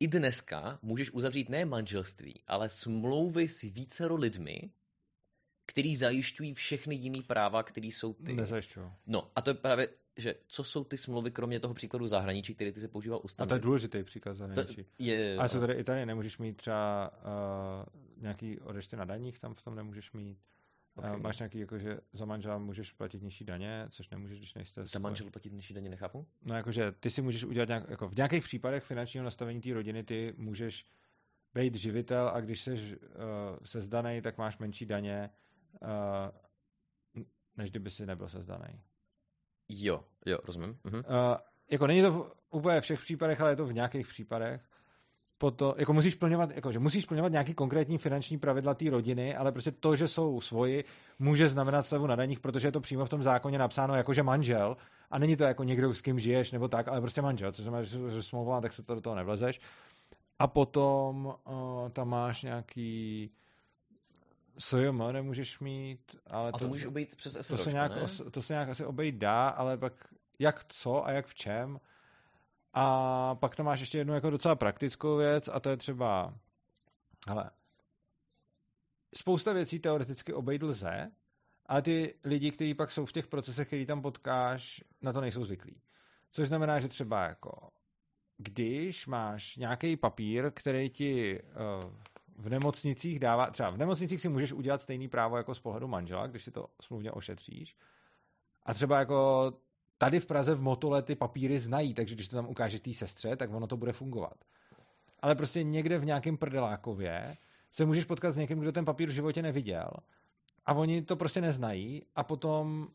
[0.03, 4.69] i dneska můžeš uzavřít ne manželství, ale smlouvy s vícero lidmi,
[5.65, 8.33] který zajišťují všechny jiný práva, které jsou ty.
[8.33, 8.85] Nezajišťují.
[9.07, 12.72] No a to je právě, že co jsou ty smlouvy, kromě toho příkladu zahraničí, který
[12.72, 14.75] ty se používal u A to je důležitý příklad zahraničí.
[14.75, 17.11] To je, a jsou tady i tady, nemůžeš mít třeba
[18.17, 20.38] uh, nějaký odešty na daních, tam v tom nemůžeš mít.
[20.95, 21.19] Okay.
[21.19, 24.85] Máš nějaký, jakože za manžela můžeš platit nižší daně, což nemůžeš, když nejste...
[24.85, 26.27] Za manžel platit nižší daně, nechápu?
[26.41, 30.03] No jakože ty si můžeš udělat nějak, jako v nějakých případech finančního nastavení té rodiny
[30.03, 30.85] ty můžeš
[31.53, 32.77] být živitel a když jsi uh,
[33.63, 35.30] sezdaný, tak máš menší daně,
[35.81, 35.88] uh,
[37.57, 38.81] než kdyby si nebyl sezdaný.
[39.69, 40.80] Jo, jo, rozumím.
[40.83, 40.95] Mhm.
[40.95, 41.03] Uh,
[41.72, 44.69] jako není to v úplně všech případech, ale je to v nějakých případech
[45.52, 49.52] to, jako musíš plňovat, jako, že musíš plňovat nějaký konkrétní finanční pravidla té rodiny, ale
[49.52, 50.84] prostě to, že jsou svoji,
[51.20, 54.24] může znamenat slevu na daních, protože je to přímo v tom zákoně napsáno jako, že
[54.24, 54.78] manžel,
[55.12, 57.84] a není to jako někdo, s kým žiješ nebo tak, ale prostě manžel, což znamená,
[57.84, 59.60] že, že smlouva, tak se to do toho nevlezeš.
[60.40, 63.32] A potom uh, tam máš nějaký
[64.58, 68.32] SJM nemůžeš mít, ale a to, to můžeš obejít přes SROčka, to se, nějak, ne?
[68.32, 69.94] to se nějak asi obejít dá, ale pak
[70.40, 71.80] jak co a jak v čem,
[72.74, 76.34] a pak tam máš ještě jednu jako docela praktickou věc a to je třeba,
[77.27, 77.52] hele,
[79.16, 81.11] spousta věcí teoreticky obejít lze,
[81.66, 85.45] ale ty lidi, kteří pak jsou v těch procesech, který tam potkáš, na to nejsou
[85.45, 85.82] zvyklí.
[86.32, 87.69] Což znamená, že třeba jako
[88.38, 91.92] když máš nějaký papír, který ti uh,
[92.38, 96.27] v nemocnicích dává, třeba v nemocnicích si můžeš udělat stejný právo jako z pohledu manžela,
[96.27, 97.77] když si to smluvně ošetříš.
[98.66, 99.52] A třeba jako
[100.03, 103.35] tady v Praze v Motole ty papíry znají, takže když to tam ukáže té sestře,
[103.35, 104.35] tak ono to bude fungovat.
[105.22, 107.38] Ale prostě někde v nějakém prdelákově
[107.72, 109.90] se můžeš potkat s někým, kdo ten papír v životě neviděl
[110.65, 112.88] a oni to prostě neznají a potom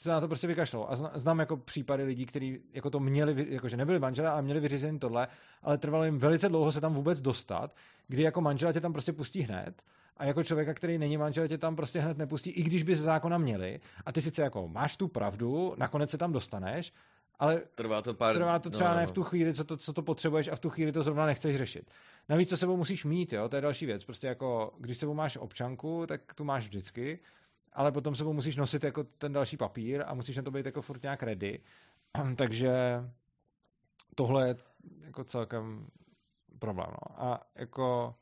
[0.00, 0.86] se na to prostě vykašlou.
[0.88, 4.98] A znám jako případy lidí, kteří jako to měli, jakože nebyli manželé, ale měli vyřízený
[4.98, 5.28] tohle,
[5.62, 7.76] ale trvalo jim velice dlouho se tam vůbec dostat,
[8.08, 9.82] kdy jako manžela tě tam prostě pustí hned
[10.16, 13.04] a jako člověka, který není manžel, tě tam prostě hned nepustí, i když by ze
[13.04, 13.80] zákona měli.
[14.06, 16.92] A ty sice jako máš tu pravdu, nakonec se tam dostaneš,
[17.38, 18.34] ale trvá to, pár...
[18.34, 20.56] trvá to třeba no, no, ne v tu chvíli, co to, co to potřebuješ a
[20.56, 21.90] v tu chvíli to zrovna nechceš řešit.
[22.28, 24.04] Navíc to sebou musíš mít, jo, to je další věc.
[24.04, 27.18] Prostě jako, když sebou máš občanku, tak tu máš vždycky,
[27.72, 30.82] ale potom sebou musíš nosit jako ten další papír a musíš na to být jako
[30.82, 31.60] furt nějak ready.
[32.36, 32.72] Takže
[34.14, 34.56] tohle je
[35.00, 35.86] jako celkem
[36.58, 36.88] problém.
[36.90, 37.22] No.
[37.24, 38.14] A jako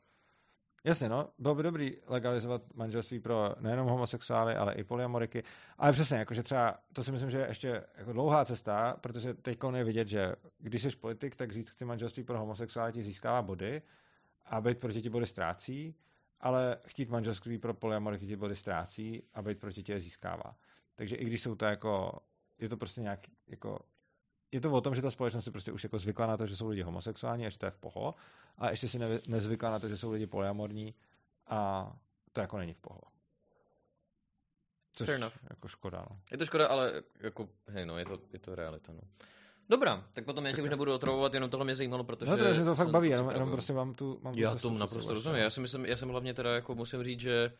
[0.85, 5.43] Jasně, no, bylo by dobrý legalizovat manželství pro nejenom homosexuály, ale i polyamoriky.
[5.77, 9.59] Ale přesně, jakože třeba, to si myslím, že je ještě jako dlouhá cesta, protože teď
[9.75, 13.81] je vidět, že když jsi politik, tak říct chci manželství pro homosexuály ti získává body
[14.45, 15.95] a být proti ti body ztrácí,
[16.41, 20.55] ale chtít manželství pro polyamoriky ti body ztrácí a být proti ti je získává.
[20.95, 22.19] Takže i když jsou to jako,
[22.59, 23.79] je to prostě nějak jako
[24.53, 26.57] je to o tom, že ta společnost je prostě už jako zvykla na to, že
[26.57, 28.15] jsou lidi homosexuální a že to je v poho,
[28.57, 30.93] a ještě si ne, nezvykla na to, že jsou lidi polyamorní
[31.47, 31.91] a
[32.33, 33.01] to jako není v poho.
[34.95, 35.33] Což Fair enough.
[35.49, 36.17] jako škoda, no.
[36.31, 39.01] Je to škoda, ale jako, hej no, je to, je to realita, no.
[39.69, 42.31] Dobrá, tak potom já tě už nebudu otravovat, jenom tohle mě zajímalo, protože...
[42.31, 44.19] No to, že to fakt baví, jenom, jenom prostě mám tu...
[44.21, 47.19] Mám já to naprosto rozumím, já si myslím, já jsem hlavně teda jako musím říct,
[47.19, 47.51] že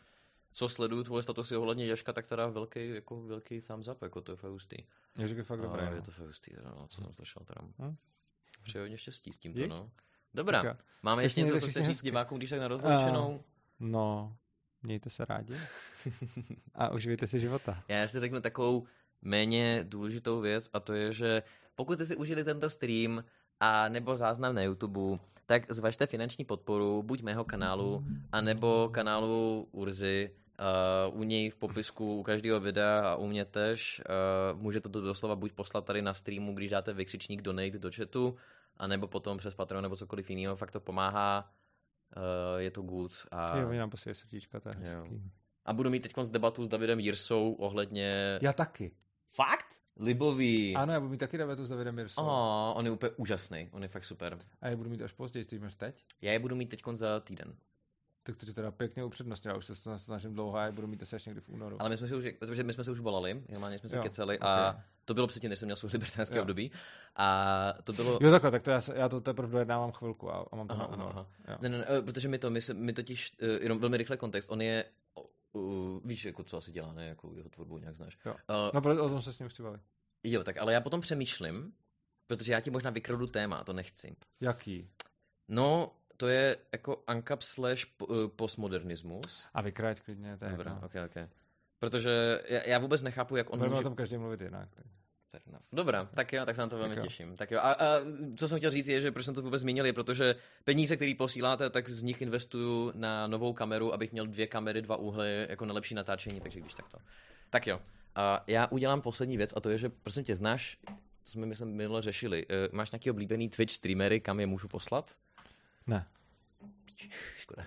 [0.54, 4.32] co sleduju tvoje statusy ohledně Jaška, tak teda velký, jako velký thumbs up, jako to
[4.32, 4.78] je fakt hustý.
[5.18, 5.84] Jašek je fakt dobrý.
[5.84, 6.02] Je no.
[6.02, 7.62] to fakt hustý, no, co jsem to šel teda.
[7.80, 7.96] Hm?
[8.64, 9.92] Přeji hodně štěstí s tímto, no.
[10.34, 13.44] Dobrá, máme ještě něco, co chceš říct divákům, když tak na Uh, rozloučenou?
[13.80, 14.36] no,
[14.84, 15.54] mějte se rádi
[16.76, 17.84] a užijte si života.
[17.88, 18.88] Já si řeknu takovou
[19.22, 21.44] méně důležitou věc a to je, že
[21.76, 23.24] pokud jste si užili tento stream
[23.60, 30.32] a nebo záznam na YouTube, tak zvažte finanční podporu buď mého kanálu, anebo kanálu Urzy.
[30.60, 34.02] Uh, u něj v popisku u každého videa a u mě tež
[34.54, 38.36] uh, můžete to doslova buď poslat tady na streamu, když dáte vykřičník donate do chatu,
[38.78, 41.52] anebo potom přes Patreon nebo cokoliv jiného, fakt to pomáhá,
[42.18, 43.12] uh, je to good.
[43.32, 43.58] A...
[43.58, 45.04] Jo, nám posílají srdíčka, to je.
[45.66, 48.40] A budu mít teď debatu s Davidem Jirsou ohledně...
[48.42, 48.92] Já taky.
[49.36, 49.66] Fakt?
[50.00, 50.76] Libový.
[50.76, 52.22] Ano, já budu mít taky debatu s Davidem Jirsou.
[52.22, 54.38] Oh, on je úplně úžasný, on je fakt super.
[54.62, 56.04] A já budu mít až později, ty máš teď?
[56.22, 57.56] Já je budu mít teď za týden.
[58.26, 61.16] Tak to ti teda pěkně upřednostnil, já už se snažím dlouho a budu mít asi
[61.16, 61.82] až někdy v únoru.
[61.82, 64.04] Ale my jsme si už, protože my jsme se už volali, normálně jsme se jo,
[64.04, 64.52] keceli okay.
[64.52, 66.72] a to bylo předtím, než jsem měl svůj libertánský období.
[67.16, 68.20] A to bylo...
[68.22, 70.88] Jo, takhle, tak to já, já to teprve dojednávám chvilku a, a mám to aha,
[70.88, 71.28] na únor.
[71.62, 74.52] Ne, ne, ne, protože my to, my, se, my totiž, uh, jenom velmi rychle kontext,
[74.52, 74.86] on je,
[75.54, 78.18] uh, víš, jako co asi dělá, ne, jako jeho tvorbu nějak znáš.
[78.26, 78.34] Jo.
[78.34, 78.38] Uh,
[78.74, 79.62] no, proto o tom se s ním už
[80.24, 81.74] Jo, tak ale já potom přemýšlím,
[82.28, 84.16] protože já ti možná vykradu téma, to nechci.
[84.42, 84.90] Jaký?
[85.48, 87.86] No, to je jako uncap slash
[88.36, 89.48] postmodernismus.
[89.54, 91.30] A vykrát klidně, to je Dobrá, ok, ok.
[91.80, 93.80] Protože já, já vůbec nechápu, jak on Budeme může...
[93.80, 94.70] o tom každý mluvit jinak.
[94.76, 94.84] Tak.
[95.74, 97.38] Dobrá, tak jo, tak se na to velmi tak těším.
[97.38, 97.60] Tak jo.
[97.60, 98.00] A, a,
[98.38, 101.14] co jsem chtěl říct je, že proč jsem to vůbec zmínil, je protože peníze, které
[101.18, 105.66] posíláte, tak z nich investuju na novou kameru, abych měl dvě kamery, dva úhly, jako
[105.66, 106.98] na lepší natáčení, takže když tak to.
[107.50, 107.82] Tak jo.
[108.16, 110.78] A já udělám poslední věc a to je, že prosím tě, znáš,
[111.24, 115.12] to jsme myslím minule řešili, uh, máš nějaký oblíbený Twitch streamery, kam je můžu poslat?
[115.88, 116.08] Ne.
[117.38, 117.64] Škoda.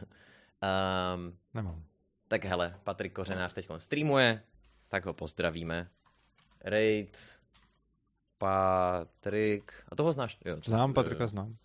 [1.14, 1.84] Um, Nemám.
[2.28, 4.42] Tak hele, Patrik Kořenář teď streamuje,
[4.88, 5.90] tak ho pozdravíme.
[6.60, 7.40] Raid,
[8.38, 10.38] Patrik, a toho znáš?
[10.44, 11.56] Jo, znám, Patrika znám.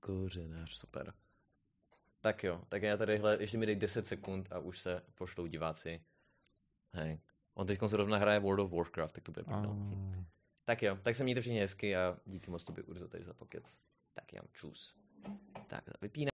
[0.00, 1.14] Kořenář, super.
[2.20, 5.46] Tak jo, tak já tady, hle, ještě mi dej 10 sekund a už se pošlou
[5.46, 6.02] diváci.
[6.92, 7.20] Hej.
[7.54, 9.46] On teď zrovna hraje World of Warcraft, tak to bude.
[9.46, 10.24] Oh.
[10.64, 13.80] Tak jo, tak se mějte všichni hezky a díky moc tobě Urzo tady za pokec.
[14.14, 14.96] Tak jo, čus.
[15.66, 16.28] Tak, vypínám.